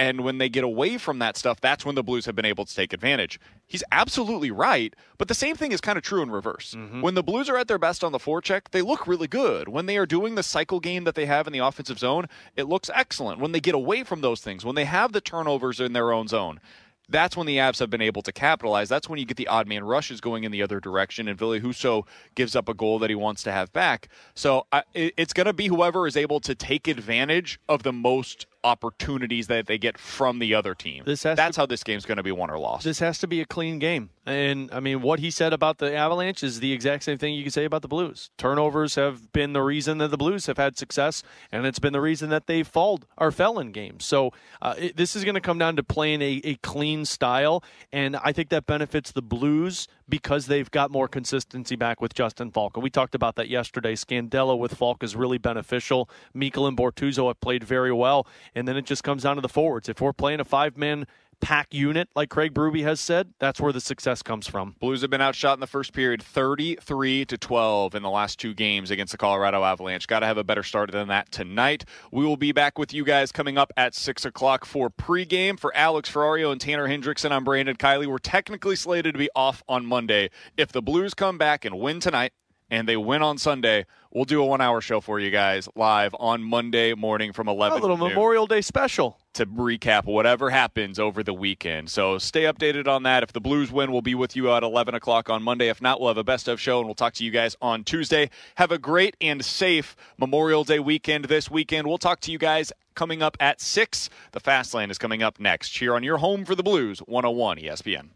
And 0.00 0.22
when 0.24 0.38
they 0.38 0.48
get 0.48 0.64
away 0.64 0.96
from 0.96 1.18
that 1.18 1.36
stuff, 1.36 1.60
that's 1.60 1.84
when 1.84 1.94
the 1.94 2.02
Blues 2.02 2.24
have 2.24 2.34
been 2.34 2.46
able 2.46 2.64
to 2.64 2.74
take 2.74 2.92
advantage. 2.94 3.38
He's 3.66 3.84
absolutely 3.92 4.50
right, 4.50 4.94
but 5.18 5.28
the 5.28 5.34
same 5.34 5.56
thing 5.56 5.72
is 5.72 5.80
kind 5.82 5.98
of 5.98 6.02
true 6.02 6.22
in 6.22 6.30
reverse. 6.30 6.74
Mm-hmm. 6.76 7.02
When 7.02 7.14
the 7.14 7.22
Blues 7.22 7.50
are 7.50 7.56
at 7.58 7.68
their 7.68 7.78
best 7.78 8.02
on 8.02 8.10
the 8.10 8.18
forecheck, 8.18 8.70
they 8.70 8.80
look 8.80 9.06
really 9.06 9.28
good. 9.28 9.68
When 9.68 9.84
they 9.84 9.98
are 9.98 10.06
doing 10.06 10.36
the 10.36 10.42
cycle 10.42 10.80
game 10.80 11.04
that 11.04 11.14
they 11.16 11.26
have 11.26 11.46
in 11.46 11.52
the 11.52 11.58
offensive 11.58 11.98
zone, 11.98 12.26
it 12.56 12.64
looks 12.64 12.88
excellent. 12.94 13.40
When 13.40 13.52
they 13.52 13.60
get 13.60 13.74
away 13.74 14.02
from 14.02 14.22
those 14.22 14.40
things, 14.40 14.64
when 14.64 14.74
they 14.74 14.86
have 14.86 15.12
the 15.12 15.20
turnovers 15.20 15.80
in 15.80 15.92
their 15.92 16.12
own 16.12 16.28
zone, 16.28 16.60
that's 17.08 17.36
when 17.36 17.46
the 17.46 17.56
Avs 17.58 17.80
have 17.80 17.90
been 17.90 18.00
able 18.00 18.22
to 18.22 18.32
capitalize. 18.32 18.88
That's 18.88 19.08
when 19.08 19.18
you 19.18 19.24
get 19.26 19.36
the 19.36 19.48
odd 19.48 19.66
man 19.68 19.84
rushes 19.84 20.20
going 20.20 20.44
in 20.44 20.52
the 20.52 20.62
other 20.62 20.80
direction, 20.80 21.28
and 21.28 21.36
Ville 21.38 21.58
Husso 21.60 22.06
gives 22.36 22.54
up 22.56 22.68
a 22.68 22.74
goal 22.74 22.98
that 23.00 23.10
he 23.10 23.16
wants 23.16 23.42
to 23.42 23.52
have 23.52 23.72
back. 23.72 24.08
So 24.34 24.66
I, 24.72 24.84
it- 24.94 25.14
it's 25.16 25.32
going 25.32 25.46
to 25.46 25.52
be 25.52 25.66
whoever 25.66 26.06
is 26.06 26.16
able 26.16 26.40
to 26.40 26.54
take 26.54 26.86
advantage 26.88 27.58
of 27.68 27.82
the 27.82 27.92
most 27.92 28.46
opportunities 28.64 29.46
that 29.46 29.66
they 29.66 29.78
get 29.78 29.98
from 29.98 30.38
the 30.38 30.54
other 30.54 30.74
team. 30.74 31.04
This 31.06 31.22
has 31.22 31.36
That's 31.36 31.56
how 31.56 31.66
this 31.66 31.82
game's 31.82 32.06
going 32.06 32.16
to 32.16 32.22
be 32.22 32.32
won 32.32 32.50
or 32.50 32.58
lost. 32.58 32.84
This 32.84 32.98
has 33.00 33.18
to 33.18 33.26
be 33.26 33.40
a 33.40 33.46
clean 33.46 33.78
game. 33.78 34.10
And 34.26 34.70
I 34.72 34.80
mean, 34.80 35.02
what 35.02 35.18
he 35.18 35.30
said 35.30 35.52
about 35.52 35.78
the 35.78 35.94
Avalanche 35.94 36.44
is 36.44 36.60
the 36.60 36.72
exact 36.72 37.04
same 37.04 37.18
thing 37.18 37.34
you 37.34 37.42
can 37.42 37.50
say 37.50 37.64
about 37.64 37.82
the 37.82 37.88
Blues. 37.88 38.30
Turnovers 38.38 38.94
have 38.94 39.32
been 39.32 39.52
the 39.52 39.62
reason 39.62 39.98
that 39.98 40.08
the 40.08 40.16
Blues 40.16 40.46
have 40.46 40.56
had 40.56 40.76
success, 40.78 41.22
and 41.50 41.66
it's 41.66 41.78
been 41.78 41.92
the 41.92 42.00
reason 42.00 42.30
that 42.30 42.46
they 42.46 42.62
falled 42.62 43.06
or 43.16 43.32
fell 43.32 43.58
in 43.58 43.72
games. 43.72 44.04
So 44.04 44.32
uh, 44.62 44.74
it, 44.78 44.96
this 44.96 45.16
is 45.16 45.24
going 45.24 45.34
to 45.34 45.40
come 45.40 45.58
down 45.58 45.76
to 45.76 45.82
playing 45.82 46.22
a, 46.22 46.40
a 46.44 46.54
clean 46.56 47.04
style, 47.04 47.64
and 47.92 48.16
I 48.16 48.32
think 48.32 48.50
that 48.50 48.66
benefits 48.66 49.10
the 49.10 49.22
Blues 49.22 49.88
because 50.10 50.46
they've 50.46 50.70
got 50.70 50.90
more 50.90 51.08
consistency 51.08 51.76
back 51.76 52.00
with 52.00 52.12
Justin 52.12 52.50
Faulk. 52.50 52.76
And 52.76 52.82
we 52.82 52.90
talked 52.90 53.14
about 53.14 53.36
that 53.36 53.48
yesterday. 53.48 53.94
Scandella 53.94 54.58
with 54.58 54.74
Faulk 54.74 55.02
is 55.02 55.16
really 55.16 55.38
beneficial. 55.38 56.10
Mikkel 56.36 56.68
and 56.68 56.76
Bortuzzo 56.76 57.28
have 57.28 57.40
played 57.40 57.64
very 57.64 57.92
well, 57.92 58.26
and 58.54 58.68
then 58.68 58.76
it 58.76 58.84
just 58.84 59.04
comes 59.04 59.22
down 59.22 59.36
to 59.36 59.42
the 59.42 59.48
forwards. 59.48 59.88
If 59.88 60.00
we're 60.00 60.12
playing 60.12 60.40
a 60.40 60.44
five-man 60.44 61.06
pack 61.40 61.72
unit, 61.74 62.08
like 62.14 62.30
Craig 62.30 62.54
Berube 62.54 62.82
has 62.82 63.00
said, 63.00 63.32
that's 63.38 63.60
where 63.60 63.72
the 63.72 63.80
success 63.80 64.22
comes 64.22 64.46
from. 64.46 64.76
Blues 64.80 65.00
have 65.02 65.10
been 65.10 65.20
outshot 65.20 65.54
in 65.54 65.60
the 65.60 65.66
first 65.66 65.92
period 65.92 66.22
33 66.22 67.24
to 67.26 67.38
12 67.38 67.94
in 67.94 68.02
the 68.02 68.10
last 68.10 68.38
two 68.38 68.54
games 68.54 68.90
against 68.90 69.12
the 69.12 69.18
Colorado 69.18 69.64
Avalanche. 69.64 70.06
Got 70.06 70.20
to 70.20 70.26
have 70.26 70.38
a 70.38 70.44
better 70.44 70.62
start 70.62 70.92
than 70.92 71.08
that 71.08 71.30
tonight. 71.30 71.84
We 72.12 72.24
will 72.24 72.36
be 72.36 72.52
back 72.52 72.78
with 72.78 72.92
you 72.92 73.04
guys 73.04 73.32
coming 73.32 73.58
up 73.58 73.72
at 73.76 73.94
6 73.94 74.24
o'clock 74.24 74.64
for 74.64 74.90
pregame. 74.90 75.58
For 75.58 75.74
Alex 75.76 76.10
Ferrario 76.10 76.52
and 76.52 76.60
Tanner 76.60 76.88
Hendrickson, 76.88 77.32
I'm 77.32 77.44
Brandon 77.44 77.76
Kiley. 77.76 78.06
We're 78.06 78.18
technically 78.18 78.76
slated 78.76 79.14
to 79.14 79.18
be 79.18 79.30
off 79.34 79.62
on 79.68 79.86
Monday. 79.86 80.30
If 80.56 80.72
the 80.72 80.82
Blues 80.82 81.14
come 81.14 81.38
back 81.38 81.64
and 81.64 81.78
win 81.78 82.00
tonight, 82.00 82.32
and 82.70 82.88
they 82.88 82.96
win 82.96 83.22
on 83.22 83.36
Sunday, 83.38 83.84
we'll 84.12 84.24
do 84.24 84.40
a 84.42 84.46
one 84.46 84.60
hour 84.60 84.80
show 84.80 85.00
for 85.00 85.18
you 85.18 85.30
guys 85.30 85.68
live 85.74 86.14
on 86.18 86.42
Monday 86.42 86.94
morning 86.94 87.32
from 87.32 87.48
11 87.48 87.78
A 87.78 87.80
little. 87.82 87.96
Memorial 87.96 88.46
Day 88.46 88.60
special. 88.60 89.18
to 89.34 89.46
recap 89.46 90.04
whatever 90.06 90.50
happens 90.50 90.98
over 90.98 91.22
the 91.22 91.32
weekend. 91.34 91.88
So 91.90 92.18
stay 92.18 92.42
updated 92.42 92.88
on 92.88 93.02
that. 93.04 93.22
If 93.22 93.32
the 93.32 93.40
Blues 93.40 93.70
win, 93.70 93.92
we'll 93.92 94.02
be 94.02 94.14
with 94.14 94.34
you 94.36 94.50
at 94.52 94.62
11 94.62 94.94
o'clock 94.94 95.30
on 95.30 95.42
Monday. 95.42 95.68
If 95.68 95.80
not, 95.80 96.00
we'll 96.00 96.08
have 96.10 96.18
a 96.18 96.24
best 96.24 96.48
of 96.48 96.60
show 96.60 96.78
and 96.78 96.86
we'll 96.86 96.94
talk 96.96 97.14
to 97.14 97.24
you 97.24 97.30
guys 97.30 97.54
on 97.62 97.84
Tuesday. 97.84 98.30
Have 98.56 98.72
a 98.72 98.78
great 98.78 99.16
and 99.20 99.44
safe 99.44 99.94
Memorial 100.18 100.64
Day 100.64 100.78
weekend 100.80 101.26
this 101.26 101.50
weekend. 101.50 101.86
We'll 101.86 101.98
talk 101.98 102.20
to 102.20 102.32
you 102.32 102.38
guys 102.38 102.72
coming 102.94 103.22
up 103.22 103.36
at 103.40 103.60
6. 103.60 104.10
The 104.32 104.40
Fast 104.40 104.74
Lane 104.74 104.90
is 104.90 104.98
coming 104.98 105.22
up 105.22 105.38
next 105.38 105.78
here 105.78 105.94
on 105.94 106.02
your 106.02 106.18
home 106.18 106.44
for 106.44 106.54
the 106.54 106.62
Blues, 106.62 106.98
101 107.00 107.58
ESPN. 107.58 108.08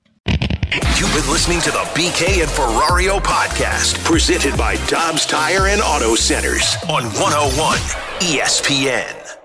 You've 0.74 1.14
been 1.14 1.30
listening 1.30 1.60
to 1.60 1.70
the 1.70 1.84
BK 1.94 2.42
and 2.42 2.50
Ferrario 2.50 3.20
podcast, 3.20 4.02
presented 4.04 4.56
by 4.58 4.74
Dobbs 4.86 5.24
Tire 5.24 5.68
and 5.68 5.80
Auto 5.80 6.16
Centers 6.16 6.76
on 6.88 7.04
101 7.04 7.78
ESPN. 8.18 9.36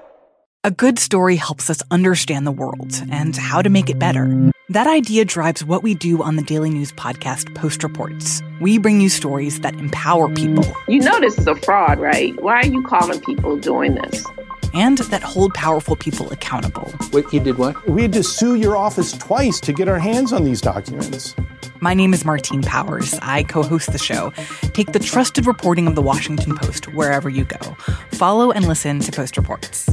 A 0.64 0.72
good 0.72 0.98
story 0.98 1.36
helps 1.36 1.70
us 1.70 1.84
understand 1.92 2.48
the 2.48 2.52
world 2.52 3.04
and 3.12 3.36
how 3.36 3.62
to 3.62 3.70
make 3.70 3.92
it 3.92 4.00
better. 4.00 4.52
That 4.70 4.88
idea 4.88 5.24
drives 5.24 5.64
what 5.64 5.84
we 5.84 5.94
do 5.94 6.24
on 6.24 6.36
the 6.36 6.42
Daily 6.42 6.72
News 6.72 6.92
podcast, 6.94 7.54
Post 7.54 7.84
Reports. 7.84 8.42
We 8.60 8.80
bring 8.80 9.00
you 9.00 9.10
stories 9.10 9.60
that 9.60 9.76
empower 9.76 10.34
people 10.34 10.66
You 10.88 11.00
know 11.00 11.20
this 11.20 11.38
is 11.38 11.46
a 11.46 11.56
fraud, 11.56 12.00
right? 12.00 12.34
Why 12.42 12.62
are 12.62 12.66
you 12.66 12.82
calling 12.82 13.22
people 13.22 13.56
doing 13.56 13.94
this? 13.94 14.26
And 14.74 14.98
that 14.98 15.24
hold 15.24 15.54
powerful 15.54 15.96
people 15.96 16.32
accountable. 16.32 16.94
Wait, 17.12 17.26
you 17.32 17.40
did 17.40 17.58
what? 17.58 17.88
We 17.90 18.02
had 18.04 18.14
to 18.14 18.24
sue 18.24 18.56
your 18.56 18.78
office 18.78 19.14
twice 19.14 19.60
to 19.62 19.74
get 19.74 19.88
our 19.88 20.00
hands 20.00 20.34
on 20.34 20.44
these 20.44 20.62
documents. 20.62 21.36
My 21.82 21.94
name 21.94 22.14
is 22.14 22.26
Martine 22.26 22.62
Powers. 22.62 23.14
I 23.22 23.44
co 23.44 23.64
host 23.64 23.92
the 23.94 23.98
show. 23.98 24.32
Take 24.74 24.92
the 24.92 25.00
trusted 25.00 25.48
reporting 25.48 25.88
of 25.88 25.96
the 25.96 26.02
Washington 26.02 26.56
Post 26.56 26.94
wherever 26.94 27.30
you 27.30 27.46
go. 27.46 27.76
Follow 28.12 28.52
and 28.52 28.68
listen 28.68 29.00
to 29.00 29.12
Post 29.12 29.38
Reports. 29.38 29.90